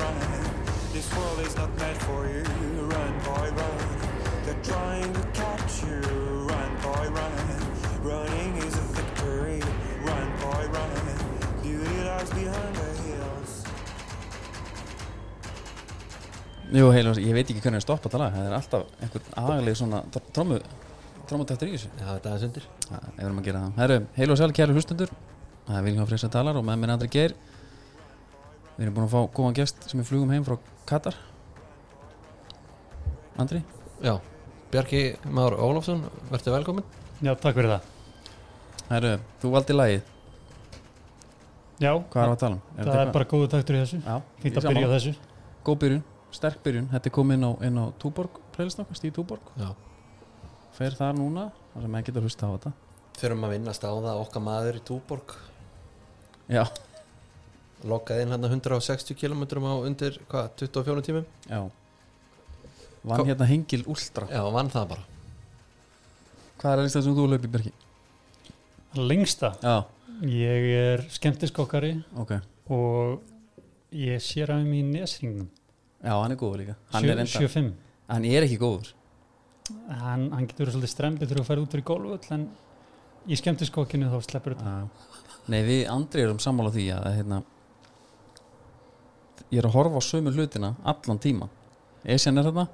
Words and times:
run. 0.00 0.16
This 0.92 1.08
world 1.16 1.38
is 1.46 1.54
not 1.60 1.70
meant 1.80 2.00
for 2.08 2.20
you. 2.32 2.44
Run, 2.92 3.12
boy, 3.28 3.46
run. 3.60 3.78
They're 4.44 4.64
trying 4.70 5.12
to 5.18 5.22
catch 5.40 5.74
you. 5.86 6.00
Run, 6.50 6.70
boy, 6.86 7.06
run. 7.18 7.34
Running 8.10 8.52
is 8.66 8.74
a 8.82 8.86
victory. 8.98 9.60
Run, 10.08 10.28
boy, 10.44 10.62
run. 10.76 10.92
Beauty 11.62 11.96
lies 12.08 12.30
behind 12.38 12.74
the 12.80 12.90
hills. 13.04 13.52
Jú, 16.70 16.90
heilum, 16.94 17.18
ég 17.18 17.34
veit 17.34 17.48
ekki 17.50 17.62
hvernig 17.64 17.82
að 17.82 17.86
stoppa 17.88 18.06
þetta 18.06 18.22
lag 18.22 18.36
það 18.36 18.48
er 18.48 18.56
alltaf 18.60 19.02
einhvern 19.02 19.32
agaleg 19.42 19.78
svona 19.80 20.04
trómu 20.30 20.60
trómutaktur 21.30 21.70
í 21.70 21.74
þessu 21.74 21.90
Já, 21.98 22.06
þetta 22.12 22.34
er 22.34 22.42
sundir 22.44 22.66
Það 22.84 23.08
er 23.08 23.16
verðum 23.18 23.40
að 23.40 23.48
gera 23.48 23.62
það 23.64 23.80
Herru, 23.82 23.96
heil 24.16 24.30
og 24.30 24.38
sæl 24.38 24.54
kæru 24.54 24.76
hlustundur 24.76 25.10
Það 25.66 25.78
er 25.80 25.84
Viljóð 25.86 26.12
Freysa 26.12 26.30
Dalar 26.30 26.58
og 26.60 26.66
með 26.66 26.78
mér 26.82 26.92
Andri 26.94 27.10
Geir 27.10 27.34
Við 28.80 28.86
erum 28.86 28.94
búin 28.96 29.04
að 29.04 29.12
fá 29.12 29.34
góðan 29.36 29.56
gest 29.58 29.82
sem 29.90 30.00
við 30.00 30.06
flugum 30.08 30.30
heim 30.32 30.44
frá 30.46 30.54
Katar. 30.88 31.16
Andri? 33.36 33.60
Já, 34.00 34.14
Bjarki 34.72 35.02
Már 35.28 35.52
Ólafsson, 35.52 36.06
verður 36.30 36.54
velkomin 36.56 36.86
Já, 37.20 37.34
takk 37.36 37.58
fyrir 37.58 37.74
það. 37.74 37.90
Herru, 38.88 39.10
þú 39.42 39.50
valdi 39.52 39.74
lagið. 39.76 40.06
Já, 41.80 41.90
Hvað 42.08 42.22
er 42.24 42.32
að 42.32 42.38
tala 42.40 42.56
um? 42.56 42.62
Er 42.62 42.70
það 42.70 42.78
þetta 42.80 42.94
er 42.94 43.00
eitthvað- 43.00 43.12
bara 43.18 43.28
góðu 43.34 43.48
taktur 43.52 43.76
í 43.76 43.80
þessu. 43.84 44.00
Já, 44.00 44.22
Fínt 44.40 44.54
ég 44.56 44.64
að 44.64 44.72
byrja 44.72 44.88
á 44.88 44.94
þessu. 44.96 45.14
Góð 45.64 45.78
byrjun, 45.84 46.02
sterk 46.32 46.62
byrjun. 46.64 46.88
Þetta 46.88 47.06
er 47.06 47.14
komið 47.18 47.34
inn 47.36 47.44
á, 47.44 47.52
inn 47.68 47.76
á 47.76 47.84
Túborg 48.00 48.40
playlist 48.56 48.80
okkar, 48.80 48.96
Stíð 48.96 49.12
Túborg. 49.12 49.40
Já. 49.58 49.74
Fer 50.72 50.90
þar 50.96 51.14
núna, 51.20 51.52
þar 51.74 51.82
sem 51.82 51.90
maður 51.92 52.06
getur 52.08 52.22
hlusta 52.22 52.48
á 52.48 52.50
þetta. 52.56 52.72
Þurfum 53.20 53.44
að 53.44 53.50
vinnast 53.50 53.84
á 53.84 53.92
það 53.92 54.20
okkar 54.24 54.42
maður 54.42 54.76
í 54.76 54.82
Túborg. 54.88 55.36
Já, 56.48 56.64
Lokkaði 57.88 58.26
inn 58.26 58.34
hann 58.34 58.44
160 58.44 59.14
km 59.16 59.42
á 59.64 59.72
undir, 59.80 60.18
hvað, 60.28 60.50
24 60.60 61.04
tímum? 61.06 61.24
Já. 61.48 61.60
Vann 63.02 63.16
Kom- 63.22 63.26
hérna 63.30 63.46
Hengil 63.48 63.84
Ultra. 63.88 64.26
Já, 64.28 64.42
vann 64.52 64.68
það 64.68 64.88
bara. 64.88 65.04
Hvað 66.60 66.72
er 66.72 66.88
það 66.92 67.02
sem 67.06 67.14
þú 67.16 67.28
löp 67.32 67.44
í 67.48 67.52
Bergi? 67.54 67.72
Lengsta, 69.00 69.52
Já, 69.62 69.84
ég 70.26 70.64
er 70.76 71.04
skemmtiskokkari 71.14 71.92
ok. 72.18 72.32
og 72.68 73.20
ég 73.94 74.18
sér 74.20 74.50
af 74.50 74.64
mér 74.66 74.82
í 74.82 74.88
nesringnum. 74.90 75.48
Já, 76.02 76.10
hann 76.20 76.32
er 76.32 76.36
góður 76.36 76.58
líka. 76.64 76.74
Hann 76.92 77.04
er, 77.04 77.16
enda, 77.16 77.24
75 77.30 77.72
hann 78.10 78.24
er 78.26 78.42
ekki 78.42 78.58
góður. 78.58 78.90
Hann, 79.88 80.30
hann 80.34 80.46
getur 80.50 80.66
verið 80.66 80.74
svolítið 80.74 80.92
strempið 80.92 81.28
þegar 81.30 81.40
þú 81.40 81.46
fær 81.46 81.62
út 81.62 81.70
fyrir 81.76 81.84
gólfull 81.86 82.34
en 82.34 82.48
í 83.30 83.38
skemmtiskokkinu 83.38 84.10
þá 84.10 84.18
sleppur 84.26 84.56
þetta. 84.58 84.74
Já. 84.74 84.88
Nei, 85.50 85.60
við 85.64 85.82
Andri 85.94 86.24
erum 86.26 86.40
sammála 86.42 86.72
því 86.74 86.88
að 86.96 87.08
hérna, 87.20 87.42
ég 89.50 89.58
er 89.60 89.66
að 89.68 89.76
horfa 89.76 89.98
á 89.98 90.02
sömu 90.04 90.32
hlutina 90.34 90.74
allan 90.84 91.18
tíma 91.22 91.48
Esjan 92.04 92.38
er 92.40 92.46
þarna 92.48 92.68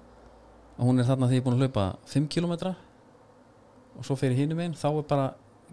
og 0.76 0.84
hún 0.84 1.00
er 1.00 1.08
þarna 1.08 1.30
því 1.30 1.38
ég 1.38 1.42
er 1.42 1.46
búin 1.46 1.56
að 1.56 1.64
hlaupa 1.64 1.86
5 2.12 2.28
km 2.30 2.52
og 3.96 4.04
svo 4.04 4.16
fyrir 4.20 4.36
hinum 4.36 4.60
einn 4.60 4.76
þá 4.76 4.86
er 4.90 5.08
bara 5.08 5.26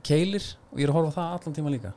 keilir 0.05 0.45
og 0.71 0.79
ég 0.79 0.87
er 0.87 0.93
að 0.93 0.97
horfa 0.97 1.13
það 1.17 1.35
allan 1.37 1.55
tíma 1.57 1.73
líka. 1.73 1.91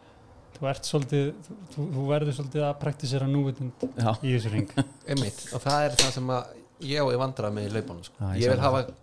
Þú 0.57 0.69
ert 0.71 0.89
svolítið, 0.89 1.27
þú, 1.75 1.87
þú 1.95 2.05
verður 2.09 2.37
svolítið 2.39 2.63
að 2.65 2.77
praktisera 2.81 3.27
núvitund 3.29 3.87
Já, 3.93 4.11
í 4.25 4.33
þessu 4.33 4.53
ring 4.55 4.71
Einmitt, 5.13 5.43
og 5.53 5.63
það 5.65 5.87
er 5.87 5.97
það 6.01 6.13
sem 6.17 6.31
að 6.33 6.55
ég 6.91 7.03
og 7.05 7.13
ég 7.13 7.20
vandra 7.20 7.51
með 7.53 7.69
í 7.69 7.75
laupunum 7.77 8.07
sko. 8.07 8.31
Ég 8.41 8.57
Ég 8.57 8.95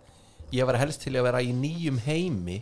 Ég 0.54 0.66
var 0.68 0.76
helst 0.78 1.02
til 1.02 1.14
að 1.16 1.24
vera 1.26 1.40
í 1.42 1.50
nýjum 1.56 1.96
heimi 2.04 2.60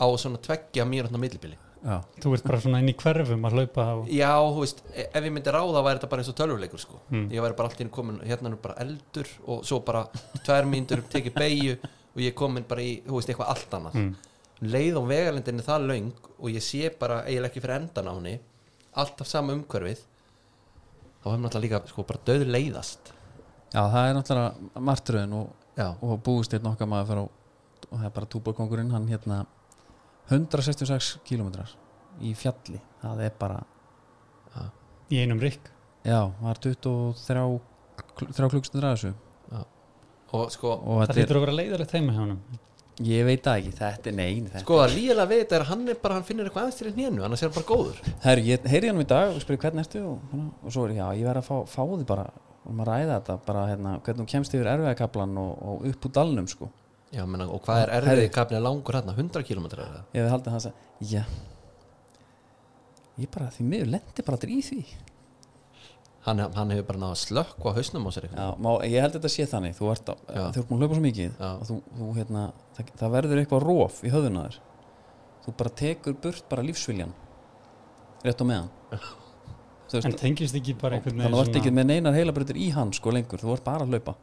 á 0.00 0.06
svona 0.16 0.38
tveggja 0.40 0.86
mínútna 0.88 1.20
millibili 1.20 1.58
já, 1.84 1.96
þú 2.22 2.32
ert 2.36 2.46
bara 2.48 2.60
svona 2.64 2.80
inn 2.82 2.92
í 2.92 2.96
hverfum 2.98 3.48
að 3.48 3.58
hlaupa 3.58 3.86
og, 4.00 4.08
Já, 4.12 4.30
þú 4.40 4.62
veist, 4.62 4.82
e- 4.94 5.08
ef 5.10 5.28
ég 5.28 5.34
myndi 5.34 5.54
ráða 5.54 5.84
væri 5.86 5.98
þetta 6.00 6.10
bara 6.14 6.24
eins 6.24 6.32
og 6.32 6.38
tölvuleikur 6.40 6.82
sko. 6.82 7.00
Mm. 7.10 7.26
Ég 7.34 7.44
væri 7.44 7.58
bara 7.58 7.68
allt 7.70 7.80
í 7.80 7.84
einu 7.86 7.94
komin, 7.98 8.22
hérna 8.26 8.52
er 8.52 8.62
bara 8.62 8.78
eldur 8.86 9.28
og 9.46 9.64
svo 9.66 9.80
bara 9.86 10.06
tvær 10.46 10.70
mínútur 10.70 11.04
tekið 11.12 11.36
beigju 11.36 11.76
og 11.82 12.22
ég 12.24 12.32
er 12.32 12.38
komin 12.38 12.64
bara 12.68 12.80
í, 12.82 12.96
þú 13.06 13.18
veist, 13.18 13.30
eitthvað 13.32 13.52
allt 13.52 13.78
annað. 13.78 14.00
Mm, 14.00 14.14
leið 14.64 14.98
og 15.00 15.08
vegalendin 15.10 15.60
er 15.60 15.66
það 15.66 15.88
löng 15.90 16.12
og 16.38 16.52
ég 16.52 16.64
sé 16.64 16.88
bara 16.98 17.22
eiginlega 17.26 17.50
ekki 17.50 17.62
fyrir 17.64 17.76
endan 17.76 18.08
á 18.08 18.12
henni 18.16 18.36
alltaf 18.96 19.28
sama 19.28 19.52
umhverfið 19.52 20.00
þá 21.20 21.26
hefum 21.28 21.44
náttúrulega 21.44 21.66
líka 21.66 21.92
sko 21.92 22.04
bara 22.08 22.22
döð 22.24 22.46
leiðast 22.48 23.12
já, 23.74 23.82
það 23.82 24.00
er 24.00 24.16
náttúrulega 24.16 24.84
martröðin 24.88 25.34
og, 25.36 25.50
og 26.00 26.14
búist 26.24 26.56
einn 26.56 26.70
okkar 26.70 26.88
maður 26.88 27.26
og 27.26 27.90
það 27.90 28.06
er 28.08 28.14
bara 28.16 28.30
túborkongurinn 28.32 28.94
hann 28.94 29.08
hérna 29.10 29.42
166 30.30 31.18
km 31.26 31.50
í 32.24 32.32
fjalli. 32.38 32.80
Það 33.02 33.24
er 33.26 33.34
bara, 33.38 33.60
í 35.12 35.20
einum 35.22 35.40
rikk 35.42 35.70
já, 36.06 36.20
var 36.42 36.58
23 36.62 37.42
kl- 38.18 38.30
þrjá 38.34 38.48
klukkstundur 38.54 38.88
að 38.88 38.96
þessu. 38.96 39.14
Og 40.36 40.48
sko, 40.50 40.72
og 40.74 41.04
það 41.04 41.12
er, 41.12 41.18
lítur 41.20 41.38
að 41.38 41.44
vera 41.46 41.54
leiðilegt 41.60 41.92
heima 41.94 42.14
hjá 42.14 42.22
honum. 42.24 42.40
Ég 43.06 43.26
veit 43.28 43.44
það 43.44 43.58
ekki, 43.60 43.72
þetta 43.76 44.08
er 44.10 44.16
þetta 44.48 44.62
sko 44.64 44.78
að 44.80 44.94
við 45.30 45.40
þetta 45.42 45.56
er 45.58 45.62
að 45.62 45.70
hann 45.70 45.82
er 45.92 45.98
bara, 46.02 46.16
hann 46.16 46.24
finnir 46.26 46.48
eitthvað 46.48 46.64
aðeins 46.64 46.78
til 46.80 46.92
hnénu 46.96 47.24
annars 47.26 47.42
er 47.44 47.50
hann 47.50 47.56
bara 47.58 47.68
góður. 47.68 47.98
Herru, 48.24 48.44
ég 48.48 48.66
heyri 48.72 48.88
hann 48.90 49.02
í 49.02 49.06
dag 49.06 49.34
og 49.36 49.42
spyrir 49.44 49.60
hvernig 49.62 49.84
ertu? 49.84 50.02
Og, 50.08 50.40
og 50.64 50.72
svo 50.74 50.86
er 50.88 50.94
ég, 50.96 51.00
já, 51.02 51.06
ég 51.20 51.28
verð 51.28 51.42
að 51.42 51.48
fá, 51.50 51.56
fá 51.76 51.82
því 51.92 52.06
bara 52.08 52.24
og 52.66 52.74
maður 52.74 52.90
ræða 52.90 53.18
þetta, 53.20 53.36
bara 53.46 53.66
hérna, 53.70 53.92
hvernig 54.02 54.24
þú 54.24 54.32
kemst 54.32 54.56
yfir 54.56 54.70
erfiðakablan 54.72 55.36
og, 55.38 55.52
og 55.70 55.84
upp 55.92 56.08
úr 56.08 56.14
dalnum 56.16 56.48
sko. 56.50 56.70
Já, 57.14 57.22
menna, 57.26 57.46
og 57.50 57.62
hvað 57.64 57.82
er 57.84 57.92
Herri. 57.94 58.12
erfiði 58.12 58.32
kapnið 58.34 58.64
langur 58.66 58.98
hérna 58.98 59.14
100 59.16 59.44
km 59.46 59.66
er 59.70 59.82
það 59.82 59.98
ég 60.16 60.22
hef 60.24 60.32
haldið 60.34 60.56
hans 60.56 60.68
að, 60.70 60.80
já. 61.12 61.22
Ég 63.16 63.30
bara, 63.32 63.50
því 63.54 63.64
miður 63.70 63.92
lendi 63.94 64.24
bara 64.26 64.36
allir 64.36 64.52
í 64.52 64.62
því. 64.64 64.80
Hann, 66.26 66.42
hann 66.56 66.72
hefur 66.74 66.86
bara 66.88 67.00
náða 67.00 67.14
að 67.14 67.20
slökkva 67.22 67.70
á 67.72 67.76
hausnum 67.78 68.08
á 68.08 68.10
sér 68.12 68.26
eitthvað. 68.26 68.40
já, 68.42 68.56
má, 68.66 68.70
ég 68.84 69.04
held 69.04 69.14
þetta 69.16 69.30
sé 69.32 69.46
þannig. 69.46 69.76
Þú 69.78 69.90
ert, 69.92 70.10
að 70.10 70.58
hlaupa 70.58 70.88
svo 70.90 71.04
mikið 71.04 71.36
og 71.46 71.62
þú, 71.68 71.76
þú 72.00 72.08
hérna, 72.18 72.42
það, 72.76 72.90
það 73.00 73.14
verður 73.14 73.42
eitthvað 73.42 73.62
róf 73.64 74.00
í 74.02 74.12
höfðuna 74.12 74.42
þér. 74.48 74.58
Þú 75.46 75.54
bara 75.62 75.72
tekur 75.80 76.18
burt 76.26 76.48
bara 76.50 76.66
lífsviljan 76.66 77.14
rétt 78.26 78.42
á 78.42 78.46
meðan. 78.50 78.68
En 79.94 80.16
tengist 80.18 80.56
ekki 80.58 80.74
bara 80.80 80.98
einhvern 80.98 81.14
þannig 81.14 81.30
að 81.30 81.36
þú 81.36 81.42
ert 81.44 81.52
veginn 81.54 81.60
ekki 81.62 81.74
með 81.78 81.90
neinar 81.92 82.16
heilabrutir 82.18 82.58
í 82.58 82.72
hann 82.74 82.90
sko 82.96 83.12
lengur, 83.14 83.38
þú 83.38 83.52
ert 83.54 83.64
bara 83.64 83.86
að 83.86 83.94
hlaupa 83.94 84.16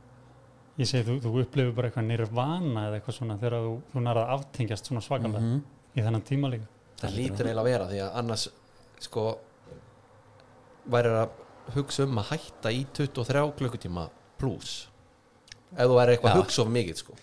ég 0.80 0.88
segi 0.90 1.04
þú, 1.10 1.20
þú 1.22 1.32
upplifir 1.44 1.74
bara 1.78 1.90
eitthvað 1.90 2.08
nirvana 2.10 2.88
eða 2.88 3.00
eitthvað 3.00 3.18
svona 3.20 3.38
þegar 3.42 3.58
þú, 3.68 3.74
þú 3.94 4.04
nærða 4.08 4.24
að 4.26 4.34
aftengjast 4.38 4.86
svona 4.90 5.02
svakalega 5.06 5.40
Mhm. 5.42 5.60
í 5.96 6.02
þennan 6.02 6.24
tíma 6.26 6.50
líka. 6.50 6.68
Það 7.04 7.16
lítur 7.18 7.46
eiginlega 7.46 7.62
að 7.62 7.70
vera 7.72 7.88
því 7.92 8.00
að 8.02 8.16
annars 8.22 8.48
sko 9.00 9.26
væri 10.90 11.12
að 11.20 11.30
hugsa 11.76 12.04
um 12.08 12.18
að 12.20 12.30
hætta 12.34 12.72
í 12.74 12.86
23 12.94 13.52
klukkutíma 13.60 14.08
pluss 14.40 14.88
ef 15.74 15.88
þú 15.88 15.96
væri 16.00 16.16
eitthvað 16.16 16.32
Já. 16.32 16.36
að 16.36 16.42
hugsa 16.44 16.62
of 16.62 16.68
mikið 16.74 16.98
sko. 17.04 17.14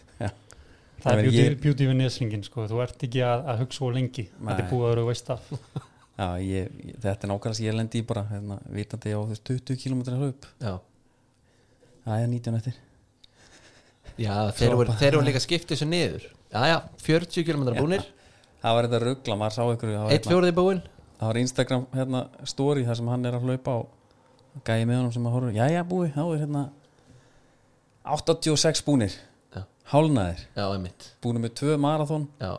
Það 1.01 1.17
er 1.17 1.23
beauty, 1.25 1.39
ég- 1.41 1.61
beauty 1.63 1.87
við 1.89 1.97
nesringin 1.97 2.43
sko. 2.45 2.67
þú 2.69 2.83
ert 2.83 2.99
ekki 3.07 3.23
að, 3.25 3.47
að 3.49 3.59
hugsa 3.63 3.79
svo 3.79 3.89
lengi. 3.91 4.25
Þetta 4.37 4.45
Nei. 4.45 4.59
er 4.61 4.69
búið 4.69 4.85
að 4.85 4.91
vera 4.95 5.05
veist 5.09 5.31
af. 5.31 5.47
Já, 6.21 6.27
ég, 6.45 6.69
þetta 7.01 7.25
er 7.25 7.31
nákvæmlega 7.31 7.57
sem 7.57 7.67
ég 7.67 7.75
lendi 7.79 8.03
í 8.03 8.07
bara 8.07 8.25
hérna, 8.29 8.59
vitandi 8.69 9.15
á 9.17 9.21
þess 9.31 9.41
20 9.41 9.77
km 9.81 10.03
hlaup. 10.19 10.45
Já, 10.61 10.75
Það 12.05 12.21
er 12.21 12.27
19 12.29 12.55
eftir 12.59 12.75
já 14.21 14.35
þeir, 14.57 14.77
voru, 14.79 14.97
þeir 15.01 15.13
eru 15.15 15.27
líka 15.27 15.43
skiptið 15.43 15.75
þessu 15.77 15.91
niður. 15.91 16.25
Já, 16.51 16.61
já, 16.67 16.79
40 17.05 17.47
km 17.47 17.69
búnir. 17.79 18.07
Það 18.61 18.77
var 18.77 18.89
þetta 18.89 19.05
ruggla, 19.07 19.37
maður 19.41 19.57
sá 19.57 19.63
ykkur 19.75 19.93
eitt 19.93 20.11
hérna, 20.11 20.33
fjóriði 20.35 20.57
búin 20.57 20.83
það 21.21 21.29
var 21.29 21.39
Instagram 21.41 21.87
hérna, 21.93 22.21
story 22.49 22.85
þar 22.87 22.97
sem 22.97 23.09
hann 23.13 23.29
er 23.29 23.37
að 23.37 23.47
hlaupa 23.49 23.77
á 23.77 23.81
gæði 24.65 24.87
með 24.89 24.99
honum 25.01 25.13
sem 25.15 25.27
að 25.29 25.35
horfa 25.37 25.53
Jæja 25.53 25.83
búi, 25.89 26.09
þá 26.15 26.23
er 26.23 26.41
hérna 26.41 26.63
86 28.11 28.83
búnir. 28.87 29.17
Já. 29.53 29.63
Hálnaðir, 29.93 30.41
já, 30.57 30.65
einmitt. 30.65 31.11
Búnir 31.23 31.45
með 31.45 31.55
tvö 31.61 31.77
marathon. 31.81 32.27
Já, 32.41 32.57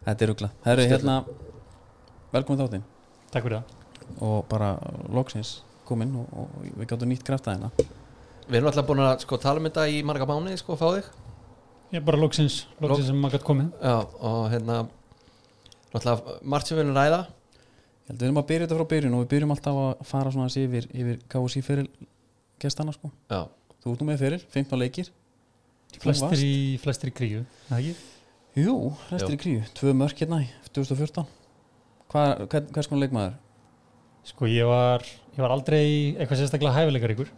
Þetta 0.00 0.24
er 0.24 0.30
ruggla 0.30 0.48
Það 0.64 0.72
eru 0.72 0.84
hérna, 0.94 1.16
velkomin 2.32 2.62
þáttinn. 2.62 2.86
Takk 3.30 3.44
fyrir 3.44 3.58
það. 3.60 3.74
Og 4.24 4.38
bara 4.48 4.70
loksins 5.12 5.58
kominn 5.86 6.14
og, 6.16 6.30
og 6.32 6.54
við 6.64 6.88
gáttum 6.88 7.10
nýtt 7.12 7.26
krafta 7.26 7.52
hérna 7.52 7.70
við 8.50 8.58
erum 8.60 8.70
alltaf 8.70 8.86
búin 8.88 9.02
að 9.06 9.24
sko, 9.24 9.38
tala 9.40 9.60
um 9.62 9.68
þetta 9.68 9.84
í 9.90 10.00
marga 10.06 10.26
mánuði 10.28 10.58
sko, 10.60 10.76
fá 10.80 10.86
þig. 10.96 11.10
Ég 11.90 11.98
er 12.00 12.06
bara 12.06 12.20
loksins, 12.22 12.60
loksins 12.82 13.08
sem 13.10 13.18
maður 13.18 13.38
gætt 13.38 13.46
komið. 13.48 13.70
Já, 13.82 13.96
og 14.30 14.42
hérna 14.52 14.80
náttúrulega 15.90 16.36
margt 16.54 16.68
sem 16.70 16.76
við 16.78 16.84
viljum 16.84 16.98
ræða. 17.00 17.20
Ég 17.24 18.12
held 18.12 18.20
við 18.20 18.28
erum 18.28 18.40
að 18.42 18.48
byrja 18.50 18.66
þetta 18.66 18.78
frá 18.80 18.88
byrjun 18.92 19.16
og 19.16 19.24
við 19.24 19.30
byrjum 19.34 19.54
alltaf 19.54 19.80
að 19.84 20.04
fara 20.10 20.34
svona 20.34 20.46
aðeins 20.46 20.60
yfir, 20.64 20.86
yfir 21.02 21.18
KSI 21.30 21.62
fyrir 21.66 21.90
gestana 22.62 22.94
sko. 22.94 23.10
já, 23.30 23.40
Þú 23.80 23.92
ert 23.94 24.00
nú 24.02 24.06
með 24.10 24.22
fyrir, 24.26 24.46
15 24.54 24.78
leikir. 24.82 25.10
Þú 25.90 26.00
flestir 26.04 26.42
í, 26.46 26.54
flestir 26.82 27.10
í 27.10 27.14
kríu 27.14 27.44
það 27.68 27.78
ekki? 27.80 27.94
Jú, 28.60 28.74
restir 29.10 29.32
Jú. 29.32 29.36
í 29.36 29.40
kríu, 29.42 29.62
tvö 29.78 29.94
mörk 29.98 30.20
hérna 30.22 30.42
í 30.44 30.48
2014 30.70 31.26
Hvað, 32.10 32.44
hvers 32.74 32.90
konar 32.90 33.02
leikmaður? 33.04 33.38
sko 34.30 34.46
ég 34.50 34.66
var, 34.68 35.02
ég 35.32 35.40
var 35.42 35.54
aldrei 35.54 36.14
eitthvað 36.14 36.42
sérstaklega 36.42 36.74
hæfileikar 36.76 37.14
ykkur 37.14 37.30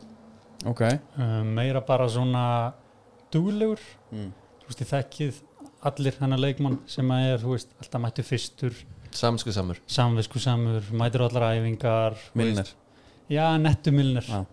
Ok. 0.69 0.83
Um, 1.19 1.49
meira 1.57 1.81
bara 1.87 2.07
svona 2.09 2.73
duglegur. 3.33 3.81
Mm. 4.13 4.31
þú 4.63 4.69
veist 4.71 4.83
ég 4.85 4.91
þekkið 4.93 5.39
allir 5.89 6.19
hennar 6.21 6.39
leikmann 6.39 6.77
sem 6.87 7.09
að 7.11 7.29
er, 7.33 7.41
þú 7.43 7.55
veist, 7.57 7.73
alltaf 7.83 8.03
mættu 8.05 8.23
fyrstur. 8.27 8.77
Samsku 9.13 9.53
samur 9.53 9.81
samvisku 9.93 10.41
samur, 10.41 10.87
mætur 10.97 11.27
allar 11.27 11.51
æfingar 11.59 12.15
Milner 12.39 12.63
veist. 12.63 12.77
já, 13.29 13.59
Nettu 13.61 13.93
Milner. 13.93 14.25
Já. 14.25 14.47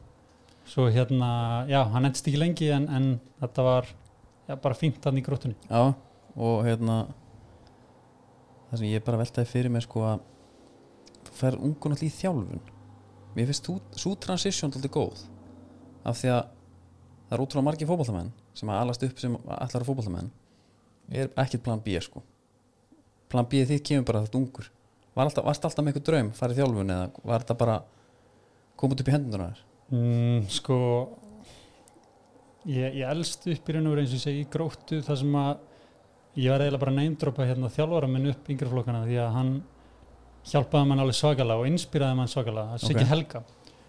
svo 0.68 0.90
hérna, 0.92 1.30
já, 1.70 1.84
hann 1.94 2.06
endist 2.10 2.28
ekki 2.28 2.42
lengi 2.42 2.68
en, 2.76 2.90
en 2.90 3.06
þetta 3.40 3.64
var 3.64 3.88
já, 4.50 4.56
bara 4.60 4.76
fínt 4.76 5.06
hann 5.06 5.18
í 5.18 5.24
gróttunni 5.24 5.56
Já, 5.70 5.94
og 6.36 6.66
hérna 6.68 6.98
það 8.70 8.82
sem 8.82 8.90
ég 8.92 9.06
bara 9.06 9.22
veltaði 9.22 9.48
fyrir 9.50 9.72
mér 9.74 9.86
sko 9.88 10.04
að 10.10 10.20
þú 11.30 11.38
fer 11.40 11.58
ungun 11.58 11.96
allir 11.96 12.10
í 12.10 12.14
þjálfun. 12.20 12.62
Mér 13.38 13.48
finnst 13.50 13.70
þú, 13.70 13.78
svo 13.96 14.16
transition 14.20 14.74
alltaf 14.74 14.92
góð 14.92 15.24
af 16.07 16.18
því 16.19 16.31
að 16.34 16.42
það 17.30 17.36
er 17.38 17.44
ótrúlega 17.44 17.68
margir 17.68 17.90
fótballamenn 17.90 18.31
sem 18.57 18.72
að 18.72 18.81
alast 18.84 19.06
upp 19.07 19.22
sem 19.22 19.38
allar 19.46 19.88
fótballamenn 19.88 20.31
er 21.10 21.31
ekkert 21.42 21.63
plan 21.66 21.81
B 21.84 21.96
sko. 22.04 22.22
Plan 23.30 23.48
B 23.50 23.63
þitt 23.69 23.86
kemur 23.86 24.07
bara 24.07 24.24
þetta 24.25 24.40
ungur. 24.40 24.69
Var 25.16 25.25
alltaf, 25.28 25.46
varst 25.46 25.66
alltaf 25.66 25.84
með 25.86 25.94
eitthvað 25.94 26.07
draum 26.10 26.30
farið 26.38 26.62
þjálfun 26.62 26.94
eða 26.96 27.07
var 27.31 27.44
þetta 27.44 27.57
bara 27.60 27.80
komið 28.80 29.01
upp 29.04 29.10
í 29.10 29.16
hendunum 29.16 29.50
þér? 29.50 29.63
Mm, 29.90 30.44
sko 30.54 30.78
ég, 32.69 32.94
ég 33.02 33.06
elst 33.10 33.48
upp 33.50 33.69
í 33.69 33.75
raun 33.75 33.90
og 33.90 33.95
veru 33.95 34.04
eins 34.06 34.13
og 34.13 34.19
ég 34.19 34.24
segi 34.25 34.44
í 34.44 34.48
gróttu 34.54 35.02
þar 35.06 35.19
sem 35.24 35.36
að 35.40 35.52
ég 36.40 36.54
var 36.54 36.63
eiginlega 36.63 36.84
bara 36.84 36.94
að 36.94 37.00
neymdropa 37.02 37.48
hérna 37.50 37.72
þjálfara 37.74 38.10
minn 38.12 38.30
upp 38.31 38.50
yngri 38.54 38.69
flokkana 38.72 39.04
því 39.07 39.19
að 39.24 39.31
hann 39.36 39.54
hjálpaði 40.50 40.90
mann 40.92 41.04
alveg 41.04 41.18
svakalega 41.19 41.63
og 41.63 41.69
inspiraði 41.69 42.18
mann 42.19 42.31
svakalega. 42.31 42.78
Að 42.78 42.86
Siggi 42.86 43.04
Ok. 43.04 43.10
Helga. 43.10 43.42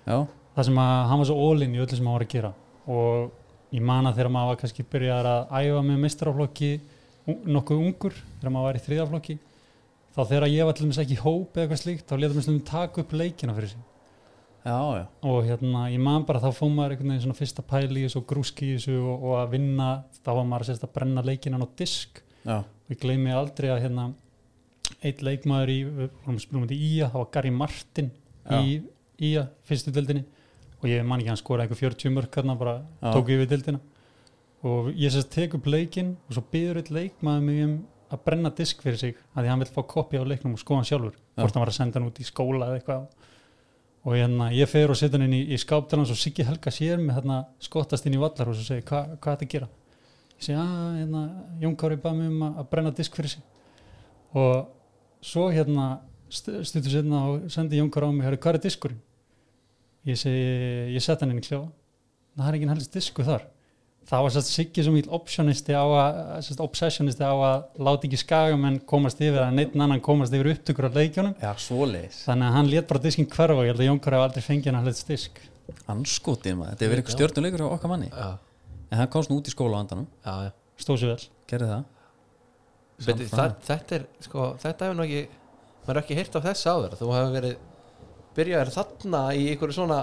Já, 0.09 0.17
það 0.57 0.67
sem 0.69 0.81
að 0.83 0.95
hann 1.11 1.21
var 1.23 1.29
svo 1.31 1.37
all-in 1.51 1.75
í 1.77 1.83
öllu 1.83 1.97
sem 1.99 2.07
hann 2.09 2.17
var 2.19 2.25
að 2.27 2.33
gera. 2.35 2.53
Og 2.91 3.77
ég 3.77 3.85
man 3.87 4.09
að 4.11 4.17
þegar 4.19 4.33
maður 4.35 4.51
var 4.53 4.59
kannski 4.65 4.87
byrjar 4.93 5.29
að 5.31 5.53
æfa 5.61 5.83
með 5.87 6.01
meistaraflokki 6.05 6.71
un- 7.31 7.45
nokkuð 7.55 7.85
ungur 7.85 8.17
þegar 8.41 8.55
maður 8.57 8.67
var 8.71 8.79
í 8.81 8.85
þriðaflokki 8.87 9.37
þá 10.17 10.21
þegar 10.27 10.49
ég 10.51 10.67
var 10.67 10.75
til 10.75 10.87
dæmis 10.89 10.99
ekki 11.05 11.15
í 11.15 11.23
hóp 11.23 11.55
eða 11.55 11.63
eitthvað 11.69 11.83
slíkt 11.85 12.09
þá 12.11 12.15
letum 12.19 12.41
við 12.41 12.47
slumum 12.49 12.65
taka 12.67 13.01
upp 13.05 13.13
leikina 13.15 13.55
fyrir 13.55 13.69
sig. 13.75 13.85
Já, 14.61 14.77
já, 14.99 15.05
og 15.25 15.39
hérna 15.47 15.87
ég 15.89 16.03
man 16.05 16.25
bara 16.29 16.41
þá 16.43 16.51
fóð 16.53 16.73
maður 16.75 16.93
einhvern 16.97 17.13
veginn 17.15 17.23
svona 17.25 17.39
fyrsta 17.39 17.63
pæli 17.65 18.03
og 18.11 18.27
grúski 18.29 18.67
í 18.67 18.75
þessu 18.75 18.97
og, 18.99 19.23
og 19.25 19.37
að 19.41 19.55
vinna 19.55 19.87
þá 20.21 20.29
var 20.37 20.45
maður 20.51 20.67
sérst 20.69 20.85
að 20.85 20.93
brenna 20.99 21.23
leikinan 21.25 21.65
á 21.65 21.69
disk. 21.81 22.21
Já, 22.45 22.59
og 22.59 22.91
ég 22.93 23.01
gleymi 23.01 23.33
aldrei 23.33 23.71
að 23.73 23.81
hérna 23.87 24.11
eitt 25.01 25.23
leikmaður 25.25 25.73
í, 25.73 25.79
við 25.89 26.43
spila 26.43 26.61
um 26.61 26.67
þetta 26.67 26.77
í 26.77 26.91
Ía, 26.99 27.09
það 27.09 27.23
var 27.23 27.31
Gary 27.39 27.51
Martin 27.57 28.11
í 28.61 28.75
Ía, 29.31 29.47
fyrstu 29.69 29.95
dildinni 29.97 30.27
og 30.81 30.89
ég 30.89 31.05
man 31.05 31.21
ekki 31.21 31.29
hann 31.29 31.37
skora 31.41 31.65
eitthvað 31.67 31.83
40 31.95 32.15
mörk 32.17 32.37
hérna 32.41 32.57
bara 32.59 32.75
Já. 33.03 33.13
tók 33.15 33.29
yfir 33.29 33.47
dildina 33.51 33.81
og 34.65 34.91
ég 34.97 35.11
sérst 35.13 35.31
tek 35.33 35.55
upp 35.55 35.67
leikin 35.67 36.17
og 36.29 36.35
svo 36.37 36.43
byður 36.53 36.77
eitt 36.83 36.91
leikmaður 36.91 37.43
mig 37.43 37.65
um 37.65 37.75
að 38.11 38.25
brenna 38.25 38.51
disk 38.51 38.83
fyrir 38.83 38.99
sig 38.99 39.15
að 39.37 39.45
því 39.45 39.49
hann 39.53 39.59
vil 39.63 39.69
fá 39.71 39.83
kopja 39.87 40.21
á 40.21 40.25
leiknum 40.27 40.53
og 40.57 40.59
skoða 40.59 40.81
hann 40.81 40.89
sjálfur. 40.89 41.15
Já. 41.37 41.43
hvort 41.45 41.55
hann 41.55 41.63
var 41.63 41.71
að 41.71 41.77
senda 41.79 42.01
hann 42.01 42.09
út 42.11 42.19
í 42.21 42.27
skóla 42.27 42.67
eða 42.67 42.81
eitthvað. 42.81 43.07
Og 44.05 44.15
hérna 44.17 44.49
ég 44.57 44.69
fer 44.69 44.91
og 44.91 44.97
setja 44.97 45.19
hann 45.19 45.27
inn 45.29 45.37
í, 45.37 45.43
í 45.55 45.57
skáptalans 45.61 46.11
og 46.11 46.17
Siggi 46.19 46.43
Helga 46.43 46.71
sér 46.75 46.99
mig 46.99 47.15
hérna 47.15 47.45
skottast 47.61 48.07
inn 48.09 48.17
í 48.17 48.21
vallar 48.21 48.49
og 48.49 48.57
svo 48.57 48.65
segir 48.67 48.83
"Hva- 48.89 49.17
hvað 49.21 49.33
er 49.33 49.37
þetta 49.37 49.47
að 49.47 49.53
gera? 49.55 49.69
Ég 50.41 50.43
segi 50.47 50.57
að 50.59 50.97
hérna, 50.99 51.23
Jón 51.61 51.77
Kári 51.77 51.97
bað 52.01 52.17
mig 52.17 52.27
um 52.29 52.41
að 52.43 52.59
að 52.65 52.71
brenna 52.71 52.91
disk 52.91 53.15
fyrir 53.15 53.29
sig. 53.29 53.43
Og 54.35 54.67
svo 55.23 55.51
hérna 55.53 56.01
st 56.31 56.65
stuttur 56.65 56.91
setna 56.91 57.23
og 57.29 57.51
sendi 57.51 57.77
Jón 57.79 57.91
Kári 57.91 58.09
á 58.09 58.13
mig 58.13 58.25
"Herru, 58.27 58.37
hvað 58.39 58.55
er 58.55 58.59
diskurinn 58.59 59.01
ég 60.09 60.19
segi, 60.19 60.49
ég 60.95 61.05
sett 61.05 61.21
hann 61.21 61.35
inn 61.35 61.43
í 61.43 61.45
kljóða 61.45 61.69
það 62.41 62.51
er 62.51 62.59
ekki 62.59 62.71
helst 62.71 62.97
disku 62.97 63.27
þar. 63.27 63.47
Það 64.11 64.25
var 64.25 64.33
sérst 64.35 64.51
Siggi 64.51 64.83
svo 64.83 64.93
mjög 64.95 65.11
optionisti 65.15 65.75
á 65.77 65.85
að 65.85 66.19
sérst 66.47 66.63
obsessionisti 66.65 67.23
á 67.23 67.35
að 67.37 67.83
láta 67.85 68.09
ekki 68.09 68.19
skagamenn 68.19 68.81
komast 68.89 69.21
yfir 69.23 69.43
að 69.45 69.53
neitt 69.59 69.77
annan 69.77 70.03
komast 70.03 70.35
yfir 70.35 70.51
upptökur 70.55 70.89
á 70.89 70.97
leikjunum. 70.97 71.37
Já, 71.39 71.53
svoleiðis. 71.63 72.23
Þannig 72.25 72.49
að 72.49 72.57
hann 72.57 72.71
let 72.73 72.89
bara 72.91 73.03
diskinn 73.05 73.29
hverfa 73.31 73.59
og 73.61 73.69
ég 73.69 73.75
held 73.75 73.85
að 73.85 73.91
Jón 73.91 74.01
Kári 74.03 74.19
hafa 74.19 74.31
aldrei 74.31 74.47
fengið 74.47 74.75
hann 74.75 74.89
helst 74.89 75.13
disk. 75.13 75.43
Anskotin 75.93 76.59
maður, 76.59 76.73
þetta 76.73 76.87
er 76.87 76.93
verið 76.95 77.05
eitthvað 77.05 77.19
stjórnuleikur 77.19 77.63
á 77.63 77.69
okkar 77.77 77.93
manni. 77.93 78.09
Já, 78.11 78.31
en 78.89 79.03
hann 79.03 79.13
komst 79.13 79.31
nú 79.31 79.39
út 79.39 79.51
í 79.51 79.55
skóla 79.55 79.79
á 79.79 79.81
andanum 79.85 80.09
já. 80.25 80.51
stóð 80.81 81.03
sér 81.05 81.13
vel. 81.13 81.29
Gerði 81.53 81.71
það. 81.71 81.85
Beti, 83.01 83.29
það, 83.31 83.53
þetta 83.69 83.97
er 84.01 84.09
sko, 84.27 84.49
þetta 84.65 84.89
hefur 84.89 85.05
ekki 85.07 85.21
maður 85.85 85.95
er 85.95 86.01
ekki 86.03 86.17
heyrt 86.19 86.35
af 86.37 86.45
þess 86.45 86.69
áður 86.69 86.97
þú 86.99 87.07
hefur 87.15 87.31
verið 87.33 87.55
byrjaður 88.37 88.73
þarna 88.77 89.23
í 89.37 89.47
einhverju 89.53 89.77
svona 89.81 90.01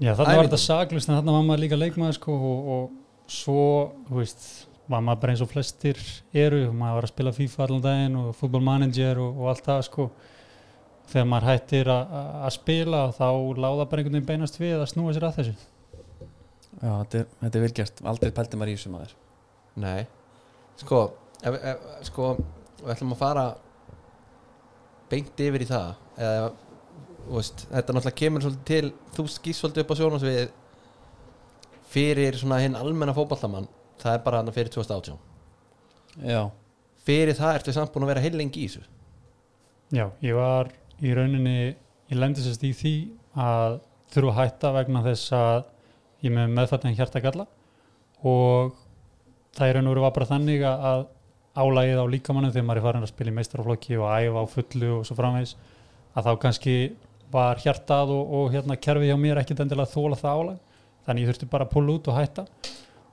Já, 0.00 0.14
þarna 0.16 0.36
var 0.38 0.48
þetta 0.48 0.62
saglust 0.64 1.10
en 1.10 1.16
þarna 1.18 1.34
var 1.36 1.46
maður 1.48 1.62
líka 1.66 1.76
leikmaður 1.80 2.16
sko 2.16 2.34
og, 2.50 2.68
og 2.74 3.30
svo, 3.30 3.64
þú 4.08 4.20
veist 4.22 4.46
var 4.90 5.02
maður 5.06 5.20
bara 5.22 5.34
eins 5.34 5.42
og 5.44 5.50
flestir 5.52 5.98
eru 6.34 6.60
maður 6.72 6.96
var 6.98 7.06
að 7.08 7.12
spila 7.12 7.32
FIFA 7.36 7.64
allan 7.66 7.82
daginn 7.84 8.16
og 8.20 8.30
fútbolmanager 8.40 9.20
og, 9.22 9.36
og 9.44 9.50
allt 9.52 9.66
það 9.68 9.82
sko. 9.86 10.06
Þegar 11.10 11.28
maður 11.30 11.46
hættir 11.50 11.90
að- 11.90 12.48
spila 12.54 13.02
þá 13.14 13.26
láða 13.64 13.86
bara 13.90 14.00
einhvern 14.02 14.16
veginn 14.16 14.26
beinast 14.32 14.58
við 14.62 14.76
að 14.80 14.88
snúa 14.92 15.14
sér 15.14 15.26
að 15.28 15.36
þessu. 15.40 15.54
Já, 16.80 16.90
þetta 17.02 17.18
er, 17.20 17.26
þetta 17.42 17.58
er 17.60 17.64
vel 17.66 17.72
gert, 17.80 18.02
aldrei 18.12 18.30
pældi 18.34 18.58
maður 18.60 18.72
í 18.72 18.76
þessu 18.78 18.92
maður. 18.94 19.14
Nei, 19.84 20.00
sko 20.80 21.00
ef, 21.44 21.56
ef, 21.72 21.86
sko, 22.08 22.28
við 22.80 22.92
ætlum 22.94 23.14
að 23.14 23.20
fara 23.22 23.46
beint 25.10 25.42
yfir 25.46 25.64
í 25.64 25.68
það 25.68 25.88
eða, 26.18 26.50
veist, 27.28 27.66
þetta 27.70 27.96
náttúrulega 27.96 28.18
kemur 28.20 28.44
svolítið 28.44 28.64
til, 28.70 28.92
þú 29.16 29.26
skýst 29.34 29.62
svolítið 29.62 29.84
upp 29.84 29.92
á 29.92 29.98
sjónasvið 30.00 30.40
fyrir 31.90 32.38
svona 32.38 32.60
hinn 32.62 32.78
almenna 32.78 33.14
fótballamann 33.16 33.68
það 34.00 34.16
er 34.16 34.24
bara 34.24 34.40
hann 34.40 34.54
fyrir 34.54 34.72
2018 34.72 35.18
já, 36.30 36.42
fyrir 37.06 37.38
það 37.38 37.58
ertu 37.58 37.76
samt 37.76 37.92
búin 37.94 38.06
að 38.06 38.12
vera 38.14 38.24
heil 38.24 38.36
lengi 38.38 38.64
í 38.64 38.68
þessu. 38.70 38.84
Já, 39.90 40.06
ég 40.22 40.36
var 40.38 40.70
í 41.02 41.14
rauninni 41.16 41.56
ég 41.60 42.18
lendi 42.18 42.42
sérst 42.44 42.64
í 42.66 42.72
því 42.76 42.94
að 43.38 43.80
þurfa 44.14 44.34
að 44.34 44.38
hætta 44.40 44.74
vegna 44.74 45.02
þess 45.06 45.32
að 45.34 45.64
ég 46.24 46.34
með 46.34 46.54
meðfættan 46.56 46.96
hjartagalla 46.98 47.46
og 48.26 48.76
það 49.56 49.70
í 49.70 49.74
raun 49.74 49.88
og 49.88 49.94
veru 49.94 50.04
var 50.04 50.14
bara 50.16 50.30
þannig 50.30 50.64
að 50.66 51.06
álægið 51.60 52.00
á 52.00 52.06
líkamannum 52.14 52.52
þegar 52.54 52.66
maður 52.66 52.80
er 52.80 52.86
farin 52.86 53.06
að 53.06 53.12
spila 53.12 53.32
í 53.32 53.36
meistaraflokki 53.36 53.98
og 53.98 54.10
æfa 54.14 54.42
á 54.42 54.52
fullu 54.54 54.90
og 54.98 55.06
svo 55.06 55.16
framvegis 55.18 55.54
að 56.14 56.26
þá 56.26 56.32
kannski 56.44 56.74
var 57.32 57.60
hjartað 57.62 58.12
og, 58.14 58.34
og 58.38 58.52
hérna 58.54 58.76
kerfið 58.76 59.10
hjá 59.10 59.18
mér 59.20 59.40
ekkit 59.42 59.62
endilega 59.64 59.92
þóla 59.92 60.18
það 60.18 60.40
álæg 60.40 60.78
þannig 61.06 61.24
ég 61.24 61.30
þurfti 61.32 61.50
bara 61.50 61.66
að 61.66 61.74
púla 61.74 61.96
út 61.96 62.08
og 62.10 62.16
hætta. 62.18 62.46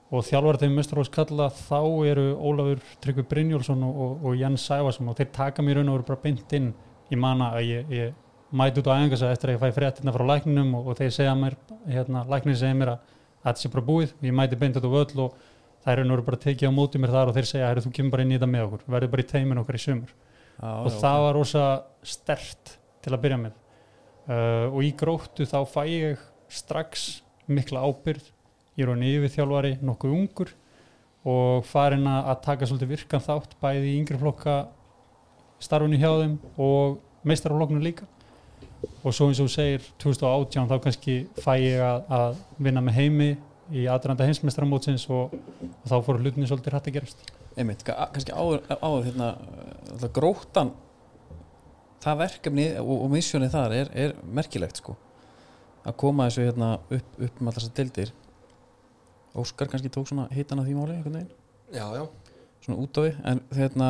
Og 0.07 0.23
þjálfar 0.23 0.59
þeim 0.61 0.77
meistaraflokkskalla 0.77 1.49
þá 1.51 1.79
eru 2.07 2.27
Ólafur 2.39 2.83
Tryggvi 3.03 3.25
Brynjólfsson 3.27 3.81
og, 3.83 3.97
og, 4.05 4.21
og 4.29 4.37
Jens 4.39 4.63
Sæfarsson 4.69 5.09
og 5.11 5.17
þeir 5.19 5.33
taka 5.35 5.65
mér 5.65 5.75
í 5.75 5.81
raun 5.81 5.91
og 5.91 5.97
veru 5.97 6.07
bara 6.07 6.23
beint 6.23 6.55
inn. 6.55 6.69
Ég 7.11 7.19
man 7.19 7.43
að 7.43 7.59
ég, 7.67 7.91
ég 7.91 8.55
mæti 8.55 8.79
út 8.79 8.87
á 8.87 8.95
æfingarsa 8.95 9.33
eftir 9.35 9.51
að 9.51 9.57
ég 9.57 9.65
fæ 9.65 9.75
fréttina 9.75 10.13
frá 10.15 10.23
lækninum 10.29 10.71
og, 10.79 10.87
og 10.91 10.99
þeir 11.01 11.11
segja 11.17 11.35
mér, 11.35 11.57
hérna, 11.91 12.23
læknin 12.31 12.55
segja 12.55 12.79
mér 12.79 12.93
að 12.95 13.13
þetta 13.43 13.63
sé 13.63 13.71
bara 13.75 13.85
búið, 13.89 14.15
ég 14.23 14.35
mæti 14.39 14.59
beint 14.59 14.79
út 14.79 14.87
á 14.87 14.91
völl 14.95 15.23
og 15.25 15.37
það 15.83 15.91
er 15.91 16.01
raun 16.01 16.13
og 16.13 16.17
veru 16.17 16.27
bara 16.31 16.41
tekið 16.45 16.71
á 16.71 16.77
móti 16.79 17.03
mér 17.03 17.15
þar 17.15 17.31
og 17.31 17.35
þeir 17.35 17.51
segja, 17.51 17.67
"Heyrðu, 17.67 17.85
þú 17.87 17.93
kemur 17.99 18.15
bara 18.15 18.23
inn 18.23 18.31
í 18.31 18.37
þetta 18.37 18.51
með 18.53 18.65
okkur. 18.67 18.87
Verður 18.95 19.11
bara 19.11 19.23
í 19.23 19.31
teimin 19.33 19.61
okkar 19.63 19.75
í 19.75 19.83
sumur 19.83 20.11
já, 20.11 20.71
og 20.71 20.91
það 21.03 21.23
var 21.25 21.33
rosa 21.35 21.65
stert 22.03 22.77
til 23.03 23.11
að 23.11 23.23
byrja 23.27 23.39
með 23.43 23.66
uh, 24.27 24.67
og 24.71 24.81
í 24.85 24.91
gróttu 24.99 25.47
þá 25.49 25.59
fæ 25.71 25.83
ég 25.89 26.23
strax 26.51 27.07
mikla 27.47 27.83
ábyrð 27.87 28.25
ég 28.77 28.85
er 28.85 28.91
hann 28.93 29.03
yfir 29.07 29.33
þjálfari 29.33 29.73
nokkuð 29.81 30.13
ungur 30.15 30.51
og 31.27 31.65
farin 31.67 32.05
að 32.07 32.37
taka 32.45 32.67
svolítið 32.69 32.91
virkan 32.93 33.23
þátt 33.25 33.55
bæði 33.61 33.89
í 33.89 33.97
yngri 33.99 34.19
flokka 34.21 34.57
starfunni 35.59 35.97
hjá 35.99 36.11
þeim 36.21 36.35
og 36.61 36.99
meistaraflokknu 37.27 37.81
líka. 37.83 38.05
Og 39.01 39.09
svo 39.15 39.27
eins 39.27 39.39
og 39.41 39.49
þú 39.49 39.53
segir 39.55 39.87
2018 39.99 40.69
þá 40.69 40.75
kannski 40.83 41.15
fæ 41.41 41.53
ég 41.57 41.81
að, 41.81 42.03
að 42.13 42.37
vinna 42.61 42.83
með 42.85 42.99
heimi 43.01 43.29
í 43.73 43.87
aðranda 43.91 44.27
heimsmeistaramótsins 44.29 45.07
og, 45.11 45.33
og 45.33 45.89
þá 45.89 45.95
fóru 46.05 46.21
hlutinni 46.21 46.47
svolítið 46.47 46.75
hrætt 46.75 46.87
að 46.91 46.97
gerast. 46.99 47.25
Einmitt, 47.57 47.81
ka- 47.83 48.07
kannski 48.13 48.35
áður, 48.37 48.61
hérna, 49.09 49.31
alltaf 49.89 50.13
gróttan 50.15 50.71
það 52.03 52.21
verkefni 52.23 52.69
og, 52.81 52.93
og 52.95 53.11
missjónið 53.13 53.53
þar 53.55 53.75
er, 53.79 53.91
er 54.05 54.15
merkilegt 54.39 54.81
sko. 54.81 54.97
Að 55.87 55.97
koma 56.03 56.27
þessu 56.27 56.47
hérna 56.47 56.71
upp, 56.83 57.11
upp 57.15 57.39
með 57.39 57.51
alltaf 57.51 57.61
þessar 57.63 57.77
dildir 57.79 58.15
Óskar 59.37 59.69
kannski 59.69 59.91
tók 59.93 60.07
svona 60.09 60.25
hitan 60.33 60.59
af 60.59 60.65
því 60.65 60.73
máli 60.77 60.95
einhvern 60.95 61.19
veginn, 61.19 61.33
já, 61.69 61.85
já, 61.93 62.07
svona 62.65 62.79
út 62.81 62.97
á 62.97 63.01
við 63.05 63.19
en 63.31 63.41
hérna 63.53 63.89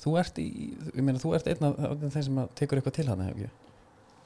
þú 0.00 0.14
ert 0.22 0.40
í, 0.40 0.46
ég 0.94 1.04
meina 1.04 1.20
þú 1.20 1.34
ert 1.36 1.50
einn 1.50 1.68
af 1.68 1.76
þeim 2.00 2.24
sem 2.28 2.40
að 2.40 2.50
tekur 2.58 2.80
eitthvað 2.80 2.96
til 2.98 3.06
hann 3.10 3.24
hef 3.26 3.36
ekki 3.36 3.52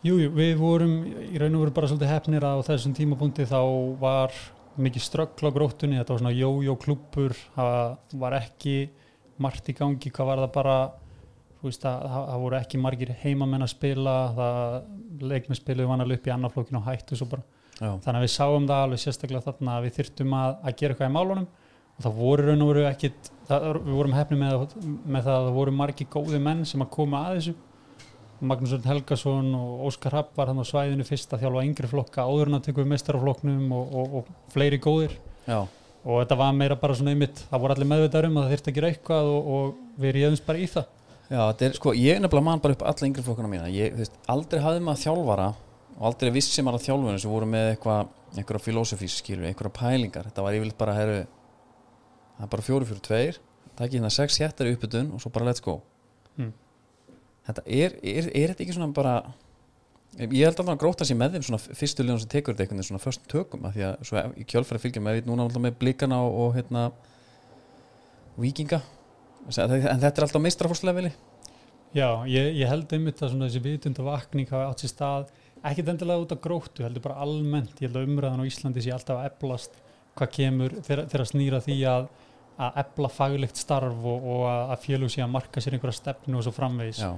Jú, 0.00 0.14
jú, 0.16 0.30
við 0.32 0.54
vorum 0.56 0.94
í 1.04 1.36
raun 1.36 1.58
og 1.58 1.66
veru 1.66 1.74
bara 1.76 1.88
svolítið 1.90 2.08
hefnir 2.08 2.44
að 2.48 2.62
á 2.64 2.68
þessum 2.70 2.94
tímapunkti 2.96 3.44
þá 3.50 3.58
var 4.00 4.36
mikið 4.80 5.04
ströggl 5.04 5.50
á 5.50 5.52
gróttunni, 5.52 5.98
þetta 5.98 6.14
var 6.14 6.22
svona 6.22 6.32
jó-jó 6.32 6.76
klúppur, 6.80 7.34
það 7.52 7.82
var 8.22 8.36
ekki 8.38 8.76
margt 9.44 9.68
í 9.68 9.74
gangi, 9.76 10.12
hvað 10.14 10.30
var 10.30 10.40
það 10.46 10.54
bara 10.54 10.76
veist 11.68 11.86
að 11.88 12.04
það, 12.08 12.26
það 12.30 12.42
voru 12.44 12.58
ekki 12.60 12.80
margir 12.80 13.14
heimamenn 13.20 13.64
að 13.64 13.72
spila, 13.74 14.16
það 14.36 15.24
leikmenn 15.30 15.58
spiluðu 15.58 15.90
vanalega 15.90 16.20
upp 16.20 16.28
í 16.28 16.34
annarflokkin 16.34 16.78
og 16.80 16.86
hættu 16.88 17.18
svo 17.18 17.28
bara, 17.30 17.44
já, 17.76 17.90
þannig 18.04 18.18
að 18.18 18.26
við 18.26 18.32
sáum 18.34 18.68
það 18.70 18.84
alveg 18.84 19.02
sérstaklega 19.04 19.46
þarna 19.48 19.74
að 19.76 19.86
við 19.86 19.96
þyrftum 19.98 20.36
að, 20.40 20.54
að 20.60 20.76
gera 20.82 20.96
eitthvað 20.96 21.10
í 21.10 21.16
málunum. 21.16 21.48
Og 21.90 22.04
það 22.06 22.20
voru 22.20 22.44
raun 22.46 22.62
og 22.64 22.70
veru 22.70 22.84
ekkit 22.88 23.32
það, 23.48 23.66
við 23.80 23.96
vorum 23.98 24.14
hefni 24.16 24.38
með, 24.40 24.62
með 25.04 25.26
það 25.26 25.34
að 25.34 25.48
það 25.48 25.58
voru 25.58 25.74
margir 25.76 26.08
góði 26.14 26.40
menn 26.46 26.62
sem 26.68 26.84
að 26.84 26.94
koma 26.94 27.24
að 27.26 27.40
þessu. 27.40 27.56
Magnús 28.40 28.72
Örn 28.72 28.86
Helgason 28.88 29.50
og 29.58 29.82
Óskar 29.90 30.14
Rapp 30.16 30.30
var 30.38 30.48
hann 30.48 30.62
á 30.62 30.64
svæðinu 30.64 31.04
fyrst 31.04 31.34
að 31.36 31.42
þjálfa 31.42 31.64
yngri 31.66 31.90
flokka 31.90 32.24
áður 32.24 32.48
en 32.48 32.56
að 32.56 32.70
tökum 32.70 32.86
við 32.86 32.94
mestaraflokknum 32.94 33.74
og, 33.76 33.92
og, 34.00 34.14
og 34.22 34.54
fleiri 34.54 34.78
góðir. 34.80 35.18
Já, 35.44 35.58
og 36.04 36.22
þetta 36.22 36.38
var 36.40 36.54
meira 36.56 36.78
bara 36.80 36.96
svona 36.96 37.12
einmitt 37.12 37.42
það 37.50 37.62
voru 37.62 37.76
allir 37.76 37.90
meðvitaður 37.90 38.28
um 38.30 38.38
að 38.40 38.46
það 38.46 38.54
þyrfti 38.54 38.72
að 38.72 38.78
gera 38.78 38.90
eitthvað 38.94 39.30
og, 39.34 39.50
og 39.56 40.00
við 40.00 40.14
réðumst 40.16 40.46
bara 40.46 40.60
í 40.60 40.68
það 40.70 40.88
já, 41.30 41.42
er 41.66 41.76
sko 41.78 41.94
ég 41.96 42.16
er 42.18 42.22
nefnilega 42.24 42.48
man 42.50 42.62
bara 42.62 42.76
upp 42.76 42.86
alla 42.90 43.08
yngri 43.08 43.24
flokkuna 43.26 43.50
mína. 43.50 43.68
Ég, 43.72 43.96
veist, 43.98 44.16
aldrei 44.30 44.60
hafði 44.64 44.84
maður 44.86 45.04
þjálfara 45.06 45.50
og 45.96 46.06
aldrei 46.10 46.32
vissi 46.34 46.64
maður 46.64 46.80
að 46.80 46.88
þjálfunum 46.88 47.20
sem 47.22 47.32
voru 47.32 47.50
með 47.50 47.74
eitthvað 47.74 48.64
filosofís 48.64 49.20
einhverja 49.30 49.76
pælingar. 49.76 50.30
Þetta 50.30 50.44
var 50.46 50.56
yfirleitt 50.56 50.80
bara 50.80 50.96
herru 50.96 51.20
það 52.40 52.46
er 52.46 52.52
bara 52.54 52.64
fjóri 52.64 52.88
fjóri 52.88 53.04
tveir 53.04 53.38
takk 53.76 53.94
hérna 53.94 54.10
sex 54.12 54.38
héttar 54.40 54.68
í 54.68 54.74
uppbytun 54.74 55.12
og 55.14 55.20
svo 55.22 55.32
bara 55.34 55.50
let's 55.50 55.62
go. 55.64 55.80
Mm. 56.40 56.52
þetta 57.48 57.64
er, 57.66 57.96
er, 58.00 58.28
er 58.32 58.52
þetta 58.52 58.64
ekki 58.64 58.76
svona 58.76 58.94
bara 58.96 59.14
ég 60.16 60.46
held 60.46 60.54
alltaf 60.54 60.72
að 60.72 60.80
gróta 60.80 61.06
sér 61.06 61.18
með 61.20 61.36
þeim 61.36 61.44
svona 61.48 61.60
fyrstu 61.60 62.04
liðan 62.04 62.22
sem 62.22 62.30
tekur 62.32 62.54
þetta 62.54 62.64
einhvern 62.64 62.80
veginn 62.80 62.88
svona 62.88 63.02
föstum 63.02 63.28
tökum 63.30 63.66
af 63.68 63.76
því 63.76 63.84
að 63.90 64.46
kjölfæri 64.50 64.82
fylgjum 64.82 65.06
með 65.06 65.20
núna 65.28 65.46
alltaf 65.46 65.64
með 65.64 65.76
blikana 65.82 66.22
og, 66.24 66.38
og 66.40 66.56
hérna 66.56 66.86
vikinga 68.40 68.80
en 69.48 70.00
þetta 70.00 70.12
er 70.12 70.26
alltaf 70.26 70.42
meistrafórslefili 70.44 71.12
Já, 71.90 72.22
ég, 72.30 72.52
ég 72.60 72.68
held 72.70 72.92
einmitt 72.94 73.18
að 73.18 73.32
svona 73.32 73.48
þessi 73.48 73.62
vitunda 73.64 74.04
vakning 74.06 74.50
hafa 74.52 74.68
átt 74.70 74.84
sér 74.84 74.92
stað 74.92 75.30
ekkit 75.66 75.88
endilega 75.92 76.22
út 76.22 76.34
af 76.34 76.40
gróttu, 76.44 76.84
heldur 76.86 77.02
bara 77.04 77.20
almennt. 77.24 77.80
Ég 77.82 77.88
held 77.88 77.98
að 77.98 78.08
umræðan 78.08 78.42
á 78.44 78.48
Íslandi 78.48 78.84
sé 78.84 78.92
alltaf 78.94 79.18
að 79.18 79.26
eblast 79.28 79.80
hvað 80.18 80.30
kemur 80.36 80.76
þegar 80.86 81.26
snýra 81.28 81.60
því 81.64 81.78
að 81.90 82.06
að 82.60 82.78
ebla 82.82 83.08
faglegt 83.08 83.56
starf 83.56 84.02
og, 84.04 84.24
og 84.28 84.42
að 84.50 84.72
að 84.74 84.82
félug 84.84 85.12
sé 85.12 85.22
að 85.24 85.30
marka 85.32 85.62
sér 85.64 85.76
einhverja 85.76 85.96
stefnu 85.96 86.36
og 86.36 86.44
svo 86.44 86.52
framvegis. 86.52 87.00
Já, 87.00 87.14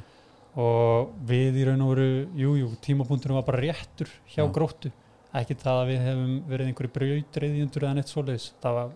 og 0.63 1.15
við 1.27 1.59
í 1.59 1.65
raun 1.67 1.83
og 1.83 1.91
veru 1.97 2.09
jú, 2.39 2.53
jú, 2.61 2.69
tímapunktunum 2.85 3.41
var 3.41 3.47
bara 3.49 3.63
réttur 3.65 4.13
hjá 4.31 4.45
Já. 4.45 4.53
gróttu, 4.55 4.93
ekki 5.41 5.57
það 5.59 5.81
að 5.81 5.91
við 5.91 6.07
hefum 6.07 6.37
verið 6.53 6.71
einhverju 6.71 6.95
brautriðjundur 6.99 7.87
eða 7.89 7.99
neitt 7.99 8.13
svoleiðis, 8.13 8.49
það 8.63 8.79
var 8.79 8.95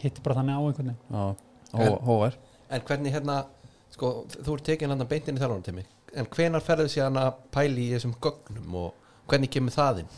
hitti 0.00 0.24
bara 0.24 0.38
þannig 0.40 0.56
á 0.56 0.62
einhvern 0.62 0.92
veginn. 0.94 2.00
Hóvar 2.08 2.40
En 2.70 2.84
hvernig 2.88 3.14
hérna 3.14 3.44
sko, 3.92 4.14
þú 4.34 4.56
ert 4.56 4.68
tekin 4.70 4.94
hann 4.94 5.06
beintin 5.08 5.36
í 5.36 5.42
þjálfarnatími 5.42 5.84
en 6.14 6.28
hvenar 6.30 6.62
ferðu 6.62 6.92
síðan 6.92 7.18
að 7.18 7.32
pæli 7.54 7.88
í 7.88 7.94
þessum 7.96 8.14
gögnum 8.22 8.78
og 8.84 9.10
hvernig 9.30 9.50
kemur 9.50 9.74
það 9.74 10.04
inn 10.04 10.14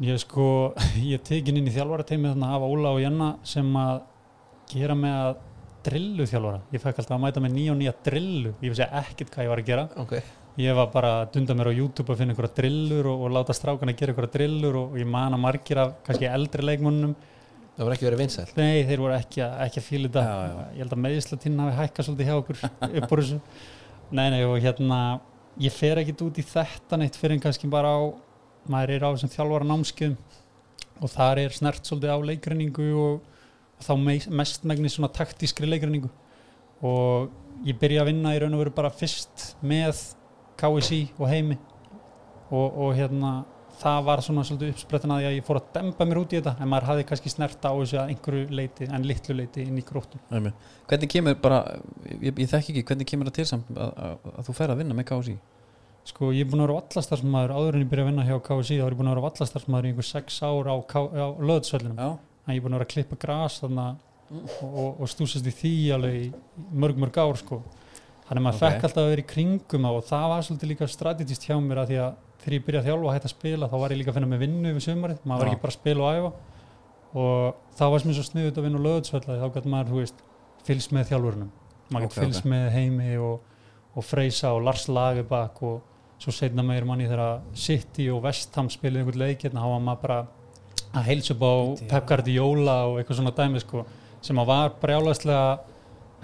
Ég 0.00 0.16
sko, 0.22 0.72
ég 1.12 1.20
tekin 1.28 1.58
inn 1.60 1.68
í 1.68 1.74
þjálfarateimi 1.74 2.30
þannig 2.30 2.46
að 2.46 2.54
hafa 2.54 2.68
Óla 2.72 2.92
og 2.96 3.00
Janna 3.02 3.30
sem 3.44 3.66
að 3.76 3.98
gera 4.70 4.94
með 4.96 5.16
að 5.26 5.32
drillu 5.84 6.26
þjálfara. 6.28 6.60
Ég 6.72 6.80
fekk 6.80 7.00
alltaf 7.00 7.16
að 7.16 7.22
mæta 7.24 7.42
með 7.44 7.52
nýja 7.56 7.72
og 7.74 7.78
nýja 7.80 7.92
drillu. 8.06 8.52
Ég 8.64 8.72
vissi 8.72 8.86
ekkert 8.86 9.34
hvað 9.34 9.44
ég 9.44 9.52
var 9.52 9.60
að 9.60 9.68
gera. 9.68 9.84
ok, 10.00 10.14
Ég 10.60 10.76
var 10.76 10.88
bara 10.92 11.10
að 11.20 11.34
dunda 11.34 11.56
mér 11.56 11.70
á 11.72 11.78
YouTube 11.78 12.12
að 12.12 12.20
finna 12.20 12.34
einhverja 12.34 12.56
drillur 12.56 13.08
og, 13.12 13.20
og 13.24 13.34
láta 13.36 13.54
strákana 13.56 13.94
gera 13.96 14.12
einhverja 14.12 14.32
drillur 14.34 14.78
og, 14.80 14.94
og 14.94 15.00
ég 15.00 15.08
man 15.08 15.36
að 15.36 15.44
margir 15.44 15.80
af 15.84 15.92
kannski 16.08 16.28
eldri 16.28 16.64
leikmönnum. 16.64 17.14
Það 17.80 17.88
var 17.88 17.96
ekki 17.96 18.06
verið 18.06 18.20
vinsæl 18.20 18.42
Nei, 18.58 18.82
þeir 18.84 19.00
voru 19.00 19.14
ekki, 19.16 19.40
ekki 19.64 19.80
að 19.80 19.86
fíla 19.86 20.08
þetta. 20.12 20.64
Ég 20.76 20.82
held 20.82 20.94
að 20.96 21.02
meðislatinn 21.06 21.60
hafi 21.62 21.76
hækkað 21.78 22.06
svolítið 22.08 22.28
hjá 22.28 22.34
okkur 22.36 22.58
upp 23.00 23.14
úr 23.14 23.22
þessu. 23.22 23.38
Nei, 24.10 24.26
nei, 24.34 24.40
og 24.44 24.56
hérna, 24.60 24.98
ég 25.64 25.72
fer 25.72 26.00
ekkit 26.02 26.24
út 26.26 26.40
í 26.42 26.44
þetta 26.44 26.98
neitt 27.00 27.16
fyrir 27.16 27.38
en 27.38 27.42
kannski 27.46 27.70
bara 27.72 27.94
á, 27.96 28.00
maður 28.68 28.92
er 28.98 29.06
á 29.08 29.10
þessum 29.14 29.32
þjálfara 29.32 29.68
námskeiðum 29.70 30.18
og 31.00 31.12
þar 31.14 31.40
er 31.46 31.56
snert 31.56 31.88
svolítið 31.88 32.12
á 32.12 32.18
leikrenningu 32.28 32.88
og, 33.00 33.38
og 33.80 33.86
þá 33.86 33.92
meist, 34.02 34.28
mestmegnis 34.28 34.98
svona 34.98 35.12
taktískri 35.16 35.70
leikrenningu 35.70 36.10
og 36.84 37.30
ég 37.64 37.78
byrja 37.80 38.04
að 38.04 38.10
vinna 38.12 38.34
í 38.36 38.42
raun 38.42 38.58
og 38.58 38.64
veru 38.64 38.74
bara 38.76 38.92
fyrst 38.92 39.54
með 39.64 40.04
KSI 40.60 41.00
og 41.16 41.26
heimi 41.30 41.56
og, 42.50 42.68
og 42.68 42.92
hérna 42.98 43.32
það 43.80 44.00
var 44.08 44.22
svona 44.24 44.44
svolítið 44.46 44.72
uppsprettan 44.74 45.14
að 45.14 45.26
ég 45.26 45.46
fór 45.46 45.60
að 45.60 45.70
dempa 45.76 46.06
mér 46.08 46.20
út 46.22 46.34
í 46.34 46.40
þetta 46.40 46.56
en 46.60 46.70
maður 46.70 46.88
hafði 46.90 47.06
kannski 47.10 47.32
snert 47.32 47.64
á 47.64 47.72
þessu 47.72 48.00
að 48.00 48.12
einhverju 48.14 48.48
leiti 48.60 48.88
en 48.90 49.06
litlu 49.08 49.36
leiti 49.38 49.64
inn 49.66 49.78
í 49.80 49.84
gróttum. 49.86 50.20
Hvernig 50.90 51.12
kemur 51.14 51.38
bara 51.40 51.62
ég, 52.10 52.34
ég 52.34 52.50
þekki 52.50 52.74
ekki, 52.74 52.84
hvernig 52.90 53.08
kemur 53.08 53.30
það 53.30 53.38
til 53.40 53.48
samt 53.54 53.72
að, 53.76 53.96
að, 54.08 54.28
að 54.36 54.50
þú 54.50 54.56
fer 54.60 54.74
að 54.74 54.82
vinna 54.84 54.98
með 54.98 55.08
KSI 55.12 55.38
Sko 56.10 56.30
ég 56.32 56.46
er 56.46 56.48
búin 56.48 56.62
að 56.62 56.70
vera 56.70 56.80
vallastarsmaður 56.80 57.52
áður 57.54 57.76
en 57.76 57.82
ég 57.84 57.90
byrja 57.90 58.04
að 58.04 58.08
vinna 58.08 58.24
hjá 58.24 58.36
KSI 58.46 58.78
þá 58.80 58.84
er 58.86 58.94
ég 58.94 59.00
búin 59.00 59.10
að 59.10 59.14
vera 59.14 59.24
vallastarsmaður 59.26 59.86
í 59.86 59.90
einhver 59.90 60.08
sex 60.08 60.38
ár 60.42 60.70
á, 60.72 60.76
á 60.80 61.26
löðsvellinum. 61.50 62.00
Já, 62.00 62.08
en 62.46 62.54
ég 62.54 62.60
er 62.60 62.64
búin 62.64 62.74
að 62.74 62.80
vera 62.80 62.86
að 62.88 62.94
klippa 62.94 63.18
gras 63.20 63.58
þarna 63.60 63.84
og, 64.30 64.54
og, 64.70 64.88
og 65.04 65.10
stúsast 65.12 65.50
í 65.50 65.52
því 65.60 65.74
alveg 65.96 66.16
í 66.16 66.30
mörg 66.72 66.98
mörg 67.04 67.20
ár 67.20 67.38
sko. 67.40 67.60
Þannig 68.30 68.40
að 68.40 68.46
maður 68.46 68.56
Ok. 68.56 68.64
fekk 68.64 68.88
alltaf 68.88 69.02
að 69.04 69.12
vera 69.12 69.24
í 69.24 69.28
kringum 69.34 69.86
á 69.86 69.90
og 69.90 70.04
það 70.08 70.26
var 70.32 70.46
svolítið 70.48 70.72
líka 70.72 70.90
strategist 70.90 71.46
hjá 71.46 71.56
mér 71.60 71.82
að 71.82 71.92
því 71.92 72.00
að 72.06 72.18
þegar 72.40 72.56
ég 72.56 72.66
byrjaði 72.66 72.82
að 72.82 72.88
þjálfa 72.90 73.08
og 73.08 73.14
hætti 73.14 73.28
að 73.30 73.34
spila 73.36 73.68
þá 73.70 73.76
var 73.82 73.94
ég 73.94 74.00
líka 74.00 74.12
að 74.12 74.18
finna 74.18 74.30
með 74.30 74.42
vinnu 74.44 74.72
yfir 74.74 74.86
sumarið. 74.86 75.22
Maður 75.24 75.44
var 75.44 75.50
ekki 75.50 75.62
bara 75.64 75.74
að 75.74 75.78
spila 75.78 76.04
og 76.06 76.18
æfa. 76.18 76.32
Og 77.20 77.78
þá 77.78 77.84
var 77.90 78.02
sem 78.04 78.14
svo 78.16 78.26
sniðut 78.26 78.60
að 78.60 78.66
vinna 78.68 78.80
á 78.80 78.86
löðsvelli 78.86 79.38
þá 79.40 79.46
gæti 79.56 79.72
maður, 79.72 79.90
þú 79.90 80.00
veist, 80.00 80.24
fylgst 80.66 80.94
með 80.94 81.08
þjálfurnum 81.10 81.50
maður 81.90 82.06
gæti 82.06 82.20
fylgst 82.20 82.44
ok. 82.44 82.50
með 82.52 82.66
heimi 82.74 83.14
og, 83.20 83.46
og 83.96 84.06
Freysa 84.06 84.52
og 84.54 84.64
Lars 84.66 84.86
Lagerbakk 84.90 85.62
og 85.66 86.20
svo 86.20 86.34
setna 86.34 86.64
meir 86.66 86.86
manni 86.88 87.08
þegar 87.08 87.40
City 87.56 88.10
og 88.12 88.22
Vestham 88.26 88.68
spilið 88.72 89.02
einhvern 89.02 89.22
leik 89.24 89.46
hérna, 89.46 89.64
þá 89.64 89.72
var 89.72 89.84
maður 89.86 90.02
bara 90.04 90.20
að 90.90 91.08
heilsa 91.08 91.34
upp 91.34 91.44
á. 91.46 91.54
Pep 91.94 92.08
Guardiola 92.10 92.78
og 92.90 93.00
eitthvað 93.00 93.20
svona 93.20 93.34
dæmi 93.36 93.62
sko, 93.62 93.84
sem 94.24 94.40
að 94.42 94.50
var 94.52 94.74
brjálæslega 94.82 95.44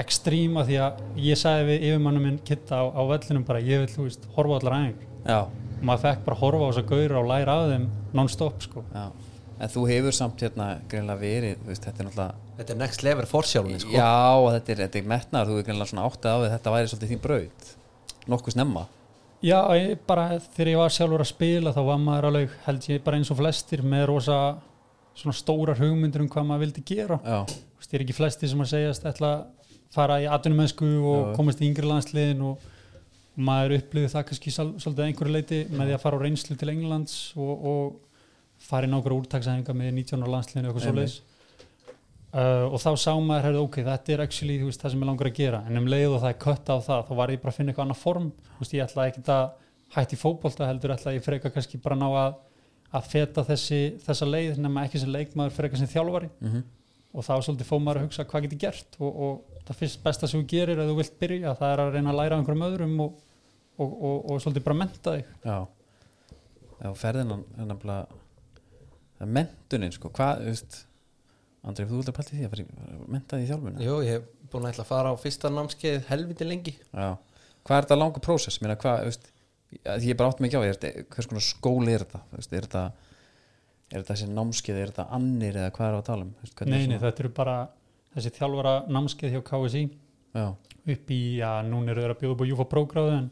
ekstríma 0.03 0.67
því 0.69 0.81
að 0.85 0.99
ég 1.25 1.41
sagði 1.41 1.69
við 1.71 1.87
yfirmannum 1.91 2.27
minn 2.29 2.41
kitta 2.45 2.83
á, 2.83 2.93
á 2.93 3.03
vellinum 3.09 3.47
bara 3.49 3.63
ég 3.65 3.85
vil, 3.85 3.93
þú 3.95 4.09
veist, 4.09 4.27
horfa 4.37 4.59
allar 4.61 4.91
já, 5.25 5.41
og 5.77 5.85
maður 5.87 6.03
fekk 6.07 6.25
bara 6.27 6.37
að 6.37 6.43
horfa 6.43 6.67
á 6.67 6.69
þess 6.71 6.83
að 6.83 6.91
gauðra 6.93 7.21
og 7.23 7.31
læra 7.31 7.57
af 7.61 7.71
þeim 7.73 7.87
non-stop 8.17 8.63
sko. 8.65 8.85
Já. 8.95 9.07
En 9.57 9.73
þú 9.73 9.87
hefur 9.89 10.13
samt 10.13 10.43
hérna 10.45 10.67
greinlega 10.91 11.21
verið 11.21 11.57
þú 11.63 11.71
veist, 11.71 11.85
þetta 11.87 12.03
er 12.03 12.09
náttúrulega 12.11 12.57
þetta 12.59 12.73
er 12.75 12.79
next 12.83 13.03
level 13.07 13.27
forsjálfni 13.31 13.79
sko. 13.81 13.93
já, 13.97 14.11
og 14.37 14.51
þetta 14.53 14.73
er, 14.73 14.83
þetta 14.85 14.99
er 15.01 15.09
metnar, 15.13 15.49
þú 15.49 15.57
er 15.61 15.67
greinlega 15.69 15.91
svona 15.93 16.05
áttið 16.11 16.29
á 16.29 16.37
því 16.43 16.51
þetta 16.55 16.75
væri 16.77 16.91
svolítið 16.93 17.13
þín 17.15 17.23
braut. 17.25 17.71
Nokkuð 18.27 18.57
snemma. 18.57 18.87
Já, 19.45 19.59
ég, 19.77 19.99
bara 20.09 20.27
þegar 20.41 20.71
ég 20.73 20.81
var 20.81 20.93
sjálfur 20.97 21.25
að 21.25 21.31
spila 21.31 21.73
þá 21.77 21.83
var 21.87 21.99
maður 22.03 22.29
alveg, 22.31 22.55
held 22.67 22.89
ég, 22.91 23.03
bara 23.05 23.21
eins 23.21 23.31
og 23.33 23.39
flestir 23.41 23.83
með 23.85 24.07
rosa 24.11 24.39
svona 25.17 25.37
stórar 25.37 25.79
hugmyndir 25.81 26.25
um 26.25 26.29
hvað 26.33 26.49
maður 26.49 26.65
vildi 26.67 26.85
gera. 26.89 27.19
Já, 27.25 27.45
Þú 27.49 27.81
veist, 27.81 27.93
ég 27.93 27.99
er 28.01 28.05
ekki 28.07 28.17
flestir 28.17 28.51
sem 28.53 28.65
að 28.65 28.71
segjast 28.73 29.05
ætla 29.09 29.33
að 29.37 29.45
fara 29.97 30.17
í 30.21 30.27
atvinnumensku 30.29 30.89
og 31.01 31.21
Já. 31.21 31.35
komast 31.37 31.61
í 31.63 31.69
yngri 31.71 31.89
landsliðin 31.89 32.43
og 32.49 32.65
maður 33.37 33.77
upplifði 33.77 34.11
það 34.13 34.27
kannski 34.31 34.53
svolítið 34.55 35.01
að 35.03 35.07
einhverju 35.07 35.33
leiti 35.35 35.61
með 35.71 35.89
því 35.91 35.97
að 35.97 36.03
fara 36.03 36.19
á 36.19 36.23
reynslu 36.25 36.57
til 36.57 36.69
Englands 36.73 37.17
og, 37.37 37.67
og 37.71 38.63
fara 38.67 38.89
í 38.89 38.93
nákvæmur 38.93 39.17
úrtaksæðinga 39.21 39.77
með 39.77 39.91
19 40.01 40.25
ára 40.25 40.33
landsliðinu 40.35 40.71
eitthvað 40.71 40.87
svoleiðis. 40.87 41.17
Uh, 42.37 42.67
og 42.69 42.81
þá 42.83 42.91
sá 43.01 43.13
maður, 43.17 43.45
herrðu, 43.47 43.61
ok, 43.65 43.77
þetta 43.87 44.13
er 44.13 44.23
actually 44.25 44.57
veist, 44.61 44.81
það 44.83 44.93
sem 44.93 45.05
ég 45.05 45.09
langar 45.09 45.31
að 45.31 45.37
gera, 45.39 45.61
en 45.69 45.81
um 45.81 45.87
leið 45.89 46.17
og 46.17 46.19
það 46.25 46.33
er 46.33 46.41
kött 46.43 46.73
á 46.73 46.77
það, 46.85 47.05
þá 47.07 47.13
var 47.21 47.33
ég 47.33 47.43
bara 47.45 47.53
að 47.53 47.59
finna 47.61 47.73
eitthvað 47.73 47.87
annað 47.87 48.03
form. 48.03 48.27
Veist, 48.59 48.75
ég 48.77 48.85
ætlaði 48.85 49.13
ekki 49.13 49.23
að 49.33 49.47
hætti 49.97 50.19
í 50.19 50.21
fótbolta 50.21 50.69
heldur 50.69 50.93
ætlaði 50.97 51.21
ég 51.21 51.25
freka 51.25 51.53
kannski 51.55 51.81
bara 51.81 51.97
ná 51.97 52.07
að 52.11 52.43
að 52.97 53.09
feta 53.13 53.45
þessi, 53.45 53.81
þessa 54.05 54.29
leið 54.29 54.61
nema 54.63 54.85
ekki 54.87 55.01
sem 55.03 55.13
leikmaður 55.13 55.57
freka 55.57 55.81
sem 55.81 55.91
þjálfari. 55.91 56.29
Mm 56.43 56.65
og 57.17 57.25
þá 57.25 57.33
svolítið 57.41 57.69
fóð 57.71 57.83
maður 57.83 58.01
að 58.01 58.07
hugsa 58.07 58.27
hvað 58.29 58.45
get 58.45 58.55
ég 58.55 58.63
gert? 58.67 58.99
Og, 59.01 59.21
og 59.27 59.63
það 59.67 59.79
fyrst 59.81 60.03
besta 60.05 60.29
sem 60.29 60.43
þú 60.43 60.49
gerir 60.51 60.83
ef 60.83 60.91
þú 60.91 60.97
vilt 60.99 61.19
byrja, 61.23 61.55
það 61.57 61.73
er 61.73 61.83
að 61.83 61.95
reyna 61.95 62.13
að 62.13 62.19
læra 62.21 62.39
einhverjum 62.39 62.67
öðrum 62.67 62.99
og, 63.07 63.23
og, 63.77 63.91
og, 63.93 64.17
og 64.33 64.43
svolítið 64.43 64.67
bara 64.67 64.79
menta 64.83 65.17
þig. 65.17 65.31
Já. 65.47 65.57
Já, 66.77 66.91
ferðinan 67.01 67.45
er 67.57 67.69
nefnilega 67.71 68.21
það 69.17 69.33
mentunin, 69.39 69.95
sko, 69.95 70.11
hvað, 70.17 70.43
þú 70.43 70.53
veist 70.53 70.83
Andrið, 71.67 71.89
þú 71.91 71.97
vildi 71.99 72.13
að 72.13 72.19
pælti 72.19 72.37
því 72.37 72.45
að 72.47 72.53
fara 72.53 72.99
mentaði 73.11 73.43
í 73.43 73.47
þjálfuna 73.49 73.83
Jú, 73.83 73.95
ég 74.07 74.13
hef 74.13 74.51
búin 74.53 74.67
að 74.69 74.75
ætla 74.75 74.85
að 74.85 74.91
fara 74.93 75.11
á 75.11 75.15
fyrsta 75.19 75.51
námskeið 75.51 75.97
helviti 76.11 76.47
lengi. 76.47 76.75
Já, 76.93 77.09
hvað 77.67 77.79
er 77.79 77.87
þetta 77.87 77.99
langa 77.99 78.23
prósess, 78.23 78.61
mér 78.63 78.77
hvað, 78.79 79.01
þú 79.01 79.09
veist 79.11 79.33
að 79.83 80.05
því 80.05 80.13
ég 80.13 80.19
bara 80.21 80.31
átt 80.31 80.43
mig 80.43 80.53
ekki 80.53 80.61
á, 80.61 80.67
er 80.69 80.77
þetta, 80.77 81.07
hvers 81.17 81.29
konar 81.31 81.45
skóli 81.47 81.95
er 81.97 82.05
þetta, 82.05 82.21
þú 82.31 82.39
veist, 82.39 82.53
er 82.55 82.69
þetta 82.69 82.85
er 83.87 84.03
þetta 84.03 84.15
þessi 84.15 84.29
námskeið, 84.35 84.79
er 84.83 84.93
þetta 84.93 85.07
annir 85.17 85.59
eða 85.61 85.73
hvað 85.75 85.89
er 85.89 85.97
á 85.97 85.99
að 85.99 86.07
tala 86.09 86.27
um, 86.27 86.31
veist, 86.43 86.55
hvernig 86.59 86.75
Nei, 86.75 86.85
er 86.85 86.93
nei, 86.93 87.03
þetta 87.03 87.23
eru 87.23 87.33
bara 87.37 87.57
þessi 88.17 88.33
þjálfara 88.39 88.75
námskeið 88.91 89.37
hjá 89.37 89.43
KSI 89.51 89.83
já, 89.87 90.47
upp 90.95 91.13
í, 91.15 91.21
já, 91.41 91.51
núna 91.67 91.93
eru 91.93 92.05
þeir 92.05 92.15
að 92.15 92.23
bjóða 92.23 92.37
upp 92.37 92.43
á 92.43 92.51
Júfa 92.51 92.69
prógráðu 92.73 93.13
en, 93.21 93.29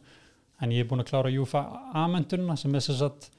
en 0.64 0.74
ég 0.74 0.84
er 0.84 0.90
búin 0.90 1.04
að 1.04 1.10
klára 1.12 1.32
Júfa 1.32 1.64
A-mentunna 2.02 2.56
sem 2.60 2.74
er 2.74 2.84
þess 2.84 3.04
að 3.04 3.30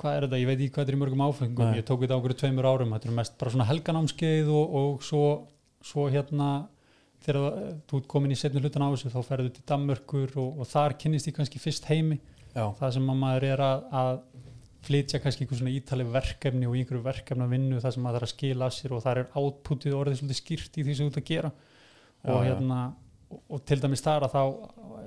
hvað 0.00 0.16
er 0.16 0.26
þetta, 0.26 0.40
ég 0.40 0.48
veit 0.48 0.58
ekki 0.58 0.72
hvað 0.72 0.82
þetta 0.82 0.92
er 0.92 0.96
í 0.96 1.02
mörgum 1.02 1.24
áfengum 1.26 1.68
Nei. 1.68 1.78
ég 1.78 1.86
tók 1.86 2.02
þetta 2.02 2.16
á 2.16 2.18
okkur 2.18 2.36
tveimur 2.40 2.68
árum, 2.68 2.94
þetta 2.96 3.08
eru 3.08 3.16
mest 3.18 3.34
bara 3.40 3.54
svona 3.54 3.68
helganámskeið 3.68 4.52
og, 4.52 4.76
og 4.80 5.04
svo, 5.06 5.24
svo 5.84 6.06
hérna 6.12 6.52
þegar 7.22 7.58
þú 7.88 8.00
ert 8.00 8.08
komin 8.10 8.34
í 8.34 8.38
setni 8.38 8.62
hlutan 8.62 8.84
á 8.86 8.92
þessu 8.92 9.12
þá 9.12 9.20
ferðu 9.28 9.52
til 9.54 9.66
Danmörkur 9.68 10.32
og, 10.42 10.62
og 10.62 10.70
þar 10.70 10.96
kynnist 10.98 11.28
ég 11.30 11.36
kannski 11.36 11.60
fyrst 11.62 11.86
heimi. 11.90 12.18
Já, 12.52 12.64
það 12.80 12.96
sem 12.96 13.12
að 13.12 13.20
maður 13.20 13.46
er 13.48 13.62
að, 13.64 13.84
að 14.00 14.10
flytja 14.82 15.20
kannski 15.22 15.44
einhver 15.44 15.60
svona 15.60 15.74
ítalið 15.76 16.10
verkefni 16.16 16.66
og 16.68 16.74
einhverju 16.76 17.04
verkefna 17.04 17.46
vinnu 17.50 17.78
það 17.82 17.94
sem 17.94 18.04
maður 18.04 18.18
þarf 18.18 18.28
að 18.28 18.34
skila 18.34 18.66
af 18.66 18.76
sér 18.76 18.96
og 18.96 19.04
það 19.04 19.20
er 19.20 19.38
outputið 19.38 19.96
orðið 19.98 20.18
svolítið 20.18 20.40
skýrt 20.40 20.78
í 20.78 20.86
því 20.86 20.96
sem 20.98 21.06
þú 21.06 21.12
ert 21.12 21.20
að 21.20 21.28
gera. 21.30 21.52
Og 22.22 22.34
Já, 22.34 22.48
hérna 22.48 22.80
og, 22.88 22.98
og 23.52 23.64
til 23.68 23.80
dæmis 23.82 24.04
þar 24.04 24.26
að 24.26 24.36
þá 24.36 24.42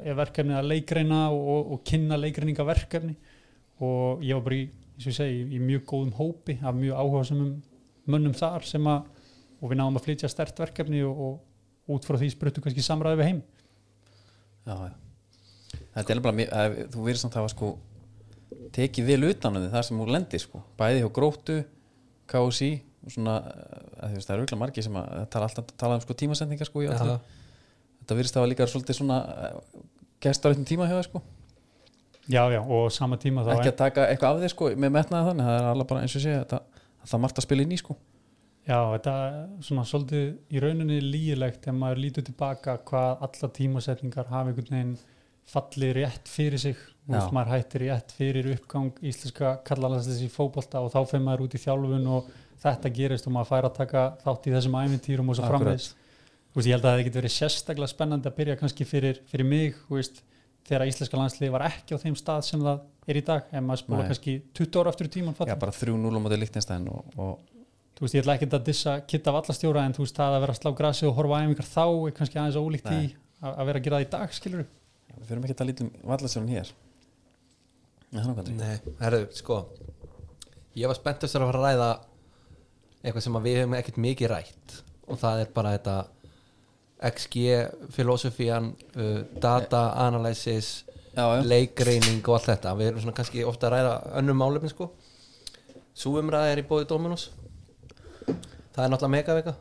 er 0.06 0.18
verkefni 0.18 0.56
að 0.58 0.70
leikreina 0.72 1.22
og, 1.34 1.46
og, 1.56 1.72
og 1.76 1.84
kynna 1.88 2.18
leikreininga 2.20 2.66
verkefni 2.68 3.16
og 3.84 4.24
ég 4.24 4.38
var 4.38 4.46
bara 4.46 4.60
í, 4.60 4.66
eins 4.96 5.08
og 5.08 5.12
ég 5.12 5.18
segi, 5.18 5.42
í 5.56 5.62
mjög 5.62 5.86
góðum 5.90 6.14
hópi 6.20 6.58
af 6.62 6.78
mjög 6.78 7.00
áhugasamum 7.02 7.54
mönnum 8.06 8.36
þar 8.38 8.68
sem 8.68 8.88
að 8.90 9.12
og 9.62 9.72
við 9.72 9.80
náðum 9.80 10.00
að 10.00 10.06
flytja 10.06 10.30
stert 10.30 10.60
verkefni 10.62 11.02
og, 11.08 11.22
og 11.26 11.96
út 11.96 12.08
frá 12.08 12.18
því 12.20 12.32
spruttu 12.34 12.64
kannski 12.64 12.84
samræði 12.86 13.22
við 13.22 13.30
heim. 13.30 13.42
Já, 14.66 14.76
þetta 15.96 16.14
er 16.16 16.22
bara 16.26 16.38
mjög, 16.40 16.82
þú 16.94 17.06
verður 17.06 17.22
samt 17.22 17.38
að 17.38 17.44
hafa 17.44 17.54
sko 17.54 17.72
tekið 18.76 19.10
vel 19.10 19.30
utan 19.30 19.60
um 19.60 19.70
þar 19.72 19.88
sem 19.88 20.02
þú 20.02 20.10
lendir 20.12 20.44
sko. 20.44 20.62
Bæði 20.80 21.02
hjá 21.04 21.10
gróttu, 21.16 21.58
KSI 22.30 22.72
og 23.06 23.14
svona, 23.14 23.38
veist, 24.14 24.28
það 24.28 24.36
eru 24.36 24.48
ykkur 24.48 24.62
margir 24.62 24.86
sem 24.86 25.00
að 25.00 25.10
það 25.14 25.28
tala 25.36 25.50
alltaf 25.50 25.74
tala 25.78 25.98
um 26.00 26.06
sko 26.06 26.18
tímasendingar 26.22 26.70
sko 26.70 26.84
í 26.84 26.90
öllu. 26.90 27.18
Þetta 28.06 28.20
virðist 28.22 28.38
að 28.38 28.44
hafa 28.44 28.52
líka 28.54 28.70
svolítið 28.70 29.00
svona 29.00 29.20
gestar 30.24 30.54
eitthvað 30.54 30.70
tíma 30.72 30.90
hjá 30.90 30.96
það 31.00 31.08
sko 31.10 31.24
Já, 32.26 32.42
já, 32.50 32.58
og 32.58 32.88
sama 32.90 33.18
tíma 33.22 33.44
ekki 33.54 33.70
að 33.70 33.78
taka 33.78 34.08
eitthvað 34.10 34.40
af 34.40 34.46
þig 34.46 34.54
sko 34.56 34.70
með 34.74 34.94
metnaði 34.96 35.30
þannig, 35.30 35.50
það 35.50 35.58
er 35.60 35.68
alveg 35.70 35.90
bara 35.92 36.06
eins 36.06 36.16
og 36.18 36.24
sé 36.24 36.32
þetta, 36.40 36.60
það 37.06 37.22
margt 37.26 37.42
að 37.42 37.46
spila 37.46 37.66
inn 37.66 37.76
í 37.76 37.82
sko 37.82 37.98
Já, 38.66 38.80
þetta 38.96 39.12
er 39.28 39.36
svona 39.68 39.84
svolítið 39.86 40.56
í 40.58 40.62
rauninni 40.64 40.96
lígilegt 41.04 41.68
ef 41.70 41.76
maður 41.78 42.02
lítur 42.02 42.26
tilbaka 42.26 42.80
hvað 42.88 43.26
alla 43.28 43.50
tímasetningar 43.60 44.32
hafi 44.32 44.54
einhvern 44.54 44.74
veginn 44.74 44.96
fallið 45.46 45.92
rétt 46.00 46.32
fyrir 46.32 46.62
sig 46.64 46.80
Já. 47.06 47.20
maður 47.30 47.52
hættir 47.54 47.86
rétt 47.86 48.16
fyrir 48.18 48.50
uppgang 48.56 48.96
íslenska 49.06 49.60
kallalandslis 49.68 50.24
í 50.26 50.32
fótbolta 50.34 50.82
og 50.82 50.90
þá 50.96 51.12
fyrir 51.12 51.26
maður 51.28 51.46
út 51.46 51.54
í 51.54 51.62
þjálfun 51.62 52.10
og 52.16 52.32
þetta 52.64 52.92
gerist 52.96 53.30
og 53.30 53.36
maður 53.36 53.52
fær 53.52 53.68
að 53.70 53.78
taka 53.78 54.06
þátt 54.24 54.50
í 54.50 54.56
þessum 54.56 54.80
ævintýrum 54.82 55.30
og 55.30 55.38
svo 55.38 55.46
Akkurat. 55.46 55.86
Veist, 56.60 56.70
ég 56.70 56.76
held 56.76 56.86
að 56.86 56.88
það 56.88 56.96
hefði 56.96 57.08
getið 57.10 57.20
verið 57.22 57.36
sérstaklega 57.36 57.92
spennandi 57.92 58.30
að 58.32 58.38
byrja 58.40 58.58
kannski 58.62 58.88
fyrir, 58.88 59.22
fyrir 59.32 59.48
mig 59.50 59.80
þú 59.88 60.00
veist, 60.00 60.22
þegar 60.66 60.88
íslenska 60.90 61.20
landslið 61.20 61.52
var 61.56 61.66
ekki 61.68 61.98
á 61.98 62.04
þeim 62.04 62.16
stað 62.20 62.46
sem 62.48 62.64
það 62.64 62.86
er 63.12 63.20
í 63.20 63.26
dag 63.26 63.52
en 63.52 63.66
maður 63.66 63.84
spóla 63.84 64.00
Nei. 64.04 64.08
kannski 64.12 64.38
20 64.58 64.80
ára 64.82 64.94
aftur 64.94 65.10
í 65.10 65.14
tíman 65.14 65.36
já, 65.38 65.58
bara 65.62 65.76
3-0 65.76 66.16
á 66.16 66.20
móti 66.24 66.40
líktinstæðin 66.42 66.88
og, 66.94 67.20
og 67.20 67.36
þú 67.96 68.06
veist, 68.06 68.16
ég 68.16 68.24
ætla 68.24 68.38
ekki 68.40 68.50
að 68.50 68.66
dissa 68.72 68.96
kitta 69.06 69.36
vallastjóra 69.36 69.84
en 69.86 69.94
þú 69.98 70.06
veist, 70.06 70.18
það 70.18 70.38
að 70.38 70.46
vera 70.46 70.56
að 70.56 70.62
slá 70.62 70.72
grasi 70.80 71.06
og 71.10 71.20
horfa 71.20 71.38
á 71.38 71.44
æfingar 71.46 71.70
þá 71.70 71.86
er 71.86 72.16
kannski 72.18 72.42
aðeins 72.42 72.58
ólíkt 72.58 72.90
því 72.90 73.04
Nei. 73.04 73.14
að 73.46 73.62
að 73.62 73.70
vera 73.70 73.82
að 73.82 73.86
gera 73.86 74.00
það 74.00 74.08
í 74.08 74.10
dag, 74.16 74.34
skilur 74.40 74.66
við 74.66 75.30
fyrir 75.30 75.46
ekki 75.46 75.62
að 75.62 75.70
lítum 75.70 75.94
vallasjálfum 76.02 76.52
hér 76.56 76.74
Já, 78.16 78.22
Nei, 78.56 78.76
herru, 79.02 79.22
sko 79.36 79.62
Ég 80.76 80.90
var 80.92 80.98
spenntast 80.98 81.38
að 81.38 81.46
fara 81.48 81.60
að 81.60 81.66
ræða 81.66 81.90
eitthvað 83.06 83.24
sem 83.24 83.38
að 83.38 83.46
við 83.48 83.58
hefum 83.62 83.76
ekkert 83.78 84.00
mikið 84.06 84.32
rætt 84.32 84.76
og 85.06 85.20
það 85.22 85.42
er 85.44 85.52
bara 85.56 85.74
þetta 85.76 85.96
XG, 87.04 87.36
filosofían 87.92 88.72
uh, 88.96 89.24
data 89.42 89.88
analysis 90.08 90.86
já, 91.16 91.24
já. 91.36 91.42
leikreining 91.44 92.22
og 92.28 92.38
allt 92.38 92.52
þetta. 92.54 92.76
Við 92.80 92.92
erum 92.92 93.04
svona 93.04 93.18
kannski 93.18 93.44
ofta 93.48 93.70
að 93.70 93.76
ræða 93.76 93.96
önnum 94.22 94.40
málefni 94.40 94.72
sko. 94.72 94.90
Sú 95.96 96.16
umræða 96.20 96.52
er 96.52 96.64
í 96.64 96.68
bóði 96.68 96.88
Dominus 96.90 97.30
Það 98.76 98.84
er 98.84 98.90
náttúrulega 98.92 99.12
megavika. 99.14 99.52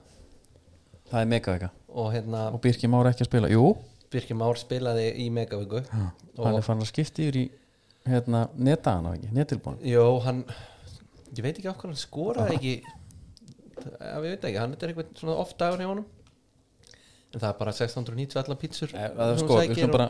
Það 1.11 1.21
er 1.21 1.29
megavika. 1.31 1.69
Og 1.95 2.09
hérna 2.11 2.49
og 2.51 2.63
Birki 2.63 2.89
Már 2.91 3.07
ekki 3.07 3.23
að 3.23 3.29
spila, 3.29 3.51
jú. 3.53 3.69
Birkir 4.11 4.39
Már 4.39 4.59
spilaði 4.59 5.13
í 5.23 5.29
megaviku. 5.31 5.85
Hann 5.91 6.57
er 6.59 6.67
fann 6.67 6.83
að 6.83 6.91
skipta 6.91 7.23
yfir 7.23 7.39
í 7.39 7.45
hérna, 8.09 8.49
netaðan 8.59 9.09
á 9.09 9.11
ekki, 9.15 9.31
netilbúin 9.33 9.79
Jó, 9.89 10.03
hann 10.25 10.43
ég 11.35 11.41
veit 11.45 11.55
ekki 11.57 11.71
okkur 11.71 11.93
hann 11.93 12.01
skoraði 12.01 12.59
ekki. 12.59 12.75
Við 13.85 14.27
veit 14.27 14.45
ekki, 14.45 14.59
hann 14.61 14.75
er 14.77 14.91
eitthvað 14.91 15.15
svona 15.21 15.39
oft 15.45 15.57
dagur 15.61 15.81
hjá 15.81 15.89
honum 15.89 16.09
en 17.35 17.43
það 17.43 17.49
er 17.51 17.59
bara 17.61 17.73
690 17.77 18.41
allar 18.43 18.59
pítsur. 18.61 18.93
Það, 18.95 19.33
sko, 19.43 19.59
skulum 19.69 19.95
bara, 19.95 20.09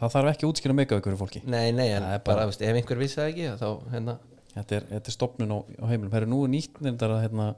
það 0.00 0.12
þarf 0.16 0.30
ekki 0.32 0.46
að 0.46 0.52
útskýra 0.54 0.76
megavikur 0.78 1.10
fyrir 1.12 1.20
fólki. 1.20 1.42
Nei, 1.46 1.70
nei, 1.76 1.88
en 1.96 2.06
bara, 2.06 2.20
bara- 2.28 2.46
veist, 2.50 2.62
ef 2.62 2.78
einhver 2.80 3.00
vissi 3.02 3.20
það 3.20 3.32
ekki 3.32 3.48
þá, 3.60 3.66
hérna, 3.94 4.18
þetta 4.54 4.78
er, 4.78 4.86
þetta 4.94 5.12
er 5.12 5.16
stopnun 5.16 5.54
á, 5.54 5.58
á 5.60 5.84
heimilum 5.90 6.12
það 6.14 6.22
er 6.22 6.30
nú 6.32 6.40
nýtt 6.50 6.80
nefndar 6.86 7.16
að 7.16 7.24
hérna, 7.26 7.48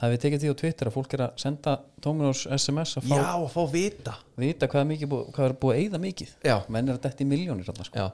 það 0.00 0.12
við 0.14 0.20
tekið 0.24 0.44
því 0.44 0.52
á 0.52 0.60
Twitter 0.62 0.90
að 0.90 0.96
fólk 0.98 1.14
er 1.18 1.24
að 1.26 1.38
senda 1.42 1.78
Dominos 2.04 2.44
SMS 2.46 2.98
að 3.00 3.08
fá 3.08 3.16
Já, 3.16 3.24
að 3.34 3.48
fá 3.56 3.62
vita. 3.72 4.18
Vita 4.38 4.68
hvað 4.70 4.84
er, 4.84 4.90
mikið, 4.92 5.16
hvað 5.34 5.48
er 5.48 5.56
búið 5.64 5.74
að 5.74 5.80
eyða 5.82 6.02
mikið. 6.04 6.36
Já. 6.46 6.56
menn 6.68 6.88
er 6.88 6.98
að 6.98 7.02
detti 7.08 7.26
miljónir 7.26 7.66
þarna, 7.66 7.88
sko, 7.88 8.06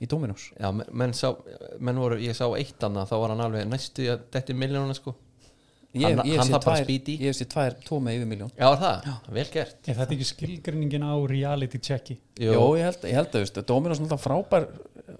í 0.00 0.08
Dominos 0.08 0.46
já 0.56 0.70
menn, 0.72 0.88
menn, 0.96 1.12
sá, 1.16 1.28
menn 1.78 1.98
voru, 2.00 2.16
ég 2.24 2.32
sá 2.36 2.46
eitt 2.56 2.80
annað 2.86 3.10
þá 3.10 3.16
var 3.20 3.32
hann 3.34 3.42
alveg 3.44 3.66
næstu 3.68 4.06
að 4.08 4.22
detti 4.32 4.54
miljónu 4.56 4.94
sko 4.96 5.12
ég, 5.94 6.04
Hann- 6.06 6.26
ég, 6.28 6.36
hann 6.38 6.46
sé 6.46 6.52
þarf 6.54 6.64
bara 6.64 6.76
tvær, 6.76 6.84
speedy. 6.86 7.14
ég 7.18 7.30
hef 7.32 7.36
sér 7.40 7.48
tvær, 7.50 7.76
tvo 7.86 7.98
með 8.04 8.18
yfir 8.20 8.28
miljón 8.30 8.50
Já, 8.54 8.66
er 8.70 8.78
það, 8.82 9.08
vel 9.38 9.46
gert. 9.54 9.78
Er 9.88 9.96
þetta 9.98 10.14
ekki 10.16 10.28
skilgreiningin 10.28 11.02
á 11.06 11.14
reality 11.30 11.80
checki? 11.82 12.18
Jó, 12.38 12.76
ég 12.78 12.84
held, 12.86 13.06
ég 13.10 13.16
held 13.18 13.34
að 13.34 13.44
veist, 13.44 13.60
Dominos 13.66 13.98
er 13.98 14.04
náttúrulega 14.06 14.24
frábær 14.26 14.68
eh, 14.70 15.16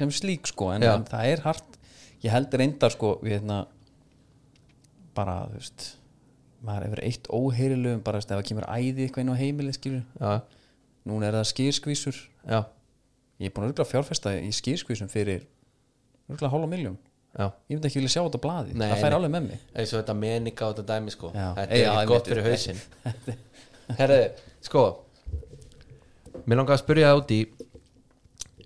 sem 0.00 0.10
slík 0.10 0.50
sko 0.50 0.72
en, 0.74 0.82
Já. 0.82 0.94
en 0.96 1.04
það 1.06 1.30
er 1.34 1.44
hart. 1.46 1.78
Ég 2.24 2.34
held 2.34 2.56
reyndar 2.60 2.92
sko 2.94 3.14
við 3.22 3.36
hérna 3.38 3.60
bara 5.16 5.36
þú 5.50 5.58
veist 5.60 5.86
maður 6.60 6.86
hefur 6.88 7.02
eitt 7.06 7.30
óheyrilegum 7.32 8.02
bara 8.04 8.18
ef 8.20 8.26
það 8.28 8.42
kemur 8.50 8.66
æði 8.68 9.06
eitthvað 9.06 9.24
inn 9.24 9.32
á 9.32 9.40
heimili 9.40 9.72
skilur 9.72 10.02
Já, 10.20 10.34
núna 11.08 11.30
er 11.30 11.38
það 11.38 11.48
skýrskvísur. 11.54 12.18
Já, 12.44 12.60
ég 13.40 13.48
er 13.48 13.54
búin 13.56 13.70
að 13.72 13.88
fjárfesta 13.88 14.34
í 14.36 14.50
skýrskvísum 14.52 15.08
fyrir 15.12 15.46
hálfa 16.30 16.68
miljón 16.70 16.98
já. 17.36 17.46
Ég 17.70 17.76
myndi 17.76 17.90
ekki 17.90 18.00
vilja 18.00 18.14
sjá 18.16 18.22
þetta 18.24 18.40
á 18.40 18.44
blaði. 18.46 18.74
Nei, 18.74 18.88
það 18.90 19.04
fær 19.04 19.18
alveg 19.18 19.34
með 19.36 19.46
mig. 19.50 19.68
Eins 19.74 19.92
og 19.94 20.00
þetta 20.02 20.16
meninga 20.22 20.66
á 20.66 20.68
þetta 20.70 20.86
dæmi 20.94 21.14
sko. 21.14 21.30
Þetta 21.36 21.68
Ei, 21.70 21.84
er 21.84 21.86
já, 21.86 22.08
gott 22.10 22.30
fyrir 22.32 22.50
hausinn. 22.50 22.82
Herru, 24.00 24.20
sko 24.64 24.84
mér 26.46 26.60
langar 26.60 26.76
að 26.76 26.82
spyrja 26.84 27.10
það 27.10 27.20
út 27.20 27.32
í 27.34 27.40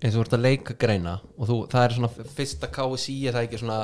eins 0.01 0.15
og 0.15 0.17
þú 0.17 0.23
ert 0.25 0.35
að 0.37 0.43
leika 0.45 0.75
greina 0.79 1.13
og 1.35 1.47
þú, 1.49 1.59
það 1.71 1.85
er 1.85 1.95
svona 1.95 2.31
fyrsta 2.35 2.69
KSI 2.73 3.15
er 3.29 3.37
það 3.37 3.47
ekki 3.47 3.61
svona 3.61 3.77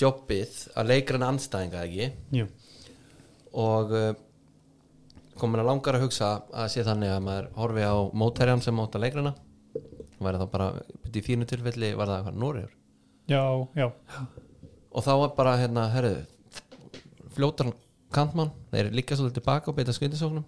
jobbið 0.00 0.58
að 0.80 0.90
leikra 0.90 1.20
en 1.20 1.26
anstæðinga 1.28 1.84
ekki? 1.84 2.08
Jú, 2.38 2.48
og 3.60 3.94
uh, 3.96 4.10
komin 5.40 5.62
að 5.62 5.70
langar 5.70 5.98
að 5.98 6.06
hugsa 6.06 6.32
að 6.52 6.72
sé 6.74 6.84
þannig 6.86 7.14
að 7.14 7.22
maður 7.26 7.48
horfi 7.60 7.86
á 7.86 7.96
mótærjan 8.22 8.64
sem 8.64 8.76
móta 8.76 9.00
leikrana 9.02 9.34
væri 10.20 10.40
þá 10.40 10.46
bara 10.52 10.70
í 11.08 11.24
þínu 11.24 11.48
tilfelli 11.48 11.94
var 11.96 12.10
það 12.10 12.18
eitthvað 12.20 12.40
Nóriður 12.42 12.76
já, 13.30 13.42
já. 13.78 13.86
Og 14.90 15.06
þá 15.06 15.12
var 15.22 15.34
bara 15.38 15.56
hérna, 15.60 15.86
herru 15.94 16.14
fljótar 17.30 17.70
kantmann 18.10 18.50
þeir 18.72 18.88
eru 18.88 18.96
líka 18.98 19.16
svolítið 19.16 19.38
tilbaka 19.38 19.70
og 19.70 19.76
beita 19.78 19.94
skundisóknum 19.94 20.44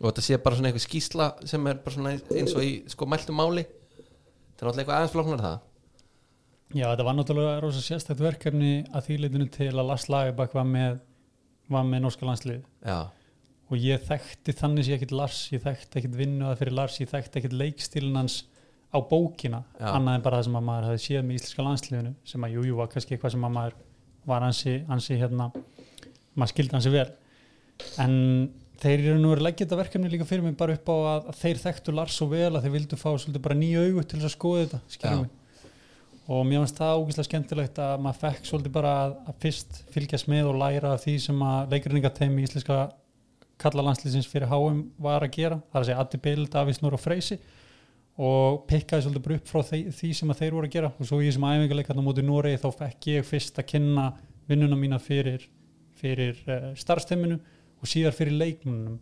og 0.00 0.06
þetta 0.08 0.24
sé 0.24 0.38
bara 0.42 0.56
svona 0.56 0.70
eitthvað 0.70 0.86
skýsla 0.88 1.26
sem 1.46 1.66
er 1.70 1.80
bara 1.84 1.94
svona 1.94 2.14
eins 2.16 2.54
og 2.56 2.64
í 2.64 2.72
sko 2.90 3.06
mæltum 3.06 3.36
máli. 3.38 3.62
Það 4.54 4.64
er 4.64 4.68
náttúrulega 4.68 4.80
eitthvað 4.80 4.96
aðeins 4.96 5.14
flóknar 5.14 5.44
það. 5.44 5.58
Já, 6.74 6.88
þetta 6.88 7.04
var 7.06 7.14
náttúrulega 7.18 7.58
rosa 7.62 7.82
sérstætt 7.84 8.22
verkefni 8.22 8.72
að 8.90 9.04
því 9.06 9.18
leitinu 9.22 9.44
til 9.54 9.68
að 9.70 9.84
Lars 9.92 10.08
Lagerbæk 10.10 10.56
var 10.56 10.64
með, 10.66 10.96
var 11.70 11.84
með 11.86 12.02
norska 12.02 12.26
landslið 12.26 12.64
já, 12.82 12.96
og 13.70 13.78
ég 13.78 14.02
þekkti 14.08 14.54
þannig 14.58 14.88
sé 14.88 14.96
ekkit 14.96 15.14
Lars, 15.14 15.42
ég 15.54 15.62
þekkti 15.62 16.00
ekkit 16.00 16.16
vinnu 16.18 16.48
að 16.48 16.58
fyrir 16.62 16.76
Lars, 16.80 16.96
ég 16.98 17.12
þekkti 17.12 17.40
ekkit 17.40 17.54
leikstílinn 17.60 18.18
hans 18.18 18.40
á 18.94 18.98
bókina, 19.10 19.60
Já. 19.80 19.88
annað 19.90 20.18
en 20.18 20.24
bara 20.24 20.38
það 20.38 20.46
sem 20.46 20.58
að 20.58 20.66
maður 20.68 20.88
hafði 20.88 21.02
séð 21.04 21.24
með 21.26 21.38
íslenska 21.38 21.66
landsliðinu 21.66 22.12
sem 22.30 22.46
að 22.46 22.54
jú, 22.54 22.64
jú, 22.68 22.76
var 22.78 22.90
kannski 22.92 23.16
eitthvað 23.16 23.34
sem 23.34 23.46
að 23.46 23.54
maður 23.56 23.78
var 24.30 24.46
ansi, 24.46 24.74
ansi 24.94 25.18
hérna 25.20 25.48
maður 26.34 26.52
skildi 26.52 26.76
hansi 26.78 26.92
vel. 26.94 27.08
En 28.02 28.14
þeir 28.82 29.06
eru 29.10 29.20
nú 29.20 29.32
að 29.34 29.44
leggja 29.44 29.64
þetta 29.64 29.80
verkefni 29.80 30.10
líka 30.12 30.26
fyrir 30.28 30.44
mig 30.46 30.56
bara 30.58 30.76
upp 30.78 30.90
á 30.90 30.96
að, 30.96 31.30
að 31.32 31.40
þeir 31.42 31.62
þekktu 31.64 31.94
Lars 31.94 32.18
svo 32.18 32.28
vel 32.30 32.50
að 32.52 32.66
þeir 32.66 32.76
vildu 32.78 32.98
fá 33.00 33.08
svolítið 33.12 33.44
bara 33.46 33.58
nýja 33.58 33.86
augu 33.86 34.04
til 34.04 34.18
þess 34.20 34.30
að 34.30 34.36
skoða 34.36 34.64
þetta, 34.64 34.82
skiljum 34.96 35.24
mig? 35.24 35.40
Og 36.24 36.44
mér 36.48 36.62
finnst 36.62 36.78
það 36.80 36.98
ógeðslega 37.02 37.28
skemmtilegt 37.28 37.78
að 37.84 37.94
maður 38.00 38.20
fekk 38.22 38.46
svolítið 38.48 38.74
bara 38.78 38.92
að, 39.02 39.16
að 39.28 39.40
fyrst 39.42 39.80
fylgjast 39.92 40.28
með 40.32 40.46
og 40.48 40.60
læra 40.62 40.94
af 40.94 41.02
því 41.02 41.16
sem 41.26 41.42
að 41.44 41.74
leikrinningateimi 41.74 42.46
íslenska 42.46 42.78
kallalandslýsins 43.60 44.28
fyrir 44.30 44.48
HM 44.50 44.80
var 45.04 45.24
að 45.24 45.34
gera 45.36 45.58
það 45.68 45.76
er 45.76 45.82
að 45.82 45.88
segja 45.90 46.00
Addi 46.04 46.20
Bill, 46.24 46.46
Davís 46.50 46.80
Nór 46.82 46.96
og 46.96 47.02
Freysi 47.02 47.38
og 48.14 48.62
pikkaði 48.70 49.06
svolítið 49.06 49.24
bara 49.24 49.38
upp 49.40 49.50
frá 49.50 49.62
því, 49.66 49.80
því 49.98 50.10
sem 50.14 50.30
að 50.30 50.40
þeir 50.42 50.54
voru 50.54 50.68
að 50.68 50.76
gera. 50.76 50.92
Og 50.98 51.08
svo 51.08 51.18
í 51.18 51.26
þessum 51.28 51.48
æfingarleikarn 51.48 52.02
á 52.02 52.06
móti 52.06 52.24
Noregi 52.24 52.60
þá 52.62 52.68
fekk 52.78 53.08
ég 53.10 53.26
fyrst 53.26 53.58
að 53.58 53.68
kynna 53.72 54.06
vinnuna 54.50 54.78
mína 54.78 55.00
fyrir, 55.02 55.48
fyrir 55.98 56.38
uh, 56.46 56.70
starfsteiminu 56.78 57.40
og 57.80 57.90
síðar 57.90 58.14
fyrir 58.14 58.38
leikmunum 58.38 59.00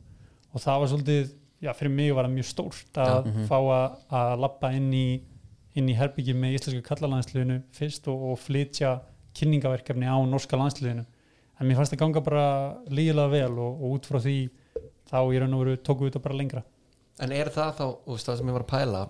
og 0.52 0.62
það 0.62 0.80
var 0.80 0.92
svolítið, 0.92 1.34
já 1.62 1.72
fyrir 1.76 1.94
mig 1.94 2.12
var 2.16 2.28
það 2.28 2.36
mjög 2.38 2.48
stórt 2.48 3.00
að 3.02 3.28
mhm. 3.28 3.44
fá 3.50 3.58
að, 3.60 3.98
að 4.22 4.34
lappa 4.46 4.72
inn 4.76 4.90
í 4.96 5.06
í 5.72 5.94
herbyggi 5.96 6.34
með 6.36 6.58
íslenska 6.58 6.84
kallalandsliðinu 6.90 7.62
fyrst 7.72 8.08
og, 8.12 8.32
og 8.32 8.40
flytja 8.40 8.98
kynningaverkefni 9.38 10.04
á 10.04 10.20
norska 10.28 10.58
landsliðinu. 10.60 11.06
En 11.56 11.68
mér 11.68 11.78
fannst 11.78 11.94
það 11.94 12.02
ganga 12.02 12.22
bara 12.24 12.46
lígilega 12.92 13.32
vel 13.32 13.54
og, 13.56 13.78
og 13.80 13.94
út 13.96 14.08
frá 14.08 14.18
því 14.20 14.36
þá 15.08 15.18
í 15.32 15.40
raun 15.40 15.56
og 15.56 15.62
veru 15.62 15.78
tóku 15.80 16.04
við 16.04 16.12
þetta 16.12 16.24
bara 16.26 16.36
lengra 16.36 16.62
en 17.20 17.32
er 17.36 17.50
það 17.52 17.74
þá, 17.78 17.84
og 18.06 18.20
það 18.22 18.38
sem 18.38 18.48
ég 18.48 18.56
var 18.56 18.64
að 18.64 18.72
pæla 18.72 19.02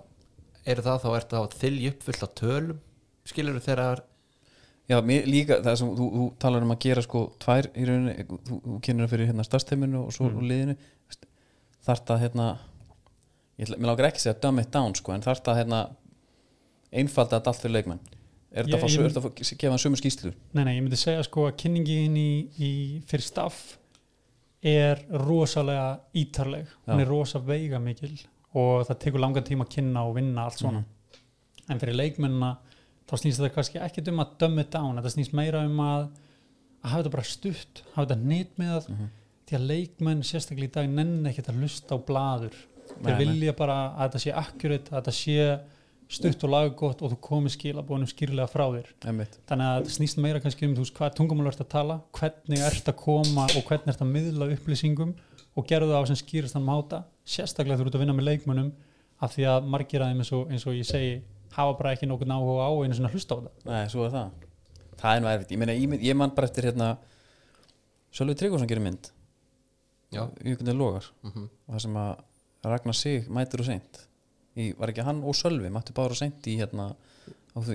er 0.72 0.80
það 0.82 1.04
þá, 1.04 1.10
er 1.16 1.28
það 1.30 1.42
að 1.42 1.58
þylja 1.60 1.92
upp 1.92 2.02
fullt 2.08 2.24
af 2.26 2.34
tölum 2.40 2.80
skilur 3.28 3.58
þú 3.58 3.64
þegar 3.68 4.02
Já, 4.90 4.96
mér, 5.06 5.26
líka 5.30 5.60
það 5.62 5.76
sem 5.78 5.90
þú, 5.96 6.06
þú 6.12 6.24
talar 6.42 6.64
um 6.66 6.72
að 6.74 6.80
gera 6.82 7.02
sko 7.06 7.20
tvær 7.40 7.68
í 7.78 7.84
rauninni, 7.86 8.24
þú, 8.26 8.56
þú 8.64 8.78
kynir 8.82 9.06
það 9.06 9.12
fyrir 9.14 9.28
hérna 9.30 9.44
starfsteiminu 9.46 10.00
og 10.02 10.12
svo 10.12 10.28
Mm. 10.28 10.48
liðinu 10.50 10.74
Veist, 11.06 11.26
þarft 11.86 12.10
að 12.10 12.22
hérna 12.24 12.46
mér 13.62 13.86
lágur 13.86 14.08
ekki 14.08 14.18
að 14.18 14.24
segja 14.26 14.40
dumb 14.42 14.58
it 14.58 14.72
down 14.74 14.94
sko, 14.98 15.12
en 15.14 15.22
þarft 15.22 15.48
að 15.48 15.60
hérna 15.60 15.80
einfalda 16.92 17.38
þetta 17.38 17.52
allt 17.52 17.62
fyrir 17.62 17.76
leikmenn. 17.78 18.00
Er 18.52 18.66
þetta 18.66 18.76
að 18.82 19.28
að 19.30 19.58
gefa 19.62 19.70
hann 19.72 19.80
sömu 19.80 19.96
skýslu 19.96 20.32
Nei, 20.52 20.64
nei, 20.66 20.74
ég 20.76 20.82
myndi 20.82 20.98
segja 21.00 21.22
sko 21.24 21.46
að 21.48 21.54
kynningin 21.62 22.18
í, 22.20 22.30
í 22.58 22.72
fyrir 23.08 23.24
staff 23.24 23.78
er 24.62 25.00
rosalega 25.10 26.00
ítarleg. 26.14 26.68
Hún 26.86 27.00
Já. 27.00 27.02
er 27.02 27.10
rosa 27.10 27.38
veiga 27.42 27.80
mikil 27.82 28.14
og 28.54 28.84
það 28.86 28.98
tekur 29.02 29.22
langan 29.22 29.46
tíma 29.46 29.66
að 29.66 29.74
kynna 29.76 30.04
og 30.06 30.14
vinna 30.18 30.44
allt 30.46 30.60
svona. 30.60 30.84
En 31.70 31.80
fyrir 31.80 31.96
leikmennina 31.96 32.52
þá 33.08 33.14
snýst 33.18 33.40
þetta 33.40 33.54
kannski 33.56 33.80
ekki 33.82 34.04
um 34.12 34.22
að 34.22 34.36
dumb 34.38 34.62
it 34.62 34.70
down. 34.70 34.96
Þetta 34.96 35.14
snýst 35.16 35.34
meira 35.36 35.64
um 35.66 35.80
að, 35.82 36.08
að 36.82 36.90
hafa 36.92 37.02
þetta 37.02 37.14
bara 37.16 37.28
stutt, 37.28 37.82
hafa 37.94 38.06
þetta 38.06 38.28
nýtt 38.28 38.56
með 38.60 38.72
það. 38.76 38.88
Mhm. 38.94 39.10
því 39.52 39.56
að 39.58 39.64
leikmenn 39.68 40.20
sérstaklega 40.24 40.70
í 40.70 40.72
dag 40.72 40.86
nenni 40.88 41.28
ekkert 41.28 41.48
að 41.50 41.58
hlusta 41.60 41.96
á 41.98 41.98
blaður. 42.08 42.54
Nei, 43.02 43.10
þeir 43.10 43.18
vilja 43.18 43.52
bara 43.56 43.74
að 43.90 44.06
þetta 44.06 44.20
sé 44.22 44.32
accurate, 44.32 44.92
að 44.92 45.00
þetta 45.00 45.12
sé 45.12 45.60
stutt 46.12 46.44
og 46.44 46.50
laggott 46.52 47.02
og 47.02 47.12
þú 47.12 47.18
komið 47.24 47.54
skilabónum 47.56 48.08
skýrlega 48.10 48.48
frá 48.52 48.64
þér. 48.74 48.88
Einmitt. 49.08 49.38
þannig 49.48 49.66
að 49.68 49.76
þetta 49.82 49.94
snýst 49.96 50.18
meira 50.22 50.40
kannski 50.44 50.66
um 50.68 50.74
þú 50.76 50.84
veist, 50.84 50.94
hvað 50.98 51.14
tungumál 51.18 51.46
ert 51.50 51.60
að 51.64 51.68
tala, 51.72 51.96
hvernig 52.18 52.64
ert 52.68 52.88
að 52.92 52.96
koma 53.02 53.44
og 53.56 53.62
hvernig 53.68 53.88
ert 53.94 54.02
að 54.04 54.12
miðla 54.12 54.48
upplýsingum 54.56 55.14
og 55.56 55.66
gerðu 55.68 55.90
það 55.92 56.02
á 56.04 56.08
sem 56.12 56.20
skýrast 56.22 56.54
hann 56.58 56.64
máta. 56.68 57.02
Sérstaklega 57.24 57.78
þú 57.80 57.86
ert 57.88 57.94
að 57.98 58.04
vinna 58.04 58.16
með 58.18 58.28
leikmönnum 58.30 58.72
af 59.22 59.34
því 59.36 59.46
að 59.52 59.68
margir 59.72 60.02
að 60.02 60.12
þeim 60.12 60.22
eins 60.24 60.32
og, 60.32 60.50
eins 60.50 60.66
og 60.66 60.74
ég 60.76 60.86
segi 60.88 61.12
hafa 61.56 61.76
bara 61.78 61.92
ekki 61.96 62.06
nokkuð 62.08 62.32
áhuga 62.32 62.64
á 62.68 62.70
einu 62.82 62.94
svona 62.96 63.10
hlusta 63.12 63.36
á 63.36 63.38
það. 63.42 63.50
Nei, 63.68 63.88
svo 63.92 64.04
er 64.06 64.12
það. 64.14 64.30
Það 65.02 65.16
er 65.16 65.20
nú 65.24 65.28
erfitt, 65.32 65.50
ég 65.52 65.58
meina, 65.60 65.72
ég, 65.76 65.88
mynd- 65.92 66.02
ég 66.04 66.16
man 66.16 66.30
bara 66.36 66.46
eftir 66.48 66.64
hérna 66.70 66.96
Sölvi 68.12 68.34
Tryggvason 68.36 68.68
gerir 68.68 68.82
mynd. 68.84 69.08
Já. 70.12 70.26
Jökundi 70.44 70.74
logar. 70.76 71.06
Mhm. 71.24 71.48
og 71.68 71.74
það 71.74 71.80
sem 71.80 71.94
að 71.96 72.16
Ragnar 72.64 72.94
Sig 72.94 73.28
mætir 73.28 73.60
og 73.60 73.66
seint 73.66 74.02
í, 74.56 74.72
var 74.78 74.92
ekki 74.92 75.06
hann 75.06 75.22
og 75.24 75.36
Sölvi 75.38 75.72
mættu 75.72 75.94
báður 75.96 76.16
og 76.16 76.20
seint 76.20 76.48
í 76.50 76.58
hérna 76.60 76.92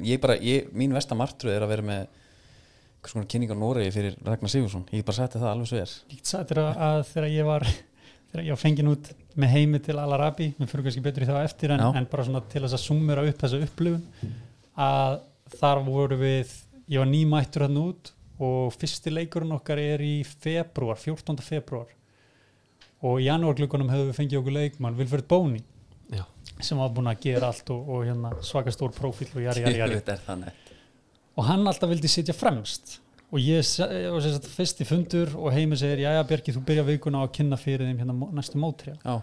ég 0.06 0.22
bara, 0.22 0.38
ég, 0.42 0.72
mín 0.74 0.96
vestamartru 0.96 1.52
er 1.54 1.66
að 1.66 1.74
vera 1.76 1.86
með 1.86 2.08
hvers 3.02 3.14
konar 3.14 3.30
kynning 3.30 3.54
á 3.54 3.58
Noregi 3.58 3.94
fyrir 3.94 4.18
Ragnar 4.26 4.52
Sigursson, 4.52 4.88
ég 4.92 5.06
bara 5.06 5.20
setti 5.20 5.40
það 5.42 5.52
alveg 5.52 5.70
svo 5.70 5.80
er. 5.80 5.94
Ég 6.10 6.20
get 6.20 6.32
sagt 6.32 6.52
þér 6.52 6.64
að, 6.64 6.82
að 6.88 7.04
þegar 7.12 7.30
ég 7.34 7.48
var 7.48 7.68
þegar 8.32 8.44
ég 8.44 8.54
var 8.54 8.62
fengin 8.62 8.92
út 8.92 9.10
með 9.38 9.54
heimi 9.54 9.82
til 9.84 9.98
Al-Arabi 10.02 10.50
við 10.58 10.72
fyrir 10.72 10.88
kannski 10.88 11.04
betur 11.06 11.26
í 11.26 11.30
það 11.30 11.46
eftir 11.46 11.74
en, 11.76 11.84
en 11.96 12.10
bara 12.10 12.26
svona 12.28 12.44
til 12.50 12.64
þess 12.64 12.78
að 12.78 12.84
sumera 12.84 13.26
upp 13.28 13.44
þessa 13.44 13.62
upplifun 13.64 14.34
að 14.88 15.20
þar 15.58 15.84
voru 15.86 16.20
við 16.20 16.56
ég 16.92 17.02
var 17.02 17.10
nýmættur 17.12 17.68
hann 17.68 17.80
út 17.82 18.12
og 18.44 18.74
fyrsti 18.76 19.14
leikurinn 19.14 19.56
okkar 19.56 19.80
er 19.82 20.04
í 20.06 20.20
februar, 20.28 21.00
14. 21.00 21.40
februar 21.46 21.94
og 23.06 23.22
í 23.22 23.28
janúarglöggunum 23.30 23.90
hefðu 23.94 24.10
við 24.10 24.20
fengið 24.20 24.42
okkur 24.42 24.58
leikmann 24.58 24.98
Vilfred 24.98 25.28
Bóni 25.30 25.64
Já. 26.14 26.24
sem 26.64 26.80
var 26.80 26.94
búin 26.96 27.10
að 27.12 27.20
gera 27.26 27.52
allt 27.52 27.70
og, 27.74 27.90
og 27.94 28.06
hérna, 28.08 28.32
svaka 28.46 28.74
stór 28.74 28.94
prófíl 28.96 29.30
og 29.34 29.44
jari, 29.44 29.66
jari, 29.66 30.00
jari. 30.00 30.54
Og 31.38 31.46
hann 31.46 31.68
alltaf 31.70 31.92
vildi 31.92 32.10
sitja 32.10 32.36
fremst. 32.36 32.98
Og 33.28 33.44
ég 33.44 33.60
var 33.60 34.24
sem 34.24 34.34
sagt 34.34 34.48
fyrst 34.48 34.82
í 34.82 34.88
fundur 34.88 35.34
og 35.36 35.52
heimi 35.52 35.78
segir, 35.80 36.06
jæja 36.06 36.24
Björki, 36.30 36.56
þú 36.56 36.64
byrja 36.70 36.86
vikuna 36.88 37.22
á 37.22 37.28
að 37.28 37.34
kynna 37.36 37.60
fyrir 37.60 37.90
þeim 37.90 38.00
hérna 38.00 38.30
næstu 38.38 38.62
mótrija 38.62 38.96
Já, 39.04 39.18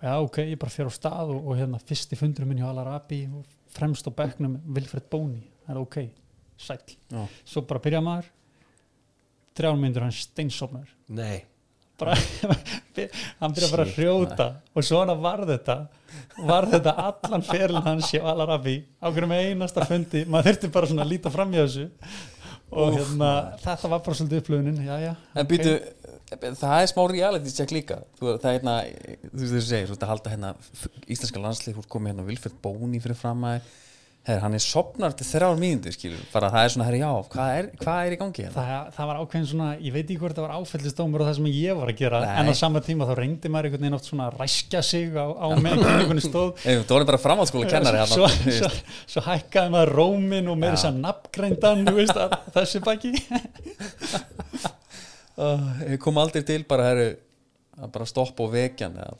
já 0.00 0.14
ok, 0.16 0.38
ég 0.48 0.60
bara 0.62 0.72
fyrir 0.72 0.88
á 0.88 0.94
stað 0.96 1.34
og, 1.34 1.50
og 1.52 1.60
hérna 1.60 1.80
fyrst 1.84 2.16
í 2.16 2.18
fundur 2.18 2.48
minn 2.48 2.62
hjá 2.62 2.70
Alarabi 2.70 3.26
og 3.28 3.44
fremst 3.76 4.08
á 4.08 4.10
bekknum 4.16 4.56
Vilfred 4.64 5.10
Bóni. 5.12 5.44
Það 5.66 5.76
er 5.76 5.82
ok, 5.82 5.98
sæll. 6.56 6.96
Já, 7.12 7.26
svo 7.44 7.66
bara 7.68 7.84
byrja 7.84 8.00
maður. 8.04 8.32
Þrjár 9.54 9.76
myndur 9.78 10.02
hann 10.08 10.16
steinsofnar 10.16 10.88
Nei 11.14 11.44
bara, 12.00 12.14
hann 13.40 13.54
byrja 13.54 13.70
bara 13.72 13.86
að 13.86 13.96
hrjóta. 13.98 14.48
og 14.74 14.86
svona 14.86 15.16
var 15.18 15.44
þetta 15.48 15.78
var 16.44 16.68
þetta 16.70 16.94
allan 17.08 17.44
ferlinn 17.46 17.86
hans 17.86 18.10
hjá 18.12 18.22
Alarabi 18.30 18.78
á 18.98 19.06
hverjum 19.10 19.34
einasta 19.34 19.84
fundi. 19.86 20.24
Maður 20.30 20.52
þurfti 20.52 20.72
bara 20.74 20.90
svona 20.90 21.04
að 21.06 21.12
líta 21.14 21.32
fram 21.34 21.54
í 21.54 21.60
þessu. 21.60 21.88
Og 22.74 22.96
hérna, 22.96 23.30
þetta 23.62 23.90
var 23.92 24.02
bara 24.02 24.18
svolítið 24.18 24.40
upplöfunin 24.42 24.80
En 25.38 25.48
býtu, 25.50 25.74
það 26.58 26.76
er 26.80 26.90
smá 26.90 27.02
reality 27.10 27.54
check 27.54 27.74
líka. 27.74 28.00
Þú, 28.18 28.34
það 28.42 28.48
er 28.50 28.56
hérna, 28.58 28.76
þú 29.28 29.42
veist 29.42 29.54
þessu 29.54 29.68
segir 29.68 29.88
þú 29.88 29.94
veist 29.94 30.06
að 30.06 30.12
halda 30.14 30.34
hérna 30.34 30.52
íslenska 31.06 31.44
landslið 31.44 31.76
þú 31.76 31.84
ert 31.84 31.92
komið 31.94 32.14
hérna 32.14 32.28
Vilfred 32.30 32.58
Bóni 32.64 33.02
fyrir 33.04 33.20
fram 33.20 33.46
að 33.50 33.72
Her, 34.24 34.38
hann 34.40 34.54
er 34.56 34.62
sopnar 34.64 35.12
til 35.12 35.26
þrjár 35.28 35.58
mínútur 35.60 35.92
skilur, 35.92 36.16
bara 36.32 36.48
það 36.48 36.62
er 36.64 36.70
svona, 36.72 36.84
herri 36.88 36.96
já, 37.02 37.12
hvað 37.34 37.50
er, 37.58 37.66
hvað 37.76 38.06
er 38.06 38.14
í 38.14 38.16
gangi 38.22 38.40
hérna? 38.46 38.56
það, 38.56 38.86
það 38.96 39.06
var 39.10 39.18
ákveðin 39.20 39.48
svona 39.50 39.66
ég 39.76 39.92
veit 39.92 40.04
ekki 40.04 40.16
hvort 40.22 40.36
það 40.38 40.44
var 40.46 40.54
áfællistómur 40.62 41.20
og 41.20 41.26
það 41.28 41.34
sem 41.36 41.48
ég 41.52 41.76
var 41.76 41.88
að 41.92 41.98
gera 41.98 42.20
Nei. 42.22 42.32
en 42.40 42.48
á 42.48 42.54
sama 42.56 42.80
tíma 42.86 43.04
þá 43.04 43.12
reyndi 43.18 43.50
maður 43.52 43.66
einhvern 43.68 43.84
veginn 43.84 43.96
oft 43.98 44.08
svona 44.08 44.28
að 44.30 44.38
ræskja 44.40 44.80
sig 44.88 45.12
á, 45.12 45.28
á 45.28 45.46
meðan 45.60 45.84
kynningunni 45.84 46.24
stóð 46.24 46.56
þú 46.64 46.88
voru 46.94 47.08
bara 47.10 47.20
framhaldsskóla 47.20 47.68
kennari 47.68 48.00
hérna, 48.00 48.16
svo, 48.16 48.24
þú 48.32 48.54
svo, 48.56 48.70
veist. 48.70 48.88
svo 49.12 49.20
hækkaði 49.26 49.68
maður 49.74 49.92
rómin 49.98 50.48
og 50.48 50.56
meira 50.62 50.78
veist, 51.98 52.16
að, 52.24 52.32
þessi 52.56 52.78
baki 52.86 53.12
uh, 55.44 55.60
kom 56.00 56.16
aldrei 56.22 56.40
til 56.48 56.64
bara 56.70 56.88
herri, 56.88 57.10
að 57.76 57.92
bara 57.98 58.08
stoppa 58.08 58.40
og 58.48 58.56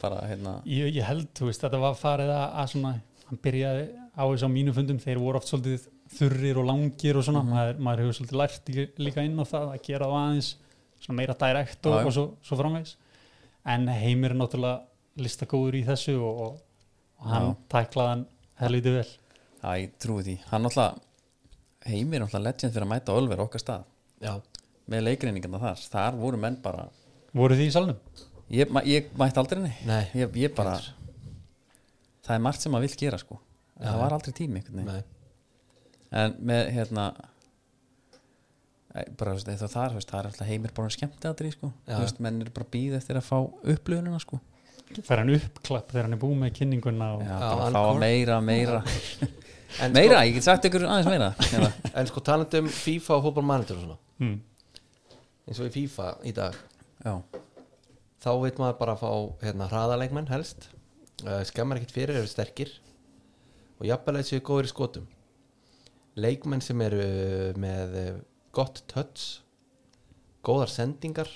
bara 0.00 0.24
hérna 0.32 0.56
ég, 0.64 0.88
ég 0.96 1.04
held, 1.04 1.28
þú 1.36 1.42
veist, 1.50 1.60
þetta 1.66 1.78
var 1.84 1.94
farið 2.00 2.32
að, 2.38 2.48
að 2.62 2.66
svona, 2.72 2.94
hann 3.28 3.42
byrjaði 3.44 3.84
á 4.14 4.22
þessu 4.30 4.46
á 4.46 4.50
mínum 4.50 4.74
fundum, 4.76 4.98
þeir 5.02 5.18
voru 5.18 5.36
oft 5.40 5.48
svolítið 5.50 5.88
þurrir 6.14 6.58
og 6.60 6.66
langir 6.68 7.16
og 7.18 7.24
svona, 7.26 7.42
Mhm. 7.42 7.50
maður, 7.54 7.78
maður 7.78 8.02
hefur 8.04 8.16
svolítið 8.18 8.38
lært 8.40 8.64
lí- 8.74 8.92
líka 8.98 9.24
inn 9.24 9.38
á 9.40 9.44
það 9.44 9.72
að 9.74 9.82
gera 9.82 10.06
það 10.06 10.18
aðeins 10.20 10.54
svona 11.00 11.16
meira 11.16 11.34
direkt 11.34 11.86
og, 11.86 12.06
og 12.06 12.12
svo, 12.12 12.24
svo 12.42 12.56
framvegs 12.56 12.96
en 13.66 13.86
heimir 13.88 14.30
er 14.30 14.36
náttúrulega 14.36 14.82
listakóður 15.18 15.74
í 15.80 15.84
þessu 15.86 16.14
og, 16.20 16.40
og, 16.40 16.60
og 17.20 17.26
hann 17.30 17.56
hann 17.96 18.26
helviti 18.60 18.90
vel. 18.94 19.06
Já, 19.62 19.68
ég 19.80 19.90
trúi 19.98 20.22
því, 20.22 20.38
hann 20.50 20.62
náttúrulega 20.62 20.98
heimir 21.86 22.20
náttúrulega 22.20 22.44
legend 22.44 22.72
fyrir 22.74 22.86
að 22.86 22.92
mæta 22.94 23.16
Ölver 23.18 23.38
okkar 23.44 23.60
stað. 23.62 23.84
Já. 24.20 24.40
Með 24.88 25.02
leikreiningarna 25.08 25.58
þar, 25.60 25.82
þar 25.90 26.16
voru 26.20 26.36
menn 26.38 26.56
bara 26.62 26.88
voru 27.34 27.54
því 27.56 27.66
í 27.66 27.72
salnum? 27.72 27.96
ég, 28.50 28.68
ég 28.84 29.06
mætti 29.16 29.38
aldrei 29.40 29.62
nei, 29.62 29.74
Nei. 29.86 30.04
Ég, 30.14 30.30
ég 30.36 30.54
bara 30.54 30.78
það 32.24 32.34
er 32.36 32.42
margt 32.44 32.60
sem 32.60 32.72
maður 32.72 32.88
vill 32.88 32.96
gera 33.00 33.18
sko 33.18 33.38
Já. 33.74 33.88
það 33.90 34.00
var 34.04 34.12
aldrei 34.16 34.34
tími 34.38 34.62
en 36.14 36.34
með 36.46 36.68
hérna 36.76 37.08
bara 39.18 39.32
þú 39.34 39.38
veist, 39.40 39.48
eða 39.50 39.68
þar, 39.72 39.94
það 39.98 40.18
er 40.20 40.26
alltaf 40.30 40.48
heimir 40.48 40.72
bara 40.76 40.92
skemmt 40.94 41.24
aðri 41.26 41.50
sko, 41.54 41.70
menn 42.22 42.42
er 42.44 42.50
bara 42.54 42.68
býð 42.70 42.98
eftir 43.00 43.18
að 43.18 43.26
fá 43.26 43.38
upplöfunina 43.42 44.20
sko. 44.22 44.38
Fær 45.02 45.22
hann 45.22 45.32
uppklapp 45.34 45.88
þegar 45.90 46.06
hann 46.06 46.14
er 46.14 46.20
búið 46.22 46.36
með 46.44 46.52
kynninguna 46.60 47.08
og 47.16 47.24
Já, 47.24 47.32
bara 47.40 47.70
fá 47.74 47.80
kom- 47.88 48.02
meira, 48.04 48.36
meira. 48.44 48.82
Meira, 49.90 50.20
sko, 50.20 50.26
ég 50.28 50.34
get 50.36 50.46
sagt 50.46 50.68
ykkur 50.68 50.84
aðeins 50.86 51.08
meira. 51.10 51.32
Hérna. 51.40 51.70
En 51.98 52.06
sko 52.06 52.22
talandi 52.22 52.60
um 52.62 52.68
FIFA 52.70 53.16
og 53.16 53.24
fótballmanager 53.26 53.80
og 53.80 53.82
svona. 53.88 53.98
Mm. 54.22 54.36
eins 55.48 55.58
og 55.60 55.66
í 55.66 55.72
FIFA 55.74 56.06
í 56.30 56.34
dag. 56.36 56.54
Já, 57.02 57.16
þá 58.22 58.30
veit 58.44 58.60
maður 58.62 58.78
bara 58.78 58.94
að 58.94 59.02
fá 59.02 59.10
hérna, 59.42 59.66
hraðaleikmenn 59.72 60.30
helst. 60.30 60.68
Uh, 61.24 61.40
skammar 61.48 61.80
ekkert 61.80 61.96
fyrir, 61.96 62.20
eru 62.20 62.30
sterkir 62.30 62.70
og 63.80 63.86
jafnvel 63.88 64.16
að 64.20 64.28
séu 64.28 64.42
góður 64.46 64.68
í 64.68 64.72
skotum 64.72 65.06
leikmenn 66.20 66.62
sem 66.62 66.80
eru 66.84 67.04
með 67.58 67.96
eh, 68.00 68.18
gott 68.54 68.82
touch 68.90 69.40
góðar 70.46 70.70
sendingar 70.70 71.30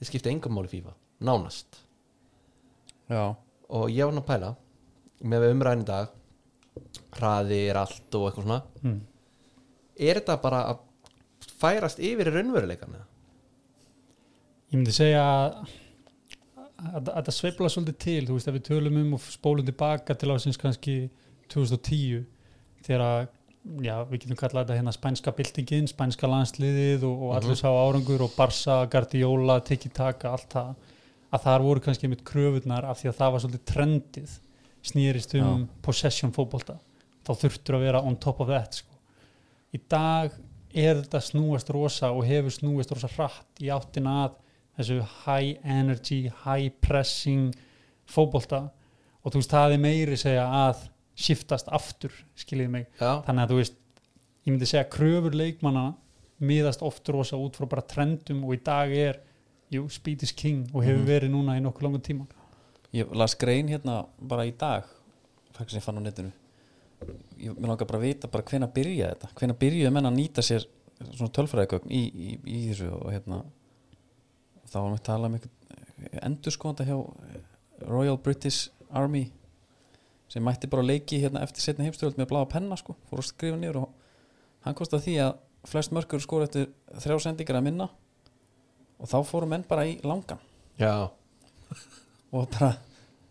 þeir 0.00 0.08
skipta 0.10 0.32
engum 0.32 0.56
máli 0.56 0.68
í 0.68 0.74
FIFA, 0.74 0.92
nánast 1.24 1.80
já, 3.10 3.22
og 3.68 3.86
ég 3.92 4.04
var 4.08 4.14
nú 4.16 4.22
að 4.24 4.28
pæla 4.32 4.50
með 5.30 5.46
umræðin 5.54 5.86
dag 5.88 6.12
hraði 7.16 7.62
er 7.70 7.80
allt 7.80 8.14
og 8.16 8.28
eitthvað 8.28 8.46
svona 8.46 8.60
Mm. 8.80 9.00
er 10.00 10.20
þetta 10.20 10.36
bara 10.40 10.60
að 10.70 10.78
færast 11.60 11.98
yfir 12.00 12.30
í 12.30 12.32
raunveruleikan 12.32 12.94
eða? 12.96 13.06
Ég 14.70 14.78
myndi 14.78 14.94
segja 14.94 15.20
að 15.26 15.56
að 16.80 17.10
að 17.12 17.26
það 17.26 17.34
sveifla 17.36 17.68
svolítið 17.68 17.96
til 18.00 18.20
þú 18.28 18.36
veist 18.38 18.48
ef 18.48 18.54
við 18.56 18.66
tölum 18.70 19.00
um 19.02 19.10
og 19.18 19.24
spólum 19.26 19.66
tilbaka 19.68 20.14
til 20.16 20.30
ásins 20.32 20.56
kannski 20.60 20.94
2010 21.52 22.24
þegar 22.86 23.28
já, 23.84 23.96
við 24.08 24.22
getum 24.24 24.38
kallað 24.40 24.64
þetta 24.64 24.78
hérna 24.78 24.94
spænska 24.94 25.34
byltingin, 25.36 25.88
spænska 25.90 26.28
landsliðið 26.30 27.04
og, 27.08 27.26
og 27.26 27.34
allir 27.36 27.58
sá 27.60 27.68
árangur 27.68 28.24
og 28.24 28.32
Barca, 28.36 28.80
Guardiola, 28.92 29.60
Tiki-Taka, 29.66 30.32
allt 30.32 30.54
það 30.54 30.74
að 31.30 31.44
þar 31.46 31.64
voru 31.66 31.82
kannski 31.84 32.10
mitt 32.10 32.22
kröfurnar 32.26 32.86
af 32.90 33.00
því 33.00 33.10
að 33.10 33.18
það 33.20 33.32
var 33.32 33.42
svolítið 33.44 33.66
trendið 33.70 34.36
snýrist 34.90 35.34
um 35.38 35.66
possession 35.84 36.32
fótbolta. 36.34 36.78
Þá 37.26 37.32
þurftur 37.42 37.76
að 37.76 37.84
vera 37.84 38.02
on 38.06 38.16
top 38.18 38.40
of 38.42 38.48
that 38.50 38.80
sko. 38.80 38.96
í 39.70 39.78
dag 39.86 40.32
er 40.74 40.96
þetta 41.02 41.20
snúast 41.22 41.70
rosa 41.70 42.10
og 42.14 42.24
hefur 42.26 42.54
snúist 42.54 42.90
rosa 42.94 43.10
hratt 43.12 43.62
í 43.62 43.68
áttina 43.70 44.24
að 44.24 44.38
þessu 44.78 44.96
high 45.26 45.58
energy, 45.62 46.30
high 46.44 46.70
pressing 46.82 47.52
fótbolta. 48.08 48.70
Og 49.22 49.32
þú 49.32 49.42
veist 49.42 49.52
það 49.52 49.74
er 49.74 49.84
meiri 49.84 50.18
segja 50.18 50.46
að 50.48 50.88
shiftast 51.20 51.68
aftur, 51.72 52.14
skiljið 52.38 52.70
mig. 52.72 52.86
Já, 53.00 53.20
þannig 53.26 53.44
að 53.44 53.52
þú 53.52 53.58
veist, 53.60 53.80
ég 54.46 54.52
myndi 54.54 54.68
segja 54.70 54.86
kröfur 54.92 55.36
leikmanna 55.36 55.86
miðast 56.40 56.84
oft 56.86 57.08
rosa 57.12 57.36
út 57.36 57.58
frá 57.58 57.68
bara 57.68 57.84
trendum 57.84 58.44
og 58.48 58.56
í 58.56 58.62
dag 58.64 58.92
er 58.96 59.20
jú, 59.72 59.84
speed 59.92 60.24
is 60.26 60.32
king 60.32 60.64
og 60.72 60.84
hefur 60.86 61.04
verið 61.08 61.34
núna 61.34 61.58
í 61.58 61.64
nokkuð 61.64 61.86
langan 61.86 62.04
tíma. 62.06 62.28
Ég 62.96 63.12
las 63.14 63.36
grein 63.38 63.68
hérna 63.70 64.02
bara 64.18 64.48
í 64.48 64.54
dag 64.58 64.88
fæk 65.54 65.70
sem 65.70 65.80
ég 65.80 65.84
fann 65.84 66.00
á 66.00 66.02
netinu. 66.02 66.32
Ég 67.40 67.56
langar 67.60 67.88
bara 67.88 68.00
að 68.00 68.06
vita 68.08 68.30
bara 68.32 68.46
hvena 68.48 68.68
byrjaði 68.72 69.14
þetta? 69.14 69.32
Hvena 69.38 69.56
byrjuði 69.60 69.92
menn 69.94 70.08
að 70.08 70.16
nýta 70.16 70.44
sér 70.44 70.66
svona 71.00 71.32
tölfræðigögn 71.36 71.92
í, 71.96 72.02
í, 72.08 72.30
í 72.44 72.58
þessu 72.70 72.90
og 72.96 73.08
hérna 73.12 73.42
þá 74.68 74.76
varum 74.76 74.96
við 74.96 75.00
að 75.00 75.06
tala 75.08 75.28
um 75.30 75.36
einhvern 75.36 76.24
endurskóðanda 76.28 76.88
hjá 76.88 76.96
Royal 77.88 78.18
British 78.20 78.70
Army 78.90 79.30
sem 80.30 80.44
mætti 80.46 80.70
bara 80.70 80.86
leiki 80.86 81.20
hérna 81.22 81.42
eftir 81.44 81.64
setni 81.64 81.88
heimstyrjöld 81.88 82.20
með 82.20 82.30
bláa 82.32 82.48
penna 82.50 82.78
sko, 82.78 82.96
fór 83.10 83.22
að 83.22 83.30
skrifa 83.30 83.58
niður 83.58 83.82
og 83.84 83.88
hann 84.66 84.76
kostaði 84.78 85.06
því 85.06 85.16
að 85.26 85.32
flest 85.70 85.94
mörkur 85.96 86.22
skor 86.22 86.44
eftir 86.46 86.70
þrjá 87.02 87.24
sendingar 87.26 87.58
að 87.60 87.66
minna 87.66 87.88
og 89.00 89.10
þá 89.10 89.18
fóru 89.26 89.48
menn 89.48 89.64
bara 89.68 89.86
í 89.88 89.98
langan. 90.04 90.40
Já, 90.80 91.10
og 92.36 92.46
bara 92.54 92.74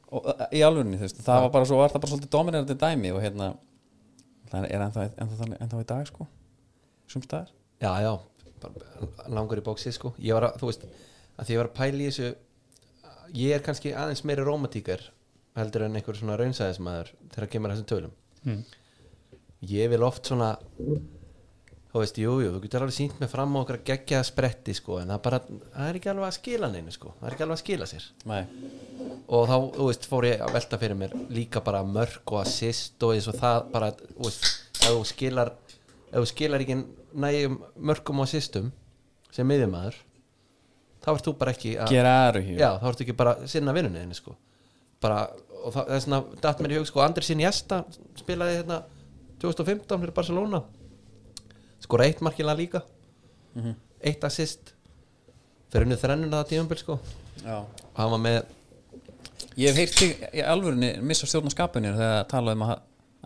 og, 0.09 0.29
í 0.55 0.61
alvörunni 0.65 0.99
þú 0.99 1.07
veist, 1.07 1.21
það 1.25 1.45
var 1.45 1.53
bara 1.55 1.69
svo 1.69 1.79
var 1.79 1.93
það 1.93 2.03
bara 2.03 2.13
svolítið 2.13 2.33
dominerandi 2.35 2.77
dæmi 2.81 3.13
og 3.13 3.23
hérna 3.23 3.51
það 4.49 4.65
er 4.65 4.83
ennþá, 4.87 5.05
ennþá, 5.21 5.49
ennþá, 5.59 5.81
í 5.83 5.89
dag 5.91 6.09
sko 6.09 6.27
sumstaðar 7.09 7.53
já, 7.81 7.91
já 8.03 8.13
bara 8.59 9.09
langur 9.31 9.61
í 9.61 9.63
bóksi 9.63 9.91
sko. 9.95 10.13
Ég 10.19 10.35
var 10.35 10.49
að, 10.49 10.59
þú 10.61 10.69
veist, 10.71 10.85
að 11.37 11.47
því 11.47 11.55
ég 11.55 11.61
var 11.61 11.69
að 11.69 11.77
pæla 11.77 12.01
í 12.01 12.09
þessu 12.09 12.29
ég 13.39 13.55
er 13.55 13.63
kannski 13.65 13.93
aðeins 13.95 14.25
meiri 14.27 14.45
romantíkar 14.45 15.05
heldur 15.59 15.85
en 15.87 15.95
einhver 15.99 16.17
svona 16.19 16.37
raunsæðismæður 16.39 17.13
þegar 17.35 17.51
kemur 17.55 17.75
þessum 17.75 17.89
tölum 17.93 18.17
Mm. 18.47 18.61
ég 19.67 19.89
vil 19.91 20.03
oft 20.07 20.29
svona 20.29 20.53
þú 21.89 21.99
veist, 22.03 22.19
jú, 22.21 22.35
jú, 22.43 22.51
þú 22.53 22.59
getur 22.63 22.83
alveg 22.85 22.95
sínt 22.95 23.17
með 23.19 23.31
fram 23.33 23.55
á 23.57 23.59
okkar 23.63 23.79
geggjaða 23.83 24.27
spretti 24.29 24.75
sko, 24.77 24.99
en 25.01 25.09
það 25.11 25.21
bara, 25.25 25.39
það 25.73 25.87
er 25.89 25.97
ekki 25.99 26.11
alveg 26.11 26.27
að 26.29 26.35
skila 26.37 26.69
neinu 26.71 26.93
sko, 26.93 27.11
það 27.19 27.27
er 27.27 27.35
ekki 27.35 27.45
alveg 27.47 27.57
að 27.57 27.63
skila 27.63 27.87
sér 27.89 28.05
Nei, 28.29 28.41
og 29.27 29.47
þá, 29.49 29.55
þú 29.75 29.87
veist, 29.89 30.07
fór 30.11 30.27
ég 30.29 30.43
að 30.45 30.53
velta 30.55 30.79
fyrir 30.83 30.99
mér 31.01 31.15
líka 31.35 31.63
bara 31.65 31.81
mörg 31.83 32.31
og 32.31 32.39
assist 32.45 33.03
og 33.07 33.15
eins 33.17 33.27
og 33.31 33.39
það 33.41 33.71
bara, 33.73 33.89
þú 33.97 34.27
veist, 34.29 34.47
ef 34.79 34.93
þú 34.93 35.03
skilar 35.11 35.51
ef 36.09 36.19
þú 36.21 36.27
skilar 36.31 36.63
ekki 36.65 36.77
nægjum 37.25 37.57
mörgum 37.91 38.21
og 38.23 38.29
assistum 38.29 38.71
sem 39.33 39.49
miðjumæður 39.49 39.97
þá 41.03 41.09
ert 41.15 41.25
þú 41.27 41.33
bara 41.41 41.55
ekki 41.57 41.73
að 41.81 41.91
gera 41.97 42.13
eru 42.29 42.45
hér 42.47 42.61
já, 42.63 42.69
þá 42.79 42.87
ertu 42.93 43.05
ekki 43.07 43.17
bara 43.19 43.35
sinna 43.49 43.73
vinnunni 43.75 44.15
sko. 44.15 44.35
bara, 45.01 45.25
og 45.63 45.73
það, 45.75 45.89
er 45.95 45.99
svona 46.05 46.19
datt 46.41 46.59
mér 46.63 46.71
í 46.75 46.77
hug, 46.79 46.87
sko, 46.87 47.01
Andersin 47.03 47.39
Jesta 47.43 47.83
spilaði 48.19 48.57
hérna 48.61 48.81
2015 49.41 49.99
fyrir 50.03 50.13
Barcelona 50.15 50.63
skora 51.83 52.05
eitt 52.09 52.21
markilega 52.25 52.57
líka 52.59 52.81
Mhm. 53.55 53.75
eitt 54.03 54.23
assist 54.23 54.73
fyrir 55.71 55.85
unnið 55.87 56.01
þrennuna 56.03 56.43
það 56.43 56.49
tíumbil 56.53 56.77
sko 56.77 56.99
Já. 57.43 57.57
og 57.59 57.95
hann 57.97 58.11
var 58.11 58.19
með 58.19 58.43
Ég 59.59 59.73
hef 59.73 59.77
heyrt 59.77 59.95
þig 59.97 60.21
í 60.39 60.43
alvörunni 60.45 61.01
missa 61.03 61.25
stjórn 61.27 61.49
á 61.49 61.51
skapinu 61.51 61.91
þegar 61.95 62.27
tala 62.29 62.51
um 62.55 62.61
að 62.63 62.79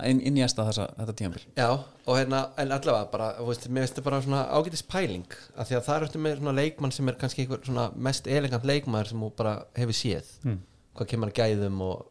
inn, 0.09 0.21
inn 0.21 0.37
í 0.39 0.43
esta 0.43 0.63
þessa, 0.65 0.87
þetta 0.97 1.13
tímabil 1.19 1.43
Já, 1.57 1.67
og 2.07 2.15
hérna, 2.17 2.39
en 2.57 2.71
allavega 2.71 3.11
bara, 3.11 3.27
þú 3.37 3.45
veist, 3.51 3.67
mér 3.69 3.85
þetta 3.89 4.03
bara 4.03 4.21
svona 4.21 4.39
ágætis 4.49 4.81
pæling 4.89 5.27
af 5.57 5.67
því 5.69 5.75
að 5.77 5.83
það 5.89 5.95
er 5.99 6.03
eftir 6.07 6.21
með 6.23 6.37
svona 6.39 6.55
leikmann 6.57 6.91
sem 6.95 7.09
er 7.11 7.13
kannski 7.21 7.43
einhver 7.45 7.61
svona 7.67 7.91
mest 7.95 8.27
elegant 8.27 8.63
leikmaður 8.65 9.07
sem 9.11 9.19
þú 9.21 9.31
bara 9.35 9.65
hefur 9.75 9.93
séð 9.99 10.25
Mm. 10.45 10.59
hvað 10.95 11.07
kemur 11.11 11.29
að 11.29 11.37
gæðum 11.41 11.81
og 11.81 12.05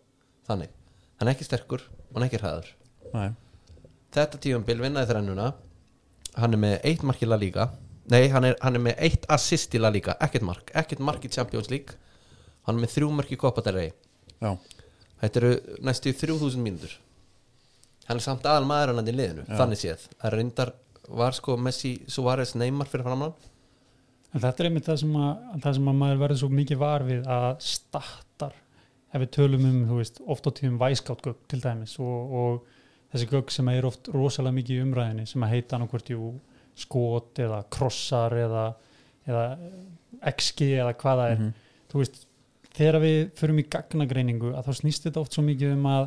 þannig. 0.48 0.72
Hann 1.18 1.28
er 1.28 1.34
ekki 1.34 1.46
sterkur 1.46 1.84
og 1.88 2.16
hann 2.16 2.26
er 2.26 2.30
ekki 2.30 2.40
hraður. 2.42 2.72
Nei. 3.12 3.30
þetta 4.12 4.40
tíumbil 4.44 4.78
vinnaði 4.80 5.10
þrennuna. 5.12 5.52
Hann 6.40 6.56
er 6.56 6.60
með 6.60 6.74
eitt 6.88 7.04
mark 7.06 7.22
í 7.22 7.28
La 7.28 7.38
Liga. 7.40 7.68
Nei, 8.12 8.26
hann 8.32 8.44
er, 8.48 8.56
hann 8.60 8.76
er 8.76 8.82
með 8.82 9.02
eitt 9.06 9.28
assist 9.32 9.74
í 9.76 9.80
La 9.80 9.92
Liga. 9.92 10.16
Ekkert 10.24 10.44
mark, 10.48 10.72
ekkert 10.74 11.02
mark 11.04 11.24
í 11.24 11.30
Champions 11.32 11.70
League. 11.72 11.96
Hann 12.66 12.78
er 12.78 12.86
með 12.86 12.94
þrjú 12.96 13.10
mark 13.18 13.32
í 13.32 13.38
Copa 13.40 13.64
del 13.64 13.78
Rey. 13.78 13.92
Já, 14.42 14.56
þetta 15.22 15.42
eru 15.42 15.52
næstu 15.86 16.12
3000 16.18 16.64
mínútur. 16.64 16.96
Hann 18.08 18.18
er 18.18 18.24
samt 18.24 18.46
aðal 18.48 18.66
maður 18.66 18.96
hann 18.96 19.08
í 19.08 19.14
liðinu, 19.14 19.46
þannig 19.50 19.80
séð. 19.80 20.08
Það 20.18 20.36
reyndar 20.36 20.74
var 21.08 21.36
sko 21.36 21.56
Messi 21.60 21.96
Suárez 22.10 22.54
Neymar 22.58 22.90
fyrir 22.90 23.06
framann 23.06 23.34
En 24.32 24.40
þetta 24.40 24.62
er 24.62 24.68
einmitt 24.70 24.86
það 24.88 25.00
sem 25.02 25.16
að, 25.20 25.32
það 25.60 25.74
sem 25.76 25.88
að 25.90 25.96
maður 26.00 26.20
verður 26.22 26.38
svo 26.40 26.48
mikið 26.56 26.78
var 26.80 27.02
við 27.04 27.26
að 27.28 27.48
startar 27.68 28.31
ef 29.12 29.20
við 29.20 29.32
tölum 29.36 29.66
um, 29.68 29.82
þú 29.90 29.98
veist, 30.00 30.20
oft 30.24 30.48
á 30.48 30.50
tíðum 30.56 30.78
væskáttgögg 30.80 31.42
til 31.50 31.60
dæmis 31.62 31.98
og, 32.00 32.32
og 32.32 33.12
þessi 33.12 33.28
gögg 33.32 33.52
sem 33.52 33.68
er 33.72 33.88
oft 33.88 34.08
rosalega 34.14 34.56
mikið 34.56 34.78
í 34.78 34.86
umræðinni 34.86 35.28
sem 35.28 35.44
að 35.44 35.54
heita 35.56 35.76
annarkvort 35.76 36.12
jú 36.12 36.32
skot 36.82 37.42
eða 37.44 37.60
krossar 37.72 38.36
eða, 38.40 38.66
eða 39.28 39.44
XG 40.32 40.70
eða 40.80 40.94
hvað 40.96 41.22
það 41.22 41.34
er. 41.34 41.40
Mhm. 41.42 41.70
þú 41.92 42.00
veist, 42.00 42.22
þegar 42.72 43.00
við 43.02 43.18
förum 43.36 43.60
í 43.60 43.68
gagnagreiningu 43.68 44.52
að 44.56 44.68
þá 44.68 44.78
snýst 44.80 45.08
þetta 45.08 45.20
oft 45.20 45.36
svo 45.36 45.44
mikið 45.44 45.76
um 45.76 45.88
að 45.92 46.06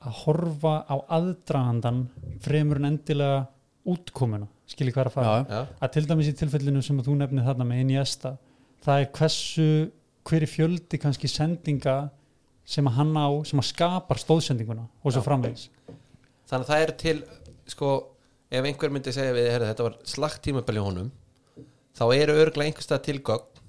að 0.00 0.20
horfa 0.22 0.74
á 0.88 0.96
aðdragandan 1.12 2.04
fremur 2.40 2.78
en 2.80 2.88
endilega 2.94 3.42
útkomuna, 3.90 4.46
skilji 4.68 4.94
hvað 4.94 5.02
er 5.02 5.10
að 5.10 5.16
fara? 5.16 5.32
Já, 5.34 5.50
já, 5.50 5.76
að 5.84 5.92
til 5.96 6.04
dæmis 6.08 6.30
í 6.30 6.36
tilfellinu 6.38 6.82
sem 6.84 7.02
þú 7.04 7.16
nefnir 7.20 7.44
þarna 7.44 7.66
með 7.68 7.82
Iniesta 7.84 8.32
það 8.84 9.02
er 9.02 9.10
hversu 9.18 9.68
hver 10.30 10.46
er 10.46 10.52
fjöldi 10.52 11.00
kannski 11.00 11.28
sendinga 11.30 11.96
sem 12.70 12.86
að 12.86 12.98
hann 13.00 13.14
á, 13.18 13.28
sem 13.50 13.60
að 13.62 13.68
skapar 13.72 14.20
stóðsendinguna 14.22 14.86
og 14.86 15.10
svo 15.14 15.22
Já. 15.22 15.26
framvegis 15.26 15.68
þannig 16.50 16.64
að 16.64 16.70
það 16.72 16.84
er 16.84 16.92
til 17.04 17.16
sko, 17.70 17.94
ef 18.50 18.66
einhver 18.66 18.92
myndi 18.94 19.14
segja 19.14 19.34
við 19.36 19.48
herri, 19.52 19.70
þetta 19.70 19.86
var 19.88 19.96
slagt 20.10 20.42
tímabæli 20.46 20.84
honum 20.84 21.10
þá 21.98 22.04
eru 22.16 22.36
örglega 22.44 22.70
einhverstað 22.70 23.02
tilgögn 23.08 23.64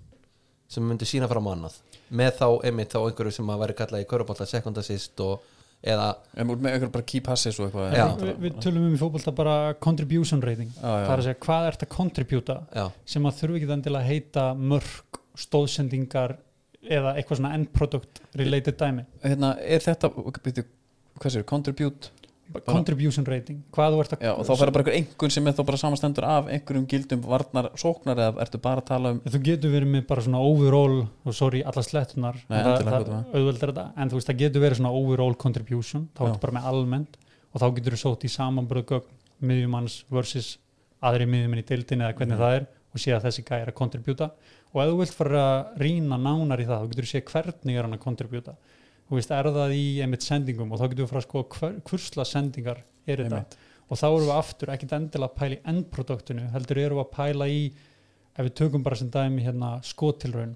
sem 0.71 0.85
myndi 0.87 1.07
sína 1.09 1.29
fram 1.31 1.49
á 1.49 1.53
annað 1.55 1.79
með 2.11 2.37
þá 2.41 2.45
einmitt 2.67 2.93
þá 2.93 2.99
einhverju 3.05 3.33
sem 3.39 3.49
að 3.51 3.63
væri 3.65 3.75
kallað 3.81 4.03
í 4.05 4.07
körubólta 4.11 4.47
sekundassist 4.49 5.23
og 5.25 5.49
eða 5.81 6.11
en 6.37 6.51
út 6.53 6.61
með 6.61 6.75
eitthvað 6.75 6.93
bara 6.93 7.07
key 7.09 7.23
passes 7.25 7.57
og 7.57 7.67
eitthvað 7.67 7.95
Já. 7.97 8.03
við, 8.19 8.33
við 8.43 8.57
tölum 8.61 8.83
um 8.85 8.93
í 8.93 8.99
fótbolta 9.01 9.33
bara 9.33 9.55
contribution 9.81 10.43
rating 10.45 10.69
Já, 10.75 10.83
já. 10.85 11.05
það 11.07 11.13
er 11.15 11.21
að 11.23 11.27
segja 11.27 11.39
hvað 11.47 11.67
ert 11.71 11.85
að 11.85 11.91
contributa 11.95 12.57
já, 12.69 12.83
sem 13.15 13.25
að 13.25 13.39
þurfi 13.39 13.61
ekki 13.61 13.71
endilega 13.77 14.03
að 14.03 14.11
heita 14.11 14.43
mörg 14.73 15.19
stóðsendingar 15.41 16.35
eða 16.89 17.15
eitthvað 17.17 17.37
svona 17.41 17.53
end 17.57 17.69
product 17.75 18.21
related 18.35 18.77
dæmi? 18.79 19.05
Hérna, 19.23 19.53
er 19.61 19.79
þetta, 19.85 20.09
byrju, 20.43 20.65
hvað 21.21 21.35
sér, 21.37 21.43
contribute? 21.45 22.09
Contribution 22.67 23.23
rating, 23.23 23.61
hvað 23.71 23.93
þú 23.93 23.99
ert 24.03 24.13
að 24.17 24.23
Já, 24.25 24.31
og 24.35 24.43
þá 24.43 24.49
færa 24.59 24.71
bara 24.75 24.83
einhver 24.83 24.95
engun 24.99 25.31
sem 25.31 25.45
er 25.47 25.53
þá 25.55 25.61
bara 25.69 25.77
samastendur 25.79 26.25
af 26.27 26.49
einhverjum 26.51 26.87
gildum 26.91 27.21
varnar 27.23 27.69
sóknar 27.79 28.19
eða 28.19 28.41
ertu 28.43 28.59
bara 28.59 28.81
að 28.81 28.87
tala 28.89 29.13
um 29.15 29.21
Þú 29.23 29.39
getur 29.45 29.71
verið 29.71 29.87
með 29.93 30.03
bara 30.09 30.21
svona 30.25 30.41
overall 30.43 30.97
og 31.23 31.33
sorry, 31.37 31.61
alla 31.63 31.83
slettunar 31.87 32.41
auðveldar 32.51 33.71
þetta. 33.71 33.85
En 33.95 34.11
þú 34.11 34.19
veist, 34.19 34.27
það 34.33 34.41
getur 34.43 34.65
verið 34.65 34.81
svona 34.81 34.91
overall 34.99 35.35
contribution. 35.39 36.09
Þá 36.17 36.21
Já. 36.25 36.27
ertu 36.33 36.41
bara 36.43 36.57
með 36.59 36.67
almennt. 36.73 37.15
Og 37.53 37.61
þá 37.63 37.67
getur 37.79 37.95
þú 37.95 38.01
sótt 38.03 38.27
í 38.27 38.33
samanbröðgögn 38.35 39.07
miðjumanns 39.47 39.95
versus 40.11 40.51
aðri 41.01 41.29
miðjumenn 41.31 41.63
í 41.63 41.67
deildinni 41.71 42.03
eða 42.03 42.17
hvernig 42.19 42.35
Mhm. 42.35 42.43
það 42.43 42.55
er 42.59 42.67
og 42.91 42.99
sé 42.99 43.11
að 43.15 43.23
þessi 43.29 43.43
gæði 43.47 43.61
er 43.63 43.71
að 43.71 43.79
contributa 43.79 44.31
og 44.71 44.83
ef 44.83 44.91
þú 44.91 44.99
vilt 45.01 45.17
fara 45.17 45.41
að 45.47 45.81
rýna 45.83 46.19
nánar 46.21 46.63
í 46.63 46.67
það 46.69 46.83
þá 46.83 46.91
getur 46.91 47.07
þú 47.07 47.11
sé 47.11 47.23
hvernig 47.27 47.75
er 47.75 47.87
hann 47.87 47.97
að 47.97 48.05
contributa 48.05 48.55
þú 49.11 49.17
veist, 49.19 49.33
er 49.35 49.51
það 49.51 49.75
í 49.75 49.85
einmitt 50.05 50.23
sendingum 50.23 50.71
og 50.71 50.79
þá 50.79 50.87
getur 50.87 51.03
þú 51.03 51.11
fara 51.11 51.21
að 51.21 51.27
sko 51.27 51.43
hver, 51.57 51.77
hversla 51.89 52.25
sendingar 52.27 52.81
er 53.03 53.23
þetta. 53.25 53.41
Einmitt. 53.41 53.57
og 53.91 53.99
þá 53.99 54.07
erum 54.07 54.27
við 54.29 54.35
aftur 54.37 54.71
ekkit 54.71 54.93
endilega 54.95 55.27
að 55.27 55.39
pæla 55.41 55.57
í 55.57 55.63
endproduktinu 55.73 56.49
heldur 56.53 56.79
erum 56.79 57.01
við 57.01 57.03
að 57.03 57.15
pæla 57.17 57.47
í 57.51 57.61
ef 58.31 58.45
við 58.47 58.53
tökum 58.61 58.85
bara 58.85 58.99
sem 59.01 59.09
dæmi 59.11 59.43
hérna 59.43 59.71
skotilraun 59.83 60.55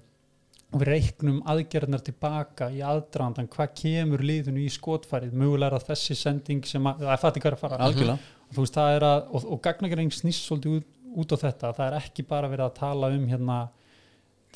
og 0.72 0.80
við 0.80 0.88
reiknum 0.88 1.42
aðgerðnar 1.52 2.02
tilbaka 2.06 2.70
í 2.72 2.80
aðdraðandan 2.84 3.50
hvað 3.52 3.74
kemur 3.78 4.24
liðinu 4.24 4.64
í 4.64 4.70
skotfærið. 4.72 5.36
Mögulega 5.36 5.70
er 5.70 5.76
það 5.76 5.92
þessi 5.92 6.16
sending 6.18 6.66
sem 6.66 6.88
að, 6.90 7.04
það 7.04 7.22
fætti 7.22 7.42
hvað 7.42 7.50
er 7.50 7.56
að 7.56 7.62
fara. 7.62 7.78
Algjörlega. 7.86 8.32
Og 8.46 9.36
og, 9.36 9.46
og 9.54 9.60
gagnagrein 9.62 10.10
snýst 10.14 10.46
svolítið 10.46 10.80
út, 10.80 10.88
út 11.22 11.34
á 11.34 11.36
þetta, 11.44 11.72
það 11.76 11.86
er 11.86 11.98
ekki 12.00 12.26
bara 12.26 12.50
verið 12.50 12.66
að 12.66 12.76
tala 12.80 13.12
um 13.14 13.28
hérna 13.30 13.60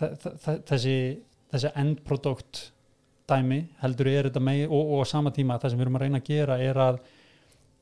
þessi, 0.01 0.97
þessi 1.53 1.73
endprodukt 1.83 2.67
dæmi 3.31 3.61
heldur 3.83 4.11
er 4.11 4.29
þetta 4.29 4.43
með 4.43 4.63
og, 4.69 4.95
og 4.95 5.03
á 5.03 5.13
sama 5.13 5.33
tíma 5.35 5.59
það 5.63 5.73
sem 5.73 5.81
við 5.81 5.87
erum 5.87 5.99
að 5.99 6.07
reyna 6.07 6.21
að 6.21 6.31
gera 6.31 6.57
er 6.63 6.81
að 6.83 7.03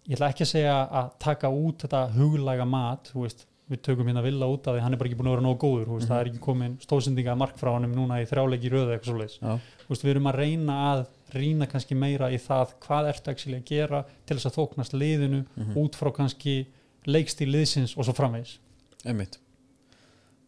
ég 0.08 0.16
ætla 0.16 0.32
ekki 0.32 0.44
að 0.44 0.50
segja 0.54 0.74
að 1.00 1.12
taka 1.24 1.52
út 1.52 1.84
þetta 1.84 2.02
huglæga 2.16 2.66
mat 2.68 3.10
þú 3.12 3.24
veist, 3.26 3.44
við 3.68 3.82
tökum 3.84 4.08
hérna 4.08 4.24
villa 4.24 4.48
út 4.48 4.68
af 4.68 4.76
því 4.76 4.82
hann 4.84 4.96
er 4.96 5.00
bara 5.00 5.10
ekki 5.10 5.18
búin 5.18 5.28
að 5.28 5.34
vera 5.36 5.44
nógu 5.44 5.58
góður, 5.64 5.90
veist, 5.92 6.06
Mhm. 6.06 6.12
það 6.12 6.20
er 6.20 6.30
ekki 6.30 6.44
komin 6.46 6.76
stóðsendinga 6.80 7.36
mark 7.36 7.58
frá 7.60 7.70
honum 7.74 7.92
núna 7.96 8.20
í 8.22 8.28
þrjáleiki 8.28 8.70
röðu 8.72 8.94
eitthvað 8.94 9.12
svoleiðis, 9.12 9.38
Já, 9.42 9.60
þú 9.84 9.88
veist, 9.92 10.04
við 10.06 10.12
erum 10.14 10.30
að 10.30 10.38
reyna 10.40 10.76
að 10.92 11.06
rýna 11.36 11.68
kannski 11.68 11.94
meira 11.94 12.30
í 12.32 12.38
það 12.40 12.72
hvað 12.80 13.08
ertu 13.12 13.34
að 13.34 13.64
gera 13.68 14.04
til 14.24 14.36
þess 14.38 14.48
að 14.48 14.56
þóknast 14.56 14.96
liðinu 14.96 15.44
mhm. 15.44 15.76
út 15.76 15.94
frá 16.00 16.10
kannski 16.16 16.66
leikstíl 17.06 17.50
liðsins 17.52 17.96
og 17.96 18.04
svo 18.08 18.16
framvegis 18.16 18.58
einmitt 19.04 19.38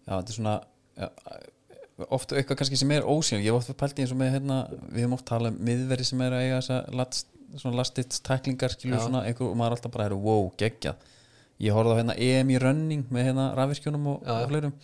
Já, 0.09 0.16
þetta 0.16 0.30
er 0.33 0.37
svona 0.38 0.54
já, 0.96 1.09
oft 2.08 2.32
eitthvað 2.32 2.60
kannski 2.60 2.78
sem 2.80 2.94
er 2.96 3.06
ósýn 3.08 3.42
ég 3.42 3.50
hef 3.50 3.60
oft 3.60 3.76
pælt 3.80 3.98
í 3.98 4.04
eins 4.04 4.14
og 4.14 4.20
með 4.20 4.32
hérna 4.36 4.58
við 4.88 5.02
hefum 5.02 5.16
oft 5.18 5.26
talað 5.28 5.52
um 5.54 5.60
miðveri 5.68 6.06
sem 6.08 6.24
er 6.24 6.36
að 6.36 6.46
eiga 6.46 6.60
svona 7.60 7.80
lastið 7.80 8.20
tæklingar 8.26 8.76
og 8.78 9.10
maður 9.10 9.66
er 9.66 9.76
alltaf 9.76 9.92
bara, 9.94 10.14
wow, 10.14 10.50
geggjað. 10.60 11.08
Ég 11.60 11.76
horfði 11.76 11.92
á 11.92 11.98
hérna 12.00 12.16
EM 12.16 12.52
í 12.54 12.58
running 12.62 13.04
með 13.12 13.30
hérna 13.30 13.50
rafvirkjunum 13.58 14.06
og, 14.14 14.22
og 14.24 14.46
fleirum. 14.48 14.74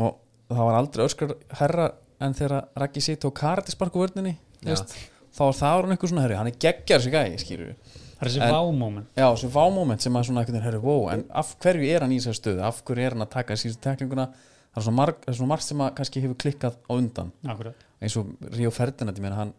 Og 0.00 0.18
það 0.50 0.66
var 0.66 0.78
aldrei 0.80 1.04
öskar 1.06 1.34
herra 1.60 1.86
en 2.20 2.36
þegar 2.36 2.68
Raggi 2.82 3.02
sitt 3.04 3.24
og 3.24 3.34
Karati 3.36 3.72
sparku 3.72 4.02
vörninni 4.02 4.36
þá 4.60 5.42
er 5.46 5.56
það 5.56 5.78
orðin 5.78 5.94
einhver 5.94 6.10
svona 6.10 6.24
herri, 6.26 6.36
hann 6.36 6.50
er 6.50 6.60
geggjar 6.60 7.00
þessi 7.00 7.12
gæi, 7.14 7.38
skilur 7.40 7.70
það 7.80 8.20
er 8.20 8.28
þessi 8.28 8.42
En- 8.44 8.54
vámoment. 8.54 9.06
Já, 9.16 9.26
þessi 9.30 9.50
vámoment 9.54 10.04
sem 10.04 10.18
að 10.18 10.26
svona 10.28 10.44
veginn 10.44 10.64
herri, 10.66 10.80
wow, 10.84 11.06
en 11.14 11.24
af 11.42 11.54
hverju 11.62 11.88
er 11.88 12.04
hann 12.04 12.12
í 12.12 12.18
þessari 12.20 12.40
stöðu? 12.40 12.64
Af 12.66 12.82
hverju 12.84 13.06
er 13.06 13.16
hann 13.16 13.24
að 13.24 13.32
taka 13.36 13.56
síðustu 13.56 13.84
teklinguna 13.86 14.26
það 14.70 14.82
er 14.82 14.86
svona 14.86 14.98
marg, 15.00 15.24
er 15.26 15.38
svona 15.38 15.52
margt 15.54 15.66
sem 15.66 15.82
að 15.84 15.94
kannski 15.98 16.22
hefur 16.24 16.38
klikkað 16.44 16.78
á 16.86 16.92
undan. 16.94 17.32
Akkurat. 17.46 17.88
eins 18.00 18.16
og 18.16 18.30
Ríó 18.54 18.70
Ferdinand, 18.72 19.18
ég 19.18 19.24
meina 19.24 19.40
hann 19.40 19.56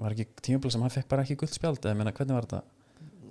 var 0.00 0.14
ekki 0.14 0.28
tímabil 0.44 0.72
sem 0.72 0.84
hann 0.84 0.92
fekk 0.92 1.08
bara 1.10 1.24
ekki 1.24 1.38
guld 1.40 1.52
spjald 1.52 1.80
eða 1.82 1.94
ég 1.94 1.98
meina 2.00 2.12
hvernig 2.16 2.36
var 2.36 2.46
þetta? 2.48 2.62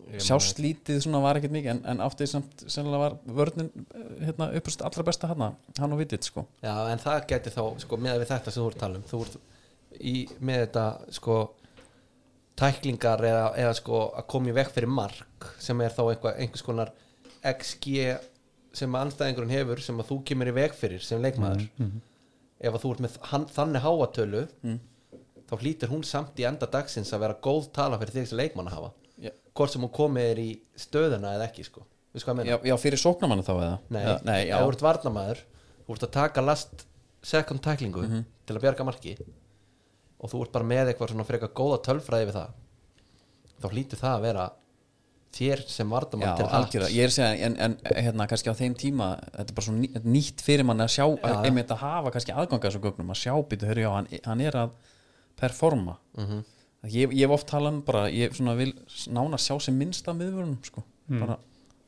Ég 0.09 0.23
sjást 0.25 0.57
lítið 0.57 1.03
svona 1.03 1.21
var 1.21 1.37
ekkert 1.37 1.53
mikið 1.53 1.71
en, 1.75 1.83
en 1.91 2.01
áttið 2.01 2.31
samt 2.31 2.63
sennilega 2.65 3.01
var 3.03 3.15
vörnin 3.39 3.69
hérna 4.25 4.47
uppast 4.57 4.81
allra 4.85 5.05
besta 5.05 5.29
hann 5.29 5.43
hann 5.77 5.93
og 5.93 6.01
vitið 6.01 6.25
sko. 6.25 6.45
Já, 6.65 6.73
en 6.89 7.01
það 7.03 7.19
geti 7.29 7.53
þá, 7.53 7.61
sko, 7.83 7.99
með 8.01 8.23
við 8.23 8.31
þetta 8.31 8.53
sem 8.53 8.63
þú 8.63 8.71
ert 8.71 8.79
að 8.79 8.85
tala 8.85 8.99
um 8.99 9.05
þú 9.11 9.19
ert 9.25 9.37
í, 9.99 10.15
með 10.41 10.63
þetta, 10.63 10.85
sko 11.19 11.37
tæklingar 12.59 13.23
eða, 13.29 13.45
eða 13.61 13.75
sko 13.77 14.01
að 14.19 14.27
koma 14.33 14.51
í 14.51 14.55
vekk 14.57 14.73
fyrir 14.75 14.91
mark 14.91 15.49
sem 15.61 15.85
er 15.85 15.93
þá 15.95 16.01
eitthvað, 16.07 16.41
einhvers 16.41 16.65
konar 16.65 16.91
XG 17.53 17.93
sem 18.73 18.95
anstæðingurinn 18.95 19.49
hefur 19.53 19.81
sem 19.81 19.97
að 19.99 20.07
þú 20.11 20.17
kemur 20.29 20.47
í 20.51 20.55
vekk 20.59 20.73
fyrir 20.77 21.01
sem 21.01 21.21
leikmaður 21.21 21.67
ef 22.59 22.73
að 22.73 22.81
þú 22.83 22.91
ert 22.93 22.99
með 23.05 23.17
hann, 23.31 23.45
þannig 23.45 23.81
háatölu 23.85 24.47
Mm. 24.63 24.79
þá 25.49 25.53
hlýtur 25.63 25.89
hún 25.89 26.03
samt 26.05 26.35
í 26.37 26.45
enda 26.45 26.67
dagsins 26.67 27.11
að 27.13 27.19
vera 27.25 27.33
góð 27.41 27.71
tala 27.73 27.97
fyrir 27.97 28.13
þig 28.19 28.27
sem 28.27 28.37
leikmann 28.37 28.67
að 28.67 28.75
hafa 28.77 28.91
Já. 29.19 29.31
hvort 29.55 29.71
sem 29.73 29.81
hún 29.81 29.91
komið 29.95 30.31
er 30.31 30.37
í 30.43 30.49
stöðuna 30.77 31.31
eða 31.35 31.47
ekki, 31.49 31.63
sko. 31.65 31.81
Að 32.13 32.45
já, 32.45 32.57
já 32.65 32.75
fyrir 32.77 32.97
sóknamannu 32.97 33.43
þá 33.45 33.53
eða? 33.55 33.79
Nei, 33.89 34.03
Eða- 34.03 34.23
nei 34.25 34.47
já, 34.47 34.55
ef 34.57 34.61
þú 34.65 34.69
ert 34.73 34.81
varnamaður 34.81 35.41
þú 35.87 35.93
ert 35.95 36.03
að 36.07 36.11
taka 36.11 36.41
last 36.41 36.85
second 37.21 37.61
tæklingu 37.61 38.03
Mhm. 38.07 38.25
til 38.45 38.55
að 38.55 38.61
bjarga 38.61 38.85
marki 38.85 39.17
og 40.19 40.29
þú 40.31 40.41
ert 40.45 40.51
bara 40.51 40.65
með 40.65 40.93
eitthvað 40.93 41.09
svona 41.11 41.25
frekar 41.25 41.49
góða 41.53 41.81
tölfræði 41.83 42.27
við 42.29 42.33
það 42.33 42.49
þá 43.61 43.69
hlýtur 43.73 43.99
það 43.99 44.15
að 44.17 44.21
vera 44.21 44.51
þér 45.35 45.61
sem 45.69 45.87
já 45.87 45.93
varnamaður 45.93 46.39
til 46.39 46.47
algjörða, 46.57 46.89
ég 46.95 47.03
er 47.05 47.11
að 47.11 47.15
segja 47.15 47.47
en, 47.47 47.55
en 47.65 47.75
hérna 47.95 48.25
kannski 48.31 48.49
á 48.49 48.55
þeim 48.57 48.75
tíma 48.81 49.09
þetta 49.35 49.45
er 49.51 49.57
bara 49.59 49.65
svo 49.67 49.73
ný, 49.77 49.89
nýtt 50.03 50.41
fyrir 50.45 50.65
mann 50.65 50.81
að 50.81 50.89
sjá 50.95 51.03
Já, 51.05 51.17
að, 51.29 51.45
einmitt 51.49 51.73
að 51.75 51.81
hafa 51.83 52.13
kannski 52.15 52.33
aðganga 52.33 52.65
þessu 52.69 52.81
gögnum 52.85 53.13
að 53.13 53.19
sjá 53.21 53.33
býtu, 53.51 53.67
hörru 53.69 53.83
já, 53.85 53.89
hann, 53.93 54.07
hann 54.25 54.41
er 54.41 54.57
að 54.63 54.73
performa. 55.39 55.97
Mhm. 56.17 56.41
ég, 56.89 57.11
ég 57.13 57.25
hef 57.27 57.35
oft 57.35 57.47
talað 57.51 57.73
um 57.77 57.81
bara, 57.85 58.05
ég 58.11 58.33
svona 58.35 58.55
vil 58.57 58.73
nána 59.11 59.37
sjá 59.39 59.55
sem 59.61 59.77
minnsta 59.77 60.13
miðvörunum 60.17 60.57
sko, 60.65 60.83
Mm. 61.09 61.19
bara, 61.25 61.37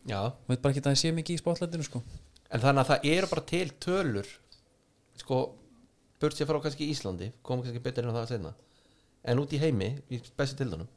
Já, 0.10 0.32
veit 0.50 0.62
bara 0.64 0.74
ekki 0.74 0.82
að 0.82 0.88
það 0.90 0.96
sé 0.98 1.12
mikið 1.14 1.36
í 1.36 1.42
spotlætinu 1.44 1.84
sko. 1.86 2.00
En 2.50 2.60
þannig 2.60 2.82
að 2.82 2.88
það 2.90 3.04
eru 3.12 3.28
bara 3.30 3.42
til 3.52 3.68
tölur 3.86 4.30
sko, 5.22 5.38
burt 6.20 6.34
sér 6.38 6.48
frá 6.50 6.58
kannski 6.64 6.88
Íslandi 6.90 7.32
komum 7.46 7.62
kannski 7.64 7.82
betur 7.84 8.10
á 8.10 8.14
það 8.14 8.24
að 8.24 8.32
segna 8.34 8.54
en 9.24 9.42
út 9.44 9.54
í 9.54 9.60
heimi, 9.62 9.92
í 10.10 10.18
bestu 10.38 10.58
tildunum 10.58 10.88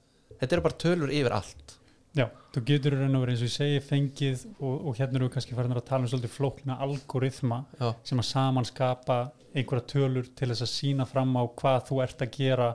þetta 0.40 0.57
eru 0.57 0.64
bara 0.64 0.78
tölur 0.80 1.12
yfir 1.12 1.35
allt 1.37 1.76
Já, 2.14 2.29
þú 2.55 2.62
getur 2.68 2.94
raun 2.94 3.16
og 3.18 3.24
verið 3.24 3.35
eins 3.35 3.42
og 3.42 3.48
ég 3.48 3.55
segi 3.55 3.79
fengið 3.83 4.42
og, 4.61 4.74
og 4.74 4.98
hérna 4.98 5.18
eru 5.18 5.27
við 5.27 5.35
kannski 5.35 5.57
farin 5.59 5.74
að 5.74 5.87
tala 5.88 6.07
um 6.07 6.11
svolítið 6.12 6.35
flókna 6.37 6.77
algoritma 6.85 7.64
Já, 7.81 7.88
sem 8.07 8.22
að 8.22 8.29
saman 8.29 8.68
skapa 8.68 9.16
einhverja 9.55 9.87
tölur 9.90 10.29
til 10.38 10.50
þess 10.53 10.66
að 10.66 10.70
sína 10.70 11.07
fram 11.11 11.35
á 11.35 11.42
hvað 11.59 11.81
þú 11.88 12.00
ert 12.05 12.22
að 12.22 12.37
gera 12.37 12.68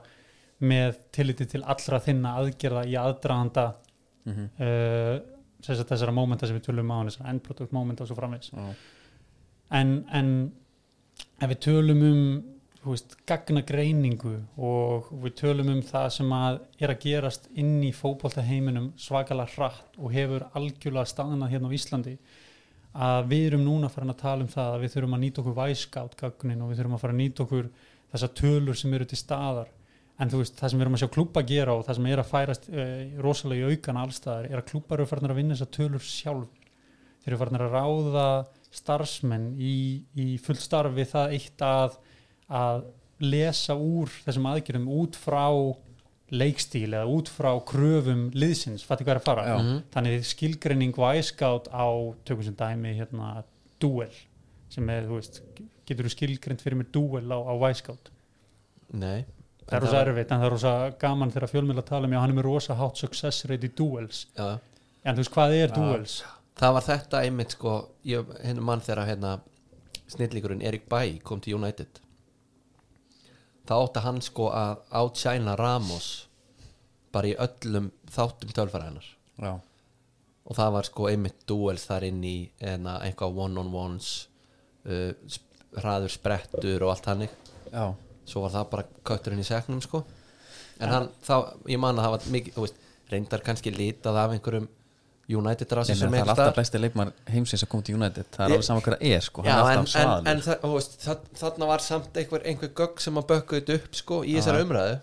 með 0.60 1.00
tilliti 1.16 1.48
til 1.54 1.64
allra 1.64 2.02
þinna 2.04 2.36
aðgerða 2.42 2.84
í 2.92 2.98
aðdraðanda 3.00 3.66
mm 4.26 4.34
-hmm. 4.34 4.50
uh, 4.60 5.16
þess 5.64 5.84
að 5.84 5.90
þessara 5.94 6.16
mómenta 6.16 6.48
sem 6.48 6.60
við 6.60 6.68
tölum 6.68 6.92
á 6.92 6.98
þessara 7.08 7.34
endprodukt 7.34 7.76
mómenta 7.76 8.04
og 8.04 8.12
svo 8.12 8.20
framvegs 8.20 8.52
en, 9.72 10.06
en 10.12 10.52
ef 11.40 11.50
við 11.50 11.60
tölum 11.64 12.04
um 12.12 12.24
veist, 12.84 13.16
gagna 13.28 13.62
greiningu 13.66 14.38
og 14.56 15.10
við 15.24 15.34
tölum 15.42 15.72
um 15.74 15.82
það 15.84 16.10
sem 16.16 16.36
að 16.36 16.60
er 16.80 16.94
að 16.94 17.02
gerast 17.04 17.50
inn 17.60 17.80
í 17.84 17.92
fótboltaheiminum 17.96 18.94
svakalega 19.00 19.56
hratt 19.56 19.98
og 20.00 20.14
hefur 20.16 20.48
algjörlega 20.54 21.12
staðnað 21.12 21.56
hérna 21.56 21.72
á 21.72 21.76
Íslandi 21.76 22.16
að 22.94 23.28
við 23.30 23.48
erum 23.50 23.66
núna 23.66 23.90
farin 23.92 24.14
að 24.14 24.22
tala 24.24 24.46
um 24.46 24.52
það 24.52 24.76
að 24.76 24.86
við 24.86 24.94
þurfum 24.96 25.18
að 25.18 25.24
nýta 25.24 25.42
okkur 25.42 25.58
væskátt 25.60 26.16
gagnin 26.20 26.64
og 26.64 26.72
við 26.72 26.80
þurfum 26.80 26.96
að 26.98 27.04
fara 27.04 27.16
að 27.16 27.22
nýta 27.22 27.44
okkur 27.46 27.68
þessar 28.14 28.32
tölur 28.40 28.80
sem 28.80 28.94
eru 28.98 29.06
til 29.06 29.20
staðar. 29.20 29.74
En 30.20 30.32
þú 30.32 30.42
veist, 30.42 30.56
það 30.60 30.72
sem 30.72 30.80
við 30.80 30.86
erum 30.86 30.96
að 30.98 31.04
sjá 31.04 31.12
klúpa 31.14 31.44
gera 31.48 31.76
og 31.78 31.86
það 31.88 32.00
sem 32.00 32.08
er 32.10 32.22
að 32.22 32.32
færast 32.32 32.66
uh, 32.74 32.88
rosalega 33.24 33.70
í 33.70 33.76
aukana 33.76 34.02
allstaðar 34.04 34.50
er 34.50 34.60
að 34.60 34.72
klúpar 34.72 35.00
eru 35.00 35.08
farin 35.08 35.32
að 35.32 35.40
vinna 35.40 35.56
þessar 35.56 35.72
tölur 35.78 36.04
sjálf 36.04 36.58
þeir 37.24 37.32
eru 37.32 37.40
farin 37.40 37.60
að 37.60 37.76
ráða 37.76 38.26
starfsmenn 38.74 39.48
í, 39.56 39.76
í 40.20 40.28
fullstarfi 40.44 41.06
það 41.10 41.36
eitt 41.38 41.64
að, 41.66 41.96
að 42.50 42.84
lesa 43.20 43.76
úr 43.76 44.10
þessum 44.26 44.48
aðgerðum 44.50 44.88
út 45.02 45.16
frá 45.20 45.46
leikstíl 46.30 46.92
eða 46.94 47.08
út 47.10 47.30
frá 47.34 47.50
kröfum 47.66 48.28
liðsins, 48.38 48.84
fatti 48.86 49.04
hvað 49.04 49.16
er 49.16 49.20
að 49.22 49.26
fara. 49.26 49.46
Já. 49.48 49.58
Mhm. 49.58 49.80
þannig 49.96 50.26
skilgreining 50.30 50.94
og 51.00 51.16
æskátt 51.18 51.68
á 51.74 51.88
tökum 52.26 52.44
sem 52.46 52.56
dæmi 52.56 52.94
hérna 53.00 53.44
duel 53.80 54.12
sem 54.70 54.90
er, 54.90 55.04
þú 55.10 55.16
veist, 55.18 55.42
getur 55.88 56.06
þú 56.06 56.12
skilgreind 56.14 56.62
fyrir 56.62 56.78
mér 56.78 56.92
duel 56.94 57.26
á, 57.34 57.40
á 57.42 57.54
væskátt 57.58 58.12
nei. 58.94 59.26
Það 59.70 59.74
er 59.78 59.82
rosa 59.86 60.02
erfitt 60.06 60.32
en 60.32 60.40
það 60.40 60.46
er 60.46 60.54
rosa 60.54 60.74
gaman 61.00 61.32
þegar 61.32 61.50
fjölmjöla 61.50 61.86
tala 61.86 62.06
um 62.08 62.14
já 62.14 62.20
hann 62.20 62.30
er 62.32 62.38
með 62.40 62.46
rosa 62.46 62.74
hátt 62.76 62.98
success 62.98 63.46
rate 63.46 63.66
í 63.68 63.74
duels 63.76 64.28
Já, 64.38 64.60
en 65.06 65.16
þú 65.16 65.24
veist 65.24 65.34
hvað 65.34 65.56
er 65.58 65.70
Já. 65.70 65.76
duels 65.76 66.24
það 66.60 66.74
var 66.74 66.82
þetta 66.88 67.24
einmitt 67.26 67.52
sko 67.58 67.74
ég 68.06 68.26
henni 68.44 68.62
mann 68.62 68.82
þegar 68.82 69.08
hérna 69.10 69.40
snillíkurinn 70.10 70.62
Erik 70.66 70.88
Bæ 70.90 71.20
kom 71.24 71.40
til 71.42 71.56
United 71.58 71.88
þá 73.68 73.74
átti 73.80 74.04
hann 74.06 74.22
sko 74.26 74.50
að 74.56 74.84
átsæna 75.02 75.56
Ramos 75.60 76.10
bara 77.14 77.32
í 77.32 77.36
öllum 77.42 77.90
þáttum 78.14 78.54
tölfæræðinar 78.56 79.08
já, 79.42 79.52
og 80.46 80.58
það 80.58 80.74
var 80.78 80.88
sko 80.90 81.08
einmitt 81.10 81.44
duels 81.50 81.86
þar 81.90 82.06
inn 82.10 82.24
í 82.26 82.38
enna, 82.62 83.00
eitthvað 83.06 83.40
one-on-ones 83.46 84.12
uh, 84.86 85.12
sp- 85.26 85.80
hraður 85.80 86.14
sprettur 86.14 86.86
og 86.86 86.94
allt 86.96 87.10
hannig 87.12 87.34
já, 87.74 87.86
svo 88.30 88.46
var 88.46 88.54
það 88.56 88.70
bara 88.72 88.88
kötturinn 89.06 89.42
í 89.44 89.48
seknum 89.48 89.82
sko. 89.86 90.04
En 90.80 90.90
hann, 90.94 91.08
þá, 91.26 91.34
ég 91.68 91.80
man 91.82 91.98
að 92.00 92.06
það 92.06 92.14
var 92.14 92.28
mikið, 92.34 92.54
þú 92.56 92.64
veist, 92.64 92.78
reyndar 93.12 93.42
kannski 93.44 93.72
litað 93.74 94.18
af 94.22 94.32
einhverjum 94.36 94.68
United 95.30 95.74
rasi 95.78 95.94
Ég 95.94 96.00
sem 96.00 96.14
er 96.18 96.26
alltaf 96.26 96.56
besti 96.58 96.80
leikmar 96.82 97.12
heimsins 97.30 97.62
að 97.66 97.70
koma 97.70 97.86
til 97.86 97.98
United. 98.00 98.30
Það 98.34 98.46
er 98.46 98.54
alveg 98.56 98.66
saman 98.66 98.86
það 98.86 99.04
er 99.10 99.26
sko. 99.26 99.44
Já, 99.46 99.58
er 99.60 99.74
en, 99.78 99.90
en, 100.02 100.30
en 100.32 100.46
það, 100.46 100.64
veist, 100.74 100.96
það, 101.04 101.28
þarna 101.44 101.68
var 101.70 101.84
samt 101.86 102.18
einhver, 102.18 102.46
einhver 102.50 102.72
gögg 102.80 103.04
sem 103.04 103.20
að 103.22 103.28
bökkuðu 103.34 103.60
þetta 103.62 103.78
upp 103.78 104.00
sko, 104.00 104.24
í 104.26 104.38
þessari 104.40 104.66
umræðu. 104.66 104.96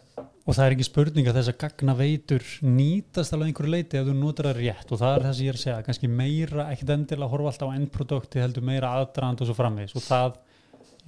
Og 0.47 0.55
það 0.55 0.65
er 0.69 0.75
ekki 0.77 0.87
spurning 0.87 1.29
að 1.31 1.39
þess 1.41 1.51
að 1.51 1.57
gagna 1.63 1.95
veitur 1.99 2.45
nýtast 2.63 3.35
alveg 3.35 3.49
einhverju 3.51 3.71
leiti 3.73 3.99
ef 3.99 4.05
þú 4.07 4.13
notar 4.15 4.49
það 4.51 4.61
rétt. 4.63 4.93
Og 4.95 5.01
það 5.01 5.15
er 5.17 5.25
það 5.27 5.33
sem 5.39 5.47
ég 5.47 5.53
er 5.53 5.59
að 5.59 5.63
segja 5.65 5.79
kannski 5.89 6.11
meira, 6.11 6.67
ekkert 6.71 6.93
endilega 6.95 7.27
að 7.27 7.33
horfa 7.35 7.51
alltaf 7.53 7.71
á 7.71 7.77
endprodukti 7.81 8.43
heldur 8.45 8.67
meira 8.67 8.93
aðdraðand 9.01 9.43
og 9.43 9.51
svo 9.51 9.57
framvegis. 9.59 9.97
Og 9.99 10.05
það, 10.07 10.37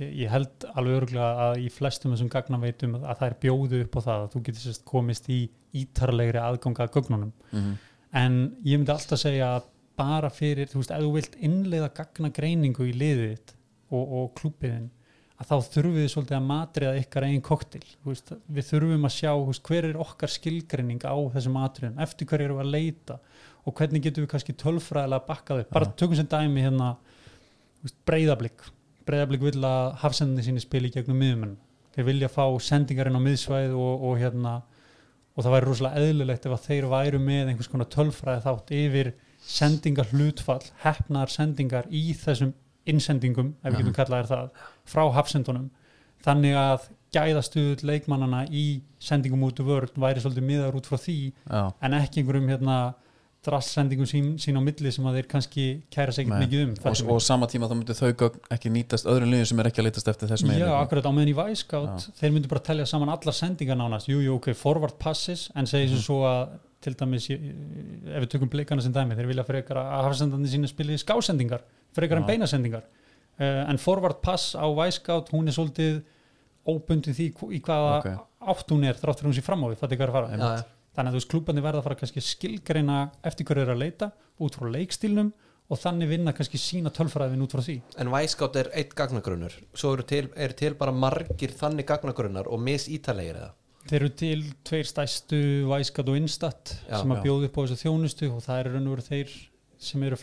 ég 0.02 0.32
held 0.34 0.66
alveg 0.74 0.98
örgulega 1.02 1.46
að 1.46 1.62
í 1.62 1.68
flestum 1.70 2.14
þessum 2.16 2.32
gagna 2.34 2.58
veitum 2.64 2.98
að 2.98 3.12
það 3.12 3.28
er 3.28 3.38
bjóðu 3.46 3.82
upp 3.84 3.94
á 3.94 4.00
það 4.08 4.24
að 4.24 4.32
þú 4.34 4.42
getur 4.48 4.66
sérst 4.66 4.84
komist 4.90 5.30
í 5.30 5.38
ítarlegri 5.84 6.42
aðganga 6.42 6.88
að 6.88 6.98
gögnunum. 6.98 7.32
Mhm. 7.54 7.78
En 8.16 8.38
ég 8.64 8.78
myndi 8.78 8.94
alltaf 8.94 9.20
segja 9.20 9.54
að 9.56 9.66
bara 9.98 10.30
fyrir, 10.30 10.70
þú 10.70 10.82
veist, 10.82 10.94
ef 10.94 11.02
þú 11.02 11.10
vilt 11.16 11.34
innleiða 11.42 11.90
gagna 11.96 12.30
greiningu 12.34 12.86
í 12.86 12.94
liðið 12.94 13.32
þitt 13.32 13.54
og, 13.90 14.04
og 14.04 14.30
klúpiðin 14.38 14.88
að 15.38 15.50
þá 15.50 15.70
þurfum 15.74 15.96
við 15.98 16.08
svolítið 16.12 16.36
að 16.38 16.46
matriða 16.48 16.94
ykkar 17.02 17.26
eigin 17.28 17.44
koktil 17.46 17.84
veist, 18.06 18.32
við 18.46 18.66
þurfum 18.72 19.06
að 19.06 19.14
sjá 19.14 19.32
veist, 19.36 19.62
hver 19.68 19.86
er 19.86 20.00
okkar 20.02 20.32
skilgreining 20.34 21.04
á 21.06 21.14
þessum 21.34 21.54
matriðum 21.58 22.00
eftir 22.02 22.30
hverju 22.30 22.56
við 22.56 22.64
að 22.64 22.72
leita? 22.74 23.18
Og 23.68 23.76
hvernig 23.76 24.02
getum 24.02 24.24
við 24.24 24.32
kannski 24.32 24.54
tölfræðilega 24.58 25.26
bakkað 25.28 25.62
upp? 25.62 25.70
Bara 25.76 25.90
tökum 26.00 26.18
sem 26.18 26.28
dæmi 26.30 26.64
hérna 26.64 26.90
veist, 27.84 27.98
breyðablík 28.08 28.66
breyðablík 29.08 29.44
vil 29.46 29.64
að 29.64 29.92
hafsendinni 30.02 30.44
síni 30.44 30.62
spili 30.62 30.90
gegnum 30.92 31.20
miðumenn 31.22 31.54
þeir 31.94 32.08
vilja 32.08 32.32
fá 32.32 32.44
sendingarinn 32.62 33.18
á 33.18 33.22
miðsvæð 33.22 33.76
og, 33.78 34.04
og 34.08 34.18
hérna 34.20 34.58
og 35.38 35.44
það 35.46 35.54
væri 35.54 35.68
rosalega 35.68 36.02
eðlilegt 36.02 36.46
ef 36.48 36.54
að 36.56 36.64
þeir 36.66 36.86
væru 36.90 37.18
með 37.22 37.50
einhvers 37.52 37.70
konar 37.70 37.88
tölfræði 37.94 38.42
þátt 38.42 38.72
yfir 38.74 39.10
sendingar 39.48 40.10
hlutfall, 40.10 40.64
hefnaðar 40.82 41.30
sendingar 41.30 41.86
í 41.94 42.08
þessum 42.18 42.50
innsendingum, 42.88 43.52
ef 43.62 43.70
við 43.70 43.84
getum 43.84 43.96
kallað 43.96 44.24
er 44.24 44.30
það, 44.32 44.64
frá 44.88 45.02
hafsendunum. 45.14 45.68
Þannig 46.24 46.56
að 46.58 46.88
gæðastuð 47.14 47.84
leikmannana 47.86 48.42
í 48.50 48.64
sendingum 49.00 49.44
út 49.46 49.60
úr 49.62 49.68
vörn 49.68 50.02
væri 50.02 50.24
svolítið 50.24 50.48
miðar 50.48 50.76
út 50.76 50.88
frá 50.90 50.98
því 51.00 51.18
já, 51.30 51.60
en 51.86 51.96
ekki 52.00 52.22
einhverjum 52.24 52.50
hérna 52.50 52.78
drastsendingum 53.48 54.06
sín, 54.08 54.28
sín 54.42 54.56
á 54.56 54.62
milli 54.62 54.92
sem 54.94 55.06
að 55.08 55.18
þeir 55.18 55.28
kannski 55.32 55.64
kæra 55.94 56.12
sig 56.14 56.26
ekkert 56.28 56.44
mikið 56.44 56.62
um 56.66 56.72
og, 56.92 57.02
og 57.16 57.20
sama 57.24 57.48
tíma 57.50 57.68
þá 57.70 57.74
myndu 57.80 57.96
þau 57.98 58.12
gögn 58.22 58.40
ekki 58.54 58.72
nýtast 58.76 59.08
öðrum 59.10 59.32
liðum 59.34 59.48
sem 59.50 59.62
er 59.64 59.70
ekki 59.72 59.82
að 59.82 59.88
litast 59.88 60.10
eftir 60.12 60.30
þessum 60.32 60.52
Já, 60.54 60.68
akkurat 60.78 61.08
á 61.08 61.12
meðan 61.16 61.32
í 61.32 61.36
Væskátt 61.38 62.08
þeir 62.20 62.34
myndu 62.36 62.50
bara 62.52 62.64
telja 62.68 62.86
saman 62.90 63.12
alla 63.16 63.34
sendingar 63.34 63.78
nánast 63.80 64.10
jú, 64.12 64.20
jú, 64.24 64.36
ok, 64.38 64.50
forward 64.58 64.98
passes 65.02 65.48
en 65.56 65.66
segja 65.66 65.88
Mhm. 65.88 65.96
mm. 65.98 66.04
svo 66.06 66.20
að 66.28 66.56
til 66.78 66.94
dæmis 66.94 67.24
ef 67.32 68.20
við 68.22 68.28
tökum 68.30 68.50
blikana 68.52 68.82
sem 68.84 68.92
dæmi, 68.94 69.16
þeir 69.18 69.26
vilja 69.32 69.44
frekar 69.48 69.80
að 69.82 70.04
hafsendandi 70.06 70.52
sína 70.52 70.68
spili 70.70 70.94
skásendingar 71.00 71.64
frekar 71.96 72.20
en 72.20 72.22
Já. 72.22 72.28
beinasendingar 72.30 72.84
uh, 72.84 73.64
en 73.70 73.78
forward 73.82 74.20
pass 74.22 74.52
á 74.54 74.62
Væskátt 74.70 75.32
hún 75.34 75.48
er 75.50 75.56
svolítið 75.56 76.02
óbundin 76.68 77.16
því 77.16 77.26
í 77.56 77.60
hvaða 77.64 77.96
Ok. 77.98 78.08
átt 78.52 78.70
hún 78.74 78.84
er 78.86 78.94
þráttur 79.00 79.26
hún 79.26 79.34
sé 79.34 79.42
fram 79.42 79.64
á 79.64 79.74
fattu 79.74 79.96
hvað 79.96 80.06
er 80.06 80.12
að 80.12 80.18
fara 80.18 80.28
já, 80.30 80.38
já. 80.38 80.64
Þannig 80.98 81.12
að 81.12 81.14
þú 81.14 81.20
veist 81.20 81.30
klúbandi 81.32 81.62
verða 81.62 81.80
að 81.82 81.86
fara 81.86 81.98
kannski 82.00 82.22
skilgreina 82.26 82.96
eftir 83.28 83.46
hverju 83.46 83.64
er 83.64 83.70
að 83.74 83.84
leita 83.84 84.10
út 84.42 84.58
frá 84.58 84.66
leikstílnum 84.74 85.30
og 85.68 85.78
þannig 85.78 86.10
vinna 86.10 86.32
kannski 86.34 86.58
sína 86.60 86.90
tölfræðin 86.96 87.44
út 87.44 87.54
frá 87.54 87.62
því. 87.62 87.76
En 88.00 88.10
Væskátt 88.12 88.56
er 88.56 88.70
eitt 88.76 88.94
gagnagrunnur. 88.96 89.54
Svo 89.76 89.92
eru 89.94 90.06
til, 90.08 90.26
eru 90.34 90.56
til 90.56 90.74
bara 90.80 90.94
margir 90.96 91.52
þannig 91.54 91.86
gagnagrunnar 91.90 92.48
og 92.48 92.62
misítalegir 92.64 93.38
eða? 93.42 93.52
Þeir 93.88 93.98
eru 94.00 94.10
til 94.20 94.42
tveir 94.68 94.88
stæstu 94.88 95.38
Væskat 95.68 96.10
og 96.10 96.18
Instat 96.18 96.74
Já, 96.88 96.98
sem 96.98 97.12
að 97.14 97.20
já. 97.20 97.24
bjóða 97.28 97.48
upp 97.48 97.56
á 97.56 97.60
þessu 97.62 97.78
þjónustu 97.84 98.32
og 98.32 98.42
það 98.44 98.60
eru 98.62 98.74
raun 98.74 98.88
og 98.88 98.96
veru 98.96 99.06
þeir 99.06 99.36
sem 99.88 100.04
eru 100.08 100.18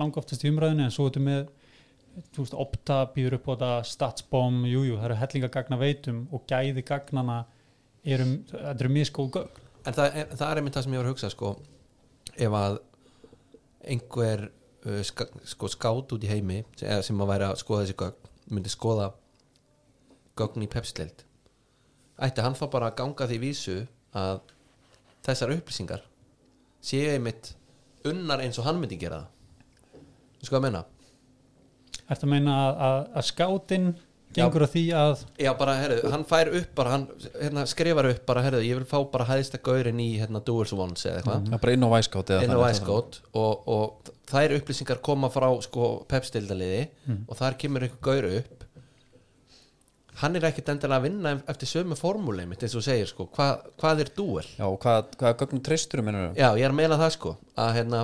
langoftast 0.00 0.44
í 0.44 0.50
umræðinu 0.50 0.84
en 0.88 0.92
svo 0.92 1.06
ertu 1.08 1.22
með 1.22 1.46
þú 2.34 2.42
veist, 2.42 2.58
Opta 2.58 2.98
býður 3.14 3.38
upp 3.38 3.48
á 3.48 3.52
þetta 3.52 3.72
Statsbomb, 3.92 4.66
jújú, 4.68 4.98
það 4.98 5.08
eru 5.08 5.18
hellinga 5.22 5.52
gagna 5.54 5.78
veitum 5.80 6.20
og 6.34 6.44
gæði 6.50 6.84
gagnana 6.88 7.42
eru, 8.04 8.26
þetta 8.50 8.76
eru 8.80 8.92
miskóð 8.96 9.34
gögn 9.36 9.66
En 9.86 9.96
það 9.96 10.16
er, 10.20 10.32
það 10.36 10.46
er 10.50 10.60
einmitt 10.60 10.76
það 10.76 10.86
sem 10.86 10.94
ég 10.94 11.00
var 11.00 11.08
að 11.08 11.14
hugsa 11.14 11.30
sko, 11.32 11.50
ef 12.36 12.56
að 12.56 12.78
einhver 13.94 14.44
uh, 14.84 15.00
ska, 15.06 15.26
sko, 15.54 15.70
skát 15.72 16.14
út 16.16 16.26
í 16.26 16.30
heimi 16.30 16.60
sem, 16.76 17.00
sem 17.06 17.22
að 17.22 17.32
væri 17.32 17.48
að 17.48 17.58
skoða 17.62 17.86
þessi 17.86 17.98
gögn 18.02 18.30
myndi 18.50 18.72
skoða 18.72 19.10
gögn 20.38 20.64
í 20.64 20.70
pepsild 20.70 21.24
ætti 22.20 22.44
hann 22.44 22.56
þá 22.58 22.66
bara 22.72 22.90
að 22.90 22.98
ganga 23.00 23.28
því 23.30 23.38
vísu 23.40 23.76
að 24.16 24.40
þessar 25.24 25.54
upplýsingar 25.56 26.04
séu 26.84 27.12
einmitt 27.14 27.54
unnar 28.08 28.42
eins 28.44 28.58
og 28.60 28.66
hann 28.68 28.80
myndi 28.80 28.98
gera 29.00 29.22
það? 29.22 29.36
Sko 30.40 30.58
að 30.58 30.66
menna 30.66 30.84
Ertu 32.10 32.26
að 32.26 32.32
meina 32.32 32.54
að, 32.66 32.78
að, 33.14 33.24
skátin 33.28 33.90
gengur 34.36 34.64
að 34.66 34.72
því 34.74 34.82
að 34.94 35.24
Já, 35.42 35.50
bara, 35.58 35.74
herru, 35.80 35.98
hann 36.12 36.24
fær 36.28 36.50
upp 36.60 36.70
bara, 36.78 36.92
hann 36.94 37.06
hérna, 37.40 37.64
skrifar 37.70 38.08
upp 38.12 38.22
bara, 38.28 38.44
herru, 38.46 38.60
ég 38.64 38.78
vil 38.78 38.86
fá 38.88 38.98
bara 39.10 39.26
hæðista 39.30 39.58
gaurin 39.66 40.00
í, 40.02 40.08
hérna, 40.20 40.42
Doers 40.46 40.72
Once 40.76 41.08
eða 41.10 41.20
eitthvað. 41.22 41.50
Er 41.56 41.62
bara 41.64 41.74
inn 41.76 41.86
á 41.86 41.90
væskátt 41.96 42.32
eða 42.36 42.46
inn 42.46 42.54
á. 42.54 42.60
Icecoat 42.70 43.20
og, 43.32 43.68
og 43.74 44.14
þær 44.30 44.56
upplýsingar 44.60 45.02
koma 45.02 45.30
frá 45.34 45.48
sko 45.66 45.90
pepstildaliði 46.10 46.82
og 47.26 47.36
þar 47.40 47.58
kemur 47.60 47.86
einhver 47.88 48.02
gaur 48.10 48.30
upp. 48.38 48.56
Hann 50.20 50.36
er 50.36 50.44
ekkit 50.50 50.68
endilega 50.68 51.00
að 51.00 51.04
vinna 51.06 51.30
eftir 51.48 51.68
sömu 51.70 51.96
formúli 51.96 52.44
mitt 52.46 52.60
eins 52.66 52.74
og 52.76 52.84
segir 52.84 53.08
sko, 53.08 53.24
Hva, 53.32 53.54
hvað 53.80 54.02
er 54.04 54.10
duel? 54.16 54.44
Já, 54.58 54.66
og 54.68 54.76
hvað, 54.82 55.14
hvað 55.16 55.36
gögnum 55.40 55.62
treystur 55.64 56.02
um 56.02 56.10
ennur? 56.12 56.34
Já, 56.36 56.50
ég 56.60 56.66
er 56.66 56.74
að 56.74 56.76
meina 56.76 56.98
það 57.00 57.14
sko 57.16 57.32
að 57.56 57.70
hérna 57.78 58.02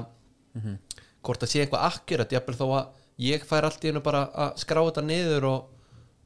hvort 1.26 1.42
það 1.42 1.50
sé 1.52 1.62
eitthvað 1.64 1.86
akkurat, 1.90 2.32
jafnvel 2.32 2.56
þó 2.56 2.66
að 2.78 3.02
ég 3.26 3.44
fær 3.48 3.66
allt 3.68 3.84
í 3.84 3.90
hennu 3.90 4.02
bara 4.04 4.22
að 4.46 4.60
skrá 4.62 4.80
þetta 4.86 5.04
niður 5.04 5.48
og 5.50 5.75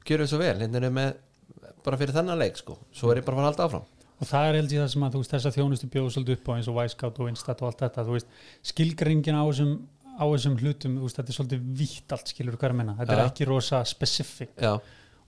gjöra 0.09 0.26
þessu 0.26 0.40
vel 0.40 0.57
hérna 0.61 0.80
er 0.80 0.94
með 0.94 1.14
bara 1.84 2.01
fyrir 2.01 2.16
þennan 2.16 2.40
leik 2.40 2.61
sko. 2.61 2.76
Svo 2.92 3.12
er 3.12 3.20
ég 3.20 3.26
bara 3.26 3.36
að 3.36 3.40
fara 3.40 3.51
halda 3.53 3.68
áfram. 3.68 3.88
Og 4.20 4.28
það 4.28 4.48
er 4.48 4.59
held 4.61 4.74
ég 4.74 4.82
það 4.82 4.90
sem 4.92 5.07
að 5.07 5.14
þú 5.14 5.22
veist 5.22 5.32
þessa 5.34 5.55
þjónustu 5.55 5.88
svolítið 5.90 6.36
upp 6.36 6.51
á 6.51 6.53
eins 6.57 6.68
og 6.68 6.76
Wisecout 6.76 7.20
og 7.20 7.30
Instat 7.30 7.62
og 7.62 7.70
allt 7.70 7.84
þetta 7.86 8.05
þú 8.05 8.16
veist 8.18 8.34
skilgringin 8.70 9.38
á 9.40 9.44
þessum 9.48 9.78
á 10.20 10.24
þessum 10.28 10.59
hlutum, 10.61 10.98
þú 10.98 11.07
veist, 11.07 11.16
þetta 11.16 11.32
er 11.32 11.36
svolítið 11.38 11.70
vítt 11.80 12.12
allt 12.14 12.32
skilur 12.32 12.59
hvað 12.59 12.68
er 12.68 12.74
að 12.74 12.78
menna, 12.80 12.96
þetta 12.98 13.14
Já. 13.14 13.20
er 13.20 13.30
ekki 13.30 13.48
rosa 13.48 13.80
specific. 13.88 14.53
Já, 14.61 14.74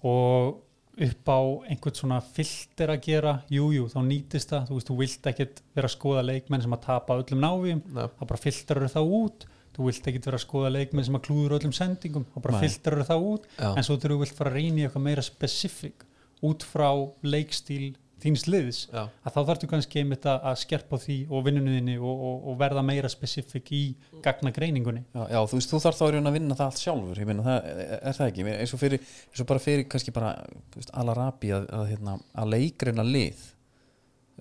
og 0.05 0.61
upp 0.93 1.31
á 1.33 1.41
einhvern 1.73 1.97
svona 1.97 2.19
filter 2.21 2.93
að 2.93 3.07
gera, 3.07 3.33
jújú, 3.49 3.71
jú, 3.79 3.87
þá 3.89 3.99
nýtist 4.05 4.53
það. 4.53 4.67
Þú 4.69 4.77
veist, 4.77 4.91
þú 4.91 4.97
vilt 4.99 5.29
ekkit 5.31 5.63
vera 5.73 5.89
að 5.89 5.95
skoða 5.95 6.25
leikmenn 6.29 6.65
sem 6.67 6.77
að 6.77 6.83
tapa 6.85 7.17
öllum 7.23 7.41
návíum, 7.41 7.81
Já. 7.89 8.05
þá 8.19 8.23
bara 8.27 8.43
filterar 8.43 8.93
það 8.93 9.15
út 9.23 9.47
þú 9.77 9.89
vilt 9.89 10.09
ekkit 10.11 10.29
vera 10.29 10.39
að 10.41 10.45
skoða 10.47 10.73
leikmenn 10.77 11.09
sem 11.09 11.19
að 11.19 11.25
klúður 11.27 11.57
öllum 11.59 11.75
sendingum, 11.77 12.27
þá 12.33 12.39
bara 12.45 12.59
Nei. 12.59 12.63
filterar 12.67 13.09
það 13.09 13.27
út 13.33 13.51
Já. 13.57 13.69
en 13.73 13.87
svo 13.87 13.99
þú 14.03 14.21
vilt 14.23 14.39
fara 14.39 14.53
að 14.53 14.59
reyna 14.59 14.83
í 14.83 14.87
eitthvað 14.87 15.07
meira 15.09 15.25
specific 15.27 16.07
út 16.43 16.67
frá 16.67 16.89
leikstíl 17.23 17.93
þíns 18.23 18.45
liðs 18.47 18.81
já, 18.87 19.03
að 19.09 19.35
þá 19.35 19.39
þarftu 19.49 19.69
kannski 19.71 20.03
einmitt 20.03 20.27
að 20.31 20.59
skerpa 20.61 20.99
því 21.03 21.17
og 21.33 21.45
vinnuninni 21.47 21.97
og, 21.99 22.13
og, 22.13 22.45
og 22.53 22.59
verða 22.61 22.85
meira 22.87 23.11
specific 23.11 23.73
í 23.75 23.83
gagna 24.25 24.53
greiningunni 24.55 25.03
Já, 25.09 25.25
já, 25.33 25.41
þú 25.51 25.59
veist, 25.59 25.73
þú 25.73 25.81
þarf 25.87 25.99
þá 25.99 26.05
að 26.21 26.37
vinna 26.37 26.59
það 26.59 26.69
allt 26.69 26.83
sjálfur 26.83 27.23
ég 27.23 27.31
meina, 27.31 27.47
það 27.47 27.71
er, 27.73 27.95
er 27.99 28.19
það 28.19 28.31
ekki 28.31 28.47
eins 28.53 28.75
og, 28.77 28.83
fyrir, 28.83 29.09
eins 29.33 29.43
og 29.43 29.51
bara 29.51 29.65
fyrir 29.65 29.89
kannski 29.91 30.15
bara 30.15 30.33
veist, 30.77 30.95
alarabi 31.03 31.53
að, 31.57 31.67
að, 31.79 31.89
hérna, 31.91 32.17
að 32.39 32.55
leikreina 32.55 33.07
lið 33.07 33.43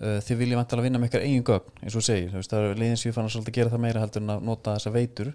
uh, 0.00 0.18
þið 0.24 0.42
viljið 0.42 0.60
vantilega 0.60 0.86
vinna 0.88 1.00
með 1.00 1.08
eitthvað 1.08 1.26
eigin 1.28 1.46
gögn 1.48 1.80
eins 1.82 1.96
og 1.98 2.04
segir, 2.06 2.36
það 2.48 2.68
er 2.68 2.82
liðin 2.82 3.00
sem 3.00 3.10
ég 3.10 3.16
fann 3.16 3.28
að 3.28 3.34
svolítið 3.36 3.58
gera 3.58 3.72
það 3.72 3.84
meira 3.86 4.04
heldur 4.04 4.24
en 4.24 4.36
að 4.36 4.46
nota 4.50 4.76
þessa 4.76 4.94
veitur. 4.94 5.32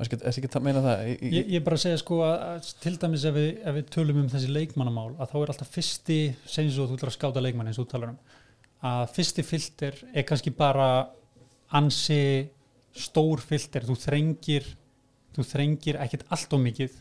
Er 0.00 0.08
ekki 0.30 0.48
að 0.48 0.62
meina 0.64 0.80
það 0.80 1.00
í, 1.10 1.14
ég, 1.28 1.48
ég 1.58 1.64
bara 1.64 1.76
að 1.76 1.82
segja 1.82 1.96
sko 2.00 2.22
að, 2.24 2.36
að 2.46 2.68
til 2.80 2.92
dæmis 3.02 3.24
ef 3.28 3.34
við, 3.36 3.48
ef 3.68 3.74
við 3.76 3.88
tölum 3.92 4.20
um 4.22 4.30
þessi 4.32 4.48
leikmannamál 4.48 5.10
að 5.20 5.34
þá 5.34 5.34
er 5.42 5.50
alltaf 5.52 5.74
fyrsti, 5.74 6.16
segjum 6.48 6.72
svo 6.72 6.86
að 6.86 6.88
þú 6.88 6.96
ætlar 6.96 7.10
að 7.10 7.16
skáta 7.18 7.42
leikmann 7.44 7.68
eins 7.68 7.80
og 7.82 7.88
talar 7.90 8.14
um 8.14 8.38
að 8.80 9.10
fyrsti 9.12 9.44
filter 9.44 9.98
er 10.14 10.24
kannski 10.28 10.52
bara 10.56 10.88
ansi 11.76 12.48
stór 12.96 13.42
filter, 13.44 13.84
þú 13.86 13.96
þrengir 14.00 14.66
þú 15.36 15.44
þrengir 15.46 16.00
ekkit 16.02 16.24
allt 16.32 16.56
of 16.56 16.62
mikið 16.64 16.96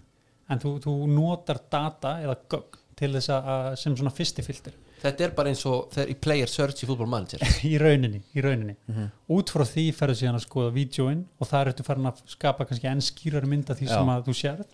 en 0.51 0.61
þú, 0.61 0.75
þú 0.83 0.93
notar 1.11 1.61
data 1.71 2.17
eða 2.23 2.37
gögn 2.51 2.77
til 2.99 3.11
þess 3.15 3.31
að, 3.31 3.49
að 3.53 3.69
sem 3.81 3.95
svona 3.95 4.13
fyrsti 4.13 4.45
filter 4.45 4.75
þetta 5.01 5.25
er 5.25 5.33
bara 5.37 5.51
eins 5.53 5.63
og 5.69 5.89
þegar 5.93 6.11
í 6.13 6.15
player 6.25 6.51
search 6.51 6.83
í 6.83 6.89
fútbol 6.89 7.09
manager 7.09 7.43
í 7.71 7.73
rauninni, 7.81 8.21
í 8.35 8.43
rauninni. 8.45 8.75
Mhm. 8.89 9.09
út 9.35 9.53
frá 9.53 9.65
því 9.67 9.85
ferðu 9.97 10.19
síðan 10.21 10.39
að 10.39 10.45
skoða 10.45 10.75
vídjóin 10.75 11.25
og 11.39 11.49
það 11.49 11.71
ertu 11.73 11.85
farin 11.87 12.09
að 12.11 12.23
skapa 12.33 12.67
kannski 12.69 12.89
enn 12.91 13.03
skýrar 13.05 13.47
mynda 13.49 13.77
því 13.77 13.89
Já. 13.89 13.93
sem 13.97 14.13
að 14.15 14.25
þú 14.29 14.37
sérð 14.41 14.65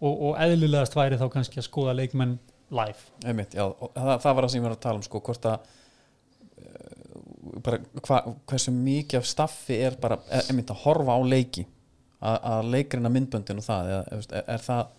og, 0.00 0.14
og 0.14 0.38
eðlilegast 0.40 0.96
væri 0.96 1.18
þá 1.20 1.26
kannski 1.34 1.60
að 1.60 1.68
skoða 1.68 1.96
leikmenn 1.98 2.38
live 2.70 3.10
einmitt, 3.26 3.54
já, 3.58 3.64
það, 3.96 4.14
það 4.22 4.34
var 4.36 4.44
það 4.46 4.52
sem 4.52 4.60
ég 4.60 4.66
var 4.68 4.76
að 4.76 4.82
tala 4.84 5.00
um 5.00 5.06
sko, 5.06 5.20
hvort 5.26 5.48
að 5.50 5.58
uh, 6.60 7.58
bara 7.66 7.80
hva, 8.06 8.20
hversu 8.50 8.74
mikið 8.74 9.18
af 9.20 9.28
staffi 9.28 9.80
er 9.88 9.98
bara, 10.00 10.20
er, 10.30 10.46
einmitt 10.50 10.70
að 10.72 10.82
horfa 10.84 11.16
á 11.18 11.20
leiki 11.26 11.64
að, 12.20 12.36
að 12.52 12.70
leikreina 12.76 13.12
myndböndin 13.12 13.60
og 13.62 13.66
það, 13.66 13.90
eða, 13.96 14.20
er, 14.38 14.44
er 14.54 14.64
það 14.64 14.96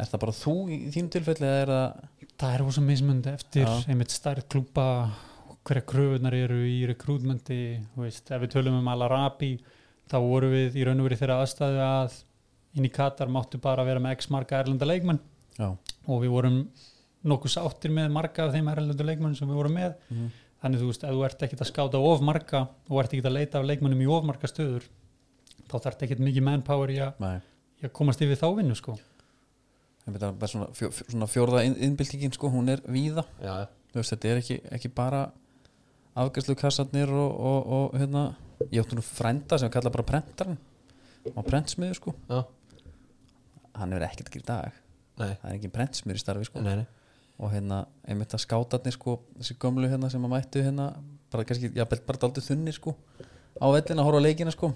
er 0.00 0.08
það 0.08 0.20
bara 0.24 0.32
þú 0.36 0.54
í 0.72 0.78
þínu 0.94 1.12
tilfelli 1.16 1.46
eða 1.48 1.60
er 1.62 1.72
það 1.72 2.32
það 2.42 2.54
er 2.56 2.64
ósum 2.66 2.86
mismundi 2.88 3.30
eftir 3.32 3.66
Já. 3.68 3.74
einmitt 3.92 4.10
stærð 4.14 4.46
klúpa 4.50 4.86
hverja 5.62 5.84
kröfunar 5.86 6.34
eru 6.34 6.58
í 6.66 6.80
rekrútmenti 6.90 7.58
ef 7.78 8.30
við 8.42 8.50
tölum 8.56 8.80
um 8.80 8.88
Alarabi 8.90 9.52
þá 10.10 10.16
voru 10.24 10.48
við 10.50 10.78
í 10.80 10.86
raun 10.88 11.00
og 11.02 11.06
verið 11.06 11.20
þeirra 11.22 11.36
aðstæðu 11.44 11.82
að 11.86 12.16
inn 12.80 12.88
í 12.88 12.92
Katar 12.92 13.28
máttu 13.30 13.60
bara 13.62 13.84
vera 13.86 14.00
með 14.02 14.16
x 14.18 14.30
marga 14.32 14.58
erlenda 14.62 14.88
leikmenn 14.88 15.20
já, 15.58 15.68
og 16.08 16.22
við 16.24 16.32
vorum 16.32 16.56
nokkuð 17.22 17.52
sáttir 17.54 17.92
með 17.94 18.08
marga 18.10 18.48
af 18.48 18.56
þeim 18.56 18.70
erlendu 18.72 19.04
leikmenn 19.06 19.36
sem 19.38 19.46
við 19.48 19.60
vorum 19.60 19.76
með 19.78 19.92
Mhm. 20.10 20.30
þannig 20.62 20.80
þú 20.82 20.88
veist, 20.90 21.04
ef 21.04 21.10
þú 21.14 21.24
ert 21.26 21.42
ekkit 21.46 21.60
að 21.62 21.70
skáta 21.70 21.98
of 22.00 22.20
marga 22.22 22.60
og 22.90 22.98
ert 23.02 23.12
ekkit 23.12 23.26
að 23.30 23.36
leita 23.38 23.58
af 23.60 23.66
leikmennum 23.68 24.02
í 24.02 24.08
of 24.10 24.24
marga 24.24 24.48
stöður 24.50 24.84
þá 25.70 25.74
þarf 25.78 26.02
ekkit 26.06 26.18
mikið 26.22 26.42
manpower 26.48 26.90
í 26.90 26.98
að, 26.98 27.14
nei 27.20 27.38
í 27.82 27.86
að 27.86 27.92
komast 27.92 28.20
yfir 28.22 28.38
þá 28.38 28.48
vinnu 28.56 28.74
sko. 28.78 28.96
Svona, 30.06 30.66
fjó, 30.76 30.90
svona 31.08 31.28
fjórða 31.30 31.62
inn- 31.66 31.78
innbyltingin 31.88 32.32
sko, 32.34 32.50
hún 32.50 32.68
er 32.72 32.82
víða. 32.86 33.24
Já, 33.42 33.68
Þú 33.92 34.00
veist, 34.00 34.12
þetta 34.14 34.28
er 34.32 34.38
ekki, 34.40 34.56
ekki 34.72 34.88
bara 34.96 35.18
afgæslu 36.16 36.54
kassarnir 36.56 37.10
og, 37.12 37.34
og, 37.36 37.66
og 37.76 37.98
hérna, 38.00 38.22
ég 38.72 38.80
átti 38.80 38.96
nú 38.96 39.02
frænda 39.04 39.58
sem 39.60 39.70
kalla 39.72 39.90
bara 39.92 40.06
prentarinn. 40.08 40.56
Á 41.36 41.40
prentsmiður 41.44 41.98
sko, 42.00 42.14
já, 42.30 42.40
hann 43.78 43.92
er 43.92 44.06
ekkert 44.08 44.30
ekki 44.32 44.40
í 44.42 44.46
dag. 44.48 44.72
Nei, 45.20 45.34
það 45.42 45.48
er 45.50 45.58
ekki 45.58 45.70
prentsmiður 45.76 46.18
í 46.18 46.22
starfi 46.24 46.48
sko. 46.48 46.62
Nei, 46.64 46.76
nei. 46.80 46.86
og 47.42 47.50
hérna, 47.52 47.82
einmitt 48.08 48.32
að 48.36 48.42
skátarnir 48.44 48.94
sko, 48.96 49.18
þessi 49.38 49.56
gömlu 49.60 49.88
hérna 49.90 50.08
sem 50.12 50.24
að 50.24 50.32
mættu 50.34 50.62
hérna 50.62 50.88
bara 51.32 51.44
kannski, 51.48 51.70
já, 51.74 51.84
bara 51.88 52.20
daldið 52.22 52.44
þunni 52.50 52.74
sko 52.76 52.92
á 53.58 53.66
vellina 53.72 54.02
að 54.02 54.06
horfa 54.08 54.20
leikina 54.22 54.52
sko 54.54 54.68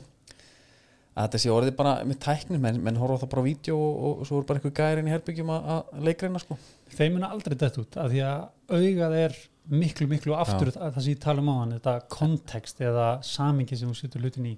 að 1.17 1.27
þetta 1.27 1.41
sé 1.41 1.53
orðið 1.53 1.77
bara 1.79 1.93
með 2.05 2.19
tæknir 2.27 2.61
menn, 2.61 2.79
menn 2.85 2.99
horfa 3.01 3.23
það 3.23 3.31
bara 3.33 3.45
á 3.45 3.49
vídeo 3.49 3.77
og, 3.81 4.07
og 4.21 4.29
svo 4.29 4.41
er 4.41 4.49
bara 4.49 4.61
einhver 4.61 4.75
gærin 4.77 5.09
í 5.09 5.15
herbyggjum 5.15 5.53
að, 5.55 5.95
leikreina 6.05 6.43
sko. 6.43 6.59
Þeim 6.93 7.17
muna 7.17 7.31
aldrei 7.33 7.57
dett 7.57 7.79
út 7.81 7.97
af 8.03 8.11
því 8.13 8.21
að 8.27 8.43
augað 8.77 9.17
er 9.23 9.39
miklu 9.67 10.07
miklu 10.11 10.37
aftur 10.37 10.71
að 10.75 10.93
það 10.95 11.01
sem 11.03 11.15
ég 11.15 11.23
tala 11.23 11.43
um 11.43 11.51
á 11.51 11.55
hann 11.57 11.75
þetta 11.75 11.95
kontekst 12.13 12.83
eða 12.85 13.07
samingi 13.27 13.79
sem 13.79 13.91
þú 13.91 13.97
setur 13.99 14.23
hlutin 14.23 14.53
í 14.53 14.55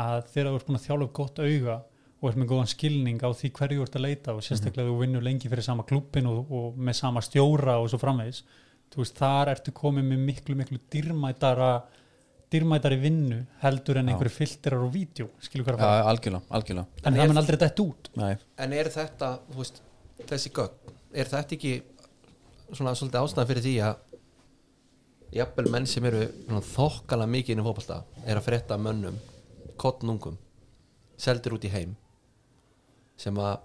að 0.00 0.22
þegar 0.32 0.48
þú 0.48 0.60
ert 0.60 0.68
búin 0.68 0.78
að 0.78 0.86
þjála 0.86 1.06
upp 1.06 1.16
gott 1.18 1.42
auga 1.42 1.76
og 2.16 2.30
ert 2.30 2.40
með 2.40 2.48
góðan 2.52 2.70
skilning 2.72 3.20
á 3.20 3.28
því 3.36 3.50
hverju 3.58 3.80
þú 3.80 3.86
ert 3.86 3.98
að 3.98 4.06
leita 4.06 4.36
og 4.36 4.46
sérstaklega 4.46 4.88
þú 4.88 4.96
vinnur 5.02 5.26
lengi 5.26 5.50
fyrir 5.52 5.66
sama 5.66 5.84
klubbin 5.88 6.30
og, 6.30 6.48
og 6.48 6.78
með 6.80 6.98
sama 7.02 7.24
stjóra 7.24 7.76
og 7.82 7.90
svo 7.92 8.00
framvegis 8.00 8.42
þú 8.94 9.02
veist 9.02 9.20
þar 9.20 9.52
ertu 9.52 9.74
komið 9.76 10.08
með 10.08 10.24
miklu 10.30 10.56
miklu 10.56 10.80
dýrmætara 10.92 11.70
dýrmætari 12.56 12.98
vinnu 13.00 13.42
heldur 13.62 14.00
en 14.00 14.10
einhverju 14.10 14.34
filterar 14.34 14.82
og 14.82 14.94
vídeo 14.94 15.28
skilur 15.44 15.76
að 15.76 15.84
fara. 15.84 16.06
Algjörlega, 16.10 16.42
algjörlega. 16.58 17.04
En 17.04 17.20
það 17.20 17.30
mun 17.32 17.42
aldrei 17.42 17.60
dett 17.62 17.82
út. 17.84 18.10
Nei, 18.18 18.32
en 18.64 18.74
er 18.76 18.90
þetta, 18.96 19.30
þú 19.52 19.60
veist, 19.60 19.82
þessi 20.24 20.52
gögn 20.56 20.96
er 21.16 21.30
þetta 21.30 21.56
ekki 21.56 21.74
svona 22.72 22.96
svolítið 22.98 23.22
ástæðan 23.22 23.48
fyrir 23.50 23.64
því 23.66 23.74
að 23.86 24.02
jafnvel 25.36 25.70
menn 25.72 25.86
sem 25.90 26.06
eru 26.08 26.24
þokkala 26.72 27.28
mikið 27.30 27.54
inn 27.54 27.62
í 27.62 27.66
fótbolta 27.66 28.00
er 28.24 28.38
að 28.38 28.46
frétta 28.46 28.78
mönnum 28.80 29.18
kottnungum 29.80 30.38
seldir 31.20 31.56
út 31.56 31.66
í 31.66 31.72
heim 31.72 31.94
sem 33.20 33.36
að 33.40 33.60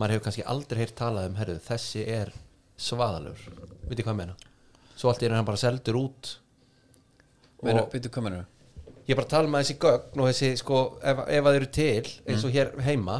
maður 0.00 0.16
hefur 0.16 0.26
kannski 0.26 0.46
aldrei 0.48 0.80
heyrt 0.82 0.96
talað 0.98 1.28
um 1.30 1.38
herru, 1.40 1.56
þessi 1.60 2.04
er 2.08 2.32
svaðalur 2.80 3.40
veitir 3.88 4.06
hvað 4.06 4.14
ég 4.14 4.20
meina? 4.22 4.36
Svo 4.96 5.10
allt 5.10 5.24
er 5.24 5.34
hann 5.36 5.48
bara 5.48 5.60
seldur 5.60 5.98
út 6.00 6.34
Meina, 7.62 7.84
Býtu 7.92 8.12
hvað 8.12 8.26
mennur 8.26 8.46
ég 9.06 9.14
er 9.14 9.18
bara 9.18 9.26
að 9.26 9.34
tala 9.34 9.50
með 9.50 9.64
þessi 9.64 9.78
gögn 9.82 10.22
og 10.22 10.28
þessi 10.30 10.50
sko, 10.60 10.80
ef, 11.02 11.22
ef 11.26 11.46
að 11.46 11.54
þeir 11.54 11.60
eru 11.60 11.70
til 11.74 12.10
eins 12.30 12.44
og 12.46 12.54
hér 12.54 12.72
heima 12.86 13.16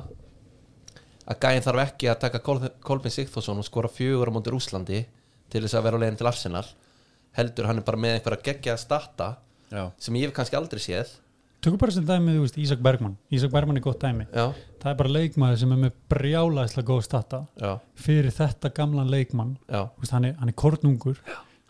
að 1.30 1.40
gæinn 1.44 1.64
þarf 1.66 1.82
ekki 1.84 2.10
að 2.10 2.20
taka 2.24 2.40
Kol 2.46 2.60
Kolbin 2.84 3.14
Sigþórsson 3.14 3.60
og 3.62 3.66
skora 3.66 3.90
fjögur 3.90 4.30
á 4.30 4.34
móti 4.34 4.52
Rúslandi 4.54 5.00
til 5.50 5.64
þess 5.64 5.78
að 5.78 5.86
vera 5.88 5.98
á 5.98 6.02
leiðin 6.04 6.20
til 6.20 6.30
Arsenal 6.30 6.66
heldur 7.38 7.68
hann 7.70 7.80
er 7.82 7.86
bara 7.86 8.00
með 8.00 8.18
einhverja 8.18 8.46
geggja 8.50 8.76
starta 8.80 9.34
Já, 9.70 9.84
sem 10.02 10.16
ég 10.18 10.26
hef 10.26 10.34
kannski 10.34 10.56
aldrei 10.58 10.82
séð. 10.82 11.12
Tökum 11.62 11.78
bara 11.78 11.92
sem 11.94 12.06
dæmi, 12.06 12.32
þú 12.34 12.40
veist, 12.42 12.56
Ísak 12.58 12.80
Bergmann. 12.82 13.12
Ísak 13.30 13.52
Bergmann 13.52 13.78
er 13.78 13.84
gott 13.84 14.00
dæmi. 14.02 14.24
Já, 14.32 14.48
það 14.82 14.88
er 14.90 14.96
bara 14.98 15.12
leikmaður 15.14 15.60
sem 15.60 15.74
er 15.76 15.78
með 15.84 15.92
brjálæslega 16.10 16.88
góð 16.88 17.04
stata 17.06 17.40
já, 17.60 17.70
fyrir 17.94 18.34
þetta 18.34 18.72
gamlan 18.74 19.12
leikmann. 19.12 19.52
Já, 19.68 19.84
Þú 19.94 20.02
veist, 20.02 20.14
hann, 20.16 20.26
er, 20.26 20.34
hann 20.40 20.50
er 20.50 20.56
kornungur 20.58 21.20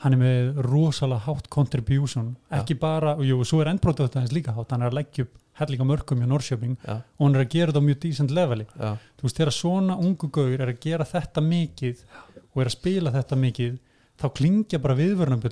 hann 0.01 0.17
er 0.17 0.21
með 0.21 0.63
rosalega 0.65 1.27
hátt 1.27 1.51
contribution 1.53 2.33
ekki 2.57 2.77
bara, 2.81 3.17
og 3.19 3.27
jú, 3.27 3.41
svo 3.45 3.61
er 3.61 3.73
endbrótið 3.75 4.17
hans 4.17 4.33
líka 4.33 4.55
hátt, 4.57 4.73
hann 4.73 4.85
er 4.85 4.93
að 4.93 5.01
leggja 5.01 5.27
upp 5.27 5.37
hellinga 5.61 5.85
mörgum 5.85 6.23
hjá 6.23 6.29
Norrköping 6.31 6.77
já, 6.81 6.95
og 6.97 7.27
hann 7.27 7.37
er 7.37 7.45
að 7.45 7.53
gera 7.53 7.73
þetta 7.73 7.83
á 7.85 7.89
mjög 7.89 8.01
decent 8.05 8.35
leveli. 8.35 8.67
Já. 8.71 8.91
þú 9.19 9.27
veist, 9.27 9.41
þegar 9.41 9.57
svona 9.57 9.97
ungu 10.01 10.31
gaur 10.33 10.55
er 10.57 10.73
að 10.73 10.81
gera 10.87 11.07
þetta 11.09 11.45
mikið 11.45 12.05
og 12.41 12.63
er 12.63 12.71
að 12.71 12.77
spila 12.77 13.13
þetta 13.15 13.39
mikið 13.45 13.77
þá 14.21 14.27
klingja 14.37 14.81
bara 14.85 14.97
hann, 14.97 15.45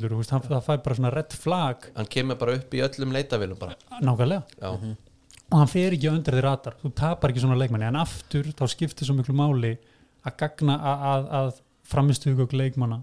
það 0.49 0.64
fær 0.64 0.80
bara 0.84 0.96
svona 0.96 1.12
red 1.12 1.36
flag. 1.36 1.90
Hann 1.96 2.09
kemur 2.12 2.40
bara 2.40 2.57
upp 2.59 2.74
í 2.74 2.82
öllum 2.84 3.14
leitavilum 3.16 3.61
nákvæmlega, 4.01 4.42
já, 4.61 4.96
og 5.49 5.57
hann 5.57 5.70
fer 5.72 5.96
ekki 5.96 6.11
undir 6.12 6.36
því 6.36 6.44
ratar, 6.44 6.76
þú 6.82 6.92
tapar 6.96 7.32
ekki 7.32 7.44
svona 7.44 7.57
leikmanni 7.61 7.88
en 7.88 8.01
aftur 8.01 8.51
þá 8.57 8.66
skiptir 8.68 9.09
svo 9.09 9.16
miklu 9.16 9.36
máli 9.36 9.76
að 10.26 10.34
gagna 10.42 10.76
að, 10.76 11.07
að, 11.12 11.28
að 11.38 11.62
framistuðugögg 11.88 12.57
leikmanna 12.59 13.01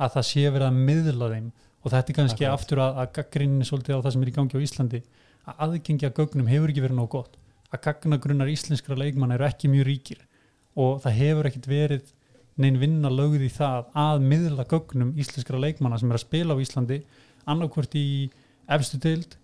að 0.00 0.16
það 0.16 0.26
sé 0.30 0.44
verið 0.48 0.66
að 0.68 0.80
miðla 0.88 1.30
þeim. 1.34 1.48
Og 1.84 1.92
þetta 1.92 2.12
er 2.12 2.16
kannski 2.18 2.44
Akkurat. 2.46 2.60
aftur 2.60 2.80
að, 2.80 2.98
að 3.02 3.10
gaggrinni 3.18 3.66
svolítið 3.68 3.98
á 4.00 4.04
það 4.04 4.14
sem 4.14 4.22
er 4.24 4.30
í 4.30 4.34
gangi 4.38 4.56
á 4.56 4.64
Íslandi. 4.64 5.00
Að 5.44 5.64
aðgengi 5.66 6.06
að 6.08 6.14
gögnum 6.18 6.48
hefur 6.48 6.72
ekki 6.72 6.84
verið 6.84 6.98
nóg 6.98 7.10
gott. 7.12 7.34
Að 7.74 7.82
gagnagrunnar 7.84 8.52
íslenskra 8.52 8.96
leikmanna 8.96 9.36
eru 9.36 9.46
ekki 9.48 9.68
mjög 9.68 9.88
ríkir. 9.90 10.22
Og 10.80 11.02
það 11.04 11.18
hefur 11.20 11.48
ekkit 11.50 11.68
verið 11.68 12.12
neinn 12.60 12.78
vinna 12.80 13.10
lögð 13.10 13.44
í 13.44 13.50
það 13.52 13.90
að 13.98 14.24
miðla 14.30 14.64
gögnum 14.70 15.10
íslenskra 15.20 15.58
leikmanna 15.60 15.98
sem 16.00 16.10
er 16.12 16.18
að 16.20 16.24
spila 16.24 16.54
á 16.54 16.62
Íslandi 16.62 17.00
annarkvort 17.50 17.96
í 17.98 18.06
efstu 18.70 19.00
deild, 19.02 19.34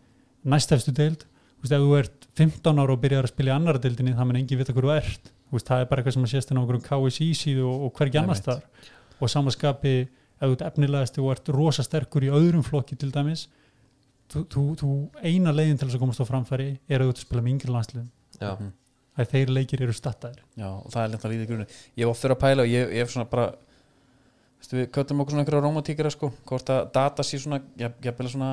næst 0.47 0.73
efstu 0.73 0.95
deild. 0.97 1.27
Þú 1.61 1.67
veist, 1.67 1.75
ef 1.77 1.83
þú 1.85 1.97
ert 1.99 2.29
15 2.41 2.81
ára 2.81 2.95
og 2.95 3.03
byrjar 3.03 3.27
að 3.29 3.35
spila 3.35 3.51
í 3.51 3.55
annara 3.59 3.83
deildinni, 3.83 4.15
það 4.17 4.29
mun 4.31 4.39
engin 4.41 4.61
vita 4.63 4.73
hver 4.73 4.87
þú 4.87 4.95
ert. 4.95 5.29
Þú 5.51 5.59
veist, 5.59 5.67
það 5.69 5.83
er 5.83 5.91
bara 5.91 6.01
eitthvað 6.01 6.17
sem 6.17 6.25
að 6.25 6.33
sést 6.33 6.53
inn 6.55 6.57
á 6.57 6.61
einhverjum 6.63 6.87
KSI 6.87 7.29
síðu 7.37 7.67
og, 7.69 7.83
og 7.85 7.93
hvergi 7.99 8.21
annars 8.23 8.41
þar 8.47 8.63
og 9.21 9.29
samanskapi, 9.35 9.95
ef 10.41 10.49
þú 10.49 10.53
ert 10.57 10.67
efnilegast 10.71 11.19
og 11.21 11.31
ert 11.35 11.49
rosa 11.55 11.83
sterkur 11.85 12.25
í 12.25 12.31
öðrum 12.33 12.65
flokki 12.65 12.97
til 12.99 13.11
dæmis 13.13 13.47
þú, 14.33 14.45
þú, 14.49 14.63
þú 14.81 14.91
eina 15.23 15.53
leiðin 15.53 15.79
til 15.79 15.89
þess 15.89 15.99
að 15.99 16.05
komast 16.05 16.23
á 16.23 16.31
framfæri 16.31 16.69
er 16.89 17.01
að 17.03 17.11
þú 17.11 17.15
ert 17.15 17.21
að 17.21 17.27
spila 17.27 17.43
með 17.45 17.53
yngri 17.57 17.75
landsliðum. 17.75 18.11
Já, 18.41 18.51
Mhm. 18.57 18.71
að 19.21 19.27
þeir 19.35 19.49
leikir 19.53 19.83
eru 19.83 19.93
stattaðir. 19.93 20.39
Já, 20.57 20.69
og 20.71 20.87
það 20.91 21.03
er 21.05 21.09
lent 21.11 21.25
að 21.25 21.31
líða 21.35 21.43
í 21.45 21.49
grunni. 21.51 21.67
Ég 21.99 22.07
var 22.07 22.15
fyrir 22.15 22.37
að 22.37 22.41
pæla 22.41 22.63
og 22.63 22.69
ég, 22.69 22.89
ég 22.95 23.03
hef 23.05 23.11
svona 23.13 23.31
bara 23.31 23.49
Vistu, 24.61 24.77
við 24.77 24.91
köttum 24.93 25.21
okkur 25.23 25.33
svona 25.33 25.41
einhverja 25.45 25.63
romantíkara 25.65 26.11
sko 26.13 26.29
hvort 26.45 26.69
að 26.69 26.91
data 26.93 27.23
sé 27.25 27.39
svona 27.41 27.63
ég, 27.81 27.95
ég 28.05 28.13
byrja 28.17 28.35
svona 28.35 28.51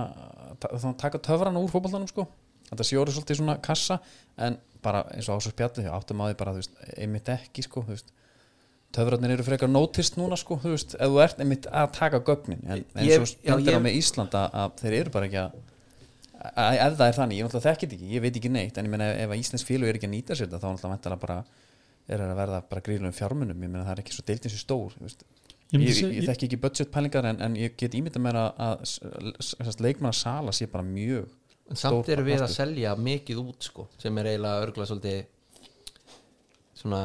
þannig 0.62 0.94
að 0.94 0.98
taka 1.02 1.20
töfrana 1.20 1.60
úr 1.60 1.68
fótboltanum 1.74 2.08
sko. 2.08 2.24
Þetta 2.70 2.86
sé 2.88 2.96
orðið 2.96 3.18
svolítið 3.18 3.40
svona 3.42 3.56
kassa 3.62 3.98
en 4.38 4.56
bara 4.82 5.02
eins 5.12 5.28
og 5.28 5.36
ásvo 5.42 5.52
spjalli 5.52 5.84
ég 5.84 5.92
áttum 5.92 6.24
að 6.24 6.32
því 6.32 6.38
bara 6.40 6.54
þú 6.56 6.62
veist, 6.62 6.78
einmitt 6.98 7.28
ekki 7.36 7.66
sko 7.68 7.84
þú 7.84 7.92
veist 7.92 8.14
töfrarnir 8.96 9.36
eru 9.36 9.46
frekar 9.46 9.70
nótist 9.70 10.18
núna 10.18 10.38
sko 10.40 10.58
þú 10.62 10.74
veist, 10.74 10.96
ef 10.96 11.12
þú 11.12 11.24
ert 11.24 11.42
einmitt 11.44 11.68
að 11.70 11.90
taka 11.98 12.22
gögnin 12.26 12.64
en 12.66 12.84
eins 12.96 13.18
og 13.20 13.30
stendur 13.32 13.80
á 13.80 13.82
með 13.84 13.98
Íslanda 14.00 14.44
að 14.64 14.78
þeir 14.82 14.98
eru 15.02 15.14
bara 15.14 15.30
ekki 15.30 15.42
að 15.44 15.58
ef 16.48 16.98
það 17.00 17.08
er 17.08 17.18
þannig, 17.18 17.40
ég 17.40 17.48
náttúrulega 17.48 17.72
þekki 17.72 17.88
þetta 17.88 17.98
ekki 17.98 18.16
ég 18.16 18.24
veit 18.24 18.40
ekki 18.40 18.52
neitt, 18.54 18.78
en 18.78 18.88
ég 18.88 18.94
meina 18.94 19.10
ef 19.14 19.32
að 19.34 19.42
Íslands 19.42 19.66
félug 19.68 19.90
er 19.90 20.00
ekki 20.00 20.08
að 20.08 20.14
nýta 20.14 20.38
sér 20.38 20.48
þetta, 20.48 20.62
þá 20.62 20.68
náttúrulega 20.70 20.94
væntanlega 20.96 21.24
bara 21.26 21.38
er 22.08 22.24
að 22.24 22.38
verða 22.38 22.62
bara 22.70 22.84
gríðlum 22.86 23.16
fjármunum 23.16 23.66
ég 23.66 23.72
meina 23.74 23.84
það 23.88 23.96
er 23.96 24.04
ekki 24.04 24.16
svo 24.16 24.26
deildin 24.28 24.54
sér 24.54 24.64
stór 24.64 24.94
þú 24.96 25.08
veist. 25.08 25.26
Ég 25.74 25.82
ég, 25.84 25.98
ég, 26.16 26.28
þekki 26.30 26.48
ekki 26.48 26.60
budgetpælingar 26.64 27.26
en, 27.28 27.42
en 27.44 27.58
ég 27.60 27.74
get 27.76 27.98
ímynda 27.98 28.22
mér 28.24 28.38
að, 28.40 28.62
að, 28.64 29.58
að 29.66 29.82
leikmanna 29.84 30.16
sala 30.16 30.54
sé 30.56 30.70
bara 30.72 30.86
mjög 30.88 31.26
en 31.68 31.76
samt 31.80 32.06
Stór 32.06 32.14
eru 32.16 32.24
við 32.30 32.46
að 32.46 32.54
selja 32.54 32.94
mikið 32.96 33.42
út 33.42 33.68
sko, 33.68 33.90
sem 34.00 34.22
er 34.22 34.30
eiginlega 34.32 34.64
örgulega 34.64 34.92
svolítið 34.94 35.20
svona 36.78 37.02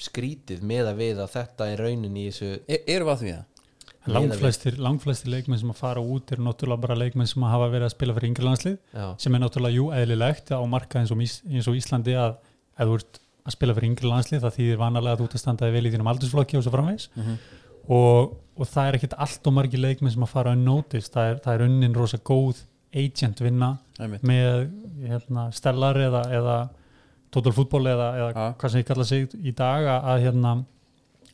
skrítið 0.00 0.62
með 0.66 0.88
að 0.90 0.96
við 1.00 1.20
að 1.22 1.34
þetta 1.36 1.66
er 1.70 1.82
raunin 1.84 2.16
í 2.18 2.24
þessu 2.28 2.48
er, 2.66 2.80
erum 2.90 3.08
við 3.08 3.12
að 3.14 3.20
því 3.24 3.32
það? 3.34 3.50
langflestir, 4.14 4.74
langflestir 4.84 5.30
leikmenn 5.32 5.60
sem 5.62 5.70
að 5.72 5.78
fara 5.80 6.02
út 6.04 6.32
eru 6.34 6.44
náttúrulega 6.44 6.82
bara 6.82 6.96
leikmenn 6.98 7.28
sem 7.30 7.44
að 7.46 7.52
hafa 7.54 7.68
verið 7.72 7.86
að 7.88 7.92
spila 7.94 8.16
fyrir 8.18 8.28
yngri 8.32 8.44
landslið 8.44 8.74
já, 8.92 9.06
sem 9.22 9.34
er 9.38 9.40
náttúrulega 9.44 9.78
jú 9.78 9.86
eðlilegt 9.96 10.50
á 10.52 10.60
marka 10.68 11.00
eins 11.00 11.12
og, 11.14 11.22
Ís- 11.24 11.40
eins 11.48 11.68
og 11.70 11.78
Íslandi 11.78 12.16
að 12.20 12.34
ef 12.74 12.90
þú 12.90 12.98
ert 12.98 13.20
að 13.44 13.54
spila 13.56 13.76
fyrir 13.78 13.90
yngri 13.94 14.10
landslið 14.10 14.42
það 14.44 14.56
þýðir 14.58 14.80
vanalega 14.82 15.14
að 15.16 15.22
þú 15.22 15.28
ert 15.30 15.38
að 15.38 15.42
standa 15.44 15.70
vel 15.72 15.84
í 15.88 15.92
þínum 15.94 16.10
aldursflokki 16.12 16.58
og 16.60 16.66
svo 16.66 16.74
framvegs 16.74 17.08
Mhm. 17.16 17.38
og, 17.96 18.36
og 18.60 18.68
það 18.74 18.88
er 18.90 18.98
ekkit 18.98 19.16
allt 19.24 19.46
og 19.48 19.56
margir 19.56 19.80
leikmenn 19.80 20.12
sem 20.12 20.22
að 20.26 20.32
fara 20.34 20.52
unnoticed, 20.58 21.12
það 21.14 21.30
er, 21.30 21.40
það 21.44 21.54
er 21.54 21.64
unnin 21.70 21.94
rosa 21.96 22.18
góð 22.18 22.60
agent 22.94 23.40
vinna 23.40 23.78
Einmitt. 23.98 24.22
með 24.22 24.68
hérna, 25.08 25.48
stellar 25.52 25.96
eða, 25.96 26.22
eða 26.30 26.58
total 27.34 27.52
football 27.56 27.90
eða, 27.90 28.08
eða 28.20 28.30
Ja. 28.34 28.46
hvað 28.58 28.70
sem 28.74 28.80
ég 28.82 28.86
kalla 28.88 29.04
sig 29.04 29.28
í 29.34 29.54
dag 29.54 29.84
að, 29.90 30.22
hérna, 30.24 30.54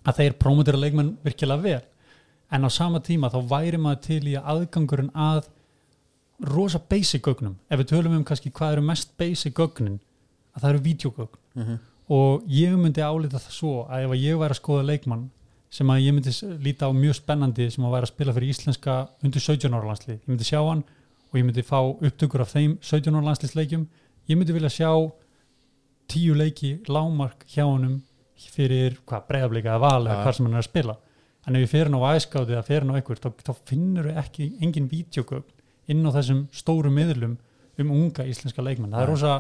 að 0.05 0.17
þeir 0.21 0.37
promotera 0.41 0.79
leikmenn 0.81 1.17
virkilega 1.25 1.63
vel. 1.63 1.81
En 2.51 2.65
á 2.65 2.71
sama 2.73 2.99
tíma 3.01 3.31
þá 3.31 3.41
væri 3.49 3.79
maður 3.79 4.01
til 4.09 4.23
í 4.33 4.35
að 4.39 4.49
aðgangurinn 4.55 5.13
að 5.15 5.45
rosa 6.43 6.81
basic 6.89 7.23
gögnum. 7.23 7.57
Ef 7.71 7.79
við 7.83 7.91
tölum 7.93 8.17
um 8.17 8.25
kannski 8.25 8.51
hvað 8.51 8.73
eru 8.79 8.83
mest 8.89 9.13
basic 9.21 9.53
gögnin 9.55 9.99
að 10.57 10.63
það 10.63 10.71
eru 10.71 10.79
videogögn 10.87 11.37
Mhm. 11.57 11.79
og 12.11 12.43
ég 12.49 12.73
myndi 12.79 13.03
álita 13.05 13.39
það 13.39 13.53
svo 13.53 13.87
að 13.89 14.05
ef 14.05 14.11
ég 14.19 14.39
væri 14.41 14.55
að 14.55 14.61
skoða 14.61 14.87
leikmann 14.87 15.29
sem 15.71 15.87
að 15.87 16.01
ég 16.03 16.15
myndi 16.15 16.63
líta 16.65 16.89
á 16.89 16.93
mjög 16.93 17.15
spennandi 17.21 17.71
sem 17.71 17.85
að 17.85 17.93
væri 17.95 18.03
að 18.03 18.15
spila 18.15 18.33
fyrir 18.33 18.49
íslenska 18.51 19.09
undir 19.23 19.41
17 19.41 19.71
ára 19.75 19.87
landslið, 19.87 20.19
ég 20.19 20.27
myndi 20.29 20.45
sjá 20.49 20.59
hann 20.69 20.83
og 21.31 21.35
ég 21.39 21.45
myndi 21.45 21.63
fá 21.63 21.79
upptökur 22.01 22.41
af 22.41 22.53
þeim 22.55 22.79
17 22.81 23.15
ára 23.15 23.23
landsliðsleikjum. 23.29 23.87
Ég 24.29 24.37
myndi 24.37 24.53
vilja 24.53 24.69
sjá 24.71 24.91
tíu 26.11 26.35
leiki 26.37 26.73
lámark 26.91 27.47
hjá 27.51 27.65
honum 27.67 28.01
fyrir 28.51 28.99
hvað 29.09 29.29
breyðablika 29.29 29.75
eða 29.75 29.83
val 29.85 30.03
eða 30.07 30.19
hvað 30.25 30.37
sem 30.37 30.49
hann 30.49 30.57
er 30.57 30.63
að 30.63 30.69
spila. 30.69 30.97
En 31.47 31.57
ef 31.57 31.65
ég 31.65 31.71
fer 31.73 31.89
hann 31.89 31.97
á 32.01 32.03
æskáti 32.17 32.55
eða 32.57 32.67
fer 32.67 32.85
á 32.85 32.93
einhver 32.97 33.21
þá, 33.21 33.31
þá 33.47 33.53
finnur 33.69 34.11
við 34.11 34.21
ekki 34.23 34.51
engin 34.65 34.91
videogögn 34.91 35.57
inn 35.91 36.05
á 36.07 36.11
þessum 36.17 36.45
stóru 36.55 36.93
miðlum 36.95 37.39
um 37.81 37.95
unga 37.97 38.27
íslenska 38.29 38.65
leikmenn. 38.65 38.93
Það 38.93 39.05
er 39.05 39.11
rosa, 39.13 39.37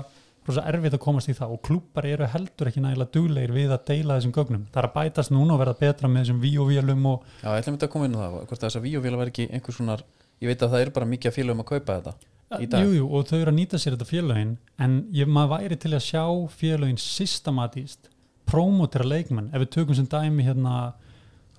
rosa 0.49 0.65
erfitt 0.71 0.97
að 0.97 1.05
komast 1.05 1.31
í 1.31 1.37
það 1.37 1.57
og 1.57 1.63
klúpar 1.67 2.09
eru 2.09 2.29
heldur 2.33 2.71
ekki 2.71 2.85
nægilega 2.85 3.15
duglegir 3.17 3.55
við 3.57 3.75
að 3.77 3.85
deila 3.93 4.17
þessum 4.19 4.35
gögnum. 4.37 4.65
Það 4.73 4.83
er 4.83 4.89
að 4.89 4.97
bætast 4.97 5.35
núna 5.35 5.57
og 5.57 5.63
verða 5.63 5.77
betra 5.83 6.11
með 6.11 6.25
þessum 6.25 6.41
víóvélum 6.45 7.07
og 7.13 7.29
Já, 7.43 7.51
ég 7.51 7.61
ætlum 7.61 7.77
þetta 7.77 7.91
að 7.91 7.95
koma 7.97 8.09
inn 8.09 8.17
á 8.17 8.21
það. 8.21 8.41
Hvort 8.51 8.65
þess 8.65 8.81
að 8.81 8.89
víóvél 8.89 9.21
var 9.21 9.33
ekki 9.33 9.49
einhvers 9.51 9.81
svona 9.81 10.01
ég 10.41 10.49
veit 10.49 10.63
að 10.65 10.75
það 10.75 10.85
er 10.87 10.93
bara 10.97 11.09
mikið 11.09 11.31
að 11.31 11.37
félagum 11.37 11.63
að 11.65 11.71
kaupa 11.75 11.97
þetta 11.99 12.30
í 12.59 12.67
dag 12.67 12.83
jú, 12.83 12.95
jú, 12.99 13.05
og 13.15 13.29
þau 13.31 13.37
eru 13.45 13.53
að 13.53 13.59
nýta 13.61 13.79
sér 13.79 13.95
þetta 13.95 14.09
félögin 14.11 14.57
en 14.83 14.95
ég 15.15 15.29
maður 15.31 15.53
væri 15.61 15.77
til 15.79 15.93
að 15.95 16.03
sjá 16.03 16.23
félögin 16.51 16.99
systematíst 16.99 18.09
promotera 18.51 19.07
leikmenn 19.07 19.53
ef 19.55 19.63
við 19.63 19.71
tökum 19.77 19.95
sem 19.95 20.09
dæmi 20.11 20.43
hérna 20.49 20.75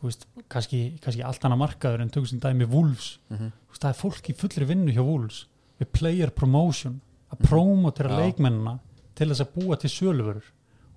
þú 0.01 0.09
veist, 0.09 0.25
kannski, 0.51 0.81
kannski 1.03 1.23
allt 1.23 1.45
annað 1.47 1.61
markaður 1.63 2.01
en 2.03 2.09
tökum 2.11 2.27
sem 2.27 2.39
dæmi 2.43 2.67
Wolves 2.67 3.17
Mhm. 3.29 3.51
Þú 3.71 3.71
veist, 3.71 3.81
það 3.85 3.89
er 3.93 4.01
fólk 4.01 4.29
í 4.29 4.35
fullri 4.35 4.65
vinnu 4.67 4.91
hjá 4.91 5.03
Wolves 5.05 5.45
við 5.79 5.91
player 5.93 6.29
promotion 6.29 6.99
að 7.31 7.39
Mhm. 7.39 7.47
promotera 7.47 8.09
Já. 8.09 8.17
leikmennina 8.19 8.79
til 9.15 9.27
þess 9.29 9.41
að 9.45 9.53
búa 9.55 9.79
til 9.79 9.89
söluvörur 9.89 10.43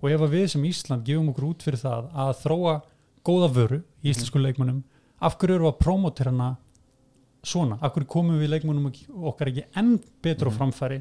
og 0.03 0.11
ef 0.11 0.21
við 0.21 0.49
sem 0.51 0.63
Ísland 0.65 1.05
gefum 1.05 1.29
okkur 1.33 1.45
út 1.55 1.63
fyrir 1.63 1.79
það 1.79 2.11
að 2.13 2.35
þróa 2.43 2.83
góða 3.25 3.49
vöru 3.55 3.83
í 4.03 4.11
íslensku 4.11 4.41
leikmennum 4.43 4.83
af 5.23 5.39
hverju 5.39 5.55
eru 5.55 5.71
að 5.71 5.79
promotera 5.79 6.31
hana 6.33 6.57
svona, 7.49 7.79
hverju 7.81 8.09
komum 8.11 8.41
við 8.41 8.53
leikmennum 8.55 8.91
ekki- 8.91 9.09
okkar 9.31 9.51
ekki 9.53 9.65
enn 9.81 9.99
betur 10.25 10.51
á 10.51 10.53
framfæri 10.57 11.01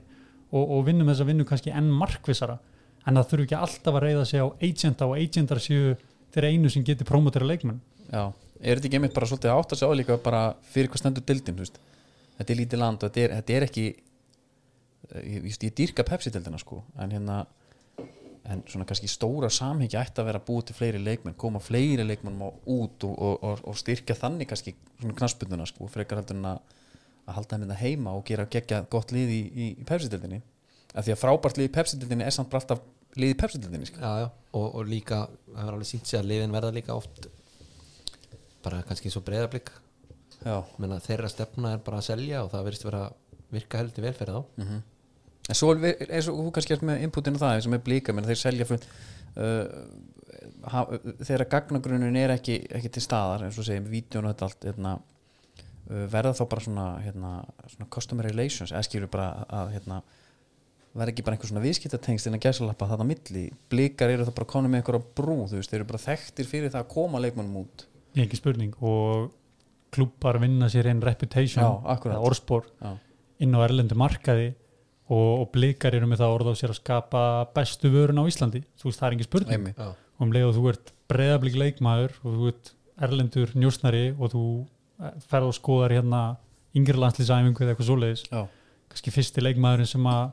og, 0.53 0.63
og 0.63 0.85
vinnum 0.87 1.09
þessa 1.11 1.27
vinnu 1.27 1.45
kannski 1.49 1.73
enn 1.73 1.89
markvissara? 1.91 2.59
En 3.07 3.19
það 3.19 3.29
þurfi 3.31 3.47
ekki 3.49 3.59
alltaf 3.59 3.97
að 3.97 4.03
reyða 4.05 4.25
sig 4.29 4.43
á 4.43 4.47
agenta 4.63 5.07
og 5.09 5.17
agentar 5.19 5.59
séu 5.63 5.95
þeir 6.33 6.49
einu 6.51 6.69
sem 6.71 6.85
getur 6.87 7.05
promotera 7.09 7.45
leikmenn. 7.47 7.81
Já, 8.11 8.29
er 8.61 8.77
þetta 8.79 8.87
ekki 8.89 8.99
einmitt 8.99 9.15
bara 9.17 9.27
svolítið 9.27 9.55
átt 9.55 9.75
að 9.75 9.81
sjá 9.81 9.89
líka 9.95 10.19
bara 10.23 10.43
fyrir 10.71 10.91
hvað 10.91 11.03
stendur 11.03 11.25
dildin 11.27 11.59
þetta 12.37 12.53
er 12.53 12.59
lítið 12.59 12.81
land 12.81 13.03
og 13.03 13.11
þetta 13.11 13.23
er, 13.23 13.35
þetta 13.39 13.55
er 13.57 13.65
ekki 13.67 13.83
ég, 15.13 15.43
ég, 15.45 15.57
ég 15.67 15.75
dýrka 15.77 16.05
Pepsi-dildina 16.07 16.59
sko 16.61 16.81
en 16.99 17.13
hérna 17.13 17.43
en 18.51 18.63
svona 18.67 18.85
kannski 18.89 19.07
stóra 19.07 19.47
samhengi 19.53 19.95
ætti 19.95 20.19
að 20.19 20.25
vera 20.31 20.39
búið 20.43 20.65
til 20.69 20.75
fleiri 20.75 20.99
leikmenn, 20.99 21.35
koma 21.39 21.59
fleiri 21.63 22.03
leikmenn 22.03 22.41
út 22.43 23.05
og, 23.07 23.13
og, 23.15 23.37
og, 23.43 23.61
og 23.71 23.77
styrkja 23.79 24.15
þannig 24.19 24.49
kannski 24.51 24.73
svona 24.99 25.15
knaspunduna 25.15 25.65
sko, 25.69 25.87
frekar 25.87 26.19
heldur 26.19 26.35
en 26.41 26.49
að 26.55 26.59
að 27.23 27.37
halda 27.37 27.55
þeim 27.55 27.61
þetta 27.63 27.75
heima 27.79 28.11
og 28.17 28.25
gera 28.27 28.43
geggja 28.51 28.81
gott 28.91 29.13
lið 29.15 29.29
í, 29.31 29.37
í, 29.55 29.67
í 29.79 29.85
Pepsi-dildinni 29.87 30.41
af 30.93 31.05
því 31.05 31.13
að 31.13 31.21
frábært 31.21 31.57
lið 31.61 31.69
í 31.69 31.71
Pepsi-dildinni 31.77 32.25
er 32.27 32.33
samt 32.35 32.49
bara 32.51 32.59
alltaf 32.65 32.81
lið 33.15 33.31
í 33.31 33.37
Pepsi-dildinni 33.39 33.87
sko. 33.87 34.01
já, 34.03 34.11
já. 34.25 34.27
Og, 34.59 34.65
og 34.75 34.89
líka 34.91 35.21
það 35.53 35.61
er 35.69 35.77
alveg 35.77 35.87
sínt 35.87 36.09
sér 36.11 36.19
að 36.19 36.27
liðin 36.33 36.51
verða 36.57 36.73
líka 36.75 36.97
oft 36.99 37.29
bara 38.63 38.81
kannski 38.87 39.11
svo 39.13 39.23
breyðablík 39.23 39.71
já 40.43 40.57
menna 40.83 40.99
þeirra 41.03 41.29
stefna 41.31 41.71
er 41.77 41.81
bara 41.85 42.01
að 42.01 42.09
selja 42.09 42.43
og 42.43 42.51
það 42.51 42.65
verðist 42.67 42.87
vera 42.89 43.03
virka 43.53 43.79
heldur 43.79 44.03
vel 44.09 44.13
fyrir 44.19 44.35
þá 44.35 44.43
Mhm. 44.65 44.81
En 45.51 45.57
svo 45.57 45.73
er 45.75 46.07
eins 46.07 46.29
og 46.31 46.39
þú 46.39 46.51
kannski 46.55 46.75
ert 46.77 46.85
með 46.87 47.03
inputinu 47.03 47.41
það 47.41 47.57
eins 47.57 47.67
og 47.67 47.73
með 47.73 47.85
blíka, 47.87 48.15
menn 48.15 48.27
þeir 48.27 48.39
selja 48.39 48.67
fund, 48.69 48.85
uh, 49.35 49.65
þeirra 51.19 51.49
gagnagrunin 51.51 52.19
er 52.19 52.35
ekki, 52.37 52.61
ekki 52.79 52.93
til 52.95 53.03
staðar 53.03 53.43
eins 53.47 53.59
og 53.59 53.67
segjum, 53.67 53.89
vídjón 53.91 54.29
og 54.29 54.33
þetta 54.33 54.47
allt 54.47 54.67
hérna, 54.69 54.93
uh, 55.89 56.05
verða 56.13 56.35
þá 56.39 56.43
bara 56.55 56.65
svona, 56.67 56.87
hérna, 57.03 57.33
svona 57.75 57.89
customer 57.97 58.29
relations, 58.29 58.71
eða 58.71 58.87
skilur 58.87 59.11
bara 59.11 59.29
að 59.59 59.75
hérna, 59.75 59.99
verða 60.93 61.11
ekki 61.11 61.27
bara 61.27 61.35
einhver 61.35 61.51
svona 61.51 61.65
viðskiptatengst 61.65 62.29
innan 62.29 62.43
gæsalappa 62.43 62.87
þarna 62.87 63.03
á 63.03 63.11
milli. 63.11 63.45
Blíkar 63.73 64.13
eru 64.13 64.27
það 64.27 64.35
bara 64.39 64.51
konum 64.53 64.71
með 64.71 64.83
einhverja 64.83 65.07
brú 65.17 65.37
þú 65.49 65.57
veist, 65.57 65.71
þeir 65.71 65.81
eru 65.81 65.89
bara 65.89 66.03
þekktir 66.05 66.49
fyrir 66.49 66.71
það 66.71 66.83
að 66.85 66.91
koma 66.93 67.21
leikmannum 67.23 67.63
út. 67.63 67.87
Ekki 68.13 68.37
spurning. 68.37 68.75
Og 68.85 69.31
klubbar 69.93 70.37
vinna 70.41 70.69
sér 70.69 70.91
einn 70.91 71.01
reputation 71.03 71.81
orðspor 72.13 72.69
inn 73.41 73.57
á 73.57 73.59
erlendu 73.65 73.97
markaði 73.97 74.53
og, 75.09 75.41
og 75.43 75.51
blikar 75.55 75.95
eru 75.97 76.07
með 76.07 76.21
það 76.23 76.35
orð 76.37 76.51
á 76.51 76.53
sér 76.59 76.73
að 76.73 76.79
skapa 76.79 77.23
bestu 77.55 77.91
vörun 77.93 78.21
á 78.21 78.23
Íslandi. 78.29 78.63
Þú 78.79 78.89
veist 78.89 78.99
það 79.01 79.07
er 79.09 79.15
ekki 79.17 79.27
spurning. 79.27 79.67
Og 79.83 80.23
um 80.27 80.31
leið 80.31 80.47
og 80.49 80.55
þú 80.57 80.67
ert 80.71 80.93
breyðablík 81.11 81.57
leikmaður 81.59 82.13
og 82.23 82.37
þú 82.37 82.47
ert 82.53 82.73
erlendur 83.03 83.51
njósnari 83.57 84.03
og 84.17 84.31
þú 84.33 84.43
eh, 85.03 85.17
ferð 85.27 85.49
og 85.49 85.57
skoðar 85.57 85.95
hérna 85.97 86.21
yngri 86.77 86.97
landslýsæfingu 86.97 87.63
eða 87.65 87.73
eitthvað 87.73 87.89
svoleiðis 87.89 88.23
kannski 88.93 89.11
fyrsti 89.13 89.41
leikmaðurinn 89.43 89.89
sem 89.89 90.07
að 90.09 90.31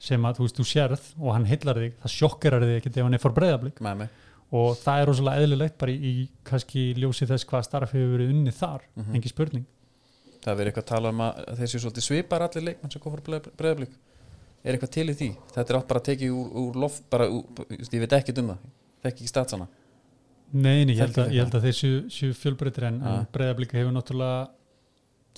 sem 0.00 0.24
að 0.24 0.38
þú 0.38 0.46
veist 0.46 0.56
þú 0.60 0.64
sérð 0.70 1.08
og 1.20 1.34
hann 1.34 1.44
hillar 1.50 1.76
þig 1.82 1.96
það 2.00 2.12
sjokkerar 2.14 2.64
þig 2.64 2.76
ekkert 2.78 2.96
ef 2.96 3.04
hann 3.04 3.18
er 3.18 3.24
með 3.84 3.98
mig 4.00 4.08
og 4.50 4.70
það 4.80 5.00
er 5.02 5.06
rosalega 5.10 5.42
eðlilegt 5.44 5.76
bara 5.78 5.92
í, 5.92 5.98
í 6.10 6.28
kannski 6.46 6.86
ljósi 6.98 7.28
þess 7.28 7.46
hvað 7.50 7.66
starf 7.68 7.92
hefur 7.94 8.14
verið 8.16 8.32
unnið 8.32 8.56
þar, 8.58 8.80
Mhm. 8.96 9.14
engi 9.14 9.28
spurning 9.30 9.66
Það 10.40 10.52
er 10.52 10.58
verið 10.60 10.70
eitthvað 10.70 10.84
að 10.86 10.92
tala 10.94 11.10
um 11.14 11.20
að 11.26 11.64
séu 11.68 11.80
svolítið 11.82 12.06
svipar 12.06 12.44
allir 12.46 12.64
leikmenn 12.68 12.92
sem 12.94 13.02
kom 13.02 13.12
frá 13.16 13.40
breyðablík 13.60 13.98
Er 14.60 14.76
eitthvað 14.76 14.90
til 14.92 15.08
í 15.08 15.16
því? 15.16 15.28
Þetta 15.54 15.72
er 15.72 15.78
átt 15.78 15.88
bara 15.88 16.00
að 16.02 16.06
tekið 16.10 16.32
úr, 16.36 16.48
úr 16.60 16.78
loft 16.82 17.04
bara, 17.12 17.26
úr, 17.32 17.44
ég 17.80 18.02
veit 18.02 18.16
ekki 18.18 18.34
um 18.40 18.50
það 18.52 18.64
þekki 19.04 19.24
ekki 19.24 19.30
statsana 19.32 19.68
Nei, 20.52 20.82
nei, 20.84 20.96
ég 20.96 21.04
held 21.04 21.18
að, 21.22 21.30
ég 21.32 21.44
held 21.44 21.54
að 21.54 21.66
þeir 21.68 21.76
séu, 21.78 21.98
séu 22.10 22.34
fjölbreytir 22.34 22.88
en, 22.88 22.96
Ja. 23.00 23.12
en 23.20 23.28
breyðablíka 23.32 23.78
hefur 23.78 23.94
náttúrulega 23.94 24.48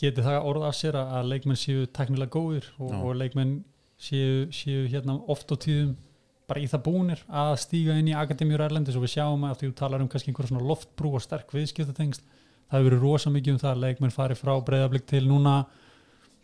getið 0.01 0.25
það 0.25 0.47
orð 0.49 0.65
af 0.71 0.79
sér 0.79 0.97
að 1.03 1.29
leikmenn 1.29 1.61
séu 1.61 1.85
teknilega 1.99 2.33
góðir 2.33 2.71
og, 2.79 2.91
Já. 2.95 2.97
og 3.03 3.19
leikmenn 3.21 3.53
séu, 4.01 4.47
séu 4.51 4.87
hérna 4.89 5.19
oft 5.31 5.53
á 5.53 5.57
tíðum 5.61 5.93
bara 6.49 6.63
í 6.65 6.69
það 6.71 6.83
búnir 6.89 7.21
að 7.29 7.53
stíga 7.63 7.99
inn 8.01 8.09
í 8.11 8.17
akademíur 8.17 8.65
Erlendis 8.65 8.97
og 8.99 9.05
við 9.05 9.15
sjáum 9.19 9.45
að 9.47 9.61
þú 9.63 9.75
talar 9.79 10.03
um 10.03 10.09
kannski 10.11 10.33
einhver 10.33 10.49
svona 10.49 10.65
loftbrú 10.67 11.13
og 11.15 11.23
sterk 11.23 11.53
viðskiptatengst 11.55 12.25
það 12.73 12.79
hefur 12.79 12.89
verið 12.89 13.03
rosa 13.05 13.33
mikið 13.33 13.53
um 13.53 13.62
það 13.62 13.73
að 13.73 13.83
leikmenn 13.85 14.14
fari 14.14 14.37
frá 14.39 14.53
breyðablík 14.64 15.09
til 15.11 15.27
núna 15.29 15.57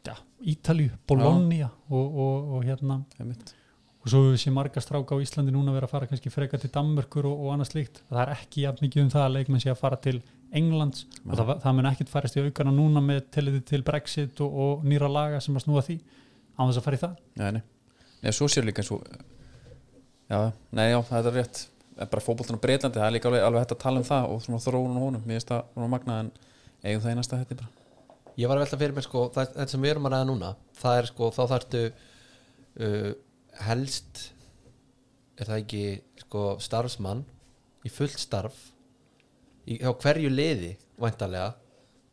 ja, 0.05 0.17
Ítalju, 0.53 0.91
Bologna 1.09 1.71
og, 1.89 2.19
og, 2.25 2.51
og 2.59 2.67
hérna. 2.69 2.99
Og 3.19 4.13
svo 4.13 4.21
við 4.27 4.37
séum 4.43 4.59
marga 4.59 4.83
stráka 4.85 5.17
á 5.17 5.23
Íslandi 5.25 5.55
núna 5.55 5.73
vera 5.75 5.89
að 5.89 5.95
fara 5.95 6.09
kannski 6.11 6.33
freka 6.33 6.61
til 6.61 6.71
Danmörkur 6.75 7.27
og, 7.31 7.47
og 7.47 7.55
annað 7.55 7.73
slíkt. 7.73 8.03
Það 8.11 8.21
er 8.25 8.35
ekki 8.37 8.67
jafn 8.67 8.85
mikið 8.85 9.07
um 9.07 9.11
það 9.17 9.25
að 9.25 9.35
leikmenn 9.39 9.65
sé 9.65 9.73
að 9.73 9.81
fara 9.81 9.99
til 10.05 10.21
Englands. 10.59 11.07
Nei. 11.25 11.33
og 11.33 11.41
það, 11.41 11.55
það 11.65 11.75
mun 11.79 11.89
ekkit 11.91 12.13
farist 12.13 12.39
í 12.39 12.45
aukana 12.45 12.77
núna 12.77 13.03
með 13.05 13.25
tilliti 13.35 13.65
til 13.73 13.83
Brexit 13.89 14.45
og, 14.45 14.61
og 14.65 14.87
nýra 14.89 15.11
laga 15.13 15.41
sem 15.45 15.57
að 15.57 15.67
snúa 15.67 15.85
því 15.89 15.99
á 16.57 16.61
þess 16.63 16.81
að 16.81 16.87
fara 16.87 17.01
í 17.01 17.03
það. 17.03 17.19
Nei, 17.41 17.51
nei. 17.59 18.33
svo 18.37 18.49
sér 18.53 18.69
líka 18.69 18.85
svo 18.87 19.01
Já, 20.29 20.51
nei, 20.77 20.91
já, 20.93 20.99
það 21.09 21.31
er 21.31 21.37
rétt 21.39 21.61
bara 22.07 22.23
fótboltan 22.23 22.59
á 22.59 22.65
Breitlandi, 22.65 22.99
það 23.01 23.07
er 23.09 23.15
líka 23.17 23.29
alveg, 23.29 23.43
alveg 23.49 23.65
hægt 23.65 23.75
að 23.75 23.83
tala 23.83 23.99
um 24.03 24.07
það 24.07 24.31
og 24.35 24.43
svona 24.45 24.61
þróunum 24.63 25.03
honum, 25.03 25.23
mér 25.27 25.39
finnst 25.41 25.51
það 25.51 25.89
magnað 25.95 26.21
en 26.23 26.31
eigum 26.85 27.03
það 27.05 27.13
í 27.13 27.19
næsta 27.19 27.39
þetta 27.43 27.59
bara. 27.59 27.71
Ég 28.39 28.47
var 28.51 28.57
að 28.61 28.65
velta 28.65 28.79
fyrir 28.79 28.95
mér 28.95 29.07
sko 29.09 29.23
það, 29.35 29.49
þetta 29.57 29.73
sem 29.75 29.83
við 29.83 29.91
erum 29.91 30.07
að 30.07 30.13
ræða 30.15 30.29
núna 30.31 30.51
það 30.79 30.99
er 31.01 31.09
sko 31.11 31.31
þá 31.35 31.41
þarftu 31.53 31.81
uh, 31.89 33.09
helst 33.67 34.21
er 35.39 35.49
það 35.51 35.63
ekki 35.65 35.83
sko 36.23 36.45
starfsmann 36.63 37.25
í 37.87 37.91
fullt 37.91 38.19
starf 38.23 38.59
í, 39.67 39.79
á 39.83 39.91
hverju 39.91 40.31
liði 40.31 40.77
væntalega 41.03 41.53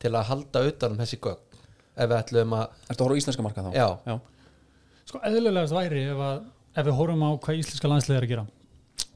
til 0.01 0.13
að 0.17 0.27
halda 0.31 0.63
utan 0.69 0.95
um 0.95 1.01
þessi 1.03 1.21
gögn 1.21 1.61
ef 1.95 2.09
við 2.09 2.17
ætlum 2.17 2.57
að 2.57 2.65
Ertu 2.89 2.97
að 2.97 3.05
horfa 3.05 3.15
á 3.15 3.19
íslenska 3.21 3.45
marka 3.45 3.63
þá? 3.65 3.71
já, 3.77 3.87
Já, 4.09 4.15
Sko 5.05 5.21
eðlulegast 5.29 5.73
væri 5.77 6.03
ef, 6.09 6.17
að, 6.25 6.43
ef 6.73 6.85
við 6.89 6.97
horfum 6.97 7.23
á 7.25 7.29
hvað 7.37 7.59
íslenska 7.61 7.89
landslið 7.91 8.17
er 8.17 8.25
að 8.25 8.31
gera 8.33 8.45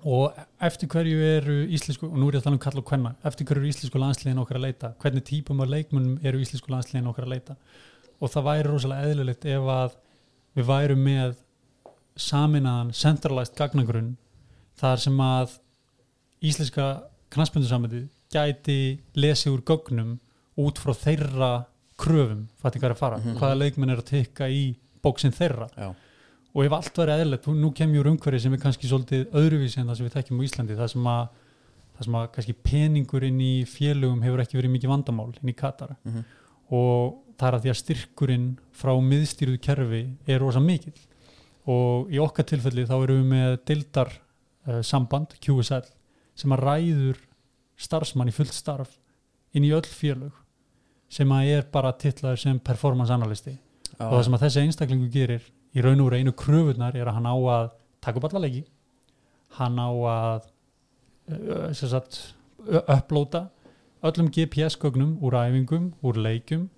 og 0.06 0.34
eftir 0.62 0.88
hverju 0.88 1.20
eru 1.38 1.56
íslensku, 1.68 2.08
og 2.08 2.18
nú 2.18 2.28
er 2.30 2.38
ég 2.38 2.40
að 2.40 2.44
tala 2.48 2.56
um 2.56 2.60
kalla 2.64 2.80
og 2.80 2.86
kvenna 2.88 3.16
eftir 3.26 3.46
hverju 3.46 3.62
eru 3.64 3.72
íslensku 3.72 4.00
landsliðin 4.00 4.40
okkar 4.44 4.60
að 4.60 4.66
leita? 4.68 4.94
Hvernig 5.02 5.26
típum 5.28 5.62
af 5.62 5.70
leikmunum 5.70 6.20
eru 6.24 6.40
íslensku 6.40 6.72
landsliðin 6.72 7.10
okkar 7.12 7.26
að 7.28 7.34
leita? 7.36 7.56
Og 8.22 8.30
það 8.32 8.48
væri 8.50 8.68
rosalega 8.70 9.10
eðlulegt 9.10 9.46
ef 9.46 9.68
að 9.76 9.98
við 10.56 10.66
værum 10.70 11.04
með 11.04 11.36
saminaðan 12.20 12.94
centralized 12.96 13.56
gagnagrunn 13.60 14.16
þar 14.80 14.98
sem 15.04 15.20
að 15.24 15.58
íslenska 16.44 16.88
knaspundursamöndið 17.34 18.08
gæti 18.34 18.80
lesið 19.20 19.58
úr 19.58 19.64
gögnum 19.68 20.16
út 20.60 20.80
frá 20.82 20.94
þeirra 20.96 21.52
kröfum, 22.00 22.48
hvað 22.62 22.80
að 22.92 22.96
fara 22.98 23.18
Mhm. 23.18 23.38
hvaða 23.38 23.58
leikmenn 23.60 23.90
er 23.92 23.98
að 23.98 24.06
tekka 24.06 24.48
í 24.48 24.76
bóksinn 25.04 25.34
þeirra. 25.36 25.70
Já, 25.76 25.94
og 26.56 26.66
ef 26.66 26.76
allt 26.76 26.98
var 26.98 27.12
eðlilegt, 27.14 27.48
nú 27.54 27.70
kem 27.78 27.94
ég 27.94 28.02
úr 28.02 28.12
umhverfi 28.14 28.42
sem 28.46 28.56
er 28.56 28.62
kannski 28.64 28.90
svolítið 28.90 29.38
öðruvísi 29.38 29.82
en 29.82 29.90
það 29.92 30.00
sem 30.00 30.08
við 30.08 30.16
þekkjum 30.18 30.42
á 30.42 30.46
Íslandi 30.48 30.78
það 30.80 30.92
sem 30.94 31.10
að, 31.14 31.24
það 31.96 32.08
sem 32.08 32.18
að 32.20 32.28
kannski 32.36 32.56
peningur 32.70 33.26
inn 33.28 33.42
í 33.44 33.54
félögum 33.70 34.24
hefur 34.26 34.44
ekki 34.44 34.60
verið 34.60 34.74
mikið 34.76 34.94
vandamál 34.94 35.30
inn 35.36 35.54
í 35.54 35.58
Katar. 35.58 35.96
Mhm. 36.04 36.26
og 36.70 37.16
það 37.40 37.48
er 37.48 37.56
að 37.56 37.64
því 37.64 37.70
að 37.72 37.78
styrkurinn 37.80 38.50
frá 38.76 38.92
miðstýruðu 39.02 39.60
kerfi 39.64 40.02
er 40.28 40.42
rosa 40.44 40.60
mikill. 40.62 40.98
Og 41.70 42.12
í 42.14 42.20
okkar 42.22 42.46
tilfelli 42.46 42.86
þá 42.86 42.96
erum 42.98 43.24
við 43.24 43.30
með 43.32 43.56
dildar 43.66 44.12
uh, 44.68 44.82
samband, 44.86 45.34
QSL 45.42 45.88
sem 46.38 46.54
að 46.56 46.64
ræður 46.66 47.22
starfsmann 47.80 48.30
í 48.32 48.36
fullt 48.36 48.54
starf 48.56 48.98
inn 49.56 49.66
í 49.66 49.72
öll 49.76 49.88
félög 49.88 50.36
sem 51.10 51.32
að 51.34 51.54
er 51.56 51.68
bara 51.74 51.94
titlaður 51.98 52.42
sem 52.44 52.60
performance 52.62 53.14
analysti 53.14 53.56
já, 53.56 54.06
og 54.06 54.14
það 54.14 54.24
sem 54.28 54.38
að 54.38 54.44
þessi 54.46 54.64
einstaklingu 54.66 55.10
gerir 55.14 55.48
í 55.76 55.84
raun 55.86 56.02
og 56.02 56.14
einu 56.14 56.32
kröfunar 56.34 56.96
er 56.98 57.08
að 57.10 57.18
hann 57.20 57.30
á 57.30 57.36
að 57.36 57.70
taka 58.02 58.18
upp 58.20 58.30
alla 58.30 58.42
leiki. 58.46 58.64
Hann 59.60 59.78
á 59.80 59.90
að 59.90 60.48
ö- 62.68 62.84
upplóta 62.88 63.50
öllum 64.04 64.30
GPS-gögnum 64.32 65.18
úr 65.22 65.36
æfingum, 65.36 65.92
úr 66.04 66.16
leikum 66.18 66.70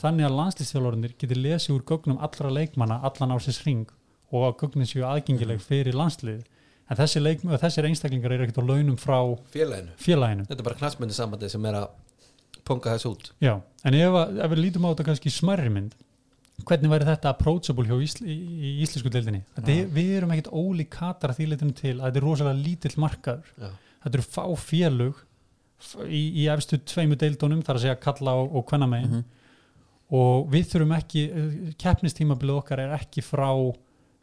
þannig 0.00 0.26
að 0.26 0.36
landslýstjálfurinnir 0.38 1.14
getur 1.18 1.36
lesið 1.36 1.74
úr 1.76 1.84
gögnum 1.84 2.20
allra 2.22 2.50
leikmanna 2.50 3.00
allan 3.04 3.34
ársins 3.36 3.62
ring 3.66 3.86
og 4.32 4.46
að 4.46 4.56
gögnin 4.62 4.86
séu 4.88 5.02
aðgengileg 5.04 5.60
fyrir 5.60 5.96
landslið. 5.98 6.44
En 6.90 6.96
þessi, 6.98 7.20
leik, 7.22 7.42
þessir 7.42 7.86
einstaklingar 7.86 8.32
eru 8.34 8.46
ekkert 8.46 8.62
á 8.62 8.64
launum 8.66 8.96
frá 8.98 9.18
félaginu. 9.52 9.92
félaginu. 9.98 10.46
Þetta 10.46 10.62
er 10.62 10.66
bara 10.66 10.78
knastmyndi 10.78 11.14
sambandi 11.14 11.50
sem 11.50 11.66
er 11.66 11.74
að 11.82 11.88
punga 12.66 12.94
þess 12.94 13.06
út. 13.10 13.30
Já, 13.42 13.60
en 13.84 13.94
ef, 13.98 14.16
ef 14.44 14.50
við 14.54 14.62
lítum 14.64 14.86
á 14.86 14.90
þetta 14.94 15.06
kannski 15.10 15.30
smærri 15.34 15.70
mynd 15.70 15.94
hvernig 16.68 16.90
væri 16.92 17.06
þetta 17.08 17.30
approachable 17.34 17.86
hjá 17.88 17.96
ísl, 18.04 18.24
í, 18.26 18.36
í 18.36 18.70
íslensku 18.84 19.10
deildinni? 19.12 19.42
Er, 19.60 19.86
við 19.94 20.10
erum 20.18 20.30
ekkert 20.34 20.52
ólík 20.52 20.90
katar 20.94 21.32
að 21.32 21.40
því 21.40 21.48
leitinu 21.52 21.74
til 21.78 21.94
að 21.98 22.06
þetta 22.08 22.20
er 22.22 22.26
rosalega 22.26 22.62
lítill 22.64 22.94
markaður. 23.00 23.50
Já, 23.60 23.70
þetta 24.04 24.18
eru 24.20 24.26
fá 24.36 24.44
félug 24.64 25.20
í, 26.06 26.22
í 26.42 26.48
efstu 26.52 26.78
tveimu 26.84 27.16
deildunum 27.20 27.62
þar 27.64 27.78
að 27.78 27.84
segja 27.86 28.00
kalla 28.04 28.34
og, 28.42 28.50
og 28.60 28.66
hvenna 28.72 28.88
megin 28.90 29.10
Mhm. 29.20 29.24
og 30.10 30.48
við 30.50 30.64
þurfum 30.72 30.96
ekki 30.96 31.20
keppnistímabilið 31.78 32.56
okkar 32.60 32.80
er 32.82 32.94
ekki 32.96 33.22
frá 33.22 33.46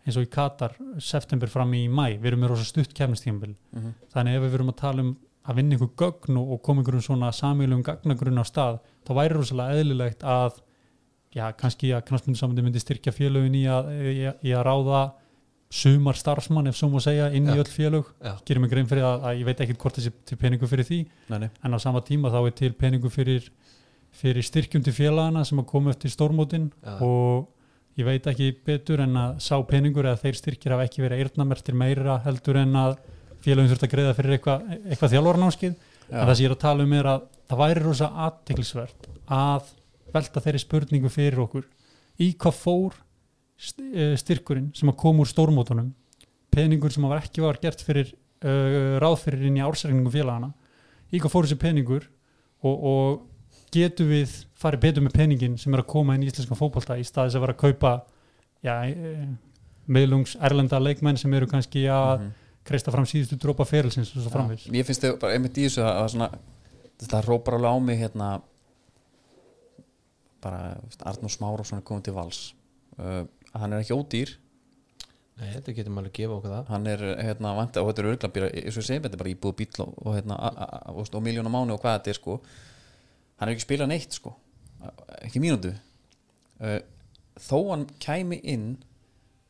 eins 0.08 0.18
og 0.20 0.24
í 0.26 0.30
Katar 0.32 0.74
september 1.04 1.48
fram 1.52 1.72
í 1.76 1.86
mæ, 1.92 2.18
við 2.20 2.30
erum 2.32 2.44
með 2.46 2.52
rosa 2.54 2.66
stutt 2.68 2.94
keppnistímabil. 2.96 3.56
Mhm. 3.76 3.94
þannig 4.14 4.36
ef 4.38 4.44
við 4.44 4.52
verum 4.56 4.70
að 4.72 4.78
tala 4.82 5.02
um 5.04 5.18
að 5.48 5.56
vinna 5.56 5.76
einhver 5.78 5.92
gögn 5.96 6.38
og 6.42 6.62
koma 6.62 6.82
einhverjum 6.82 7.04
svona 7.08 7.30
samílum 7.32 7.84
gagnagrunn 7.84 8.40
á 8.40 8.44
stað, 8.44 8.80
þá 9.08 9.12
væri 9.16 9.34
rosalega 9.38 9.80
eðlilegt 9.80 10.24
að 10.28 10.60
já, 11.36 11.52
kannski 11.58 11.92
að 11.96 12.06
knastmyndisamöndi 12.10 12.64
myndi 12.66 12.80
styrkja 12.82 13.12
félögin 13.16 13.56
í 13.56 13.64
að, 13.72 13.90
í, 14.12 14.22
að- 14.32 14.44
í 14.48 14.54
að 14.56 14.64
ráða 14.68 15.02
sumar 15.70 16.16
starfsmann 16.16 16.68
ef 16.72 16.78
svo 16.80 16.88
má 16.94 17.02
segja 17.04 17.28
inn 17.36 17.50
í 17.50 17.56
Já. 17.56 17.60
öll 17.60 17.68
félög. 17.74 18.06
Gerir 18.48 18.62
mig 18.64 18.70
grein 18.72 18.88
fyrir 18.88 19.04
að, 19.04 19.26
að 19.28 19.40
ég 19.42 19.46
veit 19.50 19.60
ekkert 19.66 19.82
hvort 19.84 19.98
þessi 20.00 20.14
til 20.30 20.38
peningu 20.40 20.68
fyrir 20.72 20.88
því. 20.88 21.00
Nei, 21.34 21.40
nei, 21.44 21.50
en 21.68 21.76
á 21.76 21.78
sama 21.84 22.00
tíma 22.08 22.32
þá 22.32 22.40
er 22.48 22.56
til 22.56 22.70
peningu 22.80 23.10
fyrir, 23.12 23.50
fyrir 24.16 24.46
styrkjum 24.48 24.86
til 24.86 24.94
félagana 24.96 25.44
sem 25.46 25.60
að 25.60 25.68
koma 25.68 25.92
eftir 25.92 26.14
stórmótin. 26.14 26.70
Já. 26.86 26.96
og 27.04 27.50
ég 28.00 28.06
veit 28.08 28.28
ekki 28.32 28.52
betur 28.64 29.02
en 29.04 29.16
að 29.18 29.40
sá 29.44 29.58
peningur 29.68 30.06
eða 30.08 30.22
þeir 30.22 30.36
styrkir 30.40 30.72
hafa 30.76 30.86
ekki 30.88 31.02
verið 31.04 31.24
eyrnamertir 31.26 31.74
meira 31.76 32.20
heldur 32.24 32.60
en 32.62 32.76
að 32.78 32.98
félagum 33.44 33.72
þurft 33.72 33.86
að 33.88 33.92
greiða 33.96 34.14
fyrir 34.16 34.36
eitthvað 34.38 34.68
eitthva 34.86 35.10
þjálfarnámskið 35.16 35.72
já, 35.74 36.14
en 36.14 36.28
það 36.30 36.36
sem 36.38 36.44
ég 36.46 36.52
er 36.52 36.56
að 36.56 36.62
tala 36.64 36.86
um 36.86 36.94
er 36.94 37.10
að 37.10 37.24
það 37.50 37.62
væri 37.64 37.84
rosa 37.88 38.10
aðtiklisvert 38.28 39.10
að 39.34 39.72
velta 40.14 40.42
þeirri 40.44 40.60
spurningu 40.64 41.10
fyrir 41.12 41.40
okkur. 41.44 41.66
Í 42.24 42.32
hvað 42.40 42.56
fór 42.58 42.98
eh, 43.94 44.16
styrkurinn 44.20 44.72
sem 44.78 44.90
að 44.92 45.00
koma 45.02 45.24
úr 45.26 45.32
stórmótunum? 45.32 45.94
Peningur 46.54 46.94
sem 46.94 47.04
var 47.06 47.22
ekki 47.22 47.44
var 47.44 47.60
gert 47.62 47.82
fyrir 47.86 48.14
uh, 48.42 48.98
ráð 49.02 49.18
fyrir 49.28 49.48
inn 49.50 49.58
í 49.60 49.64
ársreikningu 49.66 50.10
félagana 50.14 50.54
í 51.14 51.20
hvað 51.22 51.34
fór 51.34 51.46
þessi 51.48 51.60
peningur? 51.62 52.08
Og, 52.66 52.86
og 52.90 53.68
getum 53.76 54.10
við 54.10 54.32
farið 54.58 54.82
betur 54.88 55.04
með 55.06 55.18
peningin 55.20 55.58
sem 55.62 55.74
er 55.76 55.84
að 55.84 55.90
koma 55.92 56.16
inn 56.18 56.24
í 56.26 56.30
íslenskan 56.32 56.58
fótbolta 56.58 56.96
í 56.98 57.04
staðis 57.06 57.36
að 57.38 57.44
vera 57.46 57.54
að 57.54 57.60
kaupa 57.62 57.92
já, 58.66 58.74
e, 58.90 59.28
meðlungs 59.94 60.34
erlenda 60.42 60.80
leikmenn 60.82 61.20
sem 61.22 61.34
eru 61.38 61.46
kannski 61.52 61.84
að 61.92 62.24
Mhm. 62.24 62.32
kreista 62.68 62.92
fram 62.92 63.06
síðustu 63.06 63.38
drópa 63.38 63.68
ferilsins 63.68 64.10
og 64.16 64.24
svo 64.24 64.32
framvis 64.34 64.66
Ég 64.74 64.88
finnst 64.88 65.04
þau 65.06 65.20
bara 65.22 65.34
einmitt 65.38 65.58
í 65.60 65.68
þessu 65.68 65.84
að, 65.86 65.94
að 66.02 66.10
svona, 66.16 66.30
þetta 67.04 67.22
rópar 67.28 67.60
alveg 67.60 67.70
á 67.70 67.78
mig 67.80 68.00
hérna 68.02 68.32
bara 70.44 70.78
Arnur 71.10 71.34
Smárásson 71.34 71.82
er 71.82 71.88
komið 71.88 72.08
til 72.08 72.16
vals. 72.18 72.42
Uh, 72.98 73.24
hann 73.54 73.74
er 73.74 73.84
ekki 73.84 73.98
ódýr. 73.98 74.34
Nei, 75.38 75.52
þetta 75.54 75.76
getur 75.78 75.94
maður 75.94 76.10
að 76.10 76.18
gefa 76.18 76.38
okkur 76.38 76.54
það. 76.56 76.72
Hann 76.74 76.90
er 76.90 77.06
hérna 77.28 77.54
vant 77.60 77.78
og 77.78 77.92
þetta 77.92 78.04
er 78.04 78.10
örgulega 78.12 78.34
bara, 78.34 78.50
eins 78.58 78.78
og 78.78 78.82
ég 78.82 78.90
segi, 78.90 79.04
þetta 79.06 79.18
er 79.18 79.22
bara 79.22 79.34
íbúð 79.34 79.56
bíl 79.60 79.84
og, 79.84 79.94
og, 80.02 80.12
hérna, 80.18 80.38
og, 80.94 81.02
og 81.06 81.24
miljón 81.26 81.50
á 81.50 81.52
mánu 81.54 81.76
og 81.76 81.84
hvað 81.84 82.00
þetta 82.00 82.14
er 82.14 82.20
sko. 82.20 82.38
Hann 83.38 83.50
er 83.50 83.54
ekki 83.54 83.68
spilað 83.68 83.92
neitt 83.94 84.18
sko. 84.18 84.34
Ekki 85.22 85.44
mínútu. 85.44 85.76
Uh, 86.58 86.80
þó 87.38 87.58
hann 87.70 87.86
kæmi 88.02 88.42
inn 88.50 88.72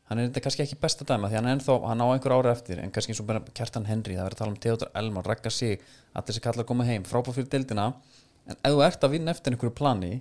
hann 0.08 0.20
er 0.20 0.28
þetta 0.30 0.42
kannski 0.44 0.64
ekki 0.64 0.78
besta 0.80 1.04
dæma 1.08 1.28
því 1.28 1.38
hann 1.38 1.48
er 1.48 1.56
ennþá, 1.58 1.74
hann 1.84 2.00
á 2.00 2.06
einhver 2.08 2.34
ára 2.38 2.52
eftir 2.54 2.80
en 2.80 2.92
kannski 2.92 3.12
eins 3.12 3.20
og 3.20 3.28
bara 3.28 3.42
Kjartan 3.44 3.88
Henry, 3.88 4.16
það 4.16 4.24
verður 4.24 4.36
að 4.36 4.40
tala 4.40 4.54
um 4.54 4.60
Theodor 4.64 4.92
Elmar, 4.96 5.28
Ragga 5.28 5.52
Sig, 5.52 5.84
allir 6.14 6.30
þessi 6.30 6.44
kallar 6.44 6.64
að 6.64 6.70
koma 6.70 6.86
heim 6.88 7.04
frábár 7.08 7.36
fyrir 7.36 7.50
deildina, 7.52 7.90
en 8.48 8.56
ef 8.56 8.72
þú 8.72 8.84
ert 8.86 9.04
að 9.04 9.14
vinna 9.16 9.34
eftir 9.34 9.54
einhverju 9.54 9.74
plani, 9.76 10.12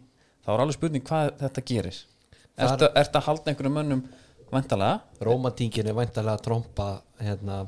þá 0.47 0.53
er 0.55 0.63
alveg 0.63 0.77
spurning 0.79 1.03
hvað 1.05 1.33
þetta 1.43 1.63
gerir. 1.67 1.99
Þar- 2.57 2.71
ertu, 2.71 2.87
ertu 3.03 3.19
að 3.19 3.27
halda 3.27 3.51
einhverju 3.51 3.73
mönnum 3.75 4.05
vantalega 4.49 5.25
Rómatíngin 5.27 5.89
er 5.91 5.97
væntalega 5.97 6.37
að 6.39 6.45
trompa 6.47 6.85
hérna 7.19 7.65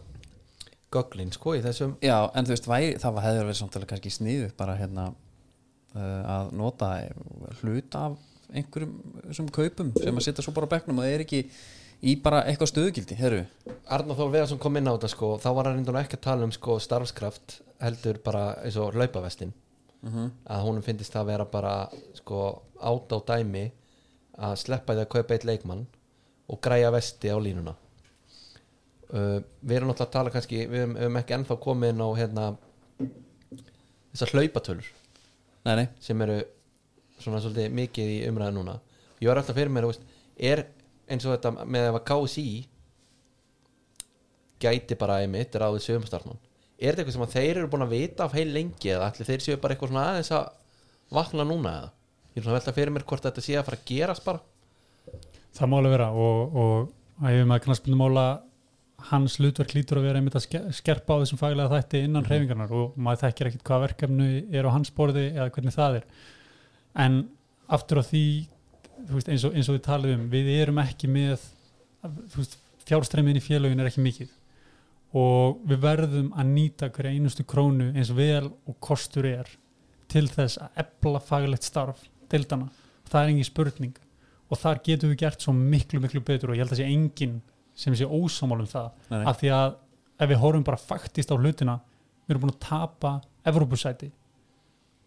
göglin 0.89 1.33
sko 1.35 1.53
í 1.57 1.61
þessum 1.61 1.97
Já, 2.01 2.15
en 2.33 2.47
þú 2.47 2.55
veist, 2.55 2.69
væri, 2.69 2.93
það 3.01 3.19
hefði 3.25 3.43
verið 3.43 3.59
samtalið 3.59 3.89
kannski 3.91 4.13
sniðu 4.15 4.47
bara 4.57 4.77
hérna 4.79 5.09
uh, 5.11 6.21
að 6.39 6.53
nota 6.57 6.89
hlut 7.59 7.99
af 7.99 8.15
einhverjum 8.49 8.95
þessum 9.27 9.51
kaupum 9.53 9.91
sem 9.99 10.15
að 10.17 10.25
setja 10.25 10.45
svo 10.47 10.55
bara 10.55 10.65
á 10.65 10.73
bekknum 10.73 11.01
og 11.01 11.05
það 11.05 11.13
er 11.19 11.25
ekki 11.27 11.43
í 12.09 12.15
bara 12.23 12.41
eitthvað 12.47 12.71
stöðugildi, 12.71 13.17
herru 13.19 13.43
Arnar 13.91 14.17
Þór 14.17 14.31
Veðarsson 14.33 14.61
kom 14.63 14.79
inn 14.79 14.87
á 14.89 14.95
þetta 14.95 15.11
sko 15.13 15.33
þá 15.43 15.49
var 15.59 15.69
hann 15.69 15.77
reyndur 15.81 15.99
ekki 15.99 16.17
að 16.17 16.25
tala 16.25 16.47
um 16.47 16.55
sko 16.55 16.79
starfskraft 16.81 17.59
heldur 17.83 18.17
bara 18.25 18.53
eins 18.63 18.79
og 18.81 18.95
laupavestin 18.97 19.51
Mhm. 20.01 20.31
að 20.47 20.61
honum 20.63 20.83
finnist 20.83 21.11
það 21.13 21.21
að 21.21 21.29
vera 21.31 21.45
bara 21.45 21.73
sko 22.15 22.61
át 22.79 23.11
á 23.11 23.17
dæmi 23.27 23.71
að 24.39 24.55
sleppa 24.55 24.95
því 24.95 25.03
að 25.03 25.09
kaupa 25.09 25.33
eitt 25.35 25.45
leikmann 25.47 25.85
og 26.49 26.61
græja 26.61 26.91
vesti 26.91 27.27
á 27.27 27.37
línuna. 27.37 27.75
Uh, 29.09 29.41
við 29.65 29.75
erum 29.75 29.89
náttúrulega 29.89 30.07
að 30.07 30.13
tala 30.13 30.29
kannski 30.29 30.67
við 30.69 30.95
erum 31.01 31.17
ekki 31.17 31.35
ennþá 31.35 31.57
komið 31.59 31.89
inn 31.89 32.03
á 32.05 32.09
hérna 32.15 32.45
þessar 34.13 34.33
hlaupatölur. 34.35 34.89
Nei, 35.65 35.75
nei, 35.75 35.87
sem 35.99 36.21
eru 36.21 36.39
svona 37.19 37.41
svolítið 37.43 37.73
mikið 37.75 38.11
í 38.15 38.19
umræðu 38.29 38.55
núna. 38.55 38.79
Ég 39.19 39.27
var 39.27 39.41
alltaf 39.41 39.57
fyrir 39.57 39.73
mér, 39.73 39.89
veist, 39.89 40.05
er 40.37 40.63
eins 41.09 41.25
og 41.25 41.35
þetta 41.35 41.65
með 41.65 41.89
að 41.89 42.03
KSI 42.07 42.45
gæti 44.61 44.95
bara 44.99 45.19
einmitt 45.23 45.55
ráðið 45.59 45.85
sögumstarfnum 45.87 46.39
er 46.79 46.95
þetta 46.95 47.03
eitthvað 47.03 47.15
sem 47.17 47.33
þeir 47.35 47.57
eru 47.59 47.69
búin 47.73 47.85
að 47.85 47.93
vita 47.95 48.25
af 48.25 48.33
heil 48.37 48.49
lengi 48.55 48.91
eða 48.93 49.09
allir 49.11 49.27
þeir 49.29 49.43
séu 49.45 49.57
bara 49.59 49.75
eitthvað 49.75 49.91
svona 49.93 50.05
aðeins 50.13 50.31
að 50.31 50.45
vakna 51.19 51.45
núna 51.49 51.73
eða? 51.79 51.89
Ég 52.35 52.37
er 52.39 52.45
svona 52.45 52.57
velta 52.59 52.73
fyrir 52.77 52.93
mér 52.95 53.05
hvort 53.09 53.25
þetta 53.25 53.41
sé 53.43 53.57
að 53.59 53.65
fara 53.67 53.79
að 53.81 53.87
gerast 53.89 54.25
bara. 54.25 54.39
Það 55.57 55.69
má 55.71 55.75
alveg 55.79 55.95
vera 55.97 56.09
og, 56.13 56.55
og 56.55 57.25
að 57.25 57.39
ef 57.41 57.47
maður 57.49 57.65
knastbundum 57.65 57.99
mála 58.03 58.25
hans 59.09 59.37
hlutverk 59.39 59.73
lítur 59.75 59.99
að 59.99 60.05
vera 60.09 60.19
einmitt 60.19 60.35
að 60.35 60.43
ske- 60.45 60.73
skerpa 60.75 61.15
á 61.15 61.21
þessum 61.23 61.39
faglega 61.39 61.71
þætti 61.71 62.01
innan 62.05 62.23
Mhm. 62.23 62.29
hreyfingarnar 62.29 62.71
og 62.75 62.97
maður 62.99 63.21
þekkir 63.25 63.47
ekkit 63.49 63.63
hvað 63.67 63.83
verkefnu 63.87 64.27
er 64.53 64.67
á 64.67 64.75
hans 64.75 64.91
borði 64.91 65.25
eða 65.33 65.49
hvernig 65.55 65.75
það 65.75 65.95
er. 66.01 66.03
En 66.95 67.29
aftur 67.69 67.99
á 67.99 68.03
því 68.03 68.23
veist, 69.09 69.29
eins, 69.31 69.43
og, 69.47 69.55
og 69.55 69.75
við 69.77 69.81
talum 69.87 70.11
um 70.19 70.29
við 70.29 70.49
erum 70.61 70.77
ekki 70.83 71.07
með 71.07 71.39
fjárstreymin 72.87 73.37
í 73.39 73.43
félögin 73.43 73.79
er 73.83 73.89
ekki 73.89 74.03
mikið 74.03 74.29
og 75.17 75.61
við 75.65 75.81
verðum 75.81 76.29
að 76.37 76.51
nýta 76.53 76.89
hverja 76.93 77.15
einustu 77.15 77.45
krónu 77.47 77.89
eins 77.95 78.11
vel 78.13 78.49
og 78.49 78.77
kostur 78.83 79.25
er 79.25 79.49
til 80.09 80.27
þess 80.29 80.59
að 80.61 80.83
ebla 80.83 81.21
faglegt 81.21 81.65
starf 81.65 82.03
deildana, 82.29 82.69
það 83.09 83.21
er 83.21 83.31
engin 83.33 83.47
spurning. 83.47 83.95
Og 84.49 84.57
þar 84.57 84.81
getum 84.85 85.11
við 85.11 85.21
gert 85.21 85.43
svo 85.43 85.53
miklu 85.53 86.01
miklu 86.01 86.21
betur 86.25 86.51
og 86.51 86.57
ég 86.57 86.63
held 86.63 86.73
að 86.73 86.81
sé 86.81 86.87
enginn 86.89 87.39
sem 87.77 87.95
sé 87.95 88.05
ósámál 88.05 88.63
um 88.63 88.69
það. 88.69 88.89
Nei, 89.11 89.21
af 89.29 89.39
því 89.41 89.51
að 89.55 89.75
ef 90.19 90.31
við 90.31 90.41
horfum 90.41 90.65
bara 90.67 90.81
faktist 90.81 91.31
á 91.31 91.37
hlutina 91.37 91.77
við 92.25 92.33
erum 92.33 92.45
búin 92.45 92.55
að 92.55 92.63
tapa 92.65 93.13
Evrópusæti. 93.49 94.09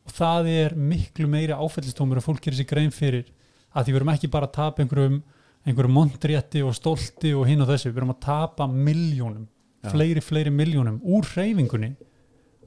Og 0.07 0.14
það 0.16 0.48
er 0.50 0.74
miklu 0.78 1.28
meiri 1.30 1.55
áfællistómur 1.55 2.18
að 2.18 2.26
fólk 2.26 2.42
gerir 2.42 2.59
sér 2.59 2.70
grein 2.70 2.94
fyrir 2.94 3.28
að 3.72 3.86
því 3.86 3.92
við 3.92 4.00
erum 4.00 4.12
ekki 4.14 4.30
bara 4.32 4.48
að 4.48 4.57
tapa 4.57 4.82
einhverjum, 4.82 5.20
einhverjum 5.66 5.94
mondrétti 5.98 6.62
og 6.66 6.74
stolti 6.76 7.34
og 7.36 7.46
hinn 7.48 7.62
og 7.62 7.70
þessu, 7.70 7.92
við 7.92 8.03
erum 8.03 8.14
að 8.14 8.22
tapa 8.24 8.66
miljónum. 8.70 9.46
Fleiri, 9.90 10.20
fleiri 10.20 10.50
miljónum 10.50 11.00
úr 11.02 11.24
hreyfingunni 11.34 11.96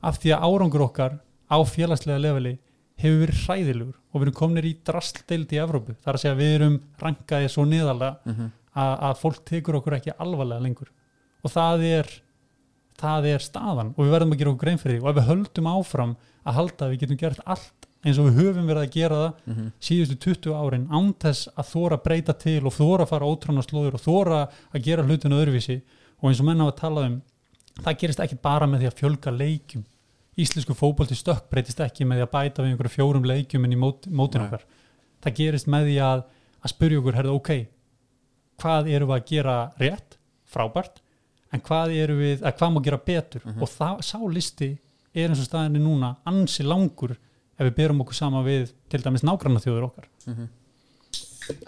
af 0.03 0.19
því 0.19 0.33
að 0.35 0.43
árangur 0.49 0.81
okkar 0.89 1.19
á 1.49 1.57
félagslega 1.63 2.19
leveli 2.19 2.57
hefur 2.99 3.21
verið 3.25 3.39
hræðilegur 3.45 3.95
og 4.13 4.19
við 4.21 4.21
erum 4.27 4.33
komnir 4.39 4.65
í 4.65 4.73
drastdeild 4.87 5.51
í 5.51 5.59
Evrópu, 5.63 5.95
það 6.01 6.07
er 6.11 6.13
að 6.17 6.21
segja 6.23 6.35
við 6.39 6.53
erum 6.59 6.75
rankaði 7.01 7.49
svo 7.51 7.65
neðalega 7.65 8.17
Mhm. 8.25 8.51
að, 8.75 8.99
að 9.07 9.17
fólk 9.21 9.45
tekur 9.45 9.75
okkur 9.79 9.93
ekki 9.99 10.13
alvarlega 10.19 10.61
lengur 10.61 10.89
og 11.43 11.51
það 11.51 11.83
er 11.99 12.07
það 12.99 13.25
er 13.33 13.39
staðan 13.43 13.93
og 13.97 14.05
við 14.05 14.11
verðum 14.15 14.31
að 14.33 14.37
gera 14.39 14.51
okkur 14.53 14.63
grein 14.65 14.77
fyrir 14.79 14.99
því 14.99 15.03
og 15.03 15.09
ef 15.09 15.15
við 15.19 15.27
höldum 15.29 15.67
áfram 15.71 16.15
að 16.45 16.53
halda 16.59 16.85
að 16.85 16.91
við 16.95 16.99
getum 17.03 17.17
gert 17.19 17.39
allt 17.45 17.87
eins 18.05 18.19
og 18.21 18.27
við 18.29 18.37
höfum 18.39 18.67
verið 18.69 18.83
að 18.85 18.91
gera 18.95 19.15
það 19.15 19.33
Mhm. 19.55 19.71
síðustu 19.81 20.15
20 20.15 20.53
árin 20.55 20.87
án 20.91 21.13
þess 21.19 21.47
að 21.57 21.69
þóra 21.73 21.97
breyta 22.03 22.33
til 22.39 22.61
og 22.65 22.73
þóra 22.73 23.07
fara 23.07 23.25
ótrána 23.25 23.63
slóður 23.65 23.95
og 23.95 24.01
þóra 24.05 24.49
að 24.73 24.83
gera 24.83 25.03
hlutinu 25.03 25.39
öðruvísi 25.41 25.81
og 26.25 26.31
eins 26.31 26.41
og 26.41 26.47
menn 26.47 26.63
hafa 26.63 26.73
talað 26.79 27.09
um 27.11 27.17
það 27.83 27.99
gerist 28.01 28.23
ekki 28.23 28.37
bara 28.41 28.67
með 28.69 28.81
því 28.83 28.89
að 28.89 28.97
fjölga 29.01 29.33
leikjum. 29.35 29.83
Íslensku 30.41 30.75
fótbolti 30.75 31.15
stökk 31.15 31.45
breytist 31.51 31.79
ekki 31.83 32.07
með 32.07 32.19
því 32.19 32.25
að 32.25 32.33
bæta 32.33 32.63
við 32.63 32.73
einhverju 32.73 32.93
fjórum 32.95 33.27
leikjum 33.29 33.67
inn 33.67 33.75
í 33.75 33.79
mót, 33.79 34.07
mótin 34.09 34.43
okkar. 34.45 34.65
Það 35.23 35.37
gerist 35.37 35.69
með 35.71 35.89
því 35.89 35.95
að, 36.03 36.23
að 36.59 36.73
spyrja 36.73 37.01
okkur 37.01 37.19
herðu 37.19 37.35
ok, 37.37 37.51
hvað 38.63 38.89
erum 38.95 39.11
við 39.11 39.15
að 39.15 39.29
gera 39.31 39.55
rétt, 39.79 40.17
frábært. 40.49 40.99
En 41.53 41.63
hvað 41.63 41.95
erum 41.95 42.19
við, 42.19 42.43
að 42.43 42.57
hvað 42.59 42.73
má 42.75 42.81
gera 42.83 43.01
betur? 43.05 43.45
Mhm. 43.45 43.61
og 43.63 43.71
það, 43.71 44.03
sá 44.09 44.17
listi 44.27 44.71
er 45.15 45.29
eins 45.31 45.39
og 45.39 45.47
staðinni 45.47 45.79
núna 45.79 46.15
ansi 46.27 46.65
langur 46.67 47.15
ef 47.15 47.63
við 47.63 47.75
berum 47.77 48.01
okkur 48.03 48.17
sama 48.17 48.41
við 48.43 48.73
til 48.91 48.99
dæmis 49.03 49.23
nágranna 49.23 49.63
þjóður 49.63 49.89
okkar. 49.91 50.09
Mhm. 50.27 50.47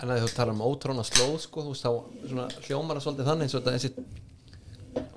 en 0.01 0.10
að 0.10 0.24
þú 0.26 0.30
tala 0.34 0.51
um 0.51 0.64
ótróna 0.66 1.03
slóð 1.05 1.36
sko, 1.39 1.62
þú 1.62 1.72
veist 1.72 1.86
þá 1.86 1.91
svona, 2.28 2.47
hljómar 2.66 2.97
það 2.97 3.03
svolítið 3.05 3.28
þannig 3.30 3.45
eins 3.45 3.55
og 3.55 3.64
þetta 3.64 4.26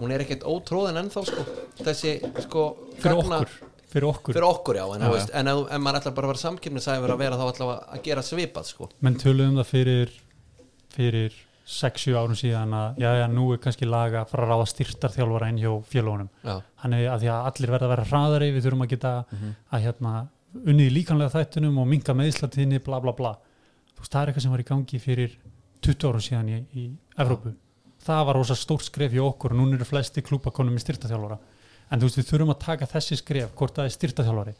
hún 0.00 0.12
er 0.14 0.24
ekkert 0.24 0.46
ótróðin 0.48 1.00
ennþá 1.02 1.24
sko. 1.28 1.44
Þessi 1.80 2.14
sko 2.46 2.64
fyrir 3.00 3.18
gagna- 3.20 3.40
okkur, 3.42 3.52
fyrir 3.90 4.08
okkur. 4.10 4.34
Fyrir 4.36 4.48
okkur 4.48 4.80
já, 4.80 4.84
en, 4.94 5.04
já, 5.06 5.10
veist, 5.14 5.30
en 5.34 5.52
ef, 5.52 5.60
ef 5.70 5.80
maður 5.84 6.00
ætlar 6.00 6.14
bara 6.16 6.28
að 6.28 6.32
vera 6.34 6.44
samkipnisæfur 6.46 7.14
að 7.14 7.22
vera 7.24 7.38
þá 7.40 7.46
ætla 7.52 7.68
að 7.96 8.02
gera 8.08 8.22
svipað 8.26 8.64
sko. 8.72 8.90
Menn 9.00 9.16
töluðum 9.20 9.60
það 9.62 9.70
fyrir 9.74 10.18
fyrir 10.94 11.36
6-7 11.70 12.16
árum 12.18 12.34
síðan 12.34 12.72
að 12.74 12.96
já, 12.98 13.10
já, 13.20 13.26
nú 13.30 13.44
er 13.54 13.60
kannski 13.62 13.86
laga 13.86 14.24
að 14.24 14.30
fara 14.32 14.46
að 14.46 14.50
ráða 14.50 14.64
styrtarþjálfara 14.72 15.50
inn 15.52 15.60
hjá 15.62 15.70
félónum 15.86 16.30
já, 16.42 16.56
þannig 16.82 17.04
að 17.12 17.20
því 17.22 17.28
að 17.30 17.44
allir 17.50 17.70
verða 17.76 17.86
að 17.86 17.92
vera 17.94 18.06
hraðari 18.10 18.48
við 18.56 18.64
þurfum 18.66 18.82
að 18.86 18.90
geta 18.90 19.12
að 19.70 19.84
hérna 19.84 20.14
unnið 20.66 20.90
líkanlega 20.96 21.30
þættunum 21.36 21.78
og 21.78 21.86
minga 21.86 22.16
meðslatíðinni 22.18 22.80
bla 22.82 22.98
bla 23.04 23.12
bla. 23.14 23.30
Þú 23.94 24.02
veist 24.02 24.12
það 24.16 24.22
er 24.24 24.32
eitthvað 24.32 24.42
sem 24.48 24.54
var 24.56 24.64
í 24.64 24.66
gangi 24.72 24.98
fyrir 25.04 25.36
20 25.86 26.08
árum 26.10 26.24
síðan 26.26 26.50
í, 26.50 26.58
í 26.74 26.88
Evrópu 27.22 27.52
það 28.06 28.24
var 28.26 28.38
rosa 28.40 28.56
stórt 28.56 28.86
skref 28.86 29.12
hjá 29.12 29.22
okkur 29.26 29.52
og 29.54 29.60
núna 29.60 29.76
eru 29.78 29.84
flesti 29.88 30.22
klúbakonum 30.24 30.76
í 30.78 30.82
styrtaþjálfara. 30.82 31.38
En 31.90 32.00
þú 32.00 32.06
veist 32.08 32.20
við 32.20 32.28
þurfum 32.30 32.52
að 32.54 32.60
taka 32.64 32.86
þessi 32.86 33.16
skref 33.20 33.54
hvort 33.58 33.74
það 33.76 33.84
er 33.88 33.94
styrtaþjálfari 33.96 34.54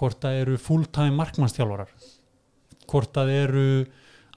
hvort 0.00 0.20
það 0.22 0.36
eru 0.44 0.56
full-time 0.58 1.16
markmannstjálfarar 1.18 1.90
hvort 2.90 3.10
það 3.14 3.32
eru 3.36 3.64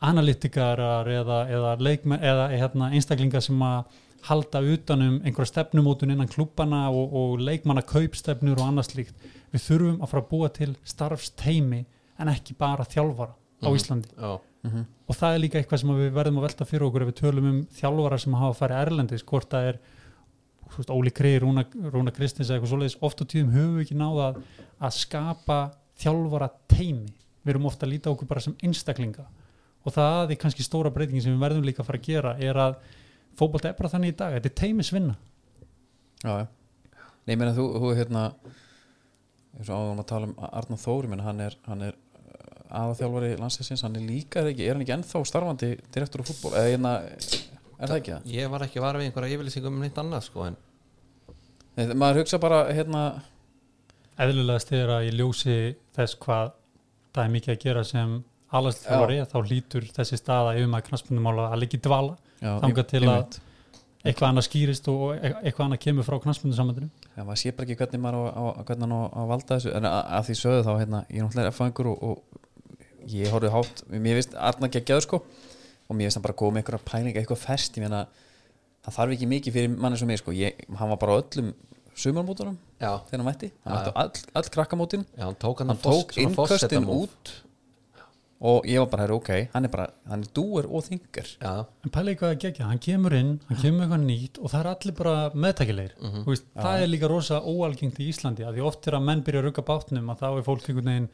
analytikarar 0.04 1.08
eða, 1.08 1.38
eða, 1.49 1.74
eða 2.20 2.47
hérna, 2.51 2.89
einstaklingar 2.97 3.43
sem 3.45 3.62
að 3.64 3.99
halda 4.28 4.62
utanum 4.74 5.18
einhverja 5.24 5.51
stefnumótun 5.51 6.14
innan 6.14 6.30
klúbana 6.32 6.86
og, 6.91 7.14
og 7.16 7.41
leikmanna 7.43 7.84
kaupstefnur 7.88 8.60
og 8.60 8.66
annað 8.70 8.89
slíkt. 8.91 9.26
Við 9.54 9.66
þurfum 9.68 9.97
að 10.04 10.12
fara 10.14 10.24
að 10.24 10.30
búa 10.32 10.49
til 10.56 10.72
starfsteimi 10.88 11.82
en 12.24 12.32
ekki 12.32 12.56
bara 12.60 12.86
þjálfara 12.88 13.34
á 13.64 13.68
Mhm. 13.68 13.76
Íslandi 13.80 14.10
já, 14.64 14.70
Mhm. 14.70 14.86
og 15.09 15.16
það 15.16 15.34
er 15.36 15.39
líka 15.43 15.59
eitthvað 15.59 15.80
sem 15.80 15.89
við 15.89 16.11
verðum 16.16 16.38
að 16.39 16.45
velta 16.47 16.66
fyrir 16.66 16.86
okkur 16.88 17.01
ef 17.03 17.07
við 17.11 17.20
tölum 17.22 17.49
um 17.49 17.66
þjálfara 17.66 18.20
sem 18.20 18.34
hafa 18.34 18.59
farið 18.68 18.82
erlendis 18.88 19.24
hvort 19.24 19.49
það 19.49 19.68
er 19.74 19.80
veist, 20.78 20.89
Óli 20.89 21.11
Krei, 21.11 21.39
Rúna, 21.39 21.66
Rúna 21.91 22.11
Kristins 22.16 22.49
eða 22.49 22.59
eitthvað 22.61 22.72
svoleiðis, 22.72 22.97
oft 23.01 23.22
á 23.22 23.26
tíðum 23.26 23.51
höfum 23.53 23.76
við 23.78 23.84
ekki 23.86 23.97
náða 23.99 24.28
að, 24.30 24.39
að 24.82 24.93
skapa 24.97 25.57
þjálfara 25.99 26.49
teimi 26.68 27.14
við 27.43 27.49
erum 27.53 27.66
ofta 27.68 27.86
að 27.86 27.91
líta 27.91 28.09
okkur 28.09 28.28
bara 28.28 28.39
sem 28.41 28.55
einstaklinga. 28.64 29.26
Og 29.86 29.91
það 29.93 30.32
er 30.32 30.39
kannski 30.39 30.64
stóra 30.64 30.89
breytingin 30.95 31.22
sem 31.22 31.34
við 31.36 31.43
verðum 31.43 31.66
líka 31.68 31.84
að 31.84 31.89
fara 31.91 31.99
að 31.99 32.07
gera 32.07 32.36
er 32.39 32.55
að 32.55 32.76
fótbolta 33.36 33.68
er 33.70 33.74
bara 33.78 33.89
þannig 33.91 34.14
í 34.14 34.18
dag, 34.18 34.34
þetta 34.38 34.49
er 34.49 34.59
teimisvinna 34.61 35.16
Já, 36.24 36.47
Nei, 37.28 37.36
ég 37.36 37.38
meina 37.39 37.53
þú, 37.53 37.66
þú 37.84 37.89
hérna 37.97 38.24
eins 39.59 39.70
og 39.70 39.76
áðum 39.76 39.99
að 39.99 40.07
tala 40.07 40.28
um 40.30 40.36
Arnar 40.39 40.80
Þóri 40.80 41.20
hann 41.22 41.39
er, 41.43 41.55
hann 41.68 41.82
er 41.82 41.93
aðaþjálfari 42.74 43.32
landsleisins, 43.39 43.84
hann 43.86 43.95
er 43.99 44.05
líka 44.07 44.41
er, 44.41 44.49
ekki, 44.53 44.65
er 44.67 44.74
hann 44.78 44.84
ekki 44.86 44.95
ennþá 44.97 45.21
starfandi 45.30 45.69
direktur 45.93 46.24
á 46.24 46.30
fútból 46.30 46.53
eða 46.57 46.71
hérna, 46.71 46.93
er 47.03 47.91
það 47.91 47.97
ekki 47.99 48.13
það? 48.15 48.28
ég 48.34 48.49
var 48.53 48.65
ekki 48.67 48.84
var 48.84 48.97
við 48.99 49.09
einhverja 49.09 49.38
yfirlýsingum 49.38 49.78
um 49.78 49.84
neitt 49.86 49.99
annað 50.01 50.26
sko 50.30 50.47
en 50.49 50.57
Nei, 51.74 51.88
maður 51.97 52.19
hugsa 52.21 52.38
bara 52.38 52.59
hérna, 52.69 52.99
eðlulegast 54.21 54.74
er 54.78 54.91
að 54.93 55.07
ég 55.07 55.15
ljósi 55.17 55.55
þess 55.95 56.17
hvað 56.21 56.51
það 57.13 57.24
er 57.24 57.32
mikið 57.34 57.53
að 57.55 57.63
gera 57.63 57.84
sem 57.88 58.11
alagsþjálfari 58.53 59.15
þá 59.32 59.38
hlýtur 59.47 59.88
þessi 59.95 60.19
staða 60.21 60.51
yfir 60.59 60.69
maður 60.69 60.91
knastbundumála 60.91 61.47
að 61.49 61.63
liggi 61.63 61.80
dvala. 61.82 62.13
Já, 62.43 62.51
Þangað 62.61 62.88
til 62.91 63.01
að- 63.09 63.39
eitthvað 64.03 64.28
annað 64.30 64.45
skýrist 64.49 64.88
og 64.91 65.03
e- 65.15 65.34
eitthvað 65.41 65.65
annað 65.65 65.82
kemur 65.88 66.03
frá 66.05 66.17
knastbundusambandinu 66.21 66.89
Já, 67.15 67.24
maður 67.24 67.39
sé 67.41 67.51
bara 67.55 67.65
ekki 67.69 67.78
hvernig 67.80 68.01
maður 68.03 68.17
á, 68.30 68.34
á, 68.38 68.43
hvernig 68.67 68.93
á 68.93 68.99
að 69.24 69.28
valda 69.32 69.55
þessu. 69.57 69.74
En 69.80 69.86
að, 69.89 69.99
að 70.17 70.26
því 70.28 70.36
sögðu 70.43 70.63
þá 70.67 70.71
hérna, 70.84 71.01
ég 71.09 71.17
er 71.17 71.24
náttúrulega 71.26 71.51
erfæðingur 71.53 71.89
og, 71.93 72.03
og 72.03 72.43
ég 73.12 73.34
horfði 73.34 73.51
hátt 73.54 73.84
mér 73.91 74.20
finnst 74.20 74.38
Arna 74.38 74.70
geggjaður 74.72 75.08
sko. 75.08 75.22
Og 75.89 75.97
mér 75.97 76.08
finnst 76.08 76.20
hann 76.20 76.26
bara 76.26 76.38
góð 76.39 76.54
með 76.56 76.64
einhverja 76.64 76.88
pælinga, 76.88 77.20
eitthvað 77.22 77.41
ferst 77.43 77.78
ég 77.78 77.84
meina, 77.84 78.06
það 78.86 78.97
þarf 78.97 79.16
ekki 79.18 79.30
mikið 79.34 79.58
fyrir 79.58 79.78
manni 79.84 79.99
sem 79.99 80.12
ég 80.14 80.22
sko, 80.22 80.36
ég, 80.38 80.66
hann 80.80 80.91
var 80.93 80.99
bara 81.01 81.18
öllum 81.22 81.54
sumarmótunum 81.93 82.58
já, 82.82 82.91
þegar 83.08 83.20
hann 83.20 83.28
mætti. 83.28 83.49
Hann 83.64 83.78
mætti 83.78 83.93
á 83.93 83.95
all, 84.01 84.22
all 84.39 84.54
krakkamótin. 84.56 85.08
Já 85.18 85.26
hann 85.28 85.39
tók 85.41 85.66
tók 85.84 86.16
innköstin 86.18 86.88
út. 86.89 87.34
Og 88.43 88.66
ég 88.68 88.82
var 88.82 88.89
bara, 88.91 89.06
ok, 89.16 89.30
hann 89.54 89.64
er 89.68 89.72
bara 89.72 89.86
hann 90.10 90.24
er 90.26 90.32
dúer 90.36 90.66
og 90.68 90.84
þingar 90.84 91.30
já, 91.39 91.51
en 91.64 91.93
pælega 91.93 92.12
eitthvað 92.12 92.34
að 92.34 92.41
gegja, 92.43 92.66
hann 92.68 92.82
kemur 92.84 93.14
inn 93.16 93.30
hann 93.47 93.60
kemur 93.62 93.86
eitthvað 93.86 94.04
nýtt 94.04 94.39
og 94.41 94.51
það 94.51 94.60
er 94.60 94.70
allir 94.74 94.95
bara 94.97 95.14
meðtækilegir. 95.45 95.93
Mm 96.01 96.26
veist, 96.28 96.49
það 96.58 96.82
er 96.82 96.91
líka 96.91 97.12
rosa 97.12 97.39
óalgengt 97.39 98.01
í 98.04 98.10
Íslandi 98.12 98.43
að 98.43 98.58
því 98.58 98.66
oft 98.68 98.89
er 98.89 98.97
að 98.99 99.08
menn 99.08 99.24
byrja 99.24 99.43
að 99.43 99.47
rugga 99.47 99.64
bátnum 99.70 100.12
að 100.12 100.26
þá 100.26 100.28
er 100.34 100.47
fólk 100.49 100.68
einhvern 100.68 100.91
veginn 100.91 101.08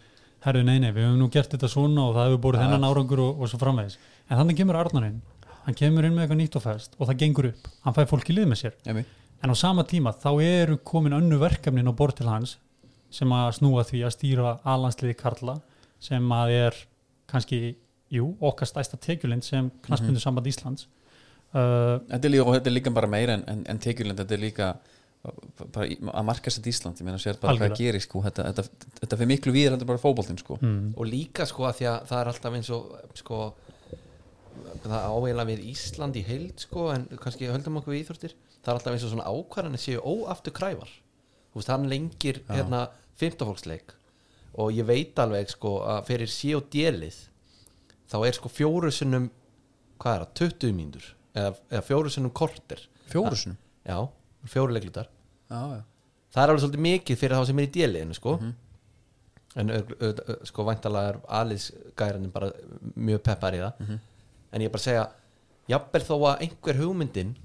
herru 0.45 0.63
nei 0.63 0.77
nei, 0.79 0.91
við 0.95 1.07
höfum 1.07 1.19
nú 1.19 1.27
gert 1.33 1.51
þetta 1.53 1.69
svona 1.71 2.05
og 2.07 2.15
það 2.15 2.29
hefur 2.29 2.41
búið 2.45 2.61
þennan 2.63 2.87
árangur 2.87 3.21
og, 3.25 3.41
og 3.41 3.51
svo 3.51 3.59
framvegis. 3.61 3.97
En 4.29 4.39
þannig 4.39 4.59
kemur 4.59 4.79
Arnarinn, 4.79 5.19
hann 5.65 5.77
kemur 5.77 6.07
inn 6.07 6.15
með 6.15 6.25
eitthvað 6.25 6.41
nýtt 6.41 6.57
og 6.59 6.65
fest 6.65 6.95
og 6.97 7.09
það 7.09 7.19
gengur 7.23 7.49
upp, 7.51 7.69
hann 7.85 7.97
fæði 7.97 8.11
fólk 8.13 8.31
í 8.31 8.37
lið 8.37 8.51
með 8.51 8.61
sér. 8.63 8.77
Emi. 8.89 9.05
en 9.43 9.51
á 9.51 9.55
sama 9.55 9.83
tíma 9.87 10.13
þá 10.15 10.31
eru 10.43 10.77
komin 10.83 11.15
önnu 11.15 11.39
verkefnin 11.39 11.87
á 11.87 11.93
bort 11.95 12.17
til 12.19 12.27
hans 12.27 12.57
sem 13.09 13.31
að 13.33 13.51
snúa 13.57 13.85
því 13.87 14.03
að 14.05 14.15
stýra 14.15 14.55
alansliði 14.67 15.17
Karla 15.19 15.59
sem 15.99 16.31
að 16.31 16.55
er 16.55 16.79
kannski, 17.29 17.75
jú, 18.13 18.33
okkar 18.39 18.69
stæsta 18.69 18.97
tekjulind 19.01 19.45
sem 19.45 19.69
knaspindu 19.85 20.21
samband 20.21 20.47
Íslands. 20.49 20.87
Uh, 21.49 21.97
þetta 22.09 22.27
er 22.27 22.33
líka, 22.33 22.45
og 22.45 22.55
þetta 22.55 22.69
er 22.69 22.75
líka 22.75 22.93
bara 22.93 23.09
meira 23.09 23.35
en, 23.37 23.43
en, 23.49 23.63
en 23.69 23.81
tekjulend, 23.81 24.19
þetta 24.21 24.35
er 24.35 24.43
líka 24.43 24.69
bara 25.19 25.87
að 25.89 26.25
marka 26.29 26.51
sér 26.53 26.67
Ísland 26.71 26.99
ég 27.01 27.07
meina 27.07 27.19
sér 27.19 27.39
bara 27.41 27.51
Algjörlega. 27.53 27.75
hvað 27.75 27.81
gerir 27.83 28.03
sko 28.05 28.21
þetta, 28.23 28.45
þetta, 28.49 28.91
þetta 29.01 29.17
fyrir 29.19 29.31
miklu 29.33 29.53
víðir 29.55 29.73
heldur 29.75 29.89
bara 29.89 30.01
fótboltinn 30.01 30.39
sko. 30.39 30.55
Mm, 30.61 30.93
og 30.95 31.09
líka 31.09 31.47
sko 31.49 31.65
að 31.67 31.81
því 31.81 31.89
að 31.91 32.05
það 32.11 32.21
er 32.21 32.31
alltaf 32.31 32.55
eins 32.59 32.69
og 32.75 33.17
sko 33.19 33.39
það 34.85 35.09
áveila 35.11 35.45
við 35.49 35.65
Ísland 35.73 36.19
í 36.19 36.23
heild 36.27 36.63
sko 36.63 36.87
en 36.93 37.05
kannski 37.19 37.51
höldum 37.51 37.81
okkur 37.81 37.95
við 37.95 38.03
íþróttir. 38.05 38.35
Það 38.59 38.71
er 38.71 38.77
alltaf 38.77 38.95
eins 38.95 39.05
og 39.07 39.13
svona 39.13 39.27
ákvarðanir 39.27 39.83
séu 39.83 40.03
óaftur 40.03 40.55
kræfar 40.55 40.91
þú 41.49 41.59
veist, 41.59 41.71
hann 41.73 41.89
lengir 41.91 42.41
hérna 42.49 42.85
fimmtafólksleik 43.19 43.95
og 44.59 44.71
ég 44.75 44.87
veit 44.87 45.19
alveg 45.21 45.51
sko 45.51 45.79
að 45.87 46.05
fyrir 46.09 46.31
sí 46.31 46.53
og 46.57 46.69
djelið 46.73 47.17
þá 48.09 48.17
er 48.27 48.37
sko 48.37 48.51
fjóru 48.51 48.91
sinnum 48.93 49.29
hvað 49.99 50.15
er 50.15 50.23
það, 50.23 50.53
20 50.63 50.75
mínútur? 50.77 51.09
Eða, 51.35 51.51
eða 51.69 51.83
fjóru 51.85 52.11
sinnum 52.13 52.33
korter. 52.35 52.81
Fjórusunum 53.11 53.57
já, 53.85 53.97
fjóru 54.47 54.73
leiklutar. 54.73 55.09
Já, 55.49 55.61
já. 55.75 55.83
það 56.33 56.43
er 56.43 56.49
alveg 56.49 56.61
svolítið 56.63 56.85
mikið 56.85 57.17
fyrir 57.17 57.37
þá 57.37 57.45
sem 57.49 57.59
er 57.59 57.67
í 57.67 57.71
djeliðinu 57.73 58.13
sko. 58.17 58.35
En 59.57 59.69
ö, 59.73 59.79
ö, 59.99 60.09
ö, 60.13 60.35
sko 60.45 60.63
væntalega 60.67 61.09
er 61.09 61.17
aliðsgæranin 61.39 62.31
bara 62.31 62.51
mjög 62.95 63.23
peppar 63.25 63.53
í 63.57 63.61
það. 63.63 63.73
En 64.53 64.61
ég 64.61 64.69
er 64.69 64.73
bara 64.73 64.81
að 64.81 64.87
segja 64.87 65.05
jafnvel 65.69 66.03
þó 66.05 66.15
að 66.31 66.43
einhver 66.45 66.77
hugmyndin 66.83 67.35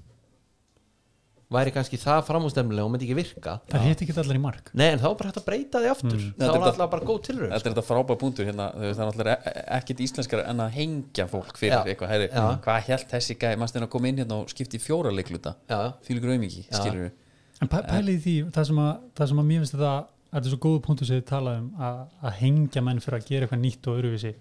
væri 1.53 1.73
kannski 1.75 1.99
það 2.01 2.21
framústemnilega 2.25 2.87
og 2.87 2.93
myndi 2.93 3.05
ekki 3.05 3.17
virka 3.19 3.55
það 3.69 3.83
hitt 3.85 4.03
ekki 4.05 4.15
allar 4.17 4.39
í 4.39 4.41
mark. 4.41 4.71
Nei 4.73 4.87
en 4.87 5.01
þá 5.01 5.07
er 5.11 5.17
bara 5.19 5.29
hægt 5.29 5.41
að 5.41 5.45
breyta 5.49 5.81
því 5.83 5.91
aftur. 5.91 6.15
Þá 6.15 6.39
Þetta 6.39 6.47
er 6.47 6.55
er 6.55 6.69
alltaf 6.69 6.93
bara 6.95 7.09
góð 7.09 7.19
tilraun 7.27 7.51
þetta 7.53 7.69
er 7.69 7.75
þetta 7.75 7.85
frábæð 7.89 8.19
punktur 8.23 8.49
hérna 8.49 8.69
þú 8.73 8.85
veist, 8.85 8.97
það 8.97 9.03
er 9.05 9.11
náttúrulega 9.11 9.53
ekkit 9.77 10.01
íslenskar 10.07 10.41
en 10.45 10.63
að 10.65 10.73
hengja 10.79 11.27
fólk 11.29 11.59
fyrir 11.61 11.75
Já. 11.75 11.83
eitthvað, 11.93 12.11
herri, 12.15 12.31
Já. 12.33 12.47
hvað 12.65 12.89
held 12.89 13.05
þessi 13.13 13.37
gæ 13.37 13.47
maður 13.53 13.73
stæðin 13.75 13.85
að 13.85 13.93
koma 13.93 14.09
inn 14.09 14.23
hérna 14.23 14.41
og 14.41 14.49
skipti 14.49 14.81
í 14.81 14.83
fjóra 14.83 15.13
leikluta? 15.13 15.55
Raumingi, 15.69 16.65
Já. 16.65 16.79
skilur 16.81 17.05
við 17.05 17.13
en 17.61 17.71
pæ, 17.71 17.77
pælið 17.87 18.19
því, 18.25 18.35
það 18.55 18.67
sem 18.69 18.81
að, 18.83 18.91
það 19.15 19.31
sem 19.31 19.41
að 19.41 19.47
mér 19.49 19.63
finnst 19.63 19.75
þetta 19.77 19.91
að 19.93 20.03
þetta 20.35 20.49
er 20.49 20.51
svo 20.51 20.59
góðu 20.65 20.81
punktu 20.83 21.07
sem 21.07 21.21
þið 21.21 21.27
tala 21.29 21.53
um 21.61 21.69
að, 21.87 22.01
að 22.27 22.35
hengja 22.41 22.83
menn 22.83 22.99
fyrir 23.03 23.21
að 23.21 23.29
gera 23.29 23.47
eitthvað 23.47 23.61
nýtt 23.61 23.87
og 23.87 23.99
öðruvísi. 24.01 24.31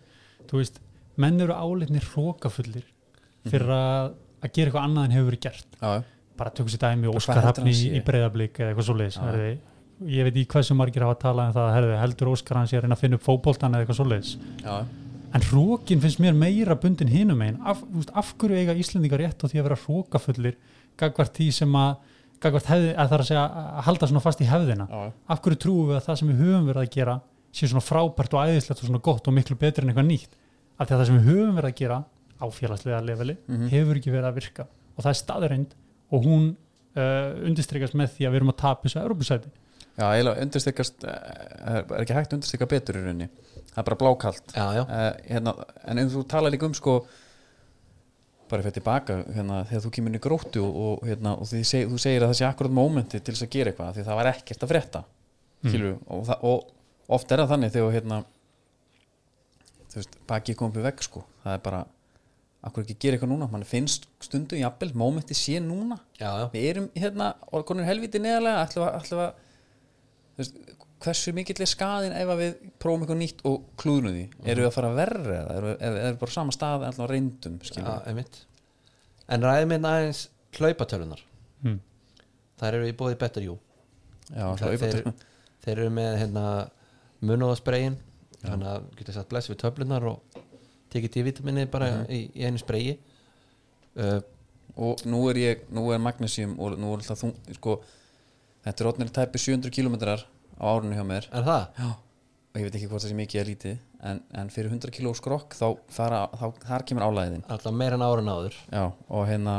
Þú 0.50 0.60
veist, 0.60 0.80
menn 1.22 1.44
eru 1.44 1.54
álitnir 1.54 2.08
hrókafullir 2.10 2.88
fyrir 3.46 3.70
að, 3.76 4.16
að 4.40 4.54
gera 4.56 4.72
eitthvað 4.72 4.88
annað 4.88 5.06
en 5.06 5.14
hefur 5.14 5.30
verið 5.30 5.44
gert. 5.46 5.78
Já, 5.78 5.92
bara 6.38 6.50
tökum 6.50 6.72
sér 6.72 6.82
dæmi 6.82 7.10
Óskar 7.14 7.40
Hafni 7.44 7.70
í, 7.72 8.00
breyðablík 8.04 8.58
eða 8.58 8.72
eitthvað 8.72 8.88
svoleiðis. 8.88 9.18
Herði, 9.22 9.52
ég 10.10 10.26
veit 10.28 10.36
í 10.40 10.44
hversu 10.50 10.74
margir 10.78 11.04
hafa 11.06 11.18
talað 11.22 11.50
um 11.52 11.56
það 11.58 11.72
herði, 11.76 11.96
heldur 12.02 12.32
Óskar 12.34 12.58
hans 12.60 12.72
ég 12.74 12.80
að 12.80 12.86
reyna 12.88 12.96
að 12.98 13.02
finna 13.04 13.18
upp 13.20 13.26
fótboltan 13.28 13.74
eða 13.76 13.84
eitthvað 13.86 14.00
svoleiðis? 14.00 14.32
Já, 14.64 14.74
en 15.34 15.46
hrókin 15.50 16.00
finnst 16.02 16.20
mér 16.22 16.34
meira 16.38 16.74
bundin 16.78 17.08
hinum 17.10 17.40
einn 17.42 17.60
af, 17.66 17.80
af 18.14 18.34
hverju 18.38 18.58
eiga 18.60 18.74
Íslendingar 18.78 19.18
rétt 19.22 19.42
á 19.42 19.46
því 19.50 19.58
að 19.62 19.68
vera 19.68 19.78
hrókafullir 19.84 20.58
gagvart 20.98 21.34
því 21.38 21.48
sem 21.52 21.74
að 21.74 21.94
hefði, 22.44 22.90
að 22.98 23.14
að 23.18 23.24
segja 23.30 23.44
að 23.46 23.84
halda 23.88 24.06
svona 24.10 24.20
fast 24.22 24.42
í 24.44 24.48
hefðina? 24.50 24.86
Já, 24.90 25.12
af 25.32 25.40
hverju 25.42 25.58
trúum 25.64 25.88
við 25.90 25.96
að 25.98 26.04
það 26.08 26.18
sem 26.20 26.28
við 26.30 26.42
höfum 26.44 26.66
verið 26.68 26.82
að 26.84 26.90
gera 26.98 27.14
sé 27.54 27.68
svona 27.70 27.84
frábært 27.86 28.34
og 28.34 28.44
æðislegt 28.50 28.82
og 28.82 28.88
svona 28.90 29.00
gott 29.06 29.28
og 29.30 29.34
miklu 29.38 29.56
betur 29.58 29.84
en 29.86 29.90
eitthvað 29.94 30.08
nýtt? 30.10 30.34
Af 30.78 30.88
því 30.88 30.94
að 30.94 30.98
það 31.00 31.06
sem 31.10 31.18
við 31.18 31.28
höfum 31.30 31.58
verið 31.58 31.70
að 31.70 31.78
gera 31.80 31.98
á 32.34 32.46
félagslega 32.50 33.00
leveli 33.06 33.36
Mhm. 33.48 33.68
hefur 33.70 33.96
ekki 34.00 34.10
verið 34.12 34.28
að 34.30 34.34
virka. 34.38 34.66
Og 34.94 35.02
það 35.04 35.10
er 35.14 35.18
staðreind 35.22 35.74
og 36.14 36.28
hún 36.28 36.48
uh, 36.54 37.34
undirstrykast 37.48 37.98
með 37.98 38.16
því 38.16 38.28
að 38.28 38.34
við 38.34 38.42
erum 38.42 38.54
að 38.54 38.60
tapa 38.62 38.86
þessu 38.86 39.02
Európusæti 39.02 39.52
já, 39.94 40.06
eiginlega 40.08 40.46
undirstekast 40.46 41.04
er 41.06 41.84
er 41.84 42.00
ekki 42.02 42.16
hægt 42.16 42.32
að 42.32 42.38
undirstekka 42.38 42.70
betur 42.70 42.98
í 42.98 43.04
rauninni. 43.04 43.28
Það 43.74 43.80
er 43.80 43.86
bara 43.88 44.00
blákalt. 44.00 44.54
Já, 44.54 44.64
já, 44.78 44.82
uh, 44.84 45.04
hérna, 45.28 45.54
en 45.90 46.02
ef 46.02 46.10
þú 46.14 46.24
tala 46.30 46.50
líka 46.52 46.68
um 46.68 46.74
sko 46.74 46.98
bara 48.50 48.62
fyrir 48.62 48.76
tilbaka 48.76 49.18
hérna, 49.34 49.62
þegar 49.68 49.84
þú 49.86 49.92
kemur 49.96 50.12
inn 50.12 50.18
í 50.18 50.22
gróttu 50.22 50.62
og, 50.62 50.76
og, 50.84 51.04
hérna, 51.08 51.34
og 51.40 51.48
seg, 51.48 51.88
þú 51.90 51.98
segir 52.00 52.24
að 52.24 52.32
það 52.32 52.38
sé 52.40 52.46
akkurat 52.48 52.76
mómenti 52.76 53.20
til 53.20 53.34
þess 53.34 53.46
að 53.46 53.52
gera 53.54 53.72
eitthvað 53.72 53.96
því 53.96 54.06
það 54.08 54.18
var 54.20 54.30
ekkert 54.30 54.66
að 54.66 54.72
frétta 54.74 55.02
mm. 55.64 55.86
og, 56.12 56.32
og 56.50 57.14
oft 57.16 57.32
er 57.32 57.42
það 57.42 57.54
þannig 57.54 57.74
þegar 57.74 57.96
hérna, 57.96 58.20
þú 59.88 60.00
veist, 60.00 60.18
baki 60.28 60.56
komið 60.60 60.86
vegg 60.90 61.06
sko, 61.06 61.24
það 61.44 61.56
er 61.56 61.64
bara 61.64 61.80
akkur 62.64 62.84
ekki 62.84 62.96
gera 63.00 63.18
eitthvað 63.18 63.32
núna, 63.34 63.48
mann 63.52 63.66
finnst 63.68 64.06
stundum 64.24 64.60
jafnvel, 64.60 64.92
mómenti 64.98 65.36
sé 65.36 65.60
núna. 65.62 65.98
Já, 66.18 66.30
já. 66.40 66.46
við 66.54 66.68
erum 66.70 66.88
hérna, 66.96 67.34
orðkonur 67.52 67.88
helviti 67.88 68.22
neðarlega 68.22 68.64
ætlum 68.64 68.86
að, 68.86 68.96
ætlum 69.02 69.22
að 69.24 69.42
þú 70.34 70.42
veist, 70.42 70.60
hversu 71.04 71.34
mikill 71.36 71.60
er 71.60 71.70
skaðin 71.70 72.16
ef 72.16 72.32
að 72.32 72.40
við 72.40 72.54
prófum 72.80 73.04
eitthvað 73.04 73.20
nýtt 73.20 73.44
og 73.50 73.66
klúðnum 73.80 74.16
því? 74.16 74.24
Erum 74.44 74.64
við 74.64 74.70
að 74.70 74.76
fara 74.78 74.92
verri 74.96 75.36
eða 75.36 75.58
erum 75.58 75.70
við, 75.70 75.84
erum 75.90 76.06
við 76.06 76.20
bara 76.22 76.36
sama 76.38 76.54
stað 76.56 76.78
en 76.78 76.90
alltaf 76.90 77.10
reyndum 77.10 77.58
einmitt. 78.08 78.40
En 79.34 79.44
ræðum 79.44 79.74
við 79.74 79.88
aðeins 79.90 80.22
hlaupatölunar 80.58 81.22
hmm. 81.64 81.78
þar 82.60 82.78
eru 82.78 82.88
við 82.88 82.96
bóðið 83.00 83.20
better 83.20 83.46
you 83.46 83.58
já, 84.30 84.46
það 84.58 84.64
þeir, 84.64 84.88
er 84.88 85.06
þeir, 85.64 85.76
eru 85.76 85.92
með 85.94 86.18
hérna, 86.22 86.46
munóðaspregin 87.24 87.98
þannig 88.44 88.70
að 88.70 88.88
getur 88.98 89.18
satt 89.18 89.30
bless 89.30 89.50
við 89.50 89.60
töflunar 89.64 90.08
og 90.10 90.33
tekið 90.94 91.16
D-vitaminni 91.16 91.66
bara 91.70 91.90
í, 92.08 92.24
í 92.32 92.46
einu 92.46 92.60
spregi 92.62 92.96
uh, 94.00 94.20
og 94.74 95.04
nú 95.06 95.20
er 95.30 95.40
ég, 95.42 95.66
nú 95.74 95.88
er 95.94 96.02
magnesium 96.02 96.56
og 96.58 96.78
nú 96.80 96.94
er 96.94 97.02
alltaf 97.02 97.20
þú, 97.20 97.32
sko 97.58 97.76
þetta 98.64 98.84
er 98.84 98.90
ótnir 98.90 99.12
tæpi 99.14 99.42
700 99.42 99.74
kilometrar 99.74 100.24
á 100.54 100.64
árinu 100.70 100.96
hjá 100.96 101.04
mér. 101.06 101.28
Er 101.34 101.46
það? 101.46 101.66
já. 101.78 101.90
og 102.54 102.60
ég 102.60 102.66
veit 102.68 102.78
ekki 102.78 102.88
hvort 102.90 103.02
það 103.02 103.10
sé 103.10 103.18
mikið 103.18 103.40
eða 103.40 103.50
lítið 103.50 103.78
en, 104.10 104.20
en 104.38 104.50
fyrir 104.54 104.70
100 104.70 104.94
kíló 104.94 105.12
skrokk 105.18 105.56
þá, 105.58 105.66
fara, 105.90 106.24
þá 106.38 106.46
þar 106.68 106.84
kemur 106.86 107.06
álæðin 107.08 107.46
alltaf 107.50 107.74
meira 107.74 107.98
en 107.98 108.04
ára 108.06 108.22
náður 108.22 108.58
Já, 108.70 108.84
og 109.10 109.24
hérna 109.26 109.56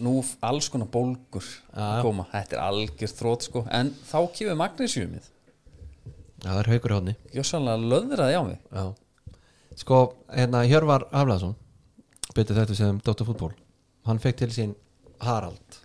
nú 0.00 0.20
alls 0.46 0.68
konar 0.70 0.88
bólgur 0.92 1.42
Já. 1.42 2.00
koma, 2.04 2.26
þetta 2.30 2.56
er 2.56 2.62
algjör 2.62 3.12
þrótt 3.18 3.48
sko. 3.48 3.64
En 3.74 3.90
þá 4.06 4.18
kemur 4.36 4.58
magnesiumið 4.60 5.26
það 6.44 6.58
er 6.62 6.70
haukur 6.72 6.92
í 6.94 6.96
hodni 6.98 7.14
gjössanlega 7.34 7.90
löðraði 7.92 8.38
á 8.38 8.42
mig 8.46 8.58
já. 8.72 8.84
sko, 9.82 9.98
hérna 10.32 10.62
Hjörvar 10.68 11.04
Haflaðsson 11.12 11.54
betur 12.36 12.56
þetta 12.60 12.76
sem 12.78 13.00
Dóttar 13.04 13.28
fútból 13.28 13.52
hann 14.08 14.18
fekk 14.22 14.40
til 14.42 14.50
sín 14.54 14.74
Harald 15.20 15.78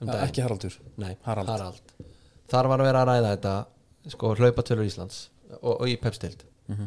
um 0.00 0.08
daginn. 0.08 0.24
ekki 0.28 0.42
Haraldur 0.44 0.78
Nei, 0.96 1.14
Harald. 1.26 1.94
þar 2.48 2.68
var 2.70 2.80
að 2.82 2.88
vera 2.90 3.02
að 3.04 3.08
ræða 3.12 3.32
þetta 3.36 3.54
sko 4.14 4.34
hlaupatölur 4.38 4.86
Íslands 4.88 5.28
og, 5.60 5.80
og 5.80 5.88
í 5.88 5.96
pepstild 6.00 6.44
Mhm. 6.68 6.86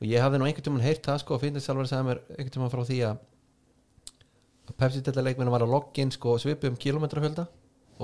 og 0.00 0.06
ég 0.08 0.22
hafði 0.24 0.38
nú 0.40 0.46
einhvern 0.48 0.64
tímann 0.64 0.80
heyrt 0.86 1.02
það 1.04 1.18
sko 1.20 1.34
og 1.36 1.40
finnst 1.42 1.66
sjálfur 1.66 1.84
að 1.84 1.90
segja 1.90 2.04
mér 2.06 2.20
einhvern 2.32 2.54
tímann 2.54 2.70
frá 2.72 2.84
því 2.88 2.98
að 3.10 3.18
að 4.68 4.76
pepstildarleikmennu 4.80 5.50
var 5.52 5.64
að 5.66 5.72
loggin 5.74 6.10
sko 6.12 6.36
svipu 6.40 6.68
um 6.70 6.76
kilometrafjölda 6.80 7.44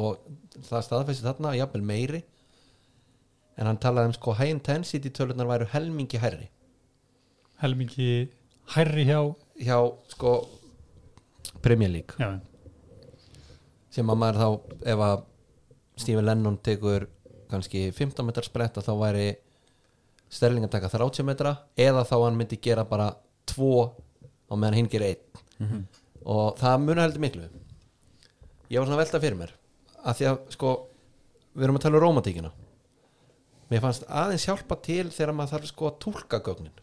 og 0.01 0.19
það 0.69 0.85
staðfæsti 0.89 1.25
þarna 1.25 1.55
jafnvel 1.57 1.83
meiri 1.87 2.21
en 3.57 3.69
hann 3.71 3.81
talaði 3.83 4.11
um 4.11 4.17
sko 4.17 4.35
high 4.39 4.51
intensity 4.53 5.11
tölunar 5.15 5.49
væru 5.51 5.69
helmingi 5.73 6.21
hærri. 6.23 6.49
Helmingi 7.63 8.29
hærri 8.75 9.07
hjá 9.09 9.21
hjá 9.63 9.79
sko 10.13 10.35
Premier 11.63 11.91
League. 11.91 12.19
Já, 12.19 12.41
sem 13.95 14.11
að 14.11 14.21
maður 14.21 14.41
þá 14.41 14.49
ef 14.93 15.05
að 15.09 15.25
Stephen 16.03 16.27
Lennon 16.27 16.59
tekur 16.59 17.07
kannski 17.51 17.87
15 17.95 18.27
metrar 18.27 18.47
sprett 18.47 18.79
að 18.81 18.89
þá 18.89 18.95
væri 18.99 19.27
Sterling 20.35 20.67
að 20.67 20.73
taka 20.75 20.91
30 20.91 21.27
metra 21.29 21.53
eða 21.79 22.03
þá 22.09 22.17
hann 22.25 22.39
myndi 22.39 22.59
gera 22.59 22.83
bara 22.89 23.13
2 23.53 23.69
á 24.51 24.55
meðan 24.57 24.79
hinn 24.81 24.89
gerir 24.91 25.15
1 25.15 25.43
og 26.25 26.57
það 26.59 26.81
muna 26.83 27.05
heldur 27.05 27.23
miklu. 27.23 27.47
Ég 28.73 28.81
var 28.81 28.89
svona 28.89 28.99
velta 28.99 29.21
fyrir 29.23 29.39
mér 29.39 29.53
að 30.03 30.17
því 30.19 30.27
að 30.33 30.39
sko 30.57 30.73
við 31.55 31.65
erum 31.69 31.77
að 31.79 31.85
tala 31.85 32.01
um 32.01 32.03
rómatíkina 32.03 32.51
mér 33.71 33.85
fannst 33.85 34.05
aðeins 34.09 34.47
hjálpa 34.49 34.79
til 34.85 35.07
þegar 35.15 35.35
maður 35.37 35.57
þarf 35.57 35.71
sko 35.71 35.89
að 35.91 35.99
túlka 36.05 36.41
gögnin. 36.45 36.75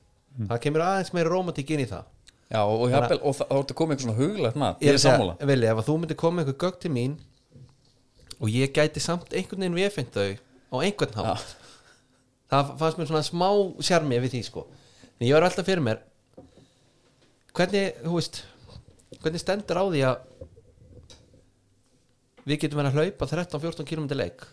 Það 0.47 0.61
kemur 0.65 0.83
aðeins 0.85 1.13
meira 1.15 1.31
rómatík 1.31 1.73
inn 1.75 1.83
í 1.83 1.89
það. 1.89 2.07
Já, 2.51 2.59
og, 2.65 2.81
og, 2.81 2.87
jafnvel, 2.91 3.19
og 3.23 3.35
það 3.37 3.47
þá 3.47 3.57
ertu 3.57 3.75
komið 3.79 3.95
eitthvað 3.95 4.07
svona 4.09 4.19
huglegt 4.19 4.57
mat 4.59 4.81
ég 4.83 4.91
er 4.91 4.99
sammála. 4.99 5.35
Vili, 5.47 5.67
ef 5.71 5.77
að 5.79 5.87
þú 5.87 5.93
myndir 6.01 6.17
koma 6.19 6.37
með 6.41 6.49
eitthvað 6.51 6.65
gögn 6.65 6.81
til 6.83 6.91
mín 6.91 7.13
og 8.41 8.51
ég 8.51 8.73
gæti 8.75 9.03
samt 9.03 9.31
einhvern 9.31 9.63
veginn 9.63 9.77
viðfengt 9.77 10.17
þau 10.17 10.31
á 10.35 10.75
einhvern 10.81 11.15
hátt 11.15 11.53
það 12.51 12.73
fannst 12.81 12.99
mér 12.99 13.09
svona 13.11 13.23
smá 13.23 13.47
sjarmi 13.87 14.19
við 14.19 14.35
því 14.35 14.41
sko. 14.49 14.65
En 15.19 15.27
ég 15.29 15.37
var 15.37 15.47
alltaf 15.47 15.67
fyrir 15.69 15.83
mér 15.85 16.01
hvernig, 17.55 17.95
þú 18.03 18.17
veist 18.17 18.41
hvernig 19.21 19.43
stendur 19.43 19.79
á 19.79 19.85
því 19.87 20.03
að 20.09 20.17
við 22.47 22.63
getum 22.65 22.81
verið 22.81 22.91
að 22.91 22.99
hlaupa 22.99 23.29
13-14 23.31 23.87
km 23.87 24.11
leik 24.17 24.43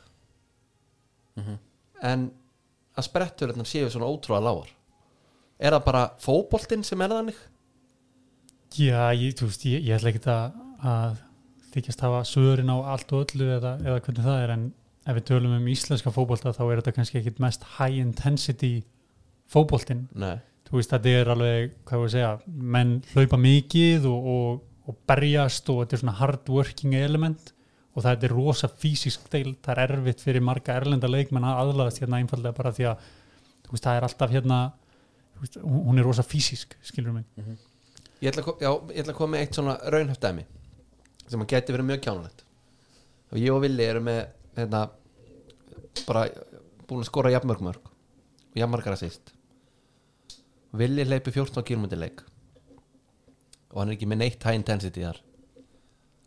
en 2.04 2.28
að 2.98 3.06
spretturinn 3.06 3.68
séu 3.68 3.88
svona 3.90 4.08
ótrúlega 4.10 4.44
lágar. 4.44 4.74
Er 5.58 5.74
það 5.74 5.86
bara 5.86 6.02
fótboltinn 6.22 6.84
sem 6.86 7.00
er 7.02 7.14
þannig? 7.14 7.38
Já 8.78 9.14
ég, 9.16 9.32
þú 9.38 9.48
veist, 9.48 9.64
ég, 9.66 9.86
ég 9.86 9.96
ætla 9.96 10.12
ekki 10.12 10.22
að, 10.30 10.58
að 10.86 11.22
þykjast 11.72 12.04
hafa 12.04 12.20
söðurinn 12.28 12.74
á 12.74 12.78
allt 12.94 13.14
og 13.14 13.24
öllu 13.24 13.48
eða, 13.56 13.74
eða 13.82 14.02
hvernig 14.04 14.26
það 14.28 14.42
er 14.42 14.54
en 14.54 14.68
ef 15.08 15.16
við 15.16 15.26
tölum 15.30 15.56
um 15.56 15.68
íslenska 15.72 16.12
fótbolta 16.12 16.52
þá 16.52 16.62
er 16.66 16.80
þetta 16.80 16.94
kannski 16.98 17.20
ekkit 17.22 17.42
mest 17.42 17.64
high 17.78 17.98
intensity 18.02 18.72
fótboltinn. 19.48 20.06
Nei. 20.12 20.38
þú 20.68 20.76
veist 20.76 20.92
þetta 20.92 21.12
er 21.16 21.30
alveg, 21.32 21.76
hvað 21.88 22.02
við 22.02 22.10
segja 22.12 22.32
menn 22.76 22.98
hlaupa 23.14 23.38
mikið 23.40 24.08
og, 24.10 24.26
og, 24.34 24.64
og 24.90 24.98
berjast 25.08 25.70
og 25.72 25.80
þetta 25.80 25.96
er 25.96 26.02
svona 26.02 26.18
hard 26.18 26.50
working 26.52 26.96
element 26.98 27.54
og 27.94 28.04
það 28.04 28.26
er 28.28 28.34
rosa 28.34 28.68
fysisk 28.70 29.30
deil, 29.32 29.54
það 29.64 29.80
er 29.84 29.94
erfitt 29.96 30.22
fyrir 30.24 30.44
marga 30.44 30.76
erlenda 30.78 31.10
leikmenn 31.10 31.46
að 31.48 31.62
aðlaðast 31.62 32.02
hérna 32.02 32.20
einfallega 32.22 32.56
bara 32.56 32.74
því 32.76 32.90
að 32.90 33.08
veist, 33.70 33.84
það 33.84 33.96
er 33.96 34.06
alltaf 34.08 34.34
hérna 34.34 34.58
veist, 35.40 35.58
hún 35.62 35.98
er 35.98 36.06
rosa 36.06 36.24
fysisk, 36.26 36.76
skilur 36.84 37.16
mig. 37.16 37.26
Ég 38.22 38.30
ætla, 38.32 38.44
að 38.44 38.62
já, 38.64 38.70
ég 38.92 39.02
ætla 39.02 39.14
að 39.14 39.18
koma 39.18 39.34
með 39.36 39.44
eitt 39.44 39.58
svona 39.58 39.78
raunhæft 39.94 40.24
dæmi 40.24 40.46
sem 41.28 41.42
að 41.44 41.50
geti 41.52 41.74
verið 41.74 41.90
mjög 41.90 42.04
kjánulegt 42.06 42.44
og 43.28 43.40
ég 43.42 43.52
og 43.52 43.60
Villi 43.62 43.84
eru 43.84 44.02
með 44.04 44.20
hérna, 44.56 44.84
bara 46.08 46.24
búin 46.88 47.04
að 47.04 47.10
skora 47.10 47.32
jafnmörg 47.34 47.62
mörg 47.66 47.90
og 48.48 48.58
jafnmargar 48.58 48.96
að 48.96 49.04
sýst 49.04 49.34
Villi 50.78 51.04
hleypi 51.06 51.32
14 51.34 51.64
km 51.68 51.86
leik 52.00 52.24
og 53.68 53.80
hann 53.80 53.92
er 53.92 53.98
ekki 53.98 54.08
með 54.08 54.22
neitt 54.24 54.44
high 54.48 54.56
intensity 54.58 55.04
þar 55.04 55.20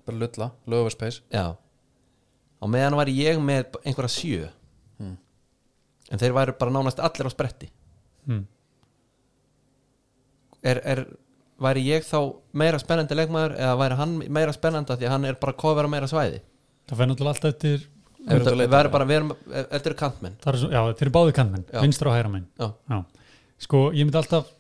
Bara 0.06 0.18
lulla, 0.18 0.47
lögverspeis 0.68 1.22
já. 1.34 1.45
Á 2.62 2.66
meðan 2.70 2.95
var 2.97 3.10
ég 3.10 3.39
með 3.41 3.78
einhverja 3.86 4.14
sjö. 4.16 4.49
Hmm. 5.02 5.18
en 6.12 6.20
þeir 6.20 6.34
væru 6.36 6.54
bara 6.60 6.72
nánast 6.76 6.99
allir 7.02 7.30
á 7.30 7.32
spretti. 7.34 7.70
Hmm. 8.28 8.43
er, 10.64 10.82
er, 10.86 11.02
væri 11.62 11.84
ég 11.88 12.06
þá 12.06 12.20
meira 12.58 12.80
spennandi 12.82 13.18
leikmaður 13.18 13.56
eða 13.58 13.78
væri 13.80 13.97
hann 13.99 14.14
meira 14.34 14.54
spennandi 14.56 14.93
af 14.93 14.99
því 15.02 15.08
að 15.10 15.16
hann 15.16 15.26
er 15.32 15.39
bara 15.41 15.56
kofera 15.58 15.89
meira 15.91 16.10
svæði? 16.10 16.41
Það 16.89 17.02
fer 17.02 17.10
náttúrulega 17.12 17.36
alltaf 17.36 17.54
eftir 17.56 17.88
Ef 18.22 18.28
þú 18.28 18.36
Þetta 18.38 18.52
leitar 18.54 18.70
verður 18.70 18.86
það. 18.86 18.93
bara, 18.93 19.06
erum, 19.16 19.30
eru 19.74 19.95
kantmenn. 19.97 20.34
Er, 20.45 20.58
svo- 20.62 20.68
já, 20.70 20.82
þeir 20.93 21.08
eru 21.08 21.14
báði 21.16 21.32
kantmenn, 21.34 21.64
vinstra 21.82 22.12
og 22.12 22.14
hæra 22.20 22.30
menn 22.30 22.43
Já, 22.62 22.68
Já, 22.91 22.97
sko 23.66 23.80
ég 23.97 24.06
myndi 24.06 24.20
alltaf 24.20 24.52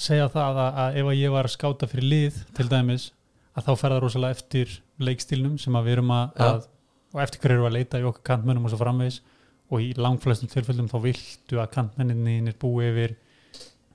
segja 0.00 0.30
það 0.32 0.60
að, 0.62 0.78
að 0.86 0.96
ef 1.02 1.10
að 1.10 1.18
ég 1.20 1.34
var 1.34 1.48
að 1.48 1.52
skáta 1.52 1.88
fyrir 1.90 2.06
lið 2.08 2.38
til 2.56 2.68
dæmis 2.72 3.10
að 3.52 3.66
þá 3.66 3.72
fer 3.76 3.94
það 3.94 4.02
rosalega 4.04 4.36
eftir 4.38 4.76
leikstílnum 5.02 5.58
sem 5.60 5.76
að 5.76 5.88
við 5.88 5.98
erum 5.98 6.14
að, 6.16 6.30
Já. 6.38 6.48
að 6.48 6.68
og 7.12 7.20
eftir 7.20 7.42
hverju 7.42 7.58
erum 7.58 7.66
við 7.66 7.70
að 7.70 7.76
leita 7.76 8.00
í 8.00 8.06
okkar 8.08 8.24
kantmennum 8.30 8.66
og 8.66 8.72
svo 8.72 8.80
framvegis. 8.80 9.20
Og 9.72 9.84
í 9.84 9.92
langflestum 9.96 10.50
tilfellum 10.52 10.88
þá 10.90 10.98
viltu 11.04 11.60
að 11.60 11.70
kantmenninir 11.76 12.56
búi 12.60 12.88
yfir 12.90 13.14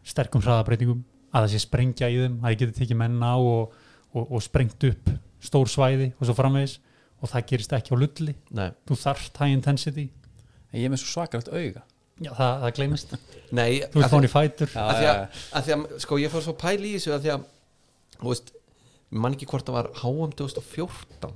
sterkum 0.07 0.41
hraðabreitingum 0.41 1.03
að 1.35 1.45
það 1.45 1.53
sé 1.53 1.61
sprengja 1.61 2.09
í 2.09 2.19
þeim, 2.21 2.37
að 2.41 2.53
þið 2.53 2.61
geti 2.61 2.77
tekið 2.79 2.99
menna 3.01 3.33
á 3.33 3.37
og, 3.37 3.75
og, 4.13 4.23
og 4.23 4.43
sprengt 4.45 4.85
upp 4.89 5.11
stór 5.43 5.69
svæði 5.69 6.11
og 6.15 6.29
svo 6.29 6.37
framvegis. 6.37 6.77
Og 7.17 7.31
það 7.31 7.45
gerist 7.49 7.73
ekki 7.73 7.93
á 7.93 7.97
lulli, 7.97 8.33
nei, 8.53 8.67
þú 8.85 8.95
þarft 9.01 9.39
high 9.41 9.53
intensity. 9.55 10.07
En 10.69 10.77
ég 10.77 10.85
er 10.85 10.93
með 10.93 11.01
svo 11.01 11.15
svakalegt 11.15 11.49
auga. 11.49 11.81
Já, 12.17 12.31
það, 12.33 12.51
það 12.61 12.71
gleymist, 12.77 13.15
nei 13.53 13.71
þú 13.93 14.01
ert 14.01 14.13
fáin 14.13 14.25
í 14.25 14.29
fætur. 14.29 14.71
Já, 14.73 14.83
að 15.57 15.65
því 15.65 15.73
að, 15.75 15.83
sko, 16.01 16.17
ég 16.21 16.33
fór 16.33 16.45
svo 16.45 16.53
pæli 16.57 16.91
í 16.91 16.97
þessu 16.97 17.13
að 17.13 17.25
því 17.25 17.33
að, 17.33 17.47
þú 18.17 18.29
veist 18.31 18.53
ég 19.11 19.19
man 19.23 19.33
ekki 19.35 19.47
hvort 19.49 19.65
það 19.67 19.77
var 19.79 19.89
HM 20.01 20.31
2014 20.41 21.33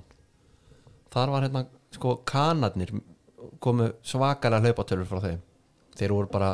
þar 1.12 1.32
var 1.34 1.46
hérna, 1.46 1.66
sko, 1.96 2.16
kanadnir 2.28 2.92
komu 3.64 3.90
svakalega 4.06 4.64
hlaupatölur 4.72 5.08
frá 5.10 5.20
þeim. 5.26 5.40
Þeir 6.00 6.14
voru 6.16 6.30
bara 6.32 6.52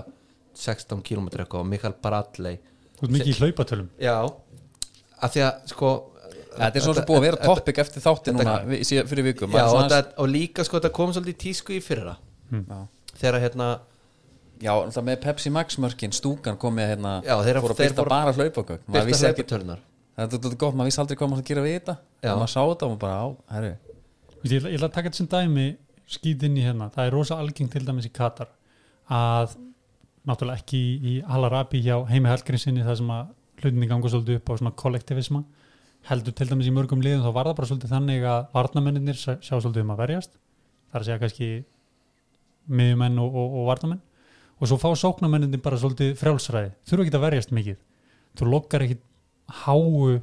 16 0.58 1.02
km 1.06 1.28
eitthvað 1.30 1.62
og 1.62 1.68
Mikael 1.70 1.94
Bradley 2.02 2.58
Þú 2.98 3.06
ert 3.06 3.14
mikið 3.14 3.28
í 3.30 3.38
hlaupatölum. 3.38 3.90
Já, 4.02 4.16
að 5.22 5.34
því 5.36 5.44
að, 5.46 5.58
sko 5.74 5.92
Þetta 6.58 6.80
er 6.80 6.82
sem 6.88 7.04
búið 7.06 7.18
að 7.20 7.26
vera 7.28 7.38
topic 7.46 7.78
eftir 7.84 8.02
þátti 8.02 8.32
þetta- 8.34 8.46
núna 8.66 9.06
fyrir 9.12 9.24
vikum 9.28 9.52
og, 9.54 9.70
svona- 9.70 9.90
það, 9.92 10.08
og 10.18 10.28
líka 10.34 10.64
sko 10.66 10.80
þetta 10.80 10.90
kom 10.98 11.12
svolítið 11.14 11.36
í 11.36 11.38
tísku 11.44 11.76
í 11.78 11.82
fyrra. 11.86 12.16
Já. 12.50 12.88
þegar 13.20 13.40
hérna 13.46 13.68
Já, 14.58 14.72
alltaf 14.74 15.04
með 15.06 15.20
Pepsi 15.22 15.52
Max 15.54 15.78
mörkin 15.78 16.10
stúkan 16.12 16.58
kom 16.58 16.74
með 16.74 16.96
hérna 16.96 17.12
Já, 17.22 17.36
þeir- 17.46 17.62
fór 17.62 17.76
að 17.76 17.82
byrta 17.84 18.06
bara 18.10 18.34
hlaupagögn. 18.34 18.82
maður 18.90 19.06
vissi 19.06 19.28
ekki, 19.30 19.46
þetta 20.18 20.38
er 20.38 20.44
þetta 20.48 20.60
gott, 20.64 20.76
maður 20.80 20.90
vissi 20.92 21.02
aldrei 21.04 21.18
hvað 21.20 21.30
maður 21.34 21.44
að 21.44 21.50
gera 21.52 21.64
við 21.68 21.76
þetta. 21.78 21.96
Já. 22.24 22.32
og 22.34 22.40
maður 22.42 22.54
sá 22.54 22.62
þetta 22.68 22.86
og 22.88 22.92
maður 22.94 23.02
bara 23.04 23.18
á, 23.22 23.28
herru. 23.54 23.72
Vist, 24.42 24.54
ég, 24.54 24.60
ætla- 24.62 24.72
ég 24.72 24.78
ætla 24.80 24.88
að 24.90 24.96
taka 24.98 25.10
þetta 25.10 25.22
sem 25.22 25.30
dæmi 25.34 25.66
skýt 26.08 26.44
inn 26.48 26.58
í 26.58 26.64
hérna, 26.66 26.88
það 26.94 27.06
er 27.10 27.16
rosa 27.18 27.38
algengt 27.42 27.72
til 27.76 27.84
dæmis 27.86 28.08
í 28.08 28.14
Katar 28.16 28.50
að 29.12 29.56
náttúrulega 30.28 30.62
ekki 30.62 30.78
í, 30.80 30.96
í 31.12 31.14
Al-Arabi 31.28 31.82
hjá 31.84 31.98
heimi 32.10 32.30
Hallgrímsinni 32.32 32.84
það 32.86 32.98
sem 33.02 33.12
að 33.12 33.34
hlutinni 33.62 33.88
ganga 33.90 34.12
svolítið 34.12 34.40
upp 34.40 34.50
á 34.52 34.54
svona 34.60 34.72
kollektivisma 34.80 35.42
heldur 36.08 36.36
til 36.38 36.48
dæmis 36.48 36.68
í 36.70 36.74
mörgum 36.76 37.02
liðum 37.04 37.24
þá 37.26 37.32
var 37.36 37.50
það 37.50 37.58
bara 37.60 37.70
svolítið 37.72 37.94
þannig 37.96 38.26
að 38.32 38.46
varnamennir 38.54 39.18
sjá 39.20 39.38
svolítið 39.60 39.84
um 39.84 39.92
að 39.96 40.02
verjast. 40.04 40.32
Það 40.88 40.96
er 40.96 41.02
að 41.04 41.08
segja 41.08 41.22
kannski 41.24 41.50
miðjumenn 42.68 43.20
og, 43.24 43.36
og, 43.36 43.56
og 43.62 43.68
varnamenn 43.72 44.02
og 44.58 44.70
svo 44.72 44.78
fá 44.82 44.88
sóknamennir 44.98 45.62
bara 45.64 45.78
svolítið 45.80 46.16
frjálsræði. 46.20 46.72
Þurfa 46.90 47.04
ekki 47.06 47.18
að 47.20 47.26
verjast 47.28 47.52
mikið. 47.54 47.78
Þú 48.40 48.48
lokkar 48.52 48.86
ekki 48.88 48.98
háu 49.48 50.22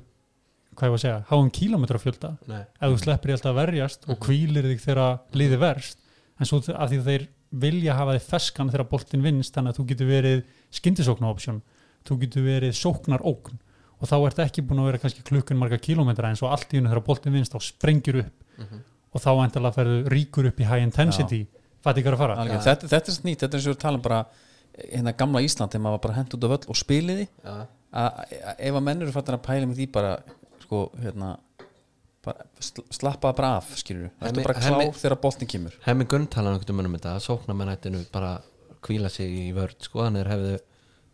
hvað 0.74 0.88
ég 0.88 0.90
var 0.90 0.98
að 0.98 1.04
segja, 1.04 1.18
háum 1.28 1.50
kílómetra 1.54 2.00
fjölda. 2.02 2.32
Nei. 2.50 2.64
ef 2.80 2.90
þú 2.90 2.98
sleppir 2.98 3.30
í 3.30 3.34
alltaf 3.36 3.52
að 3.52 3.60
verjast 3.60 4.08
og 4.10 4.18
kvílir 4.24 4.66
þig 4.72 4.80
þegar 4.82 5.20
liði 5.38 5.58
verst. 5.62 6.00
En 6.40 6.48
svo 6.50 6.58
að 6.58 6.90
því 6.90 6.98
að 6.98 7.10
þeir 7.10 7.26
vilja 7.64 7.94
hafa 7.94 8.16
þig 8.16 8.24
feskan 8.26 8.72
þegar 8.72 8.88
boltin 8.90 9.22
vinnst 9.22 9.54
þannig 9.54 9.74
að 9.74 9.78
þú 9.78 9.84
getur 9.92 10.08
verið 10.10 10.40
skyndisóknar 10.74 11.30
option 11.30 11.60
þú 12.04 12.16
getur 12.24 12.46
verið 12.48 12.74
sóknar 12.76 13.22
ókn 13.24 13.60
og 14.02 14.08
þá 14.10 14.16
ert 14.26 14.40
ekki 14.44 14.64
búin 14.66 14.82
að 14.82 14.88
vera 14.90 15.00
kannski 15.04 15.22
klukkun 15.24 15.60
marga 15.60 15.78
kílómetra 15.80 16.32
en 16.32 16.38
svo 16.40 16.50
allt 16.52 16.72
í 16.74 16.80
hennu 16.80 16.90
þegar 16.90 17.06
boltin 17.06 17.36
vinnst 17.36 17.54
þá 17.54 17.60
sprengjur 17.62 18.24
upp. 18.24 18.34
Mhm. 18.58 18.82
og 19.14 19.22
þá 19.22 19.30
endalega 19.44 19.76
ferðu 19.76 19.98
ríkur 20.10 20.46
upp 20.48 20.58
í 20.58 20.64
high 20.66 20.82
intensity. 20.82 21.44
Fætti 21.84 22.02
ykkur 22.02 22.16
að 22.16 22.18
fara? 22.18 22.34
Algjörn, 22.42 22.62
þetta, 22.64 22.88
þetta 22.90 23.10
er 23.12 23.14
snýtt, 23.14 23.42
þetta 23.44 23.54
er 23.54 23.60
eins 23.60 23.68
og 23.68 23.74
við 23.74 23.80
tala 23.84 23.98
bara 24.02 24.18
hérna 24.90 25.12
gamla 25.14 25.42
Ísland 25.44 25.70
þegar 25.70 25.84
maður 25.84 26.00
bara 26.02 26.16
hent 26.16 26.34
út 26.34 26.46
af 26.46 26.50
völl 26.50 26.68
og 26.72 26.78
spiliði 26.80 27.26
Já. 27.44 27.54
Ef 27.94 28.74
að 28.74 28.82
menn 28.88 29.02
eru 29.04 29.12
fattin 29.14 29.36
að 29.38 29.44
pæla 29.46 29.68
með 29.70 29.80
því 29.80 29.86
bara 29.94 30.12
sko, 30.64 30.80
hérna 31.02 31.32
bara 32.24 32.46
sl- 32.64 32.86
slappa 32.94 33.32
bara 33.36 33.56
af, 33.60 33.70
skilur 33.78 34.08
Hemmi- 34.08 34.30
Þetta 34.30 34.44
bara 34.48 34.54
klár 34.58 34.70
Hemmi- 34.80 34.98
þegar 35.00 35.20
boltin 35.22 35.50
kemur 35.50 35.74
Hemmi 35.84 36.06
Gunn 36.08 36.26
talaði 36.32 36.62
veginn 36.64 36.86
um 36.88 36.94
þetta 36.96 37.12
að 37.18 37.24
sóknarmennættinu 37.28 38.04
bara 38.12 38.30
kvíla 38.84 39.10
sig 39.12 39.28
í 39.28 39.52
vörð 39.56 39.76
sko, 39.84 40.02
þannig 40.06 40.24
að 40.24 40.32
hefðu, 40.34 40.54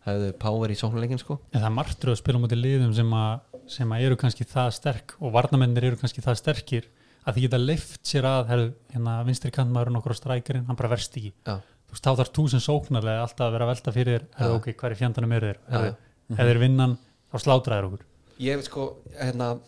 hefðu 0.07 0.31
power 0.39 0.69
í 0.71 0.77
sóknarleikin 0.79 1.19
sko. 1.21 1.39
en 1.53 1.61
það 1.61 1.67
er 1.69 1.75
margtur 1.75 2.11
að 2.13 2.17
spila 2.21 2.39
móti 2.39 2.57
liðum 2.59 2.93
sem 2.95 3.11
að, 3.13 3.41
sem 3.67 3.89
að 3.95 4.05
eru 4.07 4.15
kannski 4.23 4.47
það 4.47 4.71
sterk 4.79 5.13
og 5.21 5.31
varnamennir 5.35 5.83
eru 5.91 5.99
kannski 6.01 6.23
það 6.25 6.39
sterkir 6.41 6.87
að 7.27 7.35
því 7.35 7.41
geta 7.45 7.57
leift 7.61 8.01
sér 8.07 8.25
að 8.25 8.47
herru, 8.49 8.69
hérna 8.95 9.19
vinstri 9.27 9.51
kantmaður 9.53 9.91
nokkur 9.93 10.15
á 10.15 10.17
strækirinn, 10.17 10.65
hann 10.65 10.75
bara 10.79 10.89
verst 10.95 11.13
ekki 11.15 11.31
Já. 11.45 11.59
þú 11.61 11.91
veist, 11.93 12.03
þá 12.07 12.11
þarf 12.17 12.31
þú 12.33 12.45
sem 12.49 12.63
sóknarlega 12.65 13.21
alltaf 13.27 13.45
að 13.47 13.51
vera 13.59 13.67
velta 13.69 13.91
fyrir 13.93 14.15
þér, 14.15 14.25
herru, 14.39 14.55
Já. 14.55 14.57
ok, 14.57 16.07
er 16.31 16.37
herru, 16.37 16.47
já. 16.47 16.51
ef 16.51 16.51
þeir 16.51 16.59
vinnan, 16.65 16.97
þá 17.31 17.37
slátraðir 17.45 17.87
okkur. 17.89 18.05
Ég 18.39 18.63
sko, 18.65 18.85
hérna 19.19 19.59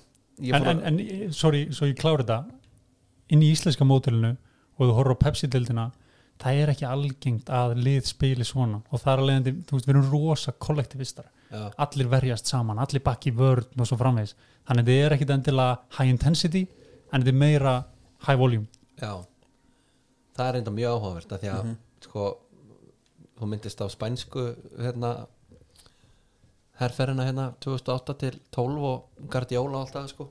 ég 0.41 0.53
en, 0.55 0.63
en, 0.65 0.79
að- 0.79 0.85
en, 0.87 1.33
sorry, 1.33 1.67
svo 1.71 1.85
ég 1.87 1.97
klári 1.99 2.23
þetta. 2.23 2.45
Inn 3.29 3.41
í 3.41 3.51
íslenska 3.53 3.85
mótilinu 3.85 4.35
og 4.77 4.87
þú 4.87 4.93
horfir 4.97 5.15
á 5.15 5.23
Pepsi-dildina 5.23 5.91
það 6.43 6.57
er 6.63 6.69
ekki 6.73 6.85
algengt 6.89 7.49
að 7.53 7.75
lið 7.77 8.05
spili 8.09 8.43
svona. 8.43 8.81
Og 8.91 8.99
það 8.99 9.13
er 9.13 9.21
alveg, 9.23 9.59
þú 9.69 9.77
veist, 9.77 9.87
við 9.87 9.93
erum 9.95 10.09
rosa 10.11 10.51
kollektivistar, 10.51 11.27
já, 11.53 11.69
allir 11.77 12.09
verjast 12.11 12.49
saman 12.49 12.79
allir 12.79 13.03
bakki 13.05 13.31
vörn 13.31 13.79
og 13.79 13.87
svo 13.87 13.95
framvegis. 13.97 14.33
Þannig 14.67 14.83
að 14.83 14.89
þetta 14.89 15.05
er 15.05 15.15
ekkit 15.17 15.29
endilega 15.37 15.77
high 15.99 16.09
intensity 16.09 16.63
en 17.13 17.21
þetta 17.21 17.29
er 17.29 17.39
meira 17.39 17.75
high 18.27 18.35
volume. 18.39 18.67
Já. 18.99 19.13
Það 20.35 20.49
er 20.49 20.57
enda 20.59 20.71
mjög 20.73 20.97
áhugavert 20.97 21.31
af 21.31 21.41
því 21.43 21.49
að 21.53 21.63
Mhm. 21.63 21.75
sko 22.01 22.37
þú 23.39 23.47
myndist 23.53 23.81
á 23.81 23.87
spænsku 23.89 24.55
hérna 24.79 25.27
herferina 26.81 27.27
hérna 27.27 27.49
2008 27.63 28.15
til 28.23 28.39
12 28.55 28.87
og 28.89 29.27
Guardiola 29.31 29.77
og 29.77 29.85
allt 29.85 29.97
það 29.97 30.09
sko. 30.13 30.29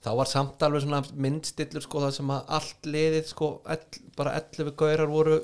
Þá 0.00 0.10
var 0.16 0.30
samt 0.30 0.62
alveg 0.64 0.84
svona 0.84 1.02
myndstillur 1.12 1.84
sko 1.84 2.04
það 2.06 2.14
sem 2.16 2.30
að 2.32 2.52
allt 2.58 2.86
liðið 2.88 3.26
sko 3.28 3.50
ell, 3.68 3.82
bara 4.16 4.36
11 4.38 4.72
gaurar 4.80 5.10
voru 5.10 5.40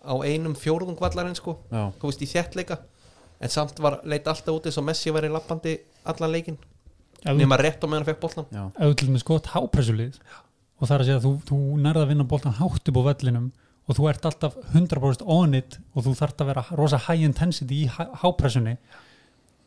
á 0.00 0.14
einum 0.24 0.56
fjórðungvallarinn 0.56 1.36
sko. 1.36 1.58
Já. 1.68 1.90
þú 2.00 2.12
veist 2.12 2.24
í 2.24 2.30
þéttleika. 2.30 2.80
En 3.40 3.52
samt 3.52 3.80
var 3.80 4.00
leit 4.04 4.28
alltaf 4.28 4.54
út 4.54 4.68
eins 4.68 4.78
og 4.80 4.86
Messi 4.88 5.12
var 5.12 5.24
í 5.24 5.32
lappandi 5.32 5.78
allan 6.08 6.32
leikin 6.32 6.58
nema 7.24 7.58
rétt 7.60 7.82
á 7.84 7.86
meðan 7.86 8.00
hann 8.00 8.08
fekk 8.08 8.22
boltan 8.22 8.46
Já, 8.52 8.62
ef 8.72 8.92
þú 8.92 8.96
til 9.00 9.10
með 9.12 9.22
skot 9.24 9.50
hápressulið 9.54 10.20
og 10.80 10.88
það 10.88 10.94
er 10.94 11.02
að 11.02 11.08
segja 11.08 11.18
að 11.18 11.26
þú, 11.26 11.32
þú 11.50 11.58
nærða 11.84 12.04
að 12.04 12.12
vinna 12.14 12.26
boltan 12.28 12.56
hátt 12.56 12.90
upp 12.90 13.00
á 13.00 13.02
vellinum 13.10 13.50
og 13.90 13.96
þú 13.98 14.08
ert 14.12 14.26
alltaf 14.30 14.54
100% 14.70 15.24
on 15.26 15.54
it 15.58 15.78
og 15.96 16.04
þú 16.06 16.12
þarft 16.22 16.42
að 16.44 16.50
vera 16.52 16.62
rosa 16.78 17.00
high 17.08 17.24
intensity 17.26 17.82
í 17.84 17.88
há- 17.90 18.12
hápressunni. 18.22 18.76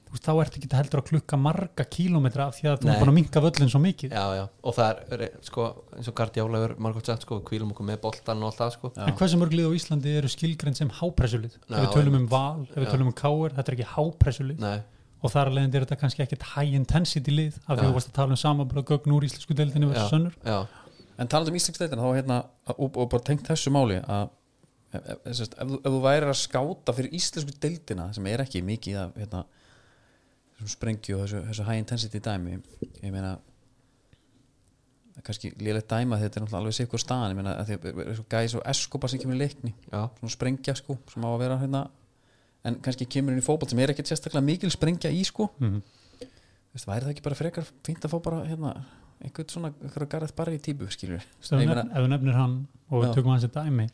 Þú 0.08 0.14
veist, 0.16 0.28
þá 0.30 0.34
ert 0.44 0.58
ekki 0.60 0.70
heldur 0.78 1.00
að 1.02 1.08
klukka 1.10 1.38
marga 1.42 1.84
kílómetra 1.90 2.46
af 2.48 2.56
því 2.60 2.68
að 2.70 2.76
þú 2.84 2.86
Nei. 2.86 2.94
er 2.94 3.00
búin 3.02 3.12
að 3.12 3.18
minka 3.18 3.42
völlin 3.42 3.72
svo 3.74 3.80
mikið. 3.82 4.12
Já 4.14 4.26
já. 4.38 4.44
Og 4.64 4.76
það 4.78 5.00
er 5.18 5.24
sko 5.42 5.64
eins 5.98 6.08
og 6.12 6.16
Guardiola 6.20 6.60
er 6.68 6.76
margótt 6.78 7.10
sagt 7.10 7.26
sko 7.26 7.40
við 7.40 7.48
kvílum 7.50 7.72
okkur 7.74 7.88
með 7.90 8.00
boltan 8.06 8.44
og 8.46 8.52
allt 8.52 8.60
það 8.62 8.72
sko. 8.78 8.92
Já. 8.96 9.08
en 9.10 9.18
hversu 9.18 9.40
mörg 9.42 9.56
lið 9.58 9.68
á 9.68 9.72
Íslandi 9.74 10.14
eru 10.22 10.30
skilgrein 10.30 10.76
sem 10.78 10.90
hápressulið? 11.02 11.58
Ef 11.68 11.80
við 11.82 11.94
tölum 11.98 12.16
um 12.22 12.28
val, 12.30 12.62
ef 12.70 12.78
við 12.78 12.92
tölum 12.94 13.10
um 13.10 13.18
káir 13.18 13.58
þetta 13.58 13.68
er 13.74 13.78
ekki 13.80 13.90
hápressulið. 13.96 14.68
Og 15.24 15.32
þar 15.32 15.48
að 15.50 15.54
leiðandi 15.58 15.76
er 15.80 15.84
þetta 15.88 15.98
kannski 16.04 16.22
ekkit 16.28 16.42
high 16.54 16.74
intensity 16.76 17.32
lið 17.32 17.58
af 17.66 17.78
því 17.80 17.82
Já. 17.82 17.88
þú 17.90 17.94
varst 17.96 18.10
að 18.12 18.18
tala 18.20 18.36
um 18.36 18.42
samanbúra 18.44 18.84
gögn 18.84 19.14
úr 19.18 19.24
íslensku 19.24 19.56
deildinni 19.56 19.88
versus 19.88 20.12
sönnur 20.12 20.34
já, 20.44 20.68
En 21.24 21.30
talandi 21.32 21.54
um 21.54 21.58
Íslandsdeitina 21.60 22.04
þá 22.04 22.18
hérna, 22.18 22.38
og, 22.76 22.90
og 23.00 23.10
bara 23.14 23.24
tengt 23.30 23.48
þessu 23.48 23.72
máli 23.74 24.00
að 24.04 24.26
ef, 24.94 25.00
ef, 25.00 25.18
ef, 25.32 25.42
ef, 25.56 25.74
þú- 25.88 26.02
værir 26.04 26.28
að 26.30 26.40
skáta 26.42 26.96
fyrir 26.98 27.16
íslensku 27.18 27.56
deildina 27.64 28.10
sem 28.16 28.28
er 28.34 28.44
ekki 28.44 28.62
mikið 28.68 29.00
af 29.06 29.16
hérna, 29.22 29.44
þessum 30.58 30.74
sprengju 30.76 31.18
og 31.18 31.24
þessu, 31.26 31.42
þessu 31.50 31.68
high 31.70 31.80
intensity 31.82 32.22
dæmi 32.28 32.60
ég 32.60 33.14
meina 33.16 33.34
kannski 35.24 35.52
lélegt 35.62 35.88
dæma 35.94 36.18
þetta 36.20 36.42
er 36.42 36.56
alveg 36.58 36.76
sikkur 36.76 37.02
staðan 37.02 37.32
ég 37.34 37.38
meina 37.40 37.54
að 37.62 37.70
því 37.70 37.76
að 37.94 38.16
svo 38.18 38.26
gæs 38.34 38.56
og 38.58 38.64
eskopa 38.74 39.10
sem 39.12 39.22
kemur 39.22 39.38
í 39.38 39.44
leikni 39.44 39.72
já, 39.72 40.00
svona 40.20 40.34
sprengja 40.34 40.74
sko 40.80 40.98
sem 41.12 41.24
á 41.24 41.30
að 41.30 41.42
vera 41.44 41.58
hérna 41.62 41.84
en 42.66 42.80
kannski 42.84 43.06
kemur 43.14 43.36
inn 43.36 43.44
í 43.44 43.46
fótboll 43.46 43.70
sem 43.70 43.82
er 43.84 43.94
ekkert 43.94 44.10
sérstaklega 44.10 44.44
mikil 44.48 44.72
sprengja 44.74 45.12
í 45.14 45.22
sko. 45.28 45.50
Mm 45.62 45.82
Þú 46.74 46.80
veist, 46.80 46.88
væri 46.90 47.06
það 47.06 47.12
ekki 47.14 47.24
bara 47.28 47.36
frekar 47.38 47.66
fínt 47.86 48.06
að 48.08 48.14
fá 48.16 48.18
bara 48.26 48.38
hérna 48.50 48.70
einhvern 49.24 49.50
svona, 49.50 49.74
einhverja 49.84 50.10
garðið 50.14 50.36
bara 50.36 50.52
í 50.52 50.60
típu 50.60 50.88
skilur 50.92 51.24
þú 51.42 51.58
meina- 51.58 51.86
ef 51.92 51.98
þú 52.04 52.08
nefnir 52.12 52.34
hann 52.38 52.68
og 52.92 53.04
við 53.04 53.14
tökum 53.16 53.32
hans 53.32 53.44
í 53.44 53.52
dæmi. 53.54 53.88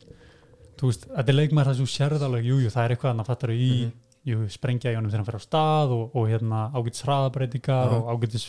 Þú 0.80 0.86
veist, 0.90 1.06
þetta 1.08 1.28
er 1.28 1.34
leikmæður 1.38 1.66
það 1.70 1.76
sem 1.76 1.84
þú 1.86 1.92
sérð 1.96 2.22
alveg 2.26 2.44
jú, 2.48 2.56
jú, 2.64 2.70
það 2.70 2.84
er 2.84 2.94
eitthvað 2.96 3.20
að 3.20 3.26
fattar 3.26 3.50
í 3.50 3.70
Mhm. 3.84 3.92
jú, 4.26 4.48
sprengja 4.48 4.92
í 4.92 4.96
honum 4.96 5.10
þegar 5.10 5.20
hann 5.22 5.30
fer 5.30 5.40
á 5.40 5.46
stað 5.46 5.88
og, 5.96 6.16
og 6.16 6.28
hérna, 6.28 6.70
ágætis 6.74 7.02
hraðabreitingar 7.04 7.92
og 7.92 8.08
ágætis 8.12 8.46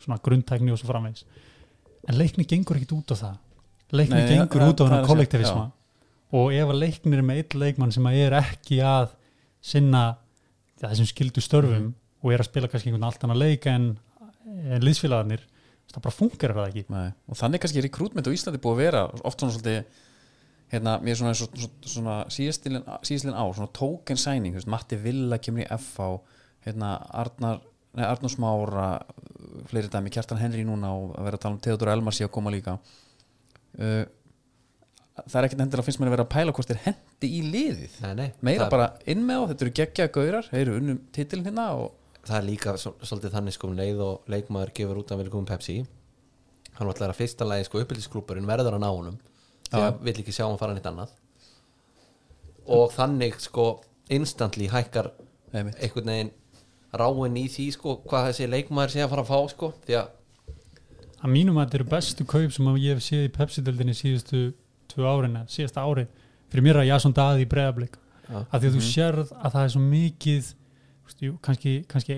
svona 0.00 0.18
grundtækni 0.22 0.72
og 0.72 0.78
svo 0.78 0.88
framvegs 0.90 1.24
en 2.08 2.14
leikni 2.16 2.44
gengur 2.46 2.76
ekkit 2.76 2.92
út 2.96 3.12
á 3.12 3.16
það. 3.16 3.36
Leikni 3.92 4.14
Nei, 4.16 4.28
gengur 4.28 4.60
það- 4.60 4.70
út 4.72 4.80
á 4.80 4.88
hann 4.88 5.06
kollektivisma. 5.06 5.72
og 6.32 6.52
ef 6.52 6.68
að 6.68 6.78
leiknir 6.80 7.18
er 7.18 7.22
með 7.22 7.36
eitt 7.38 7.54
leikmann 7.54 7.92
sem 7.92 8.04
að 8.04 8.14
er 8.26 8.32
ekki 8.40 8.78
að 8.80 9.08
sinna 9.60 10.16
ja, 10.80 10.88
þessum 10.88 11.06
skildu 11.06 11.40
störfum 11.42 11.82
Mhm. 11.90 11.94
og 12.24 12.32
er 12.32 12.38
að 12.38 12.44
spila 12.48 12.68
kannski 12.68 12.90
einhvern 12.90 13.04
allt 13.04 13.20
annað 13.20 13.38
leik 13.38 13.66
en, 13.66 13.98
en 14.46 14.80
liðsfélagarnir 14.80 15.40
það 15.90 16.04
bara 16.04 16.16
funkar 16.16 16.54
það 16.56 16.70
ekki. 16.70 16.84
Nei. 16.92 17.08
og 17.26 17.40
þannig 17.40 17.64
kannski 17.64 17.84
rekrútment 17.84 18.30
á 18.30 18.34
Íslandi 18.34 18.62
búið 18.62 18.76
að 18.76 18.82
vera 18.84 19.02
oft 19.26 19.42
svona 19.42 19.56
svolítið 19.56 20.06
hérna, 20.70 20.98
mér 21.02 21.16
er 21.16 21.18
svona, 21.18 21.34
svona, 21.34 21.64
svona, 21.64 21.90
svona 21.94 22.16
síðastilin, 22.30 22.86
síðastilin 23.06 23.38
á, 23.38 23.44
svona 23.56 23.72
token 23.74 24.20
signing 24.20 24.54
þú 24.54 24.60
veist, 24.60 24.70
Matti 24.70 24.98
Villa 25.00 25.40
kemur 25.42 25.64
í 25.64 25.68
FH 25.74 26.12
hérna, 26.66 26.92
Arnar, 27.22 27.60
nei, 27.98 28.04
Arnar 28.06 28.32
Smára 28.32 28.86
fleiri 29.70 29.90
dæmi, 29.90 30.12
Kjartan 30.14 30.40
Henry 30.40 30.62
núna 30.66 30.92
og 30.94 31.14
að 31.16 31.26
vera 31.26 31.40
að 31.40 31.44
tala 31.44 31.56
um 31.56 31.62
Theodor 31.64 31.92
Elmar 31.94 32.14
sé 32.14 32.26
að 32.26 32.34
koma 32.36 32.52
líka. 32.54 32.76
Uh, 33.78 34.04
það 35.26 35.38
er 35.40 35.48
ekkert 35.48 35.64
endilega 35.64 35.86
finnst 35.86 36.00
mér 36.00 36.10
að 36.10 36.16
vera 36.16 36.26
að 36.26 36.32
pæla 36.34 36.54
hvort 36.56 36.70
þeir 36.70 36.82
hendi 36.86 37.30
í 37.30 37.40
liðið. 37.50 37.96
Nei, 38.04 38.12
nei. 38.20 38.28
Meira 38.46 38.68
bara 38.72 38.92
inn 39.10 39.24
með 39.26 39.42
á, 39.42 39.48
þetta 39.50 39.66
eru 39.66 39.74
geggjaða 39.80 40.14
gaurar 40.16 40.50
þeir 40.52 40.62
eru 40.62 40.76
unnum 40.78 41.00
titilin 41.16 41.48
hérna 41.50 41.66
og 41.80 41.96
það 42.26 42.36
er 42.36 42.46
líka 42.46 42.74
svo, 42.80 42.94
svolítið 43.00 43.34
þannig 43.36 43.56
sko 43.56 43.70
um 43.70 43.78
leið 43.78 44.02
og 44.04 44.30
leikmaður 44.30 44.72
gefur 44.76 45.00
út 45.00 45.12
að 45.12 45.22
vilja 45.22 45.34
koma 45.34 45.50
Pepsi 45.50 45.78
hann 45.80 46.86
var 46.86 46.92
alltaf 46.94 47.12
að 47.12 47.18
fyrsta 47.20 47.48
lagi 47.48 47.66
sko 47.68 47.80
uppbyldisklúparinn 47.82 48.48
verður 48.48 48.76
að 48.78 48.84
ná 48.84 48.90
honum 48.90 49.16
því 49.70 49.82
að 49.86 50.00
vill 50.06 50.16
ekki 50.22 50.34
sjá 50.34 50.44
hann 50.46 50.60
fara 50.60 50.76
nýtt 50.76 50.88
annað 50.90 51.16
og 52.70 52.92
þannig 52.94 53.40
sko 53.42 53.66
instantly 54.10 54.68
hækkar 54.70 55.10
Einmitt. 55.52 55.80
einhvern 55.82 56.12
veginn 56.12 56.32
ráin 56.94 57.36
í 57.38 57.46
því 57.50 57.66
sko 57.74 57.96
hvað 58.06 58.30
þessi 58.30 58.48
leikmaður 58.50 58.94
sé 58.94 59.04
að 59.04 59.12
fara 59.12 59.24
að 59.26 59.30
fá 59.30 59.54
sko 59.54 59.72
því 59.86 59.98
að 60.00 60.16
að 61.20 61.34
mínum 61.34 61.58
að 61.60 61.66
þetta 61.66 61.78
eru 61.80 61.88
bestu 61.90 62.26
kaup 62.28 62.54
sem 62.54 62.68
að 62.70 62.80
ég 62.80 62.96
hef 62.96 63.04
séð 63.04 63.26
í 63.26 63.32
Pepsi-döldinni 63.34 63.96
síðustu 63.96 64.38
tvö 64.90 65.04
árin 65.04 65.36
eða 65.36 65.52
síðasta 65.52 65.84
ári 65.84 66.06
fyrir 66.50 66.64
mér 66.66 66.80
að 66.80 66.88
Jason 66.88 67.14
Daði 67.16 67.44
í 67.44 67.50
breðablik 67.50 67.98
Já. 68.30 68.38
að 68.46 68.56
því 68.56 68.70
að 68.70 68.76
þú 68.76 68.84
sérð 68.86 69.34
að 69.36 69.54
það 69.56 69.66
er 69.66 69.72
svo 69.74 69.82
mikið 69.84 70.48
jú, 71.18 71.34
kannski, 71.42 71.84
kannski 71.90 72.16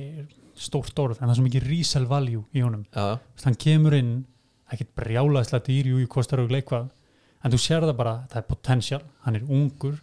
stórt 0.54 0.98
orð 1.00 1.16
en 1.20 1.26
það 1.26 1.30
er 1.32 1.38
svo 1.40 1.46
mikið 1.48 1.66
resell 1.70 2.06
value 2.10 2.44
í 2.54 2.60
honum. 2.64 2.84
Veist, 3.32 3.44
hann 3.48 3.56
kemur 3.56 3.94
inn 3.96 4.12
ekkit 4.72 4.92
brjálaðslega 4.96 5.64
dýr, 5.66 5.86
jú, 5.92 6.06
kostar 6.08 6.40
og 6.44 6.50
leikvað 6.52 6.90
en 7.44 7.50
þú 7.52 7.58
sér 7.58 7.82
það 7.88 7.96
bara, 7.98 8.14
það 8.30 8.40
er 8.42 8.48
potential 8.48 9.00
hann 9.24 9.36
er 9.36 9.42
ungur 9.48 9.96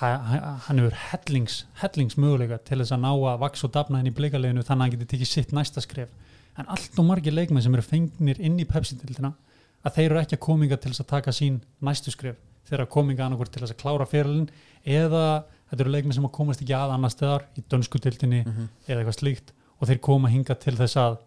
ha- 0.00 0.16
ha- 0.30 0.56
hann 0.68 0.78
hefur 0.78 0.96
hellings, 1.10 1.64
hellings 1.82 2.16
möguleika 2.16 2.58
til 2.64 2.78
þess 2.80 2.92
að 2.96 3.02
ná 3.04 3.10
að 3.12 3.38
vaks 3.42 3.64
og 3.64 3.72
dafna 3.72 3.98
henni 4.00 4.12
í 4.12 4.16
bleikaleginu 4.16 4.62
þannig 4.62 4.70
að 4.76 4.84
hann 4.86 4.94
getur 4.96 5.10
tekið 5.14 5.28
sitt 5.32 5.52
næsta 5.52 5.80
skref. 5.84 6.08
En 6.58 6.66
allt 6.68 6.98
og 6.98 7.04
margir 7.08 7.32
leikmenn 7.32 7.62
sem 7.62 7.74
eru 7.74 7.82
fengnir 7.84 8.40
inn 8.40 8.56
í 8.60 8.64
Pepsi-dildina 8.68 9.32
að 9.84 9.94
þeir 9.96 10.10
eru 10.10 10.20
ekki 10.20 10.36
að 10.36 10.44
kominga 10.44 10.76
til 10.80 10.90
þess 10.92 11.00
að 11.04 11.10
taka 11.12 11.32
sín 11.32 11.60
næstu 11.80 12.10
skref. 12.12 12.36
Þeir 12.68 12.78
eru 12.80 12.86
að 12.86 12.92
kominga 12.94 13.24
annarkvort 13.26 13.52
til 13.52 13.62
þess 13.64 13.72
að 13.76 13.80
klára 13.82 14.06
fyrirlin 14.08 14.48
eða 14.84 15.44
þetta 15.70 15.84
eru 15.84 15.94
leikmenn 15.94 16.16
sem 16.16 16.26
að 16.26 16.34
komast 16.36 16.62
ekki 16.64 16.76
að 16.76 16.94
annar 16.96 17.12
stöðar 17.14 17.46
í 17.56 17.64
dönsku 17.70 18.00
dildinni 18.02 18.42
eða 18.44 19.00
eitthvað 19.00 19.18
slíkt 19.18 19.52
og 19.78 19.88
þeir 19.88 20.00
koma 20.04 20.28
hinga 20.32 20.56
til 20.60 20.74
þess 20.76 20.98
að 21.00 21.18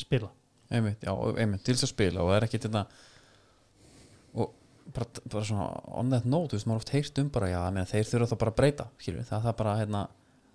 spila. 0.00 0.30
Einmitt, 0.70 1.02
já, 1.02 1.12
einmitt, 1.42 1.64
til 1.66 1.74
þess 1.74 1.88
að 1.88 1.92
spila 1.94 2.22
og 2.22 2.30
það 2.30 2.36
er 2.36 2.46
ekki 2.46 2.60
þetta 2.62 2.84
og 4.38 4.52
bara, 4.94 5.06
bara 5.32 5.44
svona 5.44 5.66
on 5.98 6.10
that 6.14 6.24
note, 6.24 6.52
þú 6.52 6.58
veist, 6.58 6.68
maður 6.70 6.82
oft 6.84 6.94
heyrt 6.94 7.20
um 7.22 7.30
bara 7.34 7.50
já, 7.50 7.60
menn, 7.74 7.88
þeir 7.90 8.08
þurfa 8.12 8.30
þá 8.30 8.40
bara 8.42 8.54
að 8.54 8.58
breyta 8.60 8.86
skilur, 9.02 9.26
það 9.28 9.44
það 9.48 9.56
bara 9.60 9.76
hérna, 9.80 10.02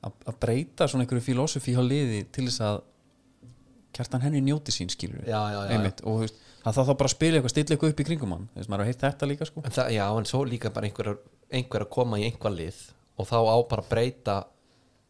að, 0.02 0.18
að 0.32 0.40
breyta 0.46 0.88
svona 0.88 1.06
einhverju 1.06 1.26
filosófi 1.28 1.76
hjá 1.76 1.84
liði 1.84 2.24
til 2.32 2.48
þess 2.48 2.64
að 2.70 2.82
kjartan 3.96 4.26
henni 4.26 4.42
njóti 4.44 4.74
sín 4.76 4.92
skilur 4.92 5.24
já, 5.24 5.40
já, 5.52 5.60
já, 5.60 5.76
einmitt, 5.76 6.04
og 6.04 6.18
þú 6.18 6.26
veist, 6.26 6.42
það 6.64 6.80
þá 6.80 6.82
þá 6.90 6.94
bara 7.04 7.14
spila 7.14 7.40
eitthvað 7.40 7.54
stilla 7.54 7.76
eitthvað 7.76 7.94
upp 7.94 8.04
í 8.04 8.08
kringum 8.10 8.36
hann, 8.36 8.50
þú 8.54 8.62
veist, 8.62 8.72
maður 8.72 8.86
har 8.86 8.92
heyrt 8.92 9.06
þetta 9.06 9.30
líka 9.32 9.48
sko. 9.52 9.64
En 9.68 9.76
það, 9.76 9.94
já, 9.96 10.06
en 10.16 10.30
svo 10.32 10.44
líka 10.48 10.72
bara 10.76 10.90
einhver, 10.90 11.12
einhver 11.60 11.86
að 11.86 11.94
koma 12.00 12.20
í 12.20 12.28
einhver 12.28 12.56
lið 12.56 12.82
og 13.16 13.30
þá 13.30 13.38
á 13.42 13.58
bara 13.70 13.84
að 13.86 13.90
breyta 13.94 14.36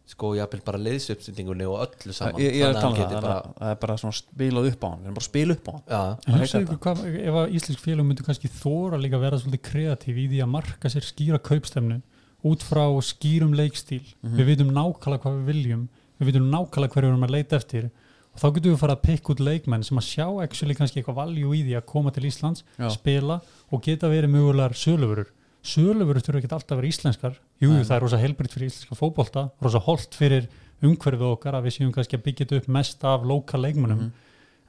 sko, 0.06 0.36
jáfnvel 0.38 0.62
bara 0.66 0.80
liðsuppsendingunni 0.86 1.66
og 1.66 1.80
öllu 1.82 2.14
saman. 2.14 2.42
ég, 2.42 2.60
ég 2.60 2.68
er 2.68 2.76
að 2.76 2.84
tala 2.84 2.94
um 2.94 3.24
það, 3.26 3.48
það 3.58 3.72
er 3.72 3.80
bara 3.82 3.98
svona 3.98 4.18
spilað 4.20 4.68
upp 4.70 4.86
á 4.86 4.88
hann. 4.88 5.00
Við 5.00 5.08
erum 5.08 5.18
bara 5.18 5.26
að 5.26 5.30
spila 5.30 5.56
upp 5.56 5.66
á 5.66 5.74
hann. 5.74 6.40
Heyrt 6.42 6.58
ykkur 6.60 6.82
hvað, 6.86 7.02
ef 7.24 7.40
að 7.42 7.56
íslensk 7.58 7.82
félög 7.82 8.10
myndu 8.10 8.26
kannski 8.28 8.52
þóra 8.54 9.00
líka 9.02 9.18
að 9.18 9.26
vera 9.26 9.40
svolítið 9.42 9.64
kreatív 9.66 10.22
í 10.22 10.28
því 10.30 10.42
að 10.46 10.52
marka 10.54 10.92
sér 10.94 11.08
skýra 11.08 11.42
kaupstefnu 11.50 12.02
út 12.46 12.66
frá 12.66 12.86
skýrum 13.02 13.56
leikstíl. 13.58 14.04
Við 14.22 14.52
vitum 14.52 14.70
nákvæmlega 14.76 15.24
hvað 15.26 15.40
við 15.40 15.50
viljum 15.50 15.88
við 16.20 16.32
vitum 16.32 16.50
nákvæmlega 16.52 16.94
hverju 16.94 17.10
við 17.10 17.14
erum 17.14 17.28
að 17.28 17.34
leita 17.36 17.60
eftir. 17.60 17.90
Og 18.36 18.42
þá 18.42 18.48
getum 18.58 18.74
við 18.74 18.82
fara 18.82 18.96
að 18.98 19.04
pikka 19.06 19.32
út 19.32 19.42
leikmenn 19.44 19.86
sem 19.88 20.00
að 20.00 20.08
sjá 20.10 20.26
actually 20.44 20.76
kannski 20.76 21.00
eitthvað 21.02 21.22
valjú 21.22 21.54
í 21.56 21.62
því 21.64 21.78
að 21.80 21.86
koma 21.88 22.12
til 22.12 22.26
Íslands, 22.28 22.66
Já. 22.76 22.90
spila 22.92 23.40
og 23.72 23.84
geta 23.86 24.12
verið 24.12 24.34
mögulegar 24.34 24.76
söluvörur 24.76 25.30
söluvörur 25.66 26.24
þurfa 26.26 26.42
ekki 26.42 26.52
alltaf 26.54 26.76
að 26.76 26.82
vera 26.82 26.92
íslenskar. 26.92 27.40
Jú, 27.64 27.72
jú, 27.72 27.82
það 27.88 27.96
er 27.98 28.04
rosa 28.06 28.20
helbritt 28.22 28.54
fyrir 28.56 28.70
íslenska 28.72 28.98
fótbolta 29.00 29.48
rosa 29.66 29.82
holt 29.86 30.16
fyrir 30.18 30.48
umhverfið 30.86 31.28
okkar 31.32 31.58
að 31.58 31.68
við 31.70 31.76
séum 31.78 31.92
kannski 31.96 32.18
að 32.20 32.24
byggja 32.28 32.46
þetta 32.46 32.62
upp 32.62 32.72
mest 32.78 33.06
af 33.08 33.24
lokal 33.26 33.62
leikmennum 33.64 34.08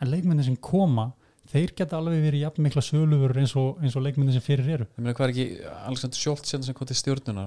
en 0.00 0.10
leikmennin 0.12 0.46
sem 0.46 0.56
koma 0.56 1.10
þeir 1.50 1.72
geta 1.78 1.98
alveg 2.00 2.22
verið 2.24 2.42
jafn 2.46 2.64
mikla 2.66 2.82
söluvörur 2.82 3.38
eins 3.42 3.54
og, 3.58 3.76
eins 3.82 3.94
og 3.98 4.02
leikmennin 4.06 4.34
sem 4.34 4.42
fyrir 4.44 4.70
eru. 4.78 4.86
Ég 4.96 5.02
meina 5.04 5.14
hvað 5.18 5.28
er 5.28 5.34
ekki 5.34 5.46
Alexander 5.86 6.18
Scholz 6.18 6.52
hérna 6.54 6.66
sem 6.68 6.74
kom 6.78 6.88
til 6.90 6.98
stjórnuna 6.98 7.44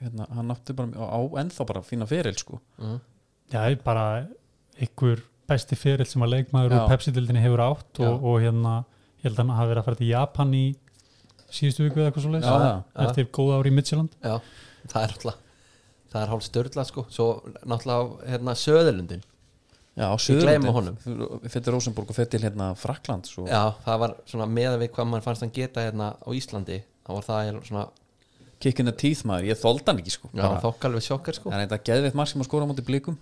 hérna, 0.00 0.26
hann 0.36 0.52
átti 0.54 0.76
bara 0.76 1.08
á 1.10 1.20
ennþá 1.42 1.66
bara 1.68 1.82
fína 1.86 2.06
feril 2.10 2.36
sko. 2.38 2.60
Mm, 2.80 3.00
Já, 3.50 3.56
það 3.58 3.70
er 3.72 3.80
bara 3.84 4.04
ykkur 4.86 5.24
besti 5.50 5.76
ferill 5.78 6.06
sem 6.06 6.22
að 6.22 6.36
leikmaður 6.36 6.76
Já. 6.76 6.78
úr 6.78 6.92
Pepsi-dildinni 6.92 7.42
hefur 7.42 7.62
átt 7.64 8.00
og, 8.06 8.22
og 8.30 8.38
hérna 8.44 8.76
ég 9.20 9.26
held 9.26 9.34
að 9.36 9.42
hann 9.42 9.56
hafi 9.58 9.72
verið 9.72 9.82
að 9.82 9.88
fara 9.90 10.00
til 10.00 10.10
Japan 10.12 10.54
í 10.56 10.64
síðustu 11.54 11.86
viku 11.86 12.00
eða 12.00 12.10
eitthvað 12.10 12.26
svo 12.26 12.40
Já, 12.40 12.56
já. 12.64 13.06
eftir 13.06 13.28
góða 13.36 13.58
ári 13.60 13.70
í 13.72 13.76
Midtjylland. 13.76 14.16
Já, 14.24 14.36
það 14.90 15.02
er 15.06 15.14
alltaf 15.16 15.38
það 16.10 16.22
er 16.24 16.32
hálf 16.32 16.46
störla 16.46 16.84
sko. 16.88 17.04
Svo 17.12 17.26
náttúrulega 17.70 18.30
hérna 18.32 18.54
Söðurlundin. 18.58 19.22
Já, 20.00 20.06
Suðurlandi 20.22 20.94
Fyrir 21.50 21.64
til 21.66 21.74
Rosenborg 21.74 22.10
og 22.12 22.16
fyrir 22.16 22.30
til 22.32 22.42
hérna 22.46 22.70
Frakland 22.78 23.26
svo. 23.30 23.46
Já, 23.50 23.74
það 23.84 23.98
var 24.04 24.14
svona 24.30 24.46
með 24.50 24.78
við 24.84 24.92
hvað 24.96 25.10
mann 25.10 25.24
fannst 25.24 25.44
hann 25.44 25.54
geta 25.54 25.84
hérna 25.86 26.12
á 26.18 26.28
Íslandi 26.34 26.80
þá 27.06 27.10
var 27.16 27.26
það 27.26 27.42
eiginlega 27.44 27.70
svona 27.72 27.88
Kickin 28.60 28.84
the 28.84 28.92
teeth 28.92 29.22
maður, 29.24 29.46
ég 29.48 29.56
þóldi 29.56 29.86
hann 29.88 30.00
ekki 30.02 30.12
sko. 30.12 30.28
Já, 30.36 30.42
Bara- 30.44 30.60
þokk 30.60 30.82
alveg 30.84 31.04
sjokkar 31.06 31.36
sko. 31.38 31.48
Það 31.48 31.56
er 31.56 31.62
eitthvað 31.66 31.84
geðveitt 31.88 32.16
marg 32.18 32.28
sem 32.28 32.42
að 32.42 32.48
skora 32.50 32.66
á 32.66 32.70
móti 32.70 32.84
blikum 32.84 33.16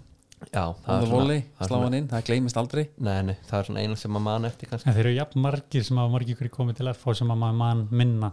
Já, 0.48 0.62
Það 0.85 1.02
er 1.02 1.10
volley, 1.10 1.40
hann 1.59 1.94
inn, 1.98 2.09
það 2.09 2.24
gleymist 2.28 2.59
aldrei. 2.60 2.85
Nei, 3.02 3.16
nei, 3.27 3.35
það 3.48 3.59
er 3.59 3.66
svona 3.69 3.82
eina 3.85 3.97
sem 3.98 4.12
maður 4.15 4.24
man 4.28 4.48
eftir 4.48 4.70
kannski. 4.70 4.89
En 4.89 4.94
þeir 4.97 5.06
eru 5.09 5.16
jafn 5.16 5.43
margir 5.44 5.85
sem 5.89 5.98
hafa 6.01 6.12
margir 6.15 6.36
ykkur 6.36 6.51
komið 6.55 6.78
til 6.78 6.90
FH 6.93 7.15
sem 7.20 7.32
að 7.35 7.40
maður 7.43 7.59
mann 7.62 7.82
minna. 7.90 8.31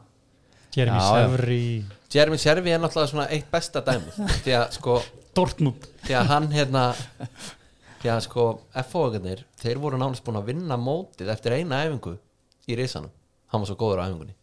Jeremy. 0.75 1.01
Severi. 1.07 1.59
Jeremy 2.13 2.37
Servi 2.41 2.73
er 2.75 2.81
náttúrulega 2.83 3.11
svona 3.13 3.27
eitt 3.31 3.47
besta 3.51 3.81
dæmi 3.85 4.11
því 4.45 4.55
að 4.59 4.65
sko 4.77 4.97
Dortmund. 5.35 5.87
því 6.05 6.17
að 6.19 6.31
hann 6.31 6.47
hérna 6.53 6.83
því 8.01 8.11
að 8.13 8.23
sko 8.27 8.45
F-fóðugarnir 8.83 9.43
þeir 9.61 9.79
voru 9.83 9.99
nánast 9.99 10.23
búin 10.25 10.39
að 10.39 10.49
vinna 10.51 10.77
mótið 10.79 11.31
eftir 11.33 11.57
eina 11.57 11.81
æfingu 11.87 12.17
í 12.69 12.77
risanum. 12.79 13.11
Hann 13.51 13.63
var 13.63 13.71
svo 13.71 13.77
góður 13.79 14.03
á 14.03 14.07
æfingunni. 14.07 14.35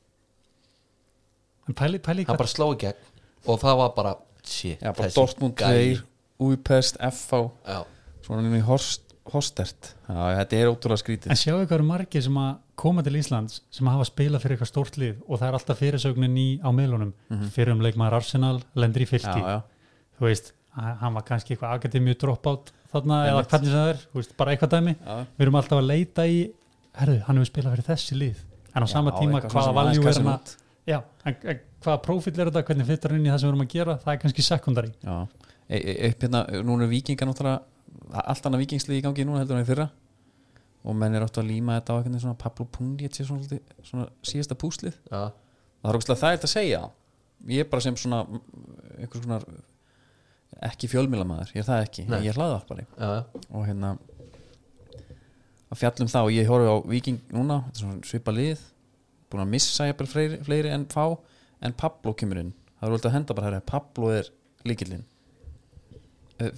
En 1.69 1.77
pæli, 1.79 2.01
pæli 2.03 2.25
hann 2.27 2.41
bara 2.41 2.51
sló 2.51 2.73
í 2.75 2.81
gegn 2.81 3.11
og 3.47 3.61
það 3.63 3.77
var 3.83 3.93
bara 3.97 4.15
shit, 4.43 4.81
Já, 4.83 4.91
bara 4.97 5.13
Dortmund 5.15 5.55
gæi. 5.61 5.95
2, 6.01 6.07
Úipest, 6.43 6.99
FH 6.99 7.41
já, 7.69 7.81
Svona 8.27 8.53
í 8.59 8.63
Horst, 8.67 9.13
Hostert 9.33 9.93
Já, 10.09 10.19
þetta 10.41 10.59
er 10.59 10.71
ótrúlega 10.73 11.01
skrítið. 11.03 11.31
En 11.33 11.39
sjáu 11.39 11.61
hvað 11.63 11.77
eru 11.79 11.87
margir 11.87 12.25
sem 12.27 12.39
að 12.43 12.53
koma 12.83 13.05
til 13.07 13.15
Íslands 13.21 13.61
sem 13.73 13.87
hafa 13.91 14.07
spilað 14.09 14.43
fyrir 14.45 14.57
eitthvað 14.59 14.71
stórt 14.73 14.99
lið 15.01 15.21
og 15.29 15.39
það 15.39 15.47
er 15.49 15.59
alltaf 15.59 15.81
fyrirsögnin 15.83 16.39
í 16.43 16.47
á 16.63 16.69
miðlunum. 16.75 17.13
Fyrir 17.55 17.75
um 17.77 17.85
leikmaður 17.85 18.19
Arsenal, 18.19 18.57
lendur 18.75 19.05
í 19.05 19.09
fylki. 19.11 19.43
Já, 19.43 19.57
já, 19.57 19.61
þú 20.19 20.27
veist, 20.29 20.53
að- 20.77 20.97
hann 21.05 21.15
var 21.19 21.27
kannski 21.29 21.55
eitthvað 21.55 21.77
akademíu 21.79 22.19
dropout 22.19 22.73
þarna 22.93 23.21
eða 23.31 23.45
hvernig 23.47 23.71
sem 23.71 23.79
það 23.79 23.93
er, 23.95 24.03
þú 24.13 24.21
veist, 24.21 24.37
bara 24.37 24.57
eitthvað 24.57 24.75
dæmi. 24.77 24.97
Já. 24.99 25.15
Við 25.39 25.47
erum 25.47 25.61
alltaf 25.63 25.79
að 25.79 25.87
leita 25.93 26.27
í 26.27 26.41
herðu, 26.99 27.21
hann 27.29 27.39
hefur 27.41 27.51
spilað 27.53 27.77
fyrir 27.77 27.89
þessi 27.93 28.19
lið. 28.19 28.43
En 28.75 28.83
á 28.83 28.89
sama 28.89 29.13
Já, 29.13 29.19
tíma 29.21 29.39
eitthvað 29.41 29.57
hvaða 29.57 29.77
valjú 29.79 30.03
er 30.09 30.19
hann 30.19 30.33
að 30.35 30.59
hvaða 31.83 32.03
profil 32.03 32.33
er 32.39 32.51
þetta, 32.51 32.63
hvernig 32.69 32.87
fyttar 32.89 33.13
hann 33.13 33.21
inn 33.21 33.27
í 33.29 33.33
það 33.33 33.41
sem 33.43 33.49
við 33.49 33.53
erum 33.53 33.65
að 33.65 33.73
gera? 33.75 33.95
Það 34.03 34.13
er 34.13 34.21
kannski 34.23 34.45
sekundari 34.47 34.93
Já, 35.03 35.17
e 35.69 35.77
e 35.79 36.09
upp 36.11 36.23
hérna, 36.27 36.45
núna 36.65 36.85
er 36.85 36.93
vikingar 36.93 37.29
náttúrulega 37.29 37.63
allt 38.13 38.47
annað 38.49 38.63
vikingslið 38.67 38.99
í 38.99 39.03
gangi 39.05 39.25
núna 39.27 39.43
heldur 39.43 39.57
en 39.59 39.65
í 39.65 39.69
fyrra. 39.69 39.89
Og 40.85 40.97
menn 40.99 41.15
er 41.15 41.23
áttu 41.23 41.39
að 41.43 41.47
líma 41.53 41.77
þetta 41.79 41.95
á 41.95 41.97
einhvern 41.99 42.13
veginn 42.17 42.25
svona 42.25 42.39
Pablo 42.39 42.65
Pundiet 42.67 43.15
sé 43.15 43.25
svona, 43.25 43.45
svolítið- 43.45 43.85
svona 43.87 44.09
síðasta 44.27 44.57
púslið. 44.59 44.97
Já, 45.11 45.31
það 45.83 45.91
er 45.93 45.99
ógustlega 45.99 46.21
það 46.23 46.33
er 46.33 46.39
að 46.39 46.53
segja. 46.57 46.81
Ég 47.47 47.61
er 47.61 47.69
bara 47.71 47.81
sem 47.81 47.95
svona 47.97 48.27
einhvers 48.99 49.23
konar 49.25 49.45
ekki 50.63 50.89
fjölmílamæður, 50.89 51.53
ég 51.55 51.63
er 51.63 51.69
það 51.69 51.85
ekki. 51.87 52.09
Nei. 52.09 52.21
ég 52.23 52.29
er 52.29 52.35
hlaðvarpari. 52.35 52.87
Já. 52.99 53.25
og 53.53 53.67
hérna 53.67 53.99
að 55.73 55.79
fjallum 55.81 56.09
það 56.13 56.25
og 56.29 56.33
ég 56.33 56.51
horfi 56.51 56.69
á 56.69 56.77
viking 56.89 57.21
núna, 57.33 57.65
þetta 57.69 57.81
svona 57.81 58.05
svipa 58.05 58.33
lið 58.35 58.59
búin 59.31 59.45
að 59.47 59.49
missa 59.55 59.87
jafnvel 59.89 60.07
fleiri, 60.13 60.39
fleiri 60.45 60.69
en 60.75 60.85
fá 60.87 61.19
en 61.63 61.73
Pablo 61.73 62.13
kemur 62.13 62.39
inn. 62.43 62.53
Það 62.81 62.89
er 62.89 62.95
völdið 62.97 63.09
að 63.09 63.13
henda 63.17 63.35
bara 63.39 63.47
herri, 63.51 63.61
Pablo 63.65 64.11
er 64.11 64.29
líkillinn 64.65 65.05
Eh, 65.05 65.12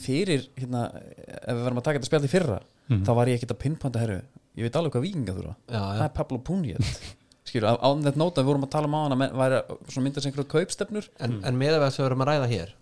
fyrir 0.04 0.46
hérna, 0.60 0.84
ef 0.94 1.50
við 1.54 1.62
verðum 1.66 1.80
að 1.82 1.86
taka 1.88 1.98
þetta 2.00 2.10
spjall 2.12 2.24
í 2.28 2.32
fyrra 2.36 2.60
Mhm. 2.84 3.00
þá 3.06 3.10
var 3.16 3.26
ég 3.30 3.38
ekkert 3.38 3.52
að 3.54 3.60
pinnpanta 3.64 4.00
herru 4.02 4.16
ég 4.58 4.62
veit 4.66 4.74
alveg 4.76 4.92
hvað 4.92 5.04
vikinga 5.06 5.32
þurfa 5.38 5.54
Já, 5.72 5.78
já. 5.80 5.98
það 5.98 6.04
er 6.04 6.10
Pablo 6.18 6.38
Punjet 6.44 6.88
skilur, 7.48 7.68
á, 7.80 7.88
þetta 8.04 8.20
nóta 8.20 8.42
við 8.42 8.48
vorum 8.50 8.66
að 8.66 8.72
tala 8.74 8.90
um 8.90 8.96
á 8.96 9.00
hana 9.04 9.28
væri 9.40 9.60
svona 9.88 10.04
myndast 10.04 10.26
einhverju 10.28 10.50
kaupstefnur 10.52 11.08
en, 11.24 11.38
en 11.48 11.56
með 11.56 11.78
að 11.78 11.86
sem 11.96 12.04
við 12.04 12.08
erum 12.10 12.24
að 12.26 12.28
ræða 12.32 12.48
hér 12.52 12.74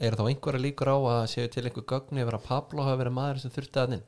er 0.00 0.16
þá 0.16 0.22
einhverja 0.30 0.62
líkur 0.64 0.88
á 0.88 0.96
að 0.96 1.26
séu 1.34 1.48
til 1.52 1.64
einhver 1.68 1.84
gögni 1.92 2.24
yfir 2.24 2.38
að 2.38 2.46
Pablo 2.48 2.82
hafi 2.88 3.00
verið 3.02 3.16
maður 3.18 3.42
sem 3.44 3.52
þurfti 3.54 3.82
að 3.84 3.94
inn 3.98 4.04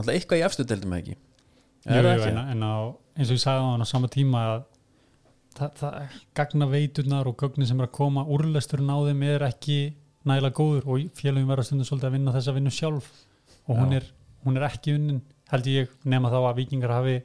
alltaf 0.00 0.14
eitthvað 0.16 0.40
í 0.40 0.44
efstu 0.48 0.66
deildum 0.68 0.96
ekki 0.96 1.14
Jú, 1.14 1.92
er 1.96 2.04
það 2.04 2.12
jú, 2.16 2.20
ekki? 2.24 2.32
en, 2.32 2.40
en 2.56 2.64
á, 2.64 2.76
eins 3.20 3.30
og 3.32 3.36
ég 3.36 3.42
sagði 3.44 3.64
á 3.64 3.68
hann 3.72 3.84
á 3.84 3.88
sama 3.92 4.08
tíma 4.12 4.42
að 4.48 4.60
það, 5.56 5.70
það 5.80 6.18
gagna 6.40 6.68
veiturnar 6.72 7.28
og 7.30 7.36
gögnin 7.40 7.68
sem 7.68 7.80
er 7.80 7.88
að 7.88 7.94
koma 8.00 8.24
úrlesturinn 8.32 8.92
á 8.92 8.98
þeim 9.08 9.24
er 9.28 9.44
ekki 9.48 9.78
nægilega 10.28 10.56
góður 10.56 10.88
og 10.90 11.04
félagum 11.16 11.50
verða 11.50 11.66
stundum 11.66 11.88
svolítið 11.88 12.08
að 12.10 12.16
vinna 12.16 12.34
þessa 12.36 12.54
vinnu 12.56 12.72
sjálf. 12.74 13.10
Og 13.68 13.78
hún 13.78 13.94
er, 13.96 14.06
hún 14.44 14.58
er 14.58 14.66
ekki 14.68 14.96
unnin 14.98 15.20
held 15.50 15.68
ég 15.70 15.92
nema 16.06 16.30
þá 16.30 16.38
að 16.40 16.58
vikingar 16.60 16.94
hafi 16.94 17.20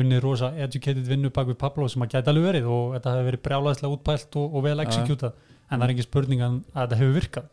unnið 0.00 0.22
rosa 0.24 0.52
educated 0.56 1.04
vinnu 1.04 1.30
bak 1.34 1.50
við 1.50 1.58
Pablo 1.60 1.88
sem 1.90 2.04
að 2.04 2.14
gæti 2.14 2.32
alveg 2.32 2.48
verið 2.48 2.68
og 2.72 2.94
þetta 2.96 3.12
hefur 3.12 3.28
verið 3.28 3.42
brjálæðslega 3.46 3.96
útpælt 3.98 4.38
og, 4.40 4.56
og 4.56 4.64
vel 4.64 4.76
Já. 4.78 4.84
executað. 4.86 5.38
En 5.68 5.78
það 5.78 5.86
er 5.86 5.94
ekki 5.94 6.06
spurning 6.08 6.44
að, 6.44 6.58
að 6.72 6.82
þetta 6.82 7.00
hefur 7.00 7.16
virkað. 7.18 7.50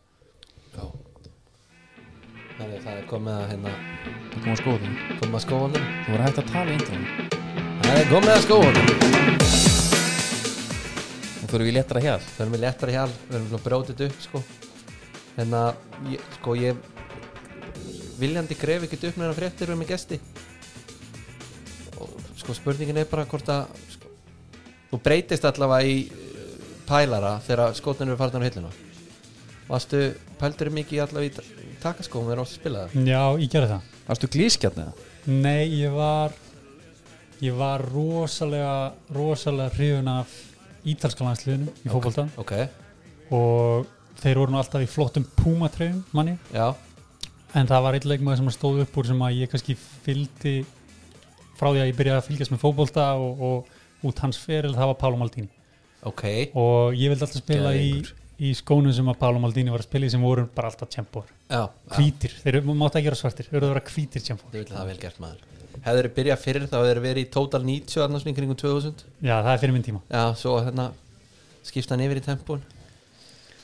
Já. 0.76 0.84
Það 2.60 2.76
er, 2.76 2.82
það 2.84 2.94
er 2.98 3.06
komið 3.08 3.34
að 3.38 3.46
hérna 3.54 3.76
það 4.30 4.44
kom 4.44 4.52
að 4.52 4.62
skoða 4.62 4.94
komið 5.22 5.40
að 5.40 5.46
skóðanum 5.48 5.90
þú 5.90 6.14
voru 6.14 6.28
hægt 6.28 6.44
að 6.44 6.54
tala 6.54 6.70
í 6.70 6.80
intro. 6.80 7.02
Það 7.80 8.00
er 8.04 8.14
komið 8.14 8.36
að 8.36 8.46
skóðanum 8.48 9.69
fyrir 11.50 11.70
við 11.70 11.76
léttara 11.78 12.02
hér 12.04 12.24
Við 12.24 12.42
erum 12.44 12.56
við 12.56 12.64
léttara 12.64 12.96
hjál, 12.96 13.12
við 13.28 13.36
erum 13.38 13.48
búin 13.50 13.60
að 13.60 13.66
brjóta 13.66 13.94
þetta 13.94 14.08
upp 14.10 14.24
sko. 14.26 14.42
En 15.40 15.56
að, 15.56 15.84
ég, 16.14 16.26
sko 16.38 16.56
ég 16.60 16.82
viljandi 18.20 18.58
gref 18.60 18.86
ekkert 18.86 19.08
upp 19.10 19.20
meðan 19.22 19.38
fréttir 19.38 19.72
um 19.74 19.80
með 19.80 19.94
gesti. 19.94 20.20
Og 22.00 22.12
sko 22.42 22.56
spurningin 22.58 23.00
er 23.00 23.08
bara 23.10 23.28
hvort 23.30 23.52
að 23.54 23.70
sko, 23.94 24.12
þú 24.92 25.02
breytist 25.06 25.48
allavega 25.48 25.88
í 25.88 26.02
uh, 26.10 26.52
pælara 26.90 27.38
þegar 27.48 27.78
skotnir 27.80 28.12
eru 28.12 28.20
farnar 28.20 28.44
á 28.44 28.48
hilluna. 28.50 28.74
Vastu, 29.70 30.04
pældur 30.42 30.74
mikið 30.74 31.06
allavega 31.06 31.46
í 31.46 31.78
takaskóum 31.80 32.28
þegar 32.28 32.44
ástu 32.44 32.58
að 32.58 32.62
spila 32.62 32.84
það? 32.84 33.08
Já, 33.08 33.24
ég 33.46 33.56
gerði 33.56 33.74
það. 33.76 33.98
Varstu 34.10 34.32
glískjarn 34.36 34.86
eða? 34.86 35.10
Nei, 35.30 35.66
ég 35.80 35.94
var 35.94 36.38
ég 37.40 37.56
var 37.56 37.84
rosalega 37.94 38.94
rosalega 39.16 39.72
hrifun 39.78 40.10
af 40.12 40.32
ítalska 40.88 41.26
landsliðinu 41.26 41.74
í 41.84 41.92
fótbolta. 41.92 42.28
Ok, 42.42 42.54
og 43.36 43.88
þeir 44.20 44.42
voru 44.42 44.54
nú 44.56 44.60
alltaf 44.62 44.84
í 44.84 44.90
flottum 44.90 45.26
púmatreyjum 45.40 46.04
manni, 46.16 46.38
já, 46.54 46.72
en 47.58 47.70
það 47.70 47.86
var 47.86 47.98
einn 47.98 48.10
leikmaður 48.14 48.42
sem 48.44 48.54
stóð 48.56 48.84
upp 48.86 49.00
úr 49.00 49.10
sem 49.10 49.26
að 49.26 49.42
ég 49.42 49.52
kannski 49.52 49.76
fylgdi 49.78 50.56
frá 51.60 51.72
því 51.72 51.84
að 51.84 51.90
ég 51.90 52.00
byrjaði 52.00 52.22
að 52.22 52.28
fylgjast 52.30 52.54
með 52.54 52.64
fótbolta 52.64 53.10
og, 53.20 53.44
og 53.50 54.08
út 54.10 54.24
hans 54.24 54.40
feril 54.40 54.76
það 54.76 54.94
var 54.94 55.00
Pálo 55.02 55.20
Maldini. 55.20 55.50
Ok. 56.08 56.24
Og 56.56 56.96
ég 56.96 57.12
vildi 57.12 57.26
alltaf 57.26 57.42
spila 57.42 57.74
í, 57.76 57.92
í 58.40 58.54
skónum 58.56 58.96
sem 58.96 59.12
að 59.12 59.20
Pálo 59.20 59.42
Maldini 59.44 59.74
var 59.74 59.84
að 59.84 59.90
spila 59.90 60.08
í 60.08 60.14
sem 60.14 60.24
voru 60.24 60.48
bara 60.56 60.72
alltaf 60.72 60.92
tjempor, 60.94 61.28
hvítir. 61.96 62.38
Þeir 62.46 62.62
mátti 62.70 63.02
ekki 63.02 63.12
vera 63.12 63.20
svartir, 63.20 63.50
þeir 63.50 63.60
eru 63.60 63.72
að 63.72 63.74
vera 63.76 63.88
hvítir 63.90 64.28
tjempor 64.30 64.54
Hefur 65.86 66.04
þið 66.10 66.16
byrjað 66.18 66.42
fyrir 66.44 66.66
þá 66.68 66.76
hefur 66.80 66.98
þið 67.00 67.06
verið 67.10 67.24
í 67.26 67.30
Total 67.32 67.62
90 67.64 68.04
annars 68.06 68.26
í 68.26 68.34
kringum 68.36 68.58
2000 68.60 69.06
Já, 69.22 69.36
það 69.44 69.54
er 69.54 69.62
fyrir 69.64 69.74
minn 69.78 69.84
tíma. 69.86 70.02
Já, 70.12 70.24
svo 70.36 70.58
hérna 70.66 70.92
skipst 71.64 71.90
hann 71.94 72.02
yfir 72.04 72.20
í 72.22 72.26
tempun 72.26 72.62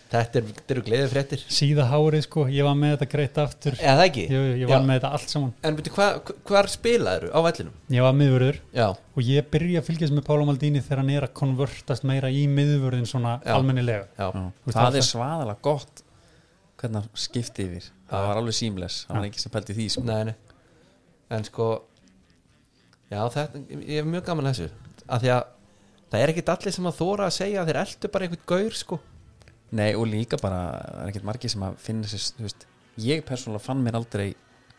Þetta 0.06 0.38
er- 0.38 0.52
eru 0.70 0.82
gleðið 0.86 1.10
fréttir. 1.12 1.42
Síða 1.50 1.88
hárið 1.90 2.22
sko, 2.28 2.44
ég 2.48 2.64
var 2.64 2.76
með 2.78 2.92
þetta 2.94 3.08
greitt 3.10 3.38
aftur. 3.42 3.74
Eða 3.82 3.96
það 3.98 4.04
ekki? 4.06 4.26
ég, 4.30 4.44
ég 4.62 4.62
Já. 4.62 4.68
var 4.70 4.84
með 4.86 5.00
þetta 5.00 5.10
allt 5.18 5.30
saman. 5.34 5.54
En 5.66 5.76
veitu, 5.76 5.92
hva, 5.96 6.08
hvar 6.46 6.68
spilaður 6.72 7.26
á 7.34 7.40
vellinum? 7.42 7.74
ég 7.90 8.02
var 8.06 8.14
miðvörður. 8.14 8.60
Já, 8.78 8.86
og 8.94 9.24
ég 9.26 9.50
byrja 9.52 9.82
að 9.82 9.88
fylgjast 9.90 10.14
með 10.14 10.24
Pálo 10.30 10.46
Maldini 10.46 10.80
þegar 10.86 10.98
hann 11.02 11.10
er 11.10 11.26
að 11.26 11.34
konvertast 11.34 12.04
meira 12.06 12.30
í 12.30 12.46
miðvörðin 12.48 13.10
svona 13.10 13.42
Já. 13.44 13.56
almennilega. 13.58 14.06
Já, 14.16 14.30
Já. 14.32 14.52
það 14.70 14.78
það- 14.78 14.96
er 15.02 15.08
svaðalega 15.10 15.62
gott 15.62 16.04
hvernig 16.80 16.94
hann 17.02 17.10
skipti 17.16 17.66
yfir. 17.66 17.90
Það 18.08 18.28
var 18.30 18.36
alveg 18.38 18.54
seamless, 18.62 19.06
það 19.10 19.16
var 19.18 19.26
ekki 19.26 19.40
sem 19.40 19.52
pælti 19.52 19.74
því 19.76 19.90
sko. 19.90 20.04
nei, 20.06 20.24
nei. 20.24 20.36
En 21.32 21.44
sko 21.44 21.82
Já, 23.12 23.20
þetta, 23.36 23.64
ég 23.82 24.00
er 24.02 24.08
mjög 24.10 24.26
gaman 24.30 24.50
að 24.50 24.56
þessu. 24.56 24.70
Að 25.06 25.26
Því 25.26 25.34
að 25.36 25.44
það 26.12 26.24
er 26.24 26.34
ekkit 26.34 26.54
allir 26.56 26.76
sem 26.76 26.88
að 26.90 26.98
þóra 27.00 27.28
að 27.28 27.36
segja 27.36 27.62
að 27.62 27.70
þeir 27.70 27.82
eldu 27.82 28.12
bara 28.14 28.28
einhvern 28.28 28.48
gaur 28.52 28.80
sko. 28.80 29.00
Nei 29.76 29.92
og 29.98 30.08
líka 30.10 30.40
bara 30.42 30.62
það 30.80 31.02
er 31.04 31.12
ekkert 31.12 31.28
margir 31.28 31.52
sem 31.52 31.66
að 31.66 31.78
finna 31.84 32.10
sér 32.10 32.26
þú 32.38 32.46
veist, 32.46 32.66
ég 33.02 33.26
persónulega 33.28 33.66
fann 33.66 33.84
mér 33.84 33.98
aldrei 34.00 34.28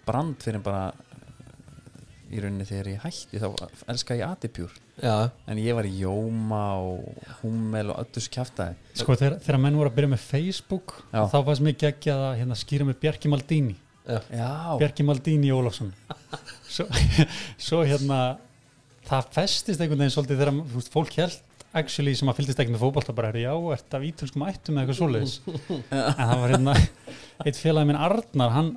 brand 0.06 0.38
fyrir 0.42 0.62
bara 0.64 0.84
uh, 0.94 2.32
í 2.32 2.40
rauninni 2.42 2.66
þegar 2.68 2.90
ég 2.92 3.02
hætti 3.04 3.40
þá 3.42 3.48
elska 3.92 4.16
ég 4.16 4.26
Adipjúr 4.28 4.76
Já, 5.02 5.28
en 5.50 5.60
ég 5.60 5.76
var 5.76 5.88
í 5.88 5.92
Jóma 6.00 6.62
og 6.80 7.18
Hummel 7.42 7.90
og 7.92 7.98
öllu 8.00 8.14
þessu 8.16 8.32
kjaftaði 8.38 8.78
sko 9.02 9.18
þegar, 9.18 9.40
þegar 9.44 9.60
menn 9.66 9.76
voru 9.76 9.90
að 9.90 9.98
byrja 9.98 10.12
með 10.14 10.22
Facebook 10.30 10.94
Já. 11.10 11.26
þá 11.34 11.36
fannst 11.50 11.66
mér 11.66 11.90
ekki 11.90 12.14
að 12.14 12.28
hérna, 12.40 12.58
skýra 12.62 12.88
með 12.88 13.00
Bjarki 13.02 13.32
Maldini 13.32 13.76
Bjarki 14.80 15.06
Maldini 15.06 15.52
Ólafsson. 15.54 15.92
Svo, 16.76 16.84
svo 17.62 17.82
hérna 17.86 18.36
það 19.06 19.28
festist 19.36 19.80
einhvern 19.80 20.02
veginn 20.02 20.12
svolítið 20.12 20.40
þegar 20.42 20.56
veist, 20.74 20.90
fólk 20.92 21.14
held 21.16 21.36
actually 21.76 22.14
sem 22.18 22.28
að 22.30 22.40
fylgdist 22.40 22.60
ekki 22.62 22.74
með 22.74 22.82
fótbolta 22.82 23.14
bara 23.16 23.30
já, 23.38 23.52
ert 23.74 23.96
af 23.96 24.04
ítölskum 24.04 24.44
ættum 24.48 24.76
eða 24.76 24.82
eitthvað 24.84 24.98
svoleiðis. 24.98 25.34
En 25.94 26.18
það 26.18 26.42
var 26.42 26.54
hérna 26.54 26.74
eitt 27.46 27.60
félagi 27.60 27.90
minn 27.90 28.00
Arnar, 28.00 28.52
hann 28.56 28.70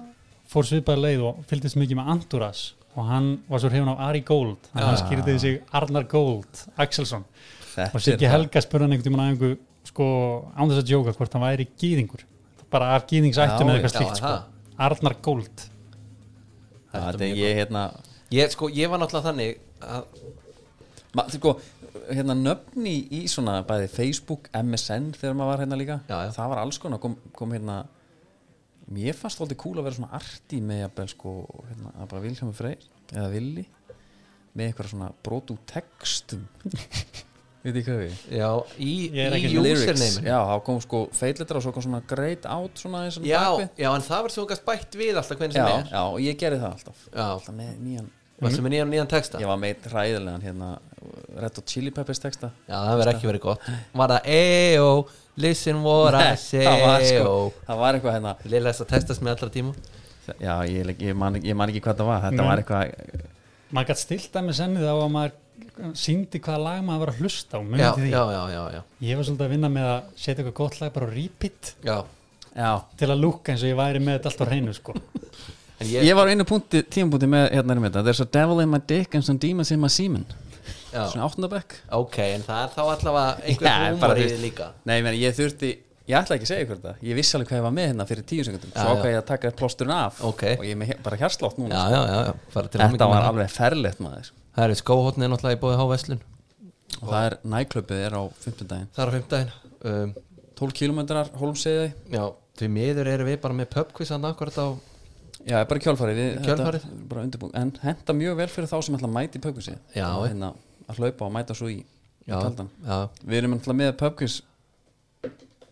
fór 0.50 0.68
svipaði 0.70 1.06
leið 1.06 1.26
og 1.30 1.42
fylgdist 1.50 1.80
mikið 1.80 2.00
með 2.00 2.12
Anduras 2.16 2.64
og 2.96 3.08
hann 3.10 3.30
var 3.50 3.64
svo 3.64 3.72
hrifun 3.72 3.92
á 3.96 4.02
Ari 4.10 4.22
Gold. 4.28 4.70
Þannig 4.72 4.86
að 4.86 4.92
hann 4.92 5.02
skýrði 5.04 5.36
sig 5.44 5.60
Arnar 5.80 6.08
Gold 6.12 6.64
Axelsson. 6.82 7.26
Þetta 7.74 7.96
og 7.96 8.04
Siggi 8.06 8.28
er. 8.28 8.34
Helga 8.36 8.64
spurði 8.66 8.88
hann 8.88 8.96
einhvern 8.96 9.08
tímann 9.08 9.26
að 9.26 9.34
einhver 9.34 9.58
sko, 9.88 10.08
án 10.56 10.72
þess 10.72 10.84
að 10.84 10.90
djóka 10.92 11.16
hvort 11.16 11.38
hann 11.38 11.46
væri 11.46 11.68
gýðingur 11.80 12.26
bara 12.74 12.94
af 12.98 13.06
gýðingsættum 13.10 13.70
eða 13.70 13.80
eitthvað 13.80 13.96
slíkt 13.96 14.20
sko. 14.20 14.34
Það. 14.80 14.86
Arnar 14.88 15.18
Gold 15.28 15.66
Já, 16.90 16.98
Þetta 16.98 17.26
er 17.28 17.38
ég 17.38 17.60
hérna 17.60 17.84
ég, 18.34 18.50
sko, 18.56 18.70
ég 18.74 18.90
var 18.90 19.02
náttúrulega 19.02 19.30
þannig 19.30 19.60
að, 19.86 20.24
ma, 21.20 21.26
sko, 21.30 21.54
hérna 22.10 22.36
nöfni 22.40 22.96
í 23.20 23.22
svona 23.30 23.60
bæði 23.68 23.92
Facebook, 23.94 24.50
MSN 24.58 25.12
þegar 25.20 25.38
maður 25.38 25.52
var 25.54 25.64
hérna 25.66 25.80
líka 25.80 26.00
Já, 26.10 26.18
já. 26.26 26.32
það 26.40 26.52
var 26.56 26.64
alls 26.64 26.82
konar 26.82 27.02
kom, 27.04 27.18
kom 27.38 27.54
hérna 27.54 27.82
mér 28.90 29.14
fannst 29.18 29.42
alltaf 29.44 29.60
cool 29.62 29.78
að 29.78 29.86
vera 29.86 30.00
svona 30.00 30.16
arti 30.18 30.62
með 30.66 30.84
jafnvel 30.88 31.10
sko 31.12 31.34
hérna, 31.68 31.94
að 31.94 32.10
bara 32.14 32.24
Vilhelm 32.26 32.56
Freyr 32.58 32.88
eða 33.14 33.28
Villi 33.36 33.66
með 34.58 34.72
eitthvað 34.72 34.94
svona 34.96 35.12
brotu 35.26 35.60
textum 35.70 36.48
við? 37.64 38.14
Já, 38.32 38.50
í, 38.80 38.94
í 39.12 39.50
username 39.60 40.24
já, 40.24 40.38
þá 40.48 40.54
kom 40.64 40.78
sko 40.84 41.02
feitletra 41.16 41.60
og 41.60 41.66
svo 41.66 41.74
kom 41.76 41.84
svona 41.84 42.00
great 42.08 42.46
out 42.48 42.80
svona 42.80 43.04
eins 43.08 43.18
og 43.20 43.28
já, 43.28 43.42
já, 43.76 43.90
en 43.92 44.06
það 44.06 44.24
var 44.28 44.36
svo 44.36 44.46
gæst 44.48 44.64
bætt 44.68 44.96
við 45.00 45.20
alltaf 45.20 45.42
hvernig 45.42 45.58
já, 45.60 45.66
sem 45.66 45.82
er. 45.82 45.92
já, 45.92 46.02
og 46.06 46.22
ég 46.24 46.40
gerði 46.40 46.62
það 46.64 46.78
alltaf. 46.78 47.04
Já. 47.12 47.26
alltaf 47.26 47.56
með 47.58 47.76
nýjan 47.84 48.08
Varstu 48.40 48.64
með 48.64 48.72
nýjan, 48.72 48.92
nýjan 48.94 49.10
texta? 49.12 49.40
ég 49.44 49.50
var 49.52 49.58
meitt 49.60 49.88
hræðilegan 49.92 50.46
hérna 50.46 50.70
Red 51.40 51.58
Hot 51.60 51.66
Chili 51.68 51.92
Peppers 51.92 52.22
texta. 52.24 52.54
Já, 52.70 52.78
það 52.78 53.02
verður 53.02 53.12
ekki 53.14 53.28
verið 53.30 53.42
gott. 53.44 53.66
Var 54.00 54.14
það 54.14 54.30
Eyo, 54.32 54.86
listen 55.44 55.82
what 55.84 56.16
I 56.16 56.38
say 56.40 56.64
það 56.64 56.86
var 56.86 57.04
sko, 57.04 57.18
Eyo 57.20 57.34
það 57.68 57.82
var 57.84 57.98
eitthvað 57.98 58.16
hérna. 58.16 58.34
Lilla 58.54 58.72
þess 58.72 58.86
að 58.86 58.92
testast 58.94 59.26
með 59.26 59.36
allra 59.36 59.52
tíma. 59.58 59.76
Já, 60.40 60.54
ég, 60.72 60.94
ég, 61.04 61.12
man, 61.20 61.36
ég 61.44 61.60
man 61.60 61.72
ekki 61.74 61.84
hvað 61.84 62.00
það 62.00 62.10
var. 62.14 62.24
Þetta 62.30 62.40
Nei. 62.40 62.50
var 62.50 62.64
eitthvað 62.64 63.28
maður 63.76 63.92
gætt 63.92 64.02
stilt 64.02 64.40
að 64.40 64.48
með 64.48 64.58
sennið 64.64 64.88
á 64.90 64.96
að 64.96 65.12
maður 65.14 65.36
síndi 65.98 66.42
hvaða 66.44 66.62
lag 66.64 66.82
maður 66.86 67.04
var 67.06 67.12
að 67.14 67.22
hlusta 67.24 67.60
á 67.60 67.62
já, 67.62 67.92
já, 68.10 68.24
já, 68.34 68.42
já, 68.54 68.64
já, 68.76 68.82
ég 69.08 69.20
var 69.20 69.28
svolítið 69.28 69.46
að 69.46 69.54
vinna 69.56 69.70
með 69.74 69.88
að 69.94 70.10
setja 70.16 70.36
eitthvað 70.44 70.58
gott 70.60 70.80
lag 70.82 70.94
bara 70.98 71.08
á 71.08 71.12
repeat 71.14 71.72
já. 71.86 71.98
já, 72.56 72.72
til 73.00 73.10
að 73.10 73.24
lúka 73.24 73.54
eins 73.54 73.64
og 73.64 73.72
ég 73.72 73.80
væri 73.80 74.04
með 74.04 74.18
þetta 74.20 74.32
allt 74.34 74.44
á 74.44 74.50
hreinu 74.52 74.76
sko. 74.78 74.96
En 75.80 75.88
ég, 75.88 76.04
ég, 76.04 76.16
var 76.18 76.28
á 76.28 76.32
einu 76.34 76.44
punkti, 76.44 76.82
tímapunkti 76.92 77.30
með 77.32 77.46
hérna 77.56 77.76
er 77.76 77.80
með 77.80 77.94
þetta 77.94 78.06
there's 78.10 78.20
a 78.24 78.28
devil 78.28 78.60
in 78.60 78.72
my 78.74 78.82
dick 78.84 79.16
and 79.16 79.24
some 79.24 79.40
demons 79.40 79.72
in 79.72 79.80
my 79.80 79.88
semen. 79.88 80.26
Já, 80.90 81.06
svona 81.12 81.28
áttundabekk 81.28 81.76
ok, 81.96 82.18
en 82.36 82.44
það 82.46 82.64
er 82.66 82.74
þá 82.74 82.82
allavega 82.84 83.30
Já, 83.30 83.46
einhver 83.54 83.70
bara 83.70 83.94
húmor 83.94 84.20
í 84.20 84.26
þú- 84.26 84.34
því 84.34 84.42
líka. 84.44 84.68
Nei, 84.90 84.98
meni, 85.06 85.22
ég 85.22 85.38
þurfti 85.38 85.70
ég 86.10 86.18
ætla 86.18 86.36
ekki 86.38 86.48
að 86.48 86.52
segja 86.52 86.66
ykkur 86.66 86.80
þetta 86.82 86.94
ég 87.06 87.18
vissi 87.20 87.38
alveg 87.38 87.52
hvað 87.52 87.60
ég 87.60 87.66
var 87.68 87.74
með 87.76 87.88
hérna 87.92 88.08
fyrir 88.10 88.26
tíu 88.32 88.46
sekundum 88.48 88.72
Já, 88.74 88.80
svo 88.82 88.96
ákvað 88.96 89.12
ég 89.14 89.20
að 89.20 89.28
taka 89.30 89.52
plásturinn 89.60 89.94
af. 89.94 90.22
Ok. 90.26 90.44
og 90.58 90.66
ég 90.66 90.84
er 90.90 91.02
bara 91.06 91.20
hjarslátt 91.22 91.60
núna 91.62 91.78
Já, 91.78 91.84
já, 91.94 92.02
já, 92.10 92.20
já, 92.26 92.68
þetta 92.74 93.10
var 93.14 93.28
alveg 93.30 93.54
ferlegt 93.54 94.02
maður 94.04 94.32
Það 94.60 94.74
er 94.74 94.76
skóhóttni 94.76 95.24
er 95.24 95.30
náttúrulega 95.32 95.56
í 95.56 95.60
bóði 95.62 95.76
háveslun 95.80 96.22
og 97.00 97.04
það 97.08 97.26
er 97.30 97.36
næklöpið 97.54 98.02
er 98.04 98.16
á 98.20 98.24
15 98.44 98.68
daginn 98.68 98.90
Það 98.96 99.04
er 99.04 99.08
á 99.08 99.14
fimmtudaginn. 99.16 99.52
Um, 99.88 100.10
12 100.60 100.74
kilometrar, 100.76 101.30
hólmseiði 101.40 101.86
Já, 102.12 102.24
því 102.60 102.70
miður 102.76 103.10
erum 103.14 103.30
við 103.30 103.38
bara 103.46 103.56
með 103.56 103.70
pubquiz 103.78 104.12
hann 104.12 104.28
akkurat 104.28 104.58
á 104.60 104.68
Já, 105.48 105.62
bara 105.64 105.80
kjálfarið 105.86 106.20
við, 106.20 106.34
Kjölfarið. 106.44 106.84
þetta 106.84 106.98
er 106.98 107.08
bara 107.14 107.24
undirbúin 107.24 107.56
En 107.56 107.72
henda 107.86 108.18
mjög 108.20 108.36
vel 108.42 108.50
fyrir 108.52 108.68
þá 108.74 108.76
sem 108.84 109.00
ætla 109.00 109.08
að 109.08 109.16
mæta 109.16 109.40
í 109.40 109.44
pubquizi 109.46 109.78
Já, 109.96 110.10
og 110.10 110.26
eh. 110.26 110.34
hérna 110.34 110.52
að 110.90 111.00
hlaupa 111.00 111.30
og 111.30 111.34
mæta 111.38 111.56
svo 111.56 111.72
í, 111.72 111.78
Já, 112.28 112.42
já, 112.84 112.98
Við 113.24 113.40
erum 113.40 113.56
alltaf 113.56 113.80
með 113.80 113.94
pubquiz. 114.02 114.42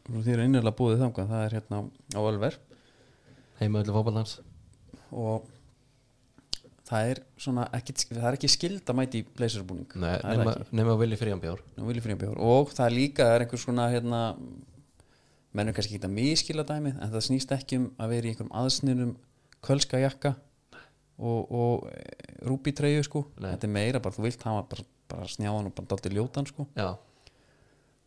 Og 0.08 0.24
því 0.24 0.32
er 0.38 0.46
innilega 0.46 0.78
búið 0.78 1.02
þangað. 1.04 1.28
Það 1.34 1.44
er 1.44 1.56
hérna 1.58 1.82
á 2.16 2.20
Ölver. 2.24 2.58
Heima 3.60 3.82
öllu 3.84 3.94
fótballans 3.98 4.38
og 5.12 5.44
það 6.88 7.12
er 7.12 7.22
svona 7.44 7.68
ekki, 7.76 7.96
það 8.08 8.28
er 8.30 8.38
ekki 8.38 8.50
skild 8.52 8.92
að 8.92 9.00
mæta 9.00 9.20
í 9.20 9.26
er 10.24 10.40
nema, 10.40 10.56
ekki, 10.56 10.78
nema 10.80 10.96
að 10.96 11.04
vilja 11.04 11.20
fyrir 11.22 11.36
hann 11.36 11.44
bjór 11.44 11.64
Nú 11.76 11.88
vil 11.90 11.98
ég 12.00 12.06
fyrir 12.06 12.20
bjór 12.22 12.42
og 12.48 12.74
það 12.78 12.96
líka, 12.96 13.30
er 13.34 13.46
einhver 13.46 13.62
svona 13.62 13.88
hérna, 13.92 14.22
mennum 15.58 15.76
kannski 15.76 15.98
ekki 15.98 16.08
að 16.08 16.16
miskila 16.16 16.68
dæmið 16.68 17.02
en 17.02 17.16
það 17.16 17.26
snýst 17.28 17.56
ekki 17.58 17.82
um 17.82 17.90
að 17.98 18.14
vera 18.16 18.30
í 18.30 18.34
einhverjum 18.34 18.56
aðsnirum 18.62 19.16
kölska 19.68 20.00
jakka 20.02 20.36
og, 21.18 21.52
og 21.52 21.88
rúbi 22.46 22.74
treyju 22.78 23.04
sko. 23.08 23.26
Nei. 23.42 23.52
þetta 23.56 23.68
er 23.68 23.74
meira 23.74 24.02
bara, 24.04 24.16
þú 24.16 24.28
vilt 24.28 24.46
hafa 24.46 24.64
bara, 24.72 24.88
bara 25.12 25.30
snjáðan 25.32 25.70
og 25.72 25.76
bara 25.78 25.92
dálítið 25.92 26.18
ljótan 26.20 26.50
sko. 26.50 26.68
Já, 26.78 26.94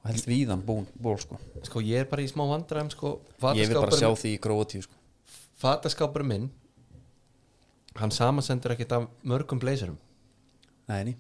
og 0.00 0.08
helst 0.08 0.28
víðan 0.30 0.62
ból, 0.64 0.84
ból 0.96 1.18
sko. 1.20 1.40
Sko 1.66 1.82
ég 1.84 2.04
er 2.04 2.08
bara 2.10 2.24
í 2.24 2.30
smá 2.30 2.46
vandræðum 2.48 2.92
sko. 2.94 3.16
Ég 3.58 3.68
vil 3.68 3.80
bara 3.80 3.98
sjá 3.98 4.08
því 4.08 4.34
í 4.36 4.40
gróatíu 4.42 4.86
sko. 4.86 4.96
Fataskápurinn 5.60 6.30
minn 6.30 6.48
Hann 7.98 8.10
samansendur 8.14 8.74
ekkert 8.76 8.92
af 8.92 9.06
mörgum 9.26 9.58
blazerum. 9.60 9.96
Nei, 10.88 11.16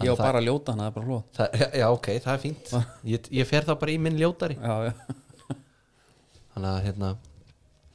ég 0.00 0.08
á 0.08 0.14
það- 0.16 0.22
bara 0.24 0.38
að 0.40 0.46
ljóta 0.48 0.72
hann, 0.72 0.80
það 0.80 0.86
er 0.86 0.94
bara 0.96 1.06
hlóð 1.06 1.22
það, 1.36 1.74
Já, 1.80 1.86
ok, 1.92 2.06
það 2.24 2.32
er 2.34 2.38
fínt. 2.44 2.70
Ég, 3.12 3.28
ég 3.40 3.46
fer 3.46 3.64
þá 3.68 3.74
bara 3.80 3.92
í 3.92 3.98
minn 4.00 4.16
ljótari. 4.16 4.56
Já, 4.56 4.88
já. 4.88 4.92
Þannig 6.54 6.70
að 6.70 6.82
hérna 6.86 7.10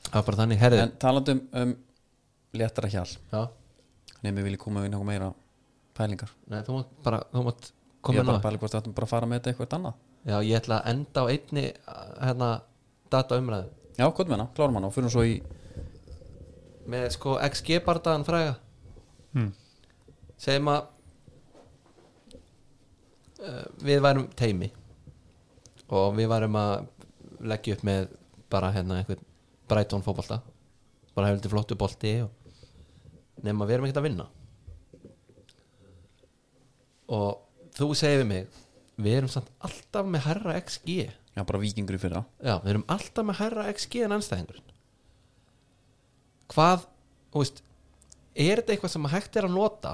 Það 0.06 0.14
var 0.20 0.26
bara 0.28 0.38
þannig, 0.38 0.60
herrið 0.62 0.82
en 0.84 0.92
talandum 1.02 1.40
um 1.62 1.72
léttara 2.56 2.90
hjal. 2.94 3.08
Já, 3.34 3.42
nefnir 4.24 4.44
vil 4.46 4.54
ég 4.56 4.62
koma 4.62 4.84
inn 4.86 4.94
eitthvað 4.94 5.10
meira 5.10 5.32
pælingar. 5.98 6.30
Nei, 6.48 6.62
þú 6.62 6.78
mátt 6.78 6.92
bara 7.04 7.24
Þú 7.34 7.44
mátt 7.50 7.72
ég 8.06 8.20
er 8.22 8.24
bara 8.30 8.38
á 8.38 8.40
að 8.40 8.46
pæla 8.46 8.62
hvort 8.62 8.76
þetta 8.78 8.94
bara 8.96 9.08
að 9.10 9.14
fara 9.16 9.30
með 9.32 9.40
þetta 9.42 9.52
eitthvað 9.56 9.76
annað. 9.80 9.98
Já, 10.26 10.38
ég 10.46 10.60
ætla 10.62 10.78
að 10.82 10.90
enda 10.94 11.22
á 11.22 11.26
einni 11.34 11.66
hérna, 12.22 12.50
data 13.14 13.38
umræðu 13.42 13.68
já, 13.98 14.06
hvað 14.10 14.26
með 14.30 14.36
hana, 14.36 14.48
klárum 14.58 14.78
hana 14.80 14.88
og 14.90 14.94
fyrir 14.96 15.12
svo 15.14 15.24
í 15.26 15.36
með 16.90 17.08
sko 17.16 17.38
XG 17.42 17.80
bardaðan 17.86 18.26
fræga. 18.28 18.56
Hmm. 19.36 19.52
segjum 20.40 20.70
að 20.72 20.86
uh, 23.44 23.66
við 23.84 24.02
værum 24.06 24.30
teimi 24.40 24.70
og 25.92 26.14
við 26.16 26.30
værum 26.32 26.56
að 26.56 26.86
leggja 27.44 27.76
upp 27.76 27.84
með 27.88 28.08
bara 28.52 28.72
hérna 28.72 29.02
einhvern 29.02 29.26
Brighton 29.68 30.06
fótbolta. 30.06 30.40
Bara 31.16 31.32
heldur 31.32 31.52
flottu 31.52 31.76
bolti 31.80 32.14
og 32.24 33.44
nema 33.44 33.68
við 33.68 33.78
erum 33.78 33.88
ekkert 33.88 34.02
að 34.02 34.08
vinna. 34.08 34.28
Og 37.16 37.74
þú 37.76 37.90
segir 37.98 38.24
við 38.24 38.30
mig 38.32 38.62
við 38.96 39.18
erum 39.20 39.32
samt 39.32 39.52
alltaf 39.68 40.08
með 40.08 40.30
herra 40.30 40.56
XG 40.62 40.94
já, 41.04 41.42
bara 41.44 41.60
vikingur 41.60 41.98
í 41.98 42.02
fyrra. 42.02 42.24
Já, 42.40 42.56
við 42.64 42.72
erum 42.76 42.88
alltaf 42.96 43.28
með 43.28 43.42
herra 43.42 43.68
XG 43.74 44.06
en 44.06 44.16
anstæðingurinn 44.16 44.75
Hvað, 46.54 46.86
veist 47.36 47.62
Er 48.36 48.60
þetta 48.60 48.76
eitthvað 48.76 48.92
sem 48.92 49.10
hægt 49.14 49.38
er 49.40 49.48
að 49.48 49.56
nota? 49.56 49.94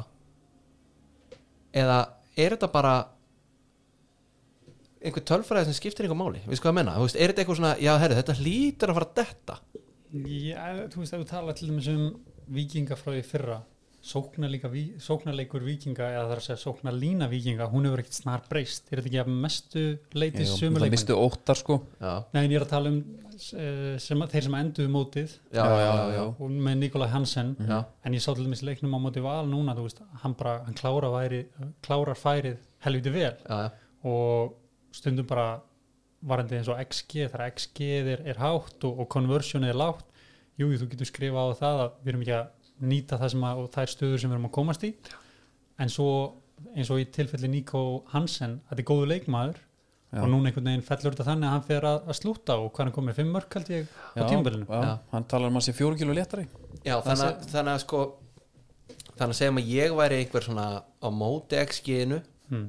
Eða 1.77 1.97
er 2.35 2.55
þetta 2.55 2.69
bara 2.73 2.93
einhver 5.01 5.23
tölfræði 5.25 5.69
sem 5.69 5.77
skiptir 5.77 6.07
einhver 6.07 6.19
máli? 6.19 6.41
Við 6.49 6.59
sko 6.59 6.71
að 6.71 6.77
menna, 6.79 6.97
veist, 7.01 7.17
er 7.17 7.31
þetta 7.31 7.43
eitthvað 7.43 7.59
svona 7.61 7.73
Já, 7.81 7.91
herri, 8.01 8.17
þetta 8.17 8.37
hlýtur 8.41 8.91
að 8.91 8.99
fara 8.99 9.11
detta? 9.21 9.57
Já, 10.11 10.63
þú 10.91 11.03
veist, 11.03 11.13
ef 11.13 11.21
þú 11.21 11.29
tala 11.29 11.55
til 11.57 11.69
dæmis 11.69 11.91
um 11.93 12.07
vikinga 12.51 12.97
frá 12.99 13.13
því 13.13 13.23
fyrra 13.29 13.61
sóknarleikur 14.01 15.61
vikinga 15.65 16.07
eða 16.09 16.23
það 16.25 16.33
er 16.33 16.39
að 16.39 16.45
segja 16.47 16.61
sóknarlína 16.63 17.27
vikinga 17.29 17.67
hún 17.69 17.85
hefur 17.85 18.01
ekkert 18.01 18.17
snar 18.17 18.43
breyst, 18.49 18.87
er 18.89 18.99
þetta 19.01 19.09
ekki 19.11 19.19
að 19.21 19.33
mestu 19.43 19.83
leiti 20.17 20.45
Jú, 20.47 20.71
það 20.73 20.87
mistu 20.95 21.17
óttar 21.17 21.59
sko. 21.59 21.77
Já, 22.01 22.13
Nei, 22.33 22.41
en 22.43 22.49
ég 22.49 22.57
er 22.57 22.65
að 22.65 22.73
tala 22.73 22.93
um 22.93 22.99
eh, 23.37 23.95
sem, 24.01 24.25
þeir 24.33 24.47
sem 24.47 24.57
enduðu 24.61 24.93
mótið. 24.95 25.35
Já, 25.53 25.63
já, 25.83 25.91
já, 26.17 26.23
með 26.67 26.79
Nikolaj 26.81 27.13
Hansen. 27.13 27.55
Já. 27.61 27.77
en 28.01 28.17
ég 28.17 28.25
sá 28.25 28.31
til 28.31 28.45
dæmis 28.47 28.65
leiknum 28.65 28.97
á 28.97 28.99
móti 29.05 29.23
val 29.23 29.45
núna, 29.49 29.77
þú 29.77 29.85
veist, 29.85 30.01
hann 30.23 30.37
bara, 30.39 30.57
hann 30.65 30.77
klárar, 30.77 31.11
væri, 31.13 31.43
klárar 31.85 32.17
færið 32.17 32.61
helviti 32.87 33.13
vel. 33.13 33.35
Já, 33.45 33.67
já. 33.67 33.91
og 34.09 34.57
stundum 34.97 35.29
bara 35.29 35.51
varandi 36.25 36.57
eins 36.57 36.69
og 36.69 36.81
XG, 36.81 37.27
þegar 37.29 37.49
XG 37.53 37.91
er, 38.01 38.25
er 38.33 38.41
hátt 38.41 38.83
og, 38.85 38.99
og 39.01 39.07
conversion 39.13 39.65
er 39.65 39.77
lágt 39.77 40.07
jú, 40.59 40.69
þú 40.77 40.89
getur 40.91 41.09
skrifað 41.09 41.53
á 41.53 41.59
það 41.61 41.81
að 41.83 41.93
við 42.01 42.11
erum 42.11 42.25
ekki 42.25 42.35
að 42.37 42.49
nýta 42.81 43.19
það 43.21 43.33
sem 43.33 43.43
að, 43.47 43.59
og 43.61 43.73
þær 43.75 43.91
stöður 43.95 44.21
sem 44.21 44.31
við 44.31 44.37
erum 44.37 44.47
að 44.49 44.55
komast 44.57 44.85
í 44.87 44.93
en 45.81 45.91
svo 45.91 46.11
eins 46.75 46.91
og 46.93 47.01
í 47.01 47.09
tilfelli 47.13 47.49
Nico 47.51 47.83
Hansen 48.13 48.59
þetta 48.69 48.81
er 48.81 48.89
góðu 48.91 49.09
leikmaður 49.11 49.59
Já. 50.11 50.19
og 50.19 50.27
núna 50.27 50.49
einhvern 50.49 50.67
veginn 50.67 50.83
fellur 50.83 51.15
þetta 51.15 51.25
þannig 51.29 51.47
að 51.47 51.53
hann 51.55 51.67
fer 51.69 51.85
að, 51.87 52.01
að 52.11 52.17
slúta 52.17 52.57
og 52.59 52.71
hvað 52.75 52.83
hann 52.83 52.95
komið, 52.97 53.17
fimm 53.21 53.29
mörk 53.31 53.55
held 53.55 53.69
ég 53.71 53.93
á 54.11 54.21
tímabilinu 54.27 54.67
já, 54.67 54.81
Já. 54.83 54.91
hann 55.13 55.27
talar 55.31 55.53
um 55.53 55.59
að 55.61 55.65
sé 55.67 55.75
fjóru 55.77 55.99
kíló 55.99 56.15
léttari 56.17 56.43
Já, 56.83 56.97
þannig, 57.05 57.23
að- 57.29 57.47
þannig 57.53 57.73
að 57.77 57.85
sko 57.85 58.03
Þannig 59.11 59.35
að 59.35 59.37
segjum 59.37 59.59
að 59.59 59.67
ég 59.69 59.95
væri 59.95 60.17
einhver 60.17 60.45
svona 60.45 60.65
á 60.81 61.07
móti 61.13 61.57
XG-inu 61.61 62.17
hmm. 62.49 62.67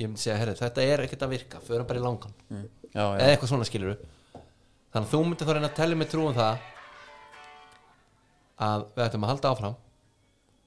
Ég 0.00 0.08
myndi 0.10 0.22
segja, 0.22 0.36
herri, 0.40 0.54
þetta 0.58 0.84
er 0.84 1.02
ekkert 1.04 1.24
að 1.24 1.32
virka 1.34 1.60
Förum 1.64 1.88
bara 1.88 2.00
í 2.00 2.04
langan 2.04 2.34
mm. 2.50 2.66
já, 2.92 3.00
já, 3.00 3.16
eða 3.16 3.30
eitthvað 3.32 3.52
svona 3.52 3.68
skilur 3.68 3.96
þannig 4.90 5.06
að 5.06 5.10
þú 5.12 5.20
myndir 5.26 5.48
þá 5.48 5.52
reyna 5.56 5.70
að 5.70 5.78
tellja 5.78 5.98
mig 6.00 6.10
trú 6.10 6.26
um 6.28 6.36
það 6.36 6.68
að 8.60 8.84
við 8.96 9.06
ættum 9.06 9.24
að 9.24 9.32
halda 9.32 9.54
áfram 9.54 9.78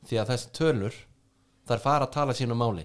því 0.07 0.19
að 0.19 0.33
þessi 0.33 0.51
tölur 0.57 0.97
þær 1.69 1.83
fara 1.83 2.07
að 2.07 2.13
tala 2.17 2.35
sínu 2.37 2.57
máli. 2.57 2.83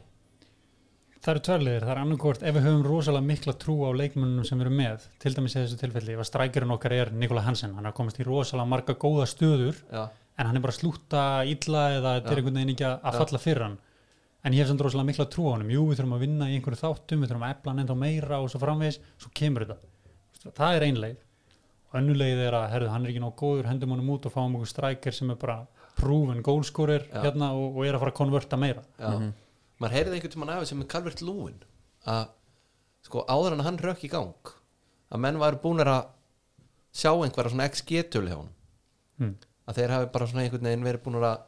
Það 1.19 1.33
eru 1.33 1.43
tvörliðir, 1.49 1.85
það 1.85 1.93
er 1.93 2.01
annarkort 2.05 2.45
ef 2.47 2.55
við 2.55 2.67
höfum 2.69 2.85
rosalega 2.87 3.27
mikla 3.27 3.55
trú 3.59 3.75
á 3.83 3.91
leikmönnum 3.99 4.47
sem 4.47 4.61
erum 4.63 4.77
með 4.79 5.09
til 5.19 5.33
dæmis 5.35 5.57
í 5.57 5.59
þessu 5.59 5.79
tilfelli, 5.81 6.15
ef 6.15 6.23
að 6.23 6.29
strækjurinn 6.29 6.75
okkar 6.77 6.95
er 6.95 7.11
Nikola 7.11 7.43
Hansen, 7.43 7.75
hann 7.75 7.89
har 7.89 7.97
komist 7.97 8.21
í 8.23 8.27
rosalega 8.29 8.71
marga 8.71 8.95
góða 8.95 9.27
stöður 9.27 9.81
já, 9.91 10.05
en 10.39 10.47
hann 10.47 10.61
er 10.61 10.63
bara 10.63 10.77
að 10.77 10.79
slúta 10.79 11.25
illa 11.51 11.85
eða 11.97 12.15
þetta 12.21 12.33
er 12.33 12.41
einhvern 12.43 12.61
veginn 12.61 12.75
ekki 12.77 12.87
að 12.87 13.19
falla 13.19 13.43
fyrir 13.43 13.67
hann. 13.67 13.77
En 14.47 14.55
ég 14.55 14.63
hef 14.63 14.71
samt 14.71 14.85
rosalega 14.87 15.11
mikla 15.11 15.27
trú 15.35 15.49
á 15.51 15.53
honum. 15.57 15.73
Jú, 15.75 15.83
við 15.91 15.99
þurfum 15.99 16.15
að 16.15 16.23
vinna 16.23 16.47
í 16.47 16.55
einhverju 16.55 16.79
þáttum 16.79 17.25
við 17.25 17.33
þurfum 17.33 17.47
að 17.49 17.55
efla 17.57 17.73
hann 17.73 17.83
ennþá 17.83 17.97
meira 17.99 18.39
og 18.39 18.53
svo 18.53 18.61
framvegis 18.63 19.01
svo 19.19 19.33
kemur 19.35 19.67
þetta. 19.67 20.53
Það 20.55 20.77
er 20.77 20.87
ein 20.87 21.01
leið 21.89 21.95
og 21.95 21.99
önnu 22.01 22.15
leið 22.15 22.45
er 22.45 22.57
að 22.59 22.71
herðu, 22.75 22.89
hann 22.93 23.05
er 23.05 23.13
ekki 23.13 23.23
nóg 23.23 23.37
góður, 23.39 23.69
hendum 23.71 23.95
honum 23.95 24.11
út 24.13 24.27
og 24.29 24.35
fáum 24.35 24.55
einhver 24.55 24.69
strækir 24.69 25.15
sem 25.17 25.31
er 25.31 25.39
bara 25.41 25.63
proven 25.99 26.43
goalscorer 26.43 27.09
Já. 27.09 27.23
hérna 27.25 27.53
og, 27.57 27.79
og 27.79 27.87
er 27.87 27.97
að 27.97 28.05
fara 28.05 28.13
að 28.13 28.19
konverta 28.19 28.59
meira 28.61 28.85
Já. 28.99 29.33
maður 29.81 29.97
heyrði 29.97 30.19
einhvern 30.19 30.35
tímann 30.35 30.53
af 30.55 30.69
sem 30.69 30.83
er 30.85 30.91
Calvert 30.93 31.23
Lúin 31.25 31.59
að 32.09 32.29
sko 33.09 33.25
áður 33.29 33.57
en 33.57 33.65
hann 33.67 33.81
rökk 33.83 34.05
í 34.07 34.13
gang 34.13 34.53
að 35.09 35.23
menn 35.25 35.41
væri 35.41 35.61
búnir 35.63 35.91
að 35.91 36.15
sjá 36.95 37.13
einhverja 37.15 37.55
svona 37.55 37.69
XG-tölu 37.73 38.31
hjá 38.31 38.39
hann 38.39 38.53
hmm. 39.19 39.35
að 39.69 39.81
þeir 39.81 39.95
hafi 39.97 40.11
bara 40.15 40.31
svona 40.31 40.45
einhvern 40.45 40.71
veginn 40.71 40.87
verið 40.87 41.05
búnir 41.07 41.29
að 41.29 41.45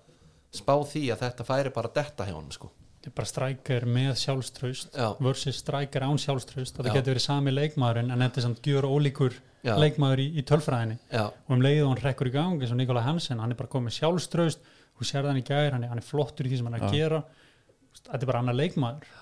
spá 0.57 0.75
því 0.83 1.05
að 1.15 1.25
þetta 1.27 1.47
færi 1.47 1.75
bara 1.75 1.93
detta 1.95 2.27
hjá 2.27 2.35
hann 2.35 2.51
sko. 2.55 2.73
þetta 2.99 3.13
er 3.13 3.17
bara 3.21 3.31
strækir 3.31 3.87
með 3.87 4.11
sjálfströst 4.25 4.99
Já. 4.99 5.13
versus 5.21 5.61
strækir 5.63 6.07
án 6.07 6.19
sjálfströst 6.19 6.81
þetta 6.81 6.97
getur 6.97 7.15
verið 7.15 7.27
sami 7.27 7.55
leikmaðurinn 7.55 8.11
en 8.15 8.27
þetta 8.27 8.43
er 8.43 8.47
samt 8.49 8.67
gjör 8.67 8.89
ólíkur 8.89 9.37
Já. 9.67 9.75
leikmaður 9.77 10.23
í, 10.25 10.29
í 10.41 10.45
tölfræðinni. 10.49 10.99
Já, 11.13 11.25
og 11.29 11.57
um 11.57 11.65
leið 11.65 11.83
og 11.85 11.91
hann 11.93 12.05
rekkur 12.05 12.31
í 12.31 12.35
gang 12.35 12.61
eins 12.63 12.73
og 12.73 12.79
Nikola 12.81 13.03
Hansen, 13.05 13.43
hann 13.43 13.53
er 13.53 13.59
bara 13.59 13.73
komið 13.73 13.99
sjálfströst 13.99 14.63
þú 15.01 15.09
sér 15.09 15.29
hann 15.31 15.41
í 15.41 15.45
gær, 15.47 15.73
hann 15.75 15.85
er, 15.85 15.93
hann 15.93 16.01
er 16.01 16.07
flottur 16.07 16.47
í 16.49 16.53
því 16.53 16.61
sem 16.61 16.71
hann 16.71 16.79
er 16.79 16.87
að 16.87 16.97
gera. 16.97 17.21
Þetta 18.01 18.21
er 18.21 18.31
bara 18.31 18.41
annar 18.45 18.57
leikmaður. 18.57 19.13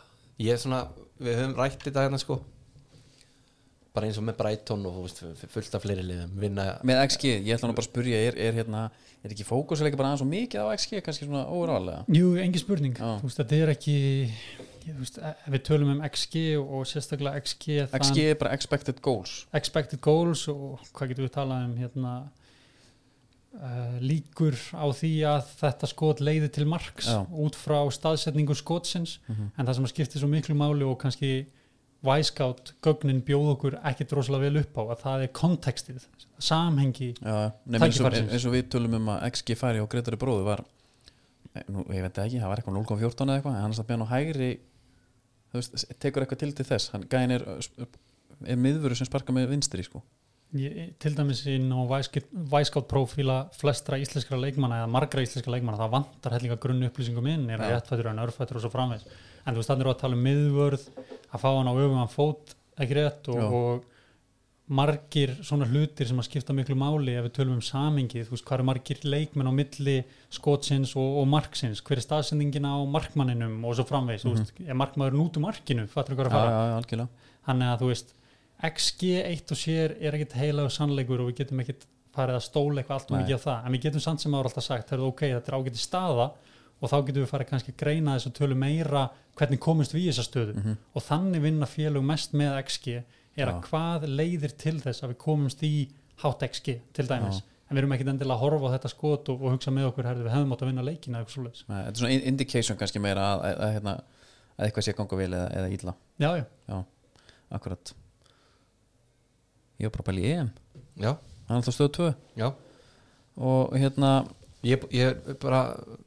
Ég 0.42 0.54
er 0.54 0.62
svona 0.62 0.84
við 1.18 1.38
höfum 1.38 1.58
rætt 1.58 1.84
þetta 1.84 2.06
hérna 2.06 2.20
sko. 2.22 2.38
Bara 3.94 4.06
eins 4.06 4.18
og 4.20 4.26
með 4.26 4.36
Brighton 4.38 4.84
og 4.86 4.96
þú 4.98 5.04
veist, 5.06 5.46
fullt 5.54 5.74
af 5.74 5.82
fleiri 5.82 6.04
liðum 6.06 6.34
vinna, 6.38 6.66
með 6.86 7.00
XG, 7.08 7.30
ég 7.46 7.56
ætla 7.56 7.70
nú 7.70 7.74
bara 7.74 7.86
að 7.86 7.90
spurja 7.90 8.18
er, 8.28 8.36
er, 8.38 8.58
hérna, 8.58 8.82
er 9.24 9.34
ekki 9.34 9.46
fókusileika 9.48 9.98
bara 9.98 10.12
aðeins 10.12 10.22
og 10.22 10.30
mikið 10.30 10.62
á 10.62 10.66
XG 10.76 11.00
kannski 11.06 11.26
svona 11.26 11.46
órálega 11.50 12.04
Jú, 12.14 12.28
engin 12.38 12.62
spurning, 12.62 12.94
Já. 12.94 13.16
þú 13.18 13.30
veist, 13.30 13.40
þetta 13.40 13.58
er 13.64 13.72
ekki 13.72 13.96
veist, 14.98 15.18
ef 15.18 15.48
við 15.52 15.62
tölum 15.68 15.90
um 15.96 16.02
XG 16.08 16.42
og, 16.60 16.86
sérstaklega 16.88 17.40
XG, 17.44 17.78
XG 18.00 18.18
er 18.30 18.34
bara 18.40 18.52
expected 18.56 19.00
goals 19.04 19.46
expected 19.54 20.00
goals 20.00 20.46
og 20.48 20.80
hvað 20.94 21.08
getum 21.12 21.26
við 21.28 21.34
talað 21.34 21.64
um 21.68 21.76
hérna 21.76 22.12
uh, 23.58 23.98
líkur 24.04 24.56
á 24.76 24.86
því 24.94 25.12
að 25.28 25.52
þetta 25.60 25.90
skot 25.92 26.22
leiði 26.24 26.50
til 26.58 26.66
marks 26.70 27.08
Já. 27.10 27.20
út 27.28 27.56
frá 27.58 27.80
staðsetningu 27.94 28.56
skotsins 28.58 29.18
Mhm. 29.28 29.50
en 29.58 29.66
það 29.66 29.74
sem 29.80 29.86
skiptir 29.92 30.20
svo 30.22 30.28
miklu 30.28 30.54
máli 30.58 30.84
og 30.88 30.98
kannski 31.02 31.46
Wisecout 32.06 32.74
gögnin 32.80 33.24
bjóð 33.26 33.48
okkur 33.56 33.74
ekkit 33.82 34.12
rosalega 34.14 34.44
vel 34.46 34.60
upp 34.62 34.76
á 34.78 34.82
að 34.94 35.00
það 35.02 35.22
er 35.24 35.30
kontekstið, 35.34 36.04
samhengi 36.38 37.08
Já, 37.18 37.50
nefnir 37.66 37.88
eins, 37.88 38.00
og, 38.00 38.12
eins 38.14 38.44
og 38.46 38.52
við 38.54 38.68
tölum 38.70 38.94
um 39.00 39.08
að 39.16 39.24
XG 39.32 39.56
færi 39.58 39.80
og 39.82 39.88
Gretari 39.90 40.16
bróðu 40.16 40.44
var 40.46 40.62
eh, 41.56 41.64
nú, 41.66 41.82
ég 41.90 42.04
veit 42.06 42.20
ekki, 42.22 42.38
það 42.38 42.52
var 42.52 42.62
eitthvað 42.62 42.78
0.14 42.86 43.26
eða 43.26 43.40
eitthvað 43.40 43.56
en 43.56 43.62
hann 43.66 43.74
satt 43.74 43.88
með 43.88 43.96
hann 43.98 44.06
á 44.06 44.14
hægri 44.14 44.50
veist, 45.56 45.88
tekur 46.02 46.24
eitthvað 46.24 46.44
til 46.44 46.54
til 46.56 46.68
þess 46.68 46.92
hann 46.94 47.08
gæðin 47.10 47.36
er, 47.38 47.44
er 48.46 48.60
miðvöru 48.60 48.98
sem 48.98 49.08
sparka 49.08 49.34
með 49.34 49.50
vinstri 49.54 49.84
sko. 49.86 50.02
ég, 50.58 50.94
til 51.02 51.14
dæmis 51.16 51.44
inn 51.50 51.68
á 51.72 51.80
Wisecout 51.88 52.88
profíla 52.90 53.38
flestra 53.56 53.98
íslenskra 54.00 54.38
leikmanna 54.40 54.82
eða 54.82 54.92
margra 54.92 55.24
íslenskra 55.24 55.56
leikmanna 55.56 55.80
það 55.80 55.94
vantar 55.96 56.36
hellinga 56.36 56.60
grunn 56.62 56.86
upplýsingum 56.88 57.28
inn 57.34 57.50
er 57.50 57.60
Já. 57.60 57.66
að 57.66 57.74
réttfættur 57.76 58.10
en 58.12 58.24
örfættur 58.24 58.60
og 58.60 58.64
svo 58.64 58.72
framvegs 58.72 59.04
en 59.44 59.54
þú 59.54 59.60
veist 59.60 59.72
þannig 59.72 59.92
að 59.92 60.00
tala 60.02 60.18
um 60.18 60.26
miðvörð 60.28 60.88
að 60.98 61.42
fá 61.44 61.48
hann 61.50 61.70
á 61.70 61.74
öfum 61.74 62.10
fót 62.12 62.56
ekki 62.78 62.98
rétt 63.00 63.30
og, 63.34 63.56
og 63.58 63.97
margir 64.68 65.32
svona 65.40 65.66
hlutir 65.68 66.08
sem 66.08 66.18
að 66.20 66.26
skipta 66.28 66.54
miklu 66.56 66.76
máli 66.76 67.14
ef 67.16 67.24
við 67.28 67.34
tölum 67.38 67.56
um 67.56 67.64
samingið, 67.64 68.26
þú 68.28 68.34
veist 68.34 68.44
hvað 68.48 68.58
eru 68.58 68.66
margir 68.68 69.00
leikmenn 69.04 69.48
á 69.48 69.52
milli 69.56 69.96
skotsins 70.34 70.92
og, 70.98 71.20
og 71.22 71.28
marksins, 71.32 71.80
hver 71.84 72.00
er 72.00 72.04
staðsendingin 72.04 72.68
á 72.68 72.76
markmanninum 72.84 73.62
og 73.64 73.78
svo 73.78 73.86
framvegs, 73.88 74.26
þú 74.26 74.34
veist, 74.34 74.52
er 74.60 74.76
markmaðurinn 74.76 75.24
út 75.24 75.38
úr 75.40 75.46
markinu, 75.46 75.86
fattur 75.92 76.18
hvað 76.18 76.26
er 76.26 76.30
að 76.30 76.36
já, 76.36 76.40
fara? 76.40 76.50
Já, 76.52 76.68
já, 76.68 76.76
algjörlega. 76.82 77.30
Þannig 77.48 77.72
að 77.72 77.82
þú 77.82 77.92
veist 77.94 78.12
XG 78.68 79.14
eitt 79.22 79.54
og 79.54 79.60
sér 79.62 79.94
er 80.02 80.18
ekkit 80.18 80.36
heilagur 80.36 80.74
sannleikur 80.74 81.22
og 81.22 81.30
við 81.30 81.40
getum 81.44 81.62
ekkit 81.64 81.88
farið 82.18 82.38
að 82.40 82.44
stóla 82.48 82.82
eitthvað 82.82 82.98
allt 82.98 83.12
og 83.12 83.18
mikið 83.22 83.38
á 83.38 83.46
það. 83.46 83.64
En 83.64 83.74
við 83.76 83.84
getum 83.86 84.04
samt 84.04 84.24
sem 84.24 84.34
ára 84.34 84.50
alltaf 84.50 84.66
sagt, 84.66 84.88
það 84.90 84.98
er 84.98 85.04
ok, 85.06 85.22
þetta 85.36 85.52
er 85.52 85.58
ágæti 85.58 85.80
staða 85.80 86.26
og 86.78 86.90
þá 86.90 86.96
getum 87.06 87.22
við 87.24 87.30
farið 87.30 87.50
kannski 87.52 87.72
að 87.74 87.78
greina 87.80 88.16
þess 88.16 88.30
að 88.30 88.36
tölu 88.38 88.58
meira 88.58 89.04
hvernig 89.38 89.62
komumst 89.62 89.94
við 89.94 90.02
í 90.02 90.10
þessa 90.10 90.26
stöðu. 90.26 90.56
Mhm. 90.58 90.76
og 90.94 91.04
þannig 91.06 91.42
vinna 91.42 91.66
félög 91.70 92.04
mest 92.06 92.34
með 92.34 92.58
XG 92.64 92.98
er 93.38 93.50
að 93.52 93.58
Já. 93.58 93.62
hvað 93.68 94.06
leiðir 94.18 94.54
til 94.60 94.74
þess 94.82 95.04
að 95.04 95.12
við 95.14 95.18
komumst 95.22 95.62
í 95.66 95.72
hátt 96.24 96.44
XG 96.48 96.74
til 96.96 97.06
dæmis? 97.08 97.40
En 97.68 97.76
við 97.76 97.82
erum 97.82 97.92
ekkit 97.98 98.08
endilega 98.14 98.38
að 98.38 98.42
horfa 98.46 98.68
á 98.70 98.74
þetta 98.78 98.90
skot 98.94 99.28
og, 99.28 99.42
og 99.44 99.52
hugsa 99.52 99.72
með 99.76 99.90
okkur, 99.90 100.06
herði, 100.08 100.22
við 100.24 100.32
hefum 100.32 100.54
átt 100.54 100.62
að 100.64 100.70
vinna 100.70 100.84
leikina 100.86 101.18
eitthvað. 101.20 101.48
Nei, 101.68 101.80
þetta 101.84 101.90
er 101.92 102.00
svona 102.00 102.12
in- 102.14 102.22
indication 102.30 102.78
kannski 102.80 103.02
meira 103.04 103.26
að, 103.34 103.42
að, 103.44 103.58
að, 103.66 103.72
hérna, 103.76 103.92
að 104.56 104.64
eitthvað 104.68 104.86
sé 104.86 104.94
að 104.94 104.98
ganga 105.02 105.18
vel 105.20 105.28
eða, 105.28 105.48
eða 105.60 105.72
illa. 105.76 105.94
Já, 106.24 106.28
já, 106.38 106.44
já, 106.72 106.78
akkurat. 107.58 107.92
Ég 109.78 109.90
var 109.90 109.94
bara 109.98 110.04
að 110.06 110.08
pæla 110.08 110.22
í 110.24 110.32
EM. 110.32 110.48
Já, 111.04 111.10
hann 111.12 111.52
er 111.52 111.60
alltaf 111.60 111.76
stöð 111.76 111.92
2 111.98 112.08
já. 112.40 112.48
Og 113.52 113.76
hérna, 113.78 114.12
ég, 114.66 114.88
ég, 114.96 115.20
er 115.28 115.38
bara, 115.44 115.60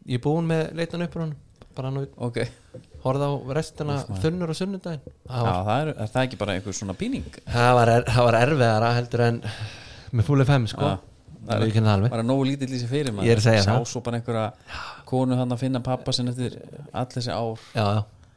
ég 0.10 0.18
er 0.20 0.26
búinn 0.26 0.50
með 0.50 0.74
leitan 0.82 1.06
upp 1.06 1.20
hann 1.22 1.36
bara 1.82 1.92
nú 1.94 2.06
ok. 2.22 2.42
horfði 3.04 3.28
á 3.28 3.34
restina 3.58 3.96
þunnur 4.22 4.54
og 4.54 4.58
sunnudaginn. 4.58 5.02
Já, 5.26 5.32
það 5.32 5.46
var, 5.48 5.62
það 5.68 5.80
er, 5.84 5.94
er 5.94 6.12
það 6.14 6.26
ekki 6.28 6.40
bara 6.42 6.58
einhver 6.58 6.78
svona 6.78 6.96
píning? 6.98 7.40
Það 7.48 7.72
var, 7.80 7.92
er, 7.96 8.12
var 8.28 8.38
erfiðara 8.42 8.92
heldur 9.00 9.24
en 9.26 9.40
með 10.12 10.28
fúli 10.30 10.46
5 10.48 10.70
sko. 10.76 10.92
Það 11.42 11.66
er- 11.66 12.04
bara 12.12 12.26
nógu 12.26 12.46
lítill 12.46 12.70
í 12.70 12.80
sig 12.80 12.90
fyrir 12.92 13.16
maður. 13.16 13.26
Ég 13.26 13.34
er 13.34 13.42
að 13.42 13.48
segja 13.48 13.64
það. 13.66 14.04
bara 14.06 14.20
einhverja 14.20 14.46
konu 15.10 15.36
hann 15.40 15.56
að 15.56 15.64
finna 15.64 15.82
pappa 15.82 16.14
sinn 16.14 16.30
eftir 16.30 16.60
allir 16.94 17.16
þessi 17.16 17.34
ár. 17.34 17.64
Já, 17.74 17.86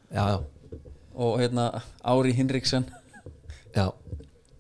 já, 0.09 0.25
já, 0.25 0.79
og 1.15 1.39
hérna 1.43 1.83
Ári 2.03 2.33
Hinriksen 2.33 2.89
já. 3.77 3.93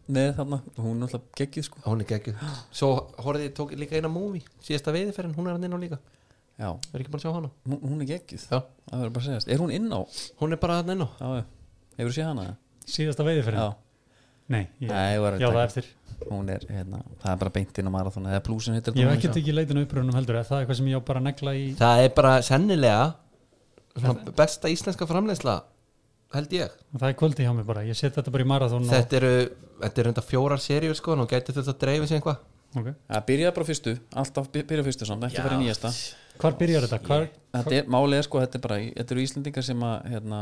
Með 0.05 0.35
þarna, 0.37 0.59
hún 0.77 0.99
er 0.99 1.07
alltaf 1.07 1.23
geggið 1.41 1.65
sko. 1.65 1.81
Hún 1.87 2.03
er 2.05 2.09
geggjuð. 2.11 2.43
Svo 2.71 2.91
horfði 3.25 3.47
ég 3.49 3.55
tók 3.57 3.73
líka 3.73 3.97
eina 3.97 4.11
múvi 4.13 4.43
síðasta 4.61 4.93
veiðiferðin, 4.93 5.33
hún 5.39 5.49
er 5.49 5.57
hann 5.57 5.65
inn 5.65 5.73
á 5.73 5.81
líka 5.81 5.99
já, 6.61 6.69
er 6.71 7.03
ekki 7.03 7.13
bara 7.15 7.21
að 7.21 7.25
sjá 7.27 7.33
hana? 7.35 7.51
Hún, 7.67 7.81
hún 7.83 8.05
er 8.05 8.11
geggið 8.13 8.45
já. 8.47 8.59
það 8.61 9.01
verður 9.01 9.15
bara 9.17 9.25
að 9.25 9.31
segjast, 9.31 9.51
er 9.51 9.65
hún 9.65 9.73
inn 9.75 9.89
á? 9.91 10.01
Hún 10.41 10.55
er 10.55 10.61
bara 10.63 10.79
hann 10.81 10.95
inn 10.95 11.05
á. 11.05 11.09
Já, 11.19 11.27
já, 11.41 11.45
hefur 11.99 12.13
þú 12.13 12.17
séð 12.19 12.31
hana? 12.31 12.47
síðasta 12.85 13.27
veiði 13.27 13.45
fyrir 13.47 13.61
já, 13.61 13.69
Nei, 14.53 14.67
ég, 14.77 14.91
Nei, 14.91 15.15
ég 15.15 15.23
var 15.25 15.37
að 15.37 15.41
já 15.41 15.47
það 15.49 15.55
taka- 15.55 15.69
eftir. 15.71 15.87
Hún 16.29 16.49
er, 16.53 16.65
hérna, 16.69 16.99
það 17.23 17.31
er 17.33 17.39
bara 17.41 17.53
beint 17.55 17.79
inn 17.81 17.89
á 17.89 17.93
marathon 17.93 18.27
eða 18.29 18.41
blúsin 18.45 18.77
heitir 18.77 18.97
Ég 19.01 19.09
hef 19.09 19.25
ekki 19.25 19.55
leitin 19.55 19.81
uppröðunum 19.81 20.15
heldur. 20.15 20.37
Er 20.39 20.45
það 20.45 20.61
eitthvað 20.63 20.79
sem 20.79 20.91
ég 20.93 21.01
á 21.01 21.09
bara 21.09 21.21
að 21.21 21.27
negla 21.31 21.55
í 21.57 21.63
það 21.79 22.03
er 22.05 22.13
bara 22.15 22.33
sennilega 22.45 23.15
svona 23.97 24.35
besta 24.37 24.69
íslenska 24.69 25.09
framleiðsla 25.09 25.57
held 26.35 26.55
ég. 26.57 26.73
Það 26.99 27.09
er 27.09 27.17
kvöldi 27.19 27.47
hjá 27.47 27.53
mig 27.55 27.67
bara, 27.67 27.85
ég 27.87 27.99
set 27.99 28.17
þetta 28.17 28.33
bara 28.35 28.45
í 28.45 28.49
marathon 28.51 28.89
þetta 28.91 29.19
eru, 29.21 29.33
þetta 29.81 30.03
eru 30.03 30.13
enda 30.13 30.25
fjórar 30.25 30.63
seríur 30.63 30.99
sko 30.99 31.17
og 31.17 31.31
gæti 31.31 31.55
þetta 31.55 31.75
að 31.75 31.81
dreifa 31.85 32.09
sig 32.11 32.19
einhvað 32.19 32.41
og, 32.41 32.81
okay. 32.81 32.95
það 33.11 33.27
byrjaði 33.31 33.55
bara 33.59 33.69
fyrstu, 33.71 33.95
alltaf 34.23 34.51
by- 34.51 34.65
byrjaði 34.71 34.89
fyrstu 34.89 35.09
samt, 35.09 35.27
ekki 35.29 35.45
bara 35.45 35.59
í 35.61 35.63
nýjasta 35.63 35.93
Hvar 36.41 36.57
byrjar 36.59 36.87
þetta? 36.87 36.99
Hvar, 37.07 37.29
þetta 37.55 37.77
er, 37.79 37.87
málið 37.95 38.19
er 38.19 38.27
sko, 38.27 38.41
þetta 38.43 38.59
er 38.59 38.65
bara 38.65 38.81
þetta 38.83 39.15
eru 39.15 39.25
Íslendingar 39.25 39.67
sem 39.67 39.87
að 39.87 40.09
hérna, 40.15 40.41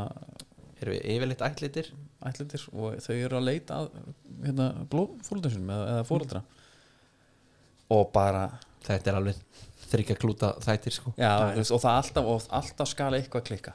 eru 0.81 0.95
við 0.95 1.07
yfirleitt 1.15 1.45
ætlitir 1.47 1.93
ætlindir 2.23 2.65
og 2.73 2.99
þau 3.03 3.15
eru 3.17 3.39
að 3.39 3.49
leita 3.49 3.79
að 3.83 3.91
hérna, 4.47 4.69
blóðfóldum 4.93 5.55
sinum 5.55 5.73
eða, 5.75 5.89
eða 5.97 6.09
fóreldra 6.09 6.43
og 7.93 8.11
bara 8.15 8.47
þetta 8.87 9.13
er 9.13 9.19
alveg 9.19 9.41
þryggja 9.93 10.17
klúta 10.17 10.53
þættir 10.65 10.95
sko. 10.97 11.13
Já, 11.21 11.53
veist, 11.53 11.73
og 11.75 11.83
það 11.83 11.99
alltaf, 11.99 12.29
og 12.33 12.47
alltaf 12.59 12.89
skala 12.89 13.19
eitthvað 13.21 13.45
klikka. 13.51 13.75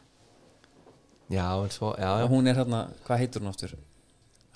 Já, 1.30 1.46
en 1.60 1.74
svo, 1.74 1.92
já, 2.00 2.08
já. 2.24 2.26
hún 2.32 2.50
er 2.50 2.58
hérna, 2.58 2.88
hvað 3.06 3.22
heitur 3.22 3.44
hún 3.44 3.52
aftur? 3.52 3.76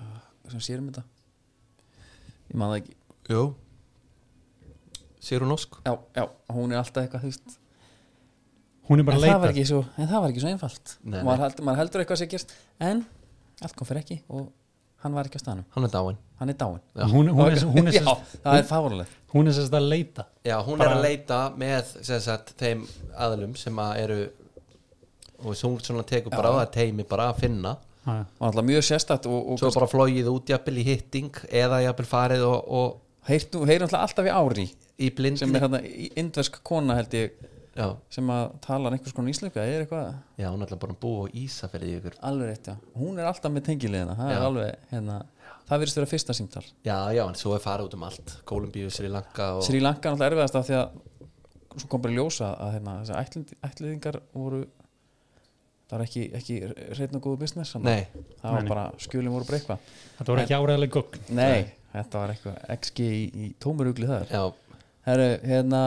Uh, 0.02 0.16
sem 0.50 0.64
sérum 0.66 0.88
þetta? 0.90 1.04
Ég 2.50 2.56
maður 2.58 2.74
það 2.74 2.80
ekki. 2.82 2.98
Jú 3.30 3.44
Sigrun 5.22 5.53
Ósk. 5.56 5.77
Já, 5.85 5.93
já, 6.18 6.23
hún 6.56 6.73
er 6.73 6.81
alltaf 6.81 7.03
eitthvað 7.06 7.26
þú 7.26 7.31
veist. 7.31 7.57
Hún 8.89 8.99
er 9.03 9.07
bara 9.07 9.18
en 9.18 9.22
að 9.22 9.27
það, 9.27 9.38
var 9.38 9.48
leita 9.48 9.53
ekki 9.53 9.68
svo, 9.69 9.81
en 9.98 10.10
það 10.10 10.23
var 10.26 10.34
ekki 10.34 10.41
svo 10.43 10.52
einfalt. 10.56 10.95
Nei, 11.06 11.22
maður, 11.27 11.43
held, 11.45 11.61
maður 11.68 11.81
heldur 11.84 12.03
eitthvað 12.03 12.22
sé 12.23 12.27
gerst 12.31 12.56
en 12.81 13.03
allt 13.61 13.77
kom 13.77 13.88
fyrir 13.88 14.02
ekki 14.02 14.18
og 14.34 14.48
hann 15.06 15.15
var 15.18 15.30
ekki 15.30 15.38
á 15.39 15.43
staðnum. 15.45 15.68
Hann 15.76 15.88
er 15.88 15.93
dáin 15.93 16.18
hann 16.41 16.49
er 16.49 16.57
dáin 16.57 16.80
Já. 16.98 17.06
hún, 17.06 17.30
hún, 17.30 17.52
er, 17.52 17.60
hún, 17.69 17.88
er, 17.88 17.93
já, 17.99 18.02
sérst, 18.02 18.41
það 18.41 18.57
er 18.57 19.11
hún 19.35 19.48
er 19.52 19.53
sérst 19.53 19.76
að 19.77 19.85
leita. 19.91 20.26
Já, 20.43 20.56
hún 20.65 20.81
Bara- 20.81 20.95
er 20.95 20.98
að 20.98 21.06
leita 21.06 21.39
með 21.61 21.91
sem 22.02 22.22
sagt, 22.26 22.56
þeim 22.57 22.81
aðlum 23.14 23.53
sem 23.61 23.77
að 23.85 23.99
eru 24.02 24.19
og 25.41 25.56
svona 25.57 26.03
tekur 26.06 26.34
bara 26.34 26.49
á 26.53 26.65
það 26.65 26.72
teimi 26.76 27.06
bara 27.06 27.30
að 27.31 27.43
finna. 27.45 27.76
Og 28.10 28.45
alltaf 28.48 28.65
mjög 28.65 28.84
sérstætt 28.88 29.27
og, 29.30 29.52
og 29.53 29.61
svo 29.61 29.69
bara 29.76 29.89
flóið 29.89 30.30
út 30.34 30.49
jafnvel 30.49 30.80
í 30.81 30.85
hitting 30.88 31.30
eða 31.53 31.84
jafnvel 31.85 32.10
farið 32.10 32.45
og, 32.48 32.72
og 32.81 33.27
heyrt 33.30 33.53
nú- 33.53 33.68
heyrir 33.69 33.85
alltaf 33.85 34.07
alltaf 34.07 34.26
í 34.26 34.34
ári 34.34 34.65
í 35.02 35.10
blindni 35.18 35.41
sem 35.41 35.56
er 35.57 35.65
hérna 35.65 35.82
indversk 36.22 36.61
kona 36.68 36.98
held 36.99 37.15
ég 37.18 37.36
já, 37.76 37.88
sem 38.14 38.32
að 38.34 38.56
talar 38.65 38.95
einhvers 38.95 39.15
konar 39.15 39.34
íslensku 39.34 39.61
eða 39.61 39.76
er 39.76 39.86
eitthvað? 39.86 40.10
Já, 40.40 40.48
hún 40.49 40.61
er 40.61 40.68
alltaf 40.68 40.82
bara 40.82 40.95
að 40.95 41.02
búa 41.03 41.28
á 41.28 41.34
Ísafirði 41.41 41.91
í 41.91 41.99
ykkur. 41.99 42.18
Alveg 42.32 42.52
rétt, 42.52 42.72
já, 42.72 42.76
hún 42.99 43.22
er 43.22 43.30
alltaf 43.30 43.53
með 43.53 43.68
tengiliðina 43.69 44.18
það 44.19 44.34
er 44.34 44.38
Já. 44.38 44.48
alveg, 44.49 44.90
hérna 44.91 45.19
það 45.69 45.84
virðist 45.84 46.02
vera 46.02 46.11
fyrsta 46.11 46.36
símtal. 46.36 46.65
Já, 46.84 46.98
já, 47.15 47.23
en 47.28 47.40
svo 47.40 47.56
er 47.56 47.64
farið 47.64 47.88
út 47.88 47.95
um 47.98 48.06
allt. 48.10 48.36
Kólumbíu, 48.49 48.91
Sri 48.91 49.11
Lanka 49.11 49.53
og 49.57 49.64
Sri 49.68 49.80
Lanka 49.84 50.10
er 50.10 50.15
alltaf 50.15 50.28
erfiðast 50.32 50.60
af 50.60 50.68
því 50.68 50.78
að 50.82 50.99
svo 51.78 51.88
kom 51.88 52.03
bara 52.03 52.18
ljósa 52.18 52.52
að 52.60 52.73
hérna, 52.76 52.95
þessi 53.02 53.18
ætlind, 53.22 53.53
ætliðingar 53.69 54.18
voru 54.36 54.65
það 55.91 55.98
var 55.98 56.03
ekki, 56.06 56.23
ekki 56.40 56.57
reynd 56.98 57.15
og 57.18 57.23
góðu 57.26 57.40
business 57.44 57.76
það 57.76 58.56
var 58.56 58.68
bara 58.68 58.84
skjölin 59.02 59.34
voru 59.34 59.48
eitthvað 59.57 59.88
þetta 60.18 60.32
voru 60.32 60.44
ekki 60.44 60.57
áræðileg 60.57 60.94
gögn. 60.95 61.23
Nei, 61.36 61.72
þetta 61.91 62.22
var 62.22 62.34
eitthvað 62.36 62.60
XG 62.78 63.07
í, 63.07 63.23
í 63.32 63.49
tómurugli 63.60 64.07
það 64.07 64.32
já, 64.32 64.44
Herru, 65.07 65.28
hérna 65.49 65.82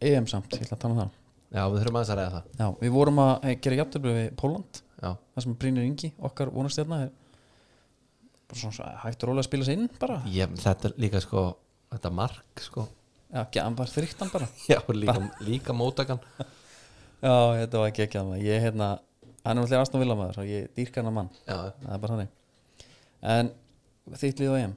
EM 0.00 0.26
samt, 0.30 0.52
ég 0.56 0.64
ætla 0.66 0.76
að 0.78 0.82
tala 0.84 0.94
um 0.96 1.00
það. 1.04 1.16
Já, 1.50 1.62
við 1.66 1.80
þurfum 1.82 1.98
aðeins 2.00 2.12
að 2.14 2.18
ræða 2.20 2.32
það. 2.36 2.50
Já, 2.60 2.66
við 2.80 2.92
vorum 2.94 3.20
að 3.24 3.32
eh, 3.44 3.56
gera 3.64 3.78
jafntöflu 3.80 4.12
við 4.16 4.28
Póland 4.38 4.80
Já, 5.00 5.10
það 5.34 5.44
sem 5.44 5.56
Brynir 5.62 5.86
Ingi, 5.88 6.10
okkar 6.28 6.50
vonastjarna 6.54 6.98
er 7.06 7.10
bara 8.50 8.60
svona 8.60 8.76
svo 8.76 8.88
hægt 9.04 9.24
og 9.24 9.30
rólega 9.30 9.44
að 9.44 9.48
spila 9.48 9.66
sig 9.66 9.78
inn 9.78 9.88
bara, 10.02 10.18
ég, 10.30 10.54
þetta 10.62 10.90
líka 11.00 11.22
sko 11.24 11.44
Þetta 11.90 12.10
mark 12.14 12.60
sko. 12.62 12.84
Já, 13.30 13.40
ekki, 13.42 13.58
hann 13.64 13.74
bara. 13.78 13.90
Þryktan 13.90 14.28
bara 14.34 14.46
Já, 14.70 14.78
líka, 14.94 15.16
líka 15.46 15.74
mótakan 15.74 16.20
Já, 17.24 17.32
þetta 17.58 17.80
var 17.82 17.90
ekki 17.90 18.04
ekki 18.06 18.20
að 18.20 18.30
ég 18.46 18.62
hérna, 18.66 18.92
hann 19.42 19.56
er 19.56 19.58
náttúrulega 19.58 19.82
aðstofn 19.84 20.04
vilamaður 20.04 20.38
og 20.44 20.50
ég 20.52 20.70
dýrka 20.78 21.02
hann 21.02 21.10
að 21.10 21.16
mann, 21.18 21.32
Já, 21.48 21.56
það 21.82 21.90
er 21.96 22.04
bara 22.04 22.14
þannig. 22.14 22.86
En 23.34 23.50
þitt 24.22 24.40
lið 24.40 24.54
á 24.54 24.56
EM 24.62 24.76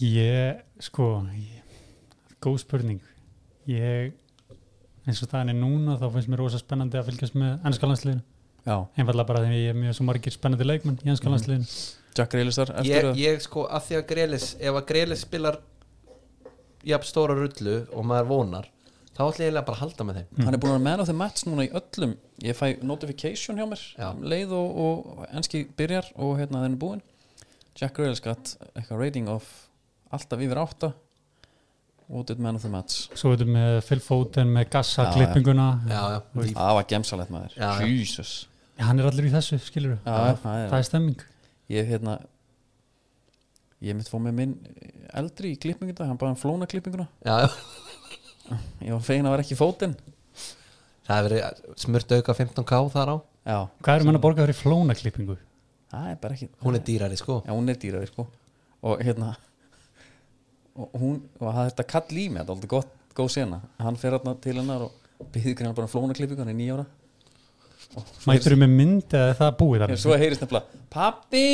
Ég, 0.00 0.60
sko 0.80 1.06
ég, 1.36 1.60
góð 2.40 2.62
spurning. 2.62 3.00
Ég 3.68 4.14
eins 5.04 5.20
og 5.20 5.28
það 5.28 5.50
er 5.52 5.58
núna 5.58 5.98
þá 6.00 6.06
finnst 6.14 6.30
mér 6.32 6.40
rosa 6.40 6.60
spennandi 6.60 6.96
að 6.96 7.10
fylgjast 7.10 7.36
með 7.36 7.66
ennska 7.68 7.90
landsliðinu. 7.90 8.24
Já, 8.64 8.76
einfallega 8.96 9.28
bara 9.28 9.44
því 9.44 9.58
ég 9.60 9.74
er 9.74 9.76
mjög 9.76 9.98
svo 9.98 10.06
margir 10.08 10.32
spennandi 10.32 10.64
leikmenn 10.64 10.98
í 11.04 11.12
ennska 11.12 11.32
landsliðinu. 11.32 11.68
Jack 12.16 12.32
Grealisar 12.32 12.72
ég, 12.80 12.96
eftir 12.96 13.20
ég 13.20 13.44
sko 13.44 13.66
að 13.68 13.86
því 13.90 14.00
að 14.00 14.08
Grelis 14.14 14.48
ef 14.56 14.80
að 14.80 14.88
Grelis 14.88 15.24
spilar 15.26 15.60
jafn 16.88 17.12
stóra 17.12 17.36
rullu 17.36 17.78
og 17.92 18.08
maður 18.08 18.32
vonar 18.32 18.72
þá 19.12 19.22
ætla 19.26 19.48
ég 19.50 19.56
bara 19.60 19.76
að 19.76 19.82
halda 19.84 20.08
með 20.08 20.20
þeim. 20.22 20.44
Hann 20.46 20.56
er 20.56 20.62
búin 20.64 20.76
að 20.88 21.00
of 21.04 21.10
the 21.12 21.20
match 21.20 21.44
núna 21.44 21.68
í 21.68 21.72
öllum. 21.76 22.16
Ég 22.40 22.56
fæ 22.56 22.80
notification 22.80 23.60
hjá 23.60 23.68
mér 23.68 23.82
Já. 24.00 24.14
um 24.14 24.24
leið 24.24 24.56
og, 24.56 24.78
og 24.80 25.26
enski 25.28 25.66
byrjar 25.76 26.08
og 26.16 26.38
hérna 26.40 26.64
búin. 26.80 27.04
Jack 27.76 27.98
Grealish 28.00 28.24
got 28.24 28.56
eitthvað 28.72 29.04
rating 29.04 29.28
of 29.28 29.69
alltaf 30.16 30.42
yfir 30.44 30.60
átta. 30.62 30.92
Voted 32.10 32.40
man 32.42 32.56
of 32.58 32.64
the 32.64 32.70
match. 32.72 33.04
Svo 33.14 33.30
veitum 33.30 33.52
með 33.54 33.76
Phil 33.86 34.00
Foden 34.02 34.48
með 34.50 34.70
gassa 34.72 35.04
Já, 35.06 35.12
klippinguna. 35.14 35.66
Já, 35.86 36.00
já, 36.10 36.18
Þú 36.32 36.40
veist, 36.42 36.54
það 36.56 36.76
var 36.80 36.86
gemsalegt 36.90 37.30
maður. 37.30 37.58
Jesus. 37.86 38.32
Hann 38.80 38.98
er 38.98 39.06
allir 39.10 39.28
í 39.28 39.32
þessu, 39.34 39.58
skilur 39.62 39.92
Já, 39.94 40.08
það 40.10 40.40
það 40.42 40.62
er, 40.64 40.74
er 40.80 40.86
stemming. 40.88 41.22
Ég 41.70 41.90
hérna 41.92 42.16
ég 43.80 43.96
mitt 43.96 44.10
fóð 44.10 44.24
með 44.26 44.34
minn 44.40 44.54
eldri 45.20 45.52
í 45.54 45.58
klippinguna, 45.60 46.08
hann 46.10 46.18
bara 46.20 46.34
flóna 46.38 46.66
klippinguna. 46.70 47.06
Já, 47.26 47.44
já. 47.46 48.58
ég 48.88 48.90
var 48.96 49.04
fegin 49.06 49.28
að 49.28 49.36
vera 49.36 49.44
ekki 49.46 49.58
fótinn 49.58 49.94
Það 51.06 51.16
hefur 51.16 51.28
verið 51.30 51.78
smurt 51.82 52.12
auka 52.16 52.34
15k 52.38 52.80
þar 52.94 53.12
á. 53.14 53.16
Já, 53.50 53.58
Hvað 53.82 53.96
erum 54.00 54.10
hann 54.10 54.18
að 54.18 54.24
borga 54.26 54.44
fyrir 54.44 54.58
flóna 54.58 54.94
klippingu? 54.98 55.38
það 55.90 56.10
er 56.12 56.18
bara 56.22 56.36
ekki 56.36 56.48
Hún 56.62 56.78
er 56.78 56.82
dýrari 56.86 57.16
sko. 57.18 57.40
Já, 57.46 57.50
hún 57.54 57.70
er 57.72 57.78
dýraði 57.82 58.10
sko. 58.10 58.26
Og 58.86 59.00
hérna 59.02 59.32
og 60.76 60.96
hún, 61.00 61.20
og 61.40 61.46
það 61.50 61.70
þetta 61.70 61.86
kall 61.94 62.16
í 62.20 62.26
mig 62.28 62.40
þetta 62.40 62.52
er 62.52 62.56
aldrei 62.56 62.72
gott, 62.74 62.92
góð 63.16 63.30
sena. 63.34 63.60
Hann 63.80 63.98
fer 64.00 64.16
hérna 64.16 64.34
til 64.42 64.56
hennar 64.60 64.86
og 64.86 65.30
byggði 65.34 65.66
hann 65.66 65.76
bara 65.76 65.90
flóna 65.90 66.16
klippingu 66.16 66.44
hann 66.44 66.52
er 66.52 66.58
nýjára 66.58 66.86
Mættur 68.28 68.54
með 68.60 68.70
mynd 68.76 69.14
eða 69.16 69.32
er 69.32 69.38
það 69.40 69.56
búið 69.58 69.82
þar? 69.82 69.96
svo 69.98 70.16
heyrist 70.20 70.44
nefnilega 70.44 70.80
pappi 70.94 71.44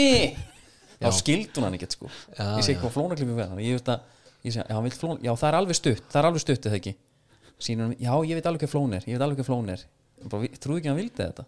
þá 1.01 1.09
hún 1.09 1.65
hann 1.65 1.77
ekkert 1.79 1.97
sko. 1.97 2.11
Já, 2.37 2.45
ég 2.59 2.67
segi 2.67 2.77
já. 2.77 2.83
hvað 2.83 2.93
flóna 2.93 3.17
klippingu 3.17 3.41
er 3.41 3.51
þannig 3.51 3.69
ég 3.71 3.79
veist 3.79 3.91
að 3.93 4.01
ég 4.47 4.53
segi, 4.53 4.65
já, 4.69 4.75
hann 4.77 4.85
vill 4.85 4.97
flóna, 5.01 5.19
já 5.25 5.33
það 5.33 5.49
er 5.49 5.59
alveg 5.61 5.79
stutt 5.81 6.09
það 6.13 6.21
er 6.21 6.29
alveg 6.31 6.45
stutt 6.45 6.69
eða 6.69 6.81
ekki? 6.81 6.95
Hann, 7.67 7.95
já 7.97 8.13
ég 8.29 8.37
veit 8.37 8.49
alveg 8.51 8.65
hvað 8.67 8.73
flón 8.75 8.97
er 8.97 9.07
ég 9.09 9.17
veit 9.17 9.25
alveg 9.25 9.41
hvað 9.41 9.49
flón 9.49 9.71
er. 9.73 9.85
Ég 10.21 10.29
bara, 10.33 10.43
"Vi- 10.43 10.59
trúðu 10.61 10.77
ekki 10.77 10.89
að 10.89 10.93
hann 10.93 11.01
vildi 11.01 11.23
þetta. 11.25 11.45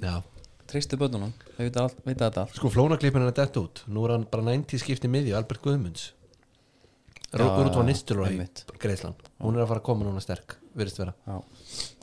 Já. 0.00 0.22
Treystu 0.66 0.96
bönnunum, 0.96 1.32
þau 1.56 1.64
veit, 1.64 1.76
veit 2.04 2.18
þetta 2.18 2.40
allt. 2.40 2.54
Sko 2.56 2.70
flónaklippin 2.70 3.26
er 3.26 3.32
dett 3.32 3.56
út. 3.56 3.84
Nú 3.86 4.04
er 4.04 4.12
hann 4.12 4.24
bara 4.24 4.42
90 4.42 4.78
skipti 4.80 5.08
miðju 5.08 5.36
Albert 5.36 5.60
Guðmunds 5.62 6.12
Var 7.34 7.88
Nistelrooy. 7.88 8.36
Greisland 8.80 9.26
Hún 9.42 9.56
er 9.56 9.64
að 9.64 9.72
fara 9.72 9.82
að 9.82 9.88
koma 9.88 10.06
núna 10.06 10.22
sterk 10.22 10.58
Virðist 10.74 10.98
vera. 10.98 11.12
Já. 11.22 11.36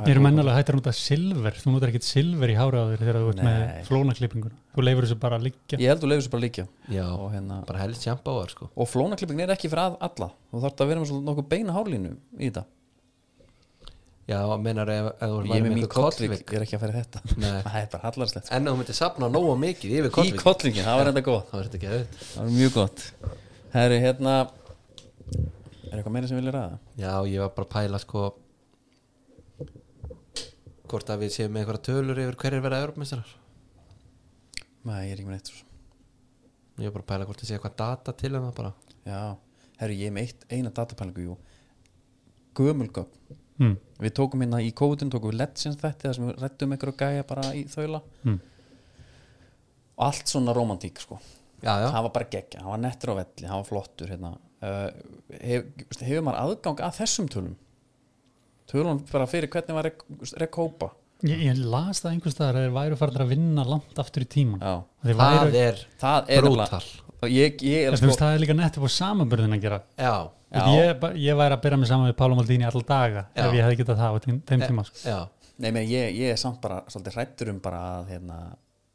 Ég 0.05 0.13
eru 0.13 0.21
mennalega 0.23 0.55
hættir 0.55 0.75
að 0.77 0.79
nota 0.79 0.91
silver. 0.95 1.57
Þú 1.59 1.73
notar 1.73 1.91
ekkert 1.91 2.05
silver 2.07 2.51
í 2.51 2.55
hára 2.55 2.83
á 2.83 2.85
þér 2.93 3.01
þegar 3.03 3.17
þú 3.19 3.31
ert 3.31 3.41
með 3.43 3.57
Nei. 3.59 3.81
flóna 3.87 4.15
klippinguna 4.15 4.59
Þú 4.71 4.85
leifur 4.85 5.07
þessu 5.07 5.17
bara 5.19 5.39
að 5.39 5.47
liggja. 5.49 5.79
Ég 5.81 5.91
held 5.91 6.05
að 6.05 6.11
leiður 6.13 6.23
svo 6.23 6.31
bara 6.31 6.39
að 6.39 6.45
líka 6.45 6.65
Já, 6.87 7.05
og, 7.11 7.25
hérna, 7.33 7.57
bara 7.67 7.81
helst 7.83 8.05
sjampáar 8.07 8.53
sko. 8.53 8.69
Og 8.71 8.87
flónaklipping 8.87 9.41
er 9.43 9.51
ekki 9.57 9.71
fyrir 9.71 9.83
að, 9.89 9.97
alla. 10.07 10.29
Þú 10.53 10.61
þarf 10.63 10.85
að 10.85 10.93
vera 10.93 11.03
með 11.03 11.11
svona 11.11 11.27
nokkuð 11.27 11.49
beina 11.51 11.75
hárlínu 11.75 12.13
í 12.39 12.47
þetta. 12.47 12.63
Já, 14.31 14.39
meinar 14.61 14.93
ef, 14.93 15.11
ef 15.17 15.33
þú 15.33 15.41
ég 15.49 15.57
er 15.57 15.65
með 15.67 15.87
kollvik, 15.91 15.95
kollvik 15.97 16.53
ég 16.53 16.59
er 16.61 16.63
ekki 16.63 16.77
að 16.77 16.83
fara 16.85 16.93
í 16.93 17.01
þetta. 17.01 17.21
Nei. 17.41 17.59
það 17.65 17.77
er 17.81 17.87
bara 17.91 18.07
hallarslegt 18.07 18.51
En 18.55 18.63
ef 18.63 18.71
þú 18.71 18.79
myndir 18.79 18.97
sapna 19.01 19.29
nóga 19.33 19.57
mikið 19.59 19.95
yfir 19.97 20.13
kollvingin, 20.39 20.85
það 20.85 20.99
var 21.01 21.11
enda 21.11 21.23
góð 21.25 21.41
Það 21.51 21.73
það 21.81 21.95
var 22.37 22.53
mjög 22.55 22.75
gott. 22.77 23.03
Herri, 23.73 23.97
hérna 24.05 24.35
er 25.35 25.97
eitthvað 25.97 26.15
meira 26.15 26.29
sem 26.31 26.39
vilja 26.39 26.55
ræða? 26.55 26.79
Já, 26.99 27.13
ég 27.27 27.43
var 27.43 27.53
bara 27.57 27.67
að 27.67 27.75
pæla 27.75 28.01
sko 28.01 28.29
Hvort 30.91 31.07
að 31.13 31.21
við 31.23 31.37
séum 31.37 31.53
með 31.53 31.63
einhverja 31.63 31.87
tölur 31.87 32.19
yfir 32.19 32.37
hverjir 32.41 32.63
verða 32.65 32.81
Europameistarar 32.83 33.37
nei, 34.87 35.07
ég 35.07 35.13
er 35.13 35.19
ekki 35.19 35.27
með 35.27 35.37
neitt 35.37 35.51
svo. 35.51 35.67
Ég 36.81 36.89
var 36.89 36.95
bara 36.95 37.03
að 37.03 37.09
pæla 37.11 37.27
hvort 37.29 37.43
ég 37.43 37.49
sé 37.49 37.57
eitthvað 37.57 37.77
data 37.81 38.13
til 38.17 38.31
en 38.33 38.45
það 38.47 38.53
bara. 38.57 38.71
Já, 39.05 39.21
herri, 39.81 39.97
ég 40.01 40.09
er 40.11 40.15
með 40.15 40.27
eitt, 40.27 40.45
eina 40.49 40.71
datapælingu 40.73 41.25
jú. 41.25 41.35
Gömulgögn 42.57 43.35
mm. 43.61 43.75
við 44.03 44.15
tókum 44.17 44.43
hérna 44.43 44.61
í 44.63 44.71
kóðun, 44.75 45.11
tókum 45.13 45.31
við 45.31 45.39
Legends 45.39 45.79
þetta 45.79 46.07
þar 46.07 46.17
sem 46.17 46.27
við 46.27 46.41
rættum 46.41 46.75
einhverju 46.75 46.97
gæja 46.99 47.27
bara 47.29 47.51
í 47.57 47.65
þaula. 47.71 48.01
Mm. 48.25 48.39
og 49.95 50.05
allt 50.07 50.33
svona 50.33 50.55
romantík 50.57 51.01
sko. 51.03 51.19
Já, 51.61 51.75
já, 51.77 51.87
það 51.93 52.05
var 52.07 52.13
bara 52.15 52.31
geggja, 52.33 52.63
hann 52.63 52.73
var 52.73 52.81
nettur 52.81 53.13
á 53.13 53.15
velli 53.21 53.45
hann 53.45 53.61
var 53.61 53.67
flottur 53.67 54.09
hérna 54.09 54.31
hef, 54.61 55.67
veist, 55.87 56.01
hefur 56.07 56.25
maður 56.27 56.41
aðgang 56.45 56.81
að 56.87 56.97
þessum 57.01 57.29
tölum? 57.33 57.53
Tölum 58.71 59.01
bara 59.11 59.27
fyrir 59.27 59.49
hvernig 59.51 59.77
var 59.77 59.89
rekópa. 60.39 60.91
Ég, 61.27 61.41
ég 61.51 61.59
las 61.69 61.99
það 62.01 62.15
einhvers 62.15 62.33
staðar 62.33 62.57
að 62.57 62.63
þeir 62.65 62.75
væru 62.79 62.97
farin 62.97 63.21
að 63.25 63.31
vinna 63.35 63.65
langt 63.67 63.99
aftur 64.01 64.23
í 64.25 64.29
tíman 64.31 64.61
það 64.63 65.19
væru, 65.19 65.51
er 65.61 65.81
það 66.01 66.31
er 66.33 66.47
og 67.21 67.29
ég, 67.29 67.59
ég 67.61 67.85
er 67.85 67.97
sko 67.99 68.07
veist, 68.09 68.21
það 68.23 68.33
er 68.33 68.41
líka 68.41 68.55
nettur 68.57 68.81
på 68.81 68.89
samanbörðin 68.89 69.53
að 69.53 69.61
gera. 69.61 69.77
Já, 70.01 70.15
Já. 70.51 70.63
ég, 70.73 70.95
ba- 71.03 71.11
ég 71.13 71.37
væri 71.37 71.53
að 71.55 71.61
byrja 71.61 71.77
mig 71.77 71.89
saman 71.91 72.09
við 72.09 72.15
Pála 72.17 72.37
Maldini 72.39 72.65
all 72.65 72.81
daga 72.81 73.27
Já. 73.35 73.43
ef 73.45 73.53
ég 73.53 73.61
hefði 73.67 73.77
getað 73.83 74.01
það 74.01 74.09
á 74.09 74.17
þeim, 74.25 74.41
tíma 74.65 74.85
sko. 74.87 74.97
já. 75.05 75.19
Nei, 75.61 75.69
meni, 75.69 75.85
ég, 75.93 76.15
ég 76.17 76.33
er 76.33 76.39
samt 76.41 76.57
bara 76.63 76.81
svolítið 76.89 77.13
hrættur 77.19 77.51
um 77.53 77.59
bara 77.61 77.81
að 77.99 78.09
hérna 78.15 78.39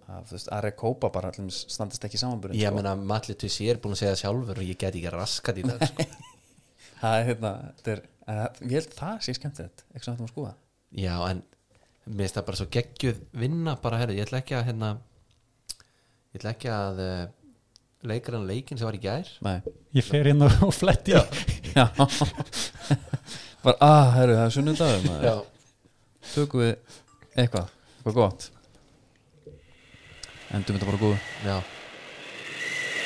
að, 0.06 0.30
veist, 0.30 0.50
að 0.52 0.62
rekópa 0.68 1.10
bara 1.14 1.32
allir 1.32 1.50
standist 1.54 2.04
ekki 2.06 2.20
samanburðin 2.20 2.60
Ég 2.60 2.70
sko. 2.70 2.78
meina, 2.78 2.94
Matli 3.10 3.36
Tussi 3.38 3.66
er 3.70 3.80
búin 3.82 3.96
að 3.96 4.02
segja 4.02 4.14
það 4.14 4.22
sjálfur 4.22 4.60
og 4.62 4.68
ég 4.68 4.78
get 4.80 4.94
ekki 4.94 5.12
raskat 5.14 5.60
í 5.60 5.64
það 5.66 5.84
sko. 5.90 6.06
það 7.00 7.18
er 7.18 7.26
hérna 7.30 7.52
þetta 7.80 7.94
er, 7.94 8.02
að, 8.36 8.60
ég 8.62 8.76
held 8.78 8.96
það 9.00 9.16
sé 9.26 9.36
skemmtilegt 9.38 9.84
eitthvað 9.86 10.06
sem 10.06 10.16
þetta 10.16 10.28
má 10.28 10.32
skoða. 10.32 10.52
Já, 10.96 11.14
en 11.30 11.42
mér 12.06 12.22
finnst 12.22 12.38
það 12.38 12.46
bara 12.50 12.60
svo 12.60 12.68
geggjuð 12.76 13.24
vinna 13.42 13.76
bara, 13.82 14.00
herri, 14.02 14.20
ég 14.20 14.28
ætla 14.28 14.42
ekki 14.44 14.58
að 14.58 14.68
hérna 14.70 14.92
ég 15.74 16.38
ætla 16.38 16.54
ekki 16.54 16.72
að 16.76 17.02
uh, 17.02 17.20
leikar 18.06 18.38
hann 18.38 18.48
leikin 18.48 18.78
sem 18.78 18.86
var 18.86 18.98
í 18.98 19.02
gær. 19.02 19.32
Nei. 19.42 19.58
Ég 19.96 20.06
fer 20.06 20.30
inn 20.30 20.46
og 20.46 20.70
fletti. 20.76 21.16
Já. 21.74 21.86
Bara, 23.66 23.80
að, 23.82 24.02
herru, 24.14 24.34
það 24.36 24.44
er 24.44 24.52
sunnudagum 24.54 25.06
maður. 25.10 25.40
Tökum 26.30 26.62
við 26.62 26.70
eitthvað, 27.34 27.72
eitthvað 27.96 28.18
gott 28.20 28.46
Endum 30.54 30.76
þetta 30.76 30.86
bara 30.86 31.00
góðu. 31.00 31.18
Já. 31.42 31.56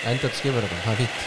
Enda 0.04 0.22
þetta 0.26 0.36
skifur 0.36 0.64
þetta, 0.64 0.80
það 0.84 0.92
er 0.92 0.98
fínt. 1.04 1.20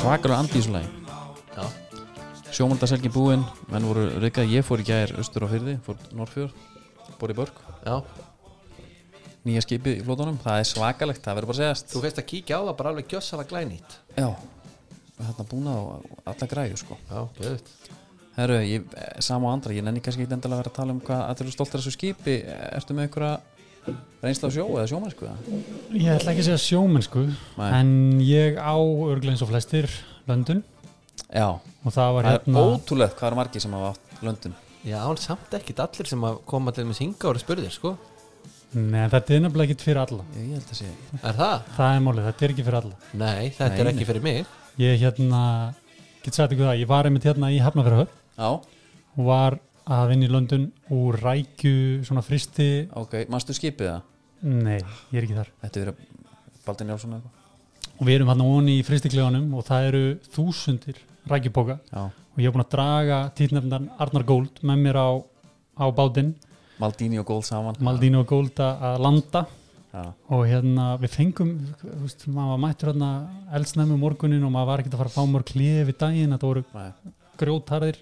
Svakalega 0.00 0.38
andi 0.40 0.56
í 0.56 0.60
þessu 0.60 0.72
lagi. 0.74 0.90
Já, 1.54 1.64
Sjómandaselgi 2.56 3.10
búinn, 3.12 3.44
menn 3.70 3.86
voru 3.86 4.06
rykkað 4.22 4.50
Ég 4.54 4.64
fór 4.66 4.80
í 4.82 4.86
gær 4.88 5.12
austur 5.20 5.44
á 5.46 5.48
fyrði, 5.52 5.74
fór 5.84 5.96
Norrfjörð 6.16 6.54
Bór 7.20 7.34
í 7.34 7.36
Börg, 7.36 7.60
já. 7.84 8.00
Nýja 9.44 9.62
skipið 9.64 10.00
í 10.00 10.04
flótunum 10.06 10.38
Það 10.40 10.62
er 10.62 10.68
svakalegt, 10.68 11.22
það 11.24 11.36
verður 11.38 11.50
bara 11.50 11.56
að 11.56 11.60
segjast. 11.62 11.92
Þú 11.92 12.02
veist 12.04 12.20
að 12.20 12.28
kíkja 12.32 12.58
á 12.58 12.62
það 12.64 12.76
bara 12.80 12.92
alveg 12.94 13.12
gjössala 13.14 13.46
glænýtt. 13.48 13.96
Já, 14.16 14.28
þarna 15.28 15.48
búna 15.52 15.76
á 15.76 15.82
alla 16.32 16.48
græju 16.54 16.80
sko 16.80 16.98
Já, 17.10 17.20
gjöðut 17.40 17.72
Herru, 18.36 18.58
ég, 18.62 18.84
sama 19.20 19.48
og 19.50 19.56
andra, 19.56 19.74
ég 19.74 19.84
nenni 19.84 20.00
kannski 20.00 20.22
ekki 20.24 20.32
endilega 20.36 20.60
að 20.60 20.62
vera 20.62 20.70
að 20.72 20.76
tala 20.78 20.94
um 20.94 21.00
hvað 21.04 21.22
allir 21.26 21.44
eru 21.48 21.54
stoltar 21.54 21.82
þessu 21.82 21.92
skipi 21.96 22.36
Ertu 22.46 22.94
með 22.96 23.08
einhverja 23.08 23.32
reynsla 24.22 24.48
á 24.48 24.54
sjó 24.54 24.66
eða 24.76 24.86
sjómannsku? 24.92 25.26
eða? 25.26 25.60
ég 25.96 26.12
ætla 26.14 26.32
ekki 26.34 26.44
að 26.44 26.48
segja 26.50 26.62
sjómennsku 26.66 27.24
Nei. 27.26 27.70
en 27.80 27.90
ég 28.22 28.60
á 28.60 28.76
örglega 28.76 29.34
eins 29.34 29.42
og 29.44 29.50
flestir 29.50 29.88
löndun 30.28 30.62
Já, 31.30 31.48
og 31.58 31.90
það 31.94 32.14
var 32.16 32.28
það 32.28 32.30
er 32.30 32.38
hérna 32.38 32.64
ótrúlegt 32.70 33.16
hvað 33.18 33.30
er 33.30 33.38
margir 33.40 33.64
sem 33.64 33.74
hafa 33.76 33.92
átt 33.94 34.22
löndun 34.28 34.54
Já, 34.84 35.00
en 35.10 35.20
samt 35.20 35.58
ekkit 35.58 35.82
allir 35.84 36.08
sem 36.12 36.28
að 36.30 36.38
koma 36.48 36.72
til 36.76 36.86
með 36.88 37.02
hinga 37.02 37.32
og 37.32 37.40
spurðir, 37.42 37.72
sko 37.74 37.96
Nei, 38.70 39.08
þetta 39.10 39.34
er 39.34 39.42
nefnilega 39.42 39.74
ekki 39.74 39.82
fyrir 39.88 39.98
alla 40.04 40.24
ég 40.36 40.54
held 40.54 40.70
að 40.70 40.78
sé 40.78 40.90
Er 41.18 41.34
það? 41.40 41.68
Það 41.74 41.96
er 41.96 42.04
málið, 42.06 42.26
þetta 42.28 42.46
er 42.46 42.54
ekki 42.54 42.66
fyrir 42.68 42.80
alla 42.84 42.98
Nei, 43.24 43.50
þetta 43.50 43.70
Nei, 43.72 43.80
er 43.80 43.88
nei. 43.88 43.92
ekki 43.96 44.08
fyrir 44.12 44.26
mig 44.28 44.56
Ég 44.80 44.96
hérna, 44.96 45.74
get 46.24 46.32
sagt 46.32 46.54
ykkur 46.54 46.70
það 46.70 46.78
Ég 46.80 46.88
var 46.88 47.04
einmitt 47.04 47.26
hérna 47.28 47.50
í 47.52 47.58
Hafnafjörðahöfn 47.60 48.14
já, 48.40 48.46
og 48.48 49.26
var 49.26 49.58
að 49.84 50.06
vinna 50.08 50.24
í 50.24 50.30
London 50.32 50.62
úr 50.96 51.18
rækju, 51.20 51.72
svona 52.08 52.22
fristi. 52.24 52.68
Ok, 52.96 53.18
manstu 53.28 53.52
skipið 53.52 53.90
það? 53.90 54.06
Nei, 54.48 54.78
ég 55.10 55.18
er 55.18 55.26
ekki 55.26 55.36
þar. 55.36 55.50
Þetta 55.66 55.82
er 55.82 55.90
Baldur 56.64 56.88
Njálsson 56.88 57.12
eða 57.12 57.20
eitthvað? 57.20 57.92
Og 57.92 58.08
við 58.08 58.14
erum 58.14 58.32
hann 58.32 58.46
onni 58.46 58.78
í 58.78 58.86
fristikleganum 58.88 59.52
og 59.52 59.68
það 59.68 59.90
eru 59.90 60.02
þúsundir 60.32 61.04
rækjuboka 61.28 61.76
já, 61.76 62.02
og 62.08 62.40
ég 62.40 62.48
er 62.48 62.56
búin 62.56 62.64
að 62.64 62.72
draga 62.78 63.22
títnefndan 63.36 63.92
Arnar 64.00 64.24
Gold 64.32 64.64
með 64.64 64.84
mér 64.86 65.02
á, 65.04 65.08
á 65.76 65.84
bátinn. 65.92 66.32
Maldini 66.80 67.20
og 67.20 67.28
Gold 67.28 67.44
saman. 67.50 67.76
Maldino 67.84 68.24
Gold 68.24 68.64
að 68.64 68.88
að 68.94 69.02
landa 69.04 69.44
og 69.90 70.44
hérna 70.46 70.92
við 71.02 71.14
fengum 71.16 71.54
þú 71.80 71.94
veist, 72.04 72.26
maður 72.30 72.52
var 72.52 72.60
mættur 72.64 72.92
hérna 72.92 73.08
eldsnæmi 73.58 73.96
morgunin 73.98 74.44
og 74.46 74.52
maður 74.54 74.70
var 74.70 74.82
ekkert 74.82 74.94
að 74.94 75.02
fara 75.02 75.10
að 75.10 75.16
fá 75.16 75.32
mörg 75.32 75.48
klíði 75.50 75.88
við 75.88 75.98
daginn, 76.02 76.36
þetta 76.36 76.50
voru 76.50 76.62
grjótarðir 77.40 77.98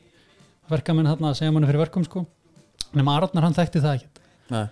verkamenn 0.68 1.08
hérna 1.08 1.30
að 1.30 1.38
segja 1.40 1.54
manni 1.54 1.70
fyrir 1.70 1.80
verkum 1.86 2.04
sko. 2.04 2.26
Nema 2.96 3.16
Arnar 3.16 3.46
hann 3.46 3.56
þekkti 3.56 3.80
það 3.84 3.96
ekkert. 3.98 4.20
Nei, 4.52 4.66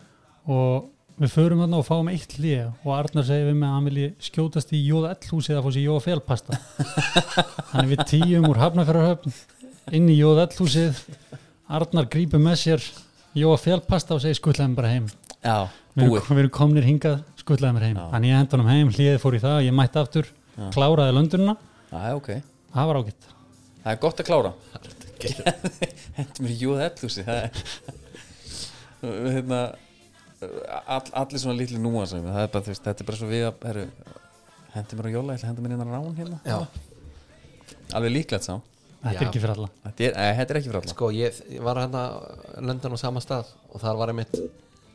og 0.52 0.92
við 1.16 1.32
förum 1.32 1.62
hérna 1.64 1.80
og 1.80 1.86
fáum 1.88 2.08
eitt 2.12 2.36
hlið 2.36 2.66
og 2.84 2.92
Arnar 2.92 3.24
segir 3.24 3.48
við 3.48 3.56
mig 3.56 3.68
að 3.70 3.76
hann 3.76 3.88
vilji 3.88 4.08
skjótast 4.26 4.72
í 4.76 4.82
Jóða 4.84 5.14
L-húsið 5.16 5.56
að 5.56 5.64
fá 5.64 5.70
sér 5.72 5.86
Jóða 5.86 6.02
Félpasta 6.04 6.58
þannig 7.70 7.90
við 7.94 8.02
tíum 8.10 8.48
úr 8.50 8.60
Hafnafjörðarhöfn 8.60 9.36
inn 9.96 10.10
í 10.12 10.18
Jóða 10.18 10.44
L-húsið 10.50 11.00
Arnar 11.78 12.10
grípur 12.12 12.42
með 12.44 12.58
sér 12.66 12.84
Jóða 13.36 13.62
Félpasta 13.64 14.18
og 14.18 14.26
segir 14.26 14.36
skuttlaðum 14.36 14.76
bara 14.76 14.92
heim 14.92 15.08
já, 15.46 15.56
búið. 15.96 16.28
við 16.28 16.42
erum 16.42 16.52
komnir 16.58 16.86
hingað 16.86 17.22
skuttlaðum 17.40 17.78
mér 17.78 17.86
heim. 17.86 18.02
Þannig 18.12 18.32
ég 18.32 18.40
henda 18.40 18.56
honum 18.56 18.70
heim, 18.72 18.92
hliðið 18.96 19.22
fór 19.22 19.38
í 19.38 19.40
það 19.44 19.62
ég 19.68 19.76
mætti 19.76 20.00
aftur, 20.02 20.30
Já. 20.56 20.66
kláraði 20.74 21.14
löndununa 21.16 21.56
já, 21.92 22.14
ok, 22.18 22.30
það 22.74 22.90
var 22.90 23.00
ágætt. 23.00 23.28
Það 23.84 23.90
er 23.92 24.00
gott 24.02 24.20
að 24.22 24.28
klára. 24.30 24.52
Hendur 26.16 26.42
mér 26.44 26.54
það 26.76 27.36
er 27.36 27.50
hérna 29.36 29.60
all, 30.84 31.06
allir 31.22 31.40
svona 31.40 31.56
litli 31.56 31.78
núan 31.80 32.08
sem 32.10 32.24
það 32.24 32.42
er 32.42 32.50
bara, 32.52 32.76
þetta 32.76 32.96
er 32.96 33.08
bara 33.08 33.20
svo 33.20 33.28
við 33.30 33.46
að 33.48 33.82
hendur 34.76 35.00
mér 35.00 35.08
á 35.08 35.14
Jóla, 35.14 35.36
henda 35.40 35.64
mér 35.64 35.76
innan 35.76 35.92
rán 35.92 36.16
hérna. 36.18 36.40
Já, 36.44 36.58
alveg 37.96 38.12
líklegt 38.18 38.48
sá. 38.48 38.56
Þetta 39.06 39.20
er 39.22 39.28
ekki 39.28 39.40
fyrir 39.42 39.54
alla. 39.54 39.68
Þetta 39.84 40.06
er, 40.06 40.14
e, 40.16 40.30
þetta 40.40 40.52
er 40.52 40.58
ekki 40.60 40.70
fyrir 40.70 40.80
alla. 40.80 40.92
Sko 40.92 41.08
ég, 41.14 41.40
ég 41.54 41.64
var 41.64 41.78
hérna 41.80 42.02
London 42.64 42.96
á 42.96 42.98
sama 42.98 43.22
stað 43.22 43.52
og 43.70 43.82
þar 43.82 44.00
var 44.00 44.12
einmitt 44.12 44.34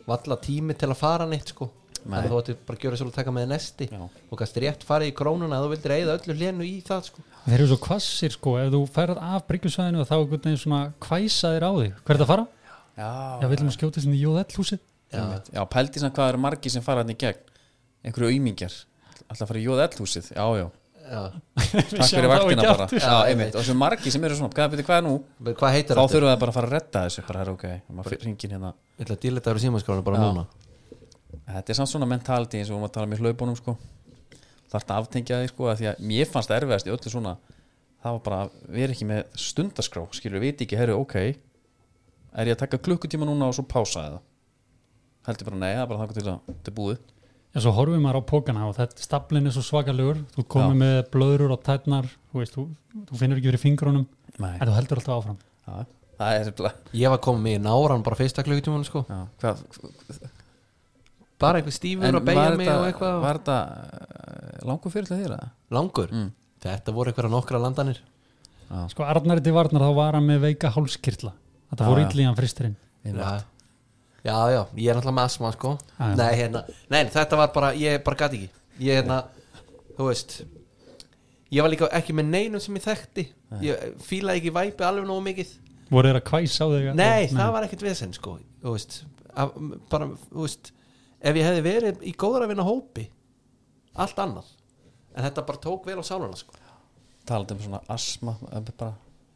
valla 0.07 0.37
tími 0.41 0.75
til 0.77 0.89
að 0.91 0.99
fara 0.99 1.27
neitt 1.29 1.53
sko. 1.53 1.69
Nei. 2.01 2.15
Þannig 2.15 2.25
að 2.25 2.31
þú 2.31 2.39
ætti 2.41 2.55
bara 2.65 2.77
að 2.77 2.85
gjöra 2.85 2.97
svo 2.97 3.07
að 3.11 3.17
taka 3.19 3.31
með 3.35 3.49
nesti. 3.51 3.87
Já. 3.91 3.99
og 4.31 4.39
gæst 4.41 4.55
rétt 4.63 4.85
farið 4.87 5.11
í 5.11 5.15
krónuna 5.19 5.57
að 5.59 5.65
þú 5.67 5.71
vildir 5.75 5.93
eigða 5.97 6.15
öllu 6.17 6.35
hlénu 6.39 6.65
í 6.65 6.77
það 6.87 7.03
sko. 7.11 7.25
Þeir 7.45 7.57
eru 7.59 7.67
svo 7.69 7.77
kvassir 7.85 8.33
sko, 8.33 8.55
ef 8.57 8.71
þú 8.73 8.81
ferð 8.95 9.21
af 9.21 9.45
bryggjusvæðinu 9.51 10.05
þá 10.09 10.15
er 10.15 10.23
einhvern 10.23 10.45
veginn 10.47 10.61
svona 10.63 10.81
kvæsa 11.05 11.53
þér 11.53 11.67
á 11.69 11.71
þig. 11.77 11.93
Hver 12.01 12.15
er 12.15 12.21
það 12.21 12.25
að 12.25 12.31
fara? 12.33 12.47
já, 12.97 13.09
Já, 13.11 13.45
við 13.45 13.53
viljum 13.53 13.69
að 13.69 13.77
skjóta 13.77 14.01
sinni 14.01 14.17
í 14.17 14.23
Jóða 14.25 14.45
L-húsið 14.47 14.81
Já, 15.11 15.23
já 15.51 15.61
pældi 15.67 16.01
samt 16.01 16.15
hvað 16.17 16.31
eru 16.31 16.41
margir 16.41 16.73
sem 16.73 16.83
fara 16.85 17.03
hann 17.03 17.13
í 17.13 17.17
gegn. 17.21 17.45
Einhverju 18.01 18.31
auðmingjar 18.33 18.75
alltaf 19.31 19.45
að 19.45 19.51
fara 19.51 19.61
í 19.61 19.65
Jóð 19.65 19.81
Ellúsið, 19.85 20.31
já, 20.35 20.43
já 20.43 20.61
já. 20.65 20.67
Takk 21.11 22.07
fyrir 22.07 22.29
vaktina 22.31 22.65
bara. 22.65 22.87
já, 22.95 23.13
einmitt, 23.27 23.55
og 23.55 23.61
þessu 23.61 23.75
margir 23.77 24.15
sem 24.15 24.27
eru 24.27 24.37
svona, 24.39 24.53
hvað, 24.55 24.73
byrju, 24.73 24.87
hvað 24.89 24.99
er 25.01 25.05
nú? 25.07 25.13
Hvað 25.51 25.75
þá 25.75 25.79
þetta? 25.79 26.07
þurfum 26.15 26.29
við 26.31 26.39
bara 26.43 26.53
að 26.53 26.57
fara 26.57 26.69
að 26.69 26.75
redda 26.77 27.03
þessu 27.07 27.25
bara, 27.27 27.43
herra, 27.43 27.55
ok, 27.57 27.65
maður 27.99 28.17
ringin 28.25 28.55
hérna. 28.55 28.73
Ég 28.97 29.05
ætla 29.05 29.17
að 29.17 29.23
díla 29.25 29.41
þetta 29.41 29.55
á 29.55 29.63
símaskránu 29.65 30.05
bara 30.07 30.21
Já. 30.21 30.25
núna. 30.27 30.45
Þetta 31.51 31.73
er 31.73 31.79
samt 31.81 31.91
svona 31.91 32.07
mentality 32.09 32.61
eins 32.61 32.69
og 32.69 32.75
við 32.75 32.79
varum 32.79 32.89
að 32.89 32.95
tala 32.97 33.09
um 33.09 33.15
í 33.15 33.21
hlaupónum 33.21 33.57
sko. 33.59 33.77
þarf 34.71 34.85
þetta 34.85 34.99
aftengja 35.01 35.41
þig 35.41 35.51
sko, 35.51 35.67
af 35.67 35.79
því 35.81 35.87
að 35.91 36.03
mér 36.11 36.29
fannst 36.31 36.53
erfiðast 36.55 36.87
í 36.87 36.93
öllu 36.95 37.11
svona 37.11 37.35
það 38.01 38.15
var 38.15 38.21
bara 38.25 38.41
að 38.45 38.53
vera 38.73 38.95
ekki 38.95 39.07
með 39.09 39.23
stundaskrá 39.37 40.03
skilur 40.17 40.41
við 40.41 40.53
viti 40.53 40.65
ekki, 40.67 40.79
herru, 40.79 40.97
ok 41.03 41.15
er 41.21 42.49
ég 42.49 42.55
að 42.55 42.61
taka 42.63 42.79
klukkutíma 42.81 43.27
núna 43.27 43.49
og 43.51 43.57
svo 43.57 43.65
pása 43.67 44.05
eða? 44.07 44.21
Heldur 45.27 45.51
bara 45.51 45.59
nei, 45.61 45.73
það 45.75 45.83
er 45.83 45.89
bara 45.91 46.01
þangað 46.01 46.17
til 46.17 46.23
að 46.31 46.39
þetta 46.47 46.71
er 46.71 46.77
búið 46.79 47.01
Já, 47.51 47.59
svo 47.65 47.73
horfum 47.75 48.03
maður 48.05 48.23
á 48.23 48.29
pókana 48.29 48.67
og 48.69 48.77
þetta 48.77 49.03
staplin 49.03 49.49
er 49.49 49.55
svo 49.55 49.63
svakalegur. 49.67 50.21
Þú 50.37 50.45
komið 50.53 50.77
með 50.79 50.99
blöður 51.11 51.55
og 51.57 51.63
tætnar 51.65 52.05
þú, 52.07 52.37
veist, 52.39 52.53
þú, 52.55 52.67
þú 53.09 53.17
finnur 53.19 53.41
ekki 53.41 53.51
fyrir 53.51 53.61
fingrunum 53.65 54.05
nei. 54.37 54.53
en 54.53 54.69
þú 54.69 54.75
heldur 54.77 55.01
alltaf 55.01 55.17
áfram. 55.17 55.41
Já, 55.67 55.89
það 56.21 56.37
er 56.37 56.53
bara, 56.61 56.71
Ég 57.01 57.11
var 57.11 57.21
komið 57.27 57.43
með 57.47 57.57
í 57.57 57.63
náran 57.65 58.05
bara 58.07 58.19
fyrsta 58.21 58.45
klukkutíman 58.47 58.87
sko. 58.87 59.03
Já, 59.09 59.19
hvað, 59.43 59.65
Bara 61.41 61.59
eitthvað 61.59 61.75
stífur 61.75 62.07
en 62.07 62.19
að 62.19 62.27
beigja 62.29 62.49
mig 62.55 62.69
og 62.69 62.87
eitthvað? 62.87 63.19
var 63.23 63.39
þetta 63.41 63.57
uh, 63.67 64.65
langur 64.69 64.93
fyrir 64.93 65.09
þér 65.09 65.31
eða? 65.33 65.51
Langur? 65.73 66.11
Mm. 66.13 66.27
Þetta 66.61 66.93
voru 66.93 67.11
eitthvað 67.11 67.33
nokkra 67.33 67.61
landanir. 67.63 68.01
Já, 68.69 68.83
sko 68.93 69.07
Arnari 69.09 69.43
til 69.43 69.55
Varnar 69.57 69.83
þá 69.83 69.95
var 69.97 70.17
hann 70.19 70.27
með 70.27 70.45
veika 70.45 70.71
hálskirtla. 70.71 71.33
Þetta 71.73 71.87
Já, 71.87 71.89
fór 71.89 72.03
já. 73.25 73.50
Já. 74.25 74.35
já, 74.53 74.61
ég 74.77 74.89
er 74.91 74.97
náttúrulega 74.97 75.17
með 75.17 75.29
asma 75.29 75.51
sko. 75.55 75.75
Já. 75.97 76.07
Nei, 76.19 76.31
hérna, 76.39 76.63
nei, 76.93 77.03
þetta 77.13 77.39
var 77.39 77.53
bara, 77.55 77.71
ég 77.77 78.01
bara 78.05 78.19
gæti 78.23 78.41
ekki. 78.41 78.65
Ég 78.81 79.01
hérna, 79.01 79.23
þú 79.97 80.09
veist 80.11 80.41
Ég 81.51 81.59
var 81.59 81.67
líka 81.73 81.89
ekki 81.91 82.13
með 82.15 82.29
neinum 82.31 82.61
sem 82.63 82.77
ég 82.79 82.83
þekkti. 82.85 83.25
Ég 83.59 83.97
fílaði 84.07 84.39
ekki 84.39 84.53
væpi 84.55 84.85
alveg 84.87 85.03
nógu 85.09 85.25
mikið. 85.25 85.49
Voru 85.91 86.07
þeir 86.07 86.19
að 86.21 86.27
kvæsa 86.29 86.63
á 86.63 86.67
þig 86.71 86.85
Nei, 86.95 87.25
það 87.27 87.49
var 87.51 87.65
ekkert 87.67 87.81
vesen 87.83 88.13
sko 88.15 88.37
Þú 88.61 88.75
veist, 88.77 89.01
að, 89.35 89.57
bara, 89.91 90.07
þú 90.29 90.45
veist 90.45 90.71
Ef 91.21 91.37
ég 91.37 91.45
hefði 91.45 91.63
verið 91.65 92.05
í 92.07 92.13
góðra 92.17 92.47
vinna 92.49 92.65
hópi 92.65 93.09
Allt 93.99 94.21
annað. 94.23 94.47
En 95.11 95.25
þetta 95.25 95.43
bara 95.49 95.59
tók 95.59 95.87
vel 95.89 95.97
á 95.99 96.03
sáluna 96.07 96.37
sko. 96.39 96.55
Talandi 97.27 97.57
um 97.57 97.63
svona 97.65 97.81
asma 97.91 98.37
eh, 98.47 98.61
bara, 98.71 98.93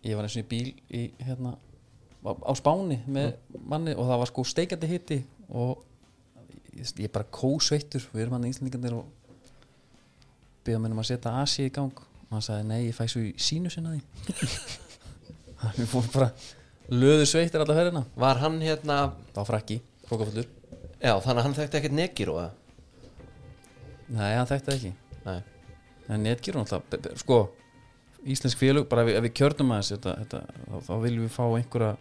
ég 0.07 0.15
var 0.15 0.27
eins 0.27 0.37
og 0.39 0.45
í 0.45 0.47
bíl 0.47 0.69
í, 0.87 1.01
hérna, 1.27 1.57
á, 2.33 2.51
Spáni 2.57 2.97
með 3.07 3.35
manni 3.69 3.93
og 3.95 4.07
það 4.09 4.21
var 4.23 4.31
sko 4.31 4.45
steikandi 4.47 4.89
hitti 4.89 5.19
og 5.49 5.83
ég, 6.75 6.89
ég 7.05 7.13
bara 7.13 7.27
kósveittur. 7.29 8.07
Við 8.13 8.25
erum 8.25 8.37
hann 8.37 8.49
íslendingarnir 8.49 8.97
og 8.97 9.05
byggðum 10.65 10.87
minnum 10.87 11.03
að 11.03 11.09
setja 11.11 11.35
Asi 11.41 11.67
í 11.67 11.73
gang. 11.73 11.93
Og 12.25 12.33
hann 12.35 12.45
sagði 12.45 12.67
nei, 12.71 12.81
ég 12.87 12.97
fæ 12.97 13.05
svo 13.11 13.21
í 13.21 13.33
sínu 13.37 13.71
sinna 13.73 13.93
því. 13.93 14.01
Við 15.79 15.89
fórum 15.89 16.11
bara 16.13 16.29
löðu 16.91 17.25
sveittir 17.29 17.61
alla 17.63 17.77
ferðina. 17.77 18.05
Var 18.19 18.41
hann 18.43 18.59
hérna 18.61 18.97
það 19.31 19.39
var 19.39 19.49
frakki, 19.53 19.79
frókafullur 20.09 20.49
Já, 21.05 21.13
þannig 21.21 21.37
að 21.37 21.43
hann 21.45 21.55
þekkti 21.57 21.77
ekkert 21.79 21.95
nekir 21.95 22.31
og 22.33 22.39
nei, 24.15 24.31
hann 24.33 24.47
þekkti 24.49 24.71
það 24.71 24.77
ekki. 24.79 24.91
Nei, 25.25 25.37
en 26.15 26.25
náttúrulega 26.25 26.79
be- 26.89 26.99
be- 27.03 27.13
sko, 27.19 27.39
íslensk 28.25 28.61
félög, 28.61 28.87
bara 28.89 29.03
ef 29.03 29.09
við, 29.09 29.17
ef 29.19 29.25
við 29.27 29.33
kjörnum 29.39 29.73
þetta, 29.75 30.15
þá, 30.31 30.75
þá 30.87 30.93
viljum 31.03 31.27
við 31.27 31.33
fá 31.35 31.43
einhverja 31.45 31.91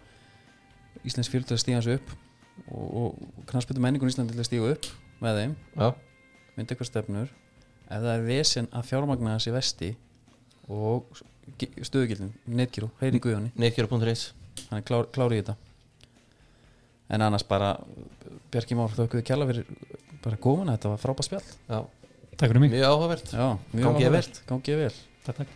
íslensk 1.09 1.33
félög 1.35 1.49
til 1.51 1.57
að 1.57 1.63
stíga 1.65 1.81
þessu 1.83 1.97
upp 1.99 2.13
og, 2.71 2.87
og 3.01 3.47
knarspytum 3.51 3.85
menningun 3.85 4.11
í 4.11 4.15
Íslandi 4.15 4.35
til 4.37 4.45
að 4.45 4.49
stíga 4.49 4.73
upp 4.75 4.89
með 5.25 5.41
þeim, 5.41 5.55
já, 5.79 5.89
myndi 6.57 6.75
eitthvað 6.75 6.91
stefnur 6.91 7.31
ef 7.85 8.01
það 8.01 8.11
er 8.15 8.25
vesen 8.29 8.69
að 8.73 8.89
fjármagna 8.91 9.37
þessi 9.37 9.55
vesti 9.55 9.91
og 10.73 11.21
stöðugildin, 11.85 12.33
netgíru, 12.49 12.89
heyri 13.03 13.21
í 13.21 13.25
guðunni 13.25 13.53
nekir.is 13.61 14.31
hann 14.71 14.81
er 14.81 14.87
klár, 14.87 15.09
klár 15.13 15.35
í 15.35 15.41
þetta. 15.43 15.57
En 17.13 17.21
annars 17.21 17.45
bara 17.45 17.75
Bjarki 18.55 18.77
Már 18.79 18.95
þökkuðu 18.97 19.25
kjalla 19.29 19.47
fyrir 19.51 19.67
bara 20.25 20.39
komuna, 20.41 20.77
þetta 20.79 20.95
var 20.95 21.03
frábært 21.03 21.27
spjall. 21.27 21.43
Já, 21.69 21.83
takk 22.39 22.49
fyrir 22.49 22.63
mig. 22.63 22.73
Mjög 22.73 22.87
áhugavert. 22.89 23.35
Já, 23.35 23.49
mjög 23.75 23.85
Gangi 23.85 24.07
þér 24.07 24.15
vel. 24.15 24.23
áhugavert. 24.23 24.41
gangi 24.49 24.73
þér 24.73 24.81
vel. 24.81 24.95
Takk, 25.27 25.43
takk. 25.43 25.53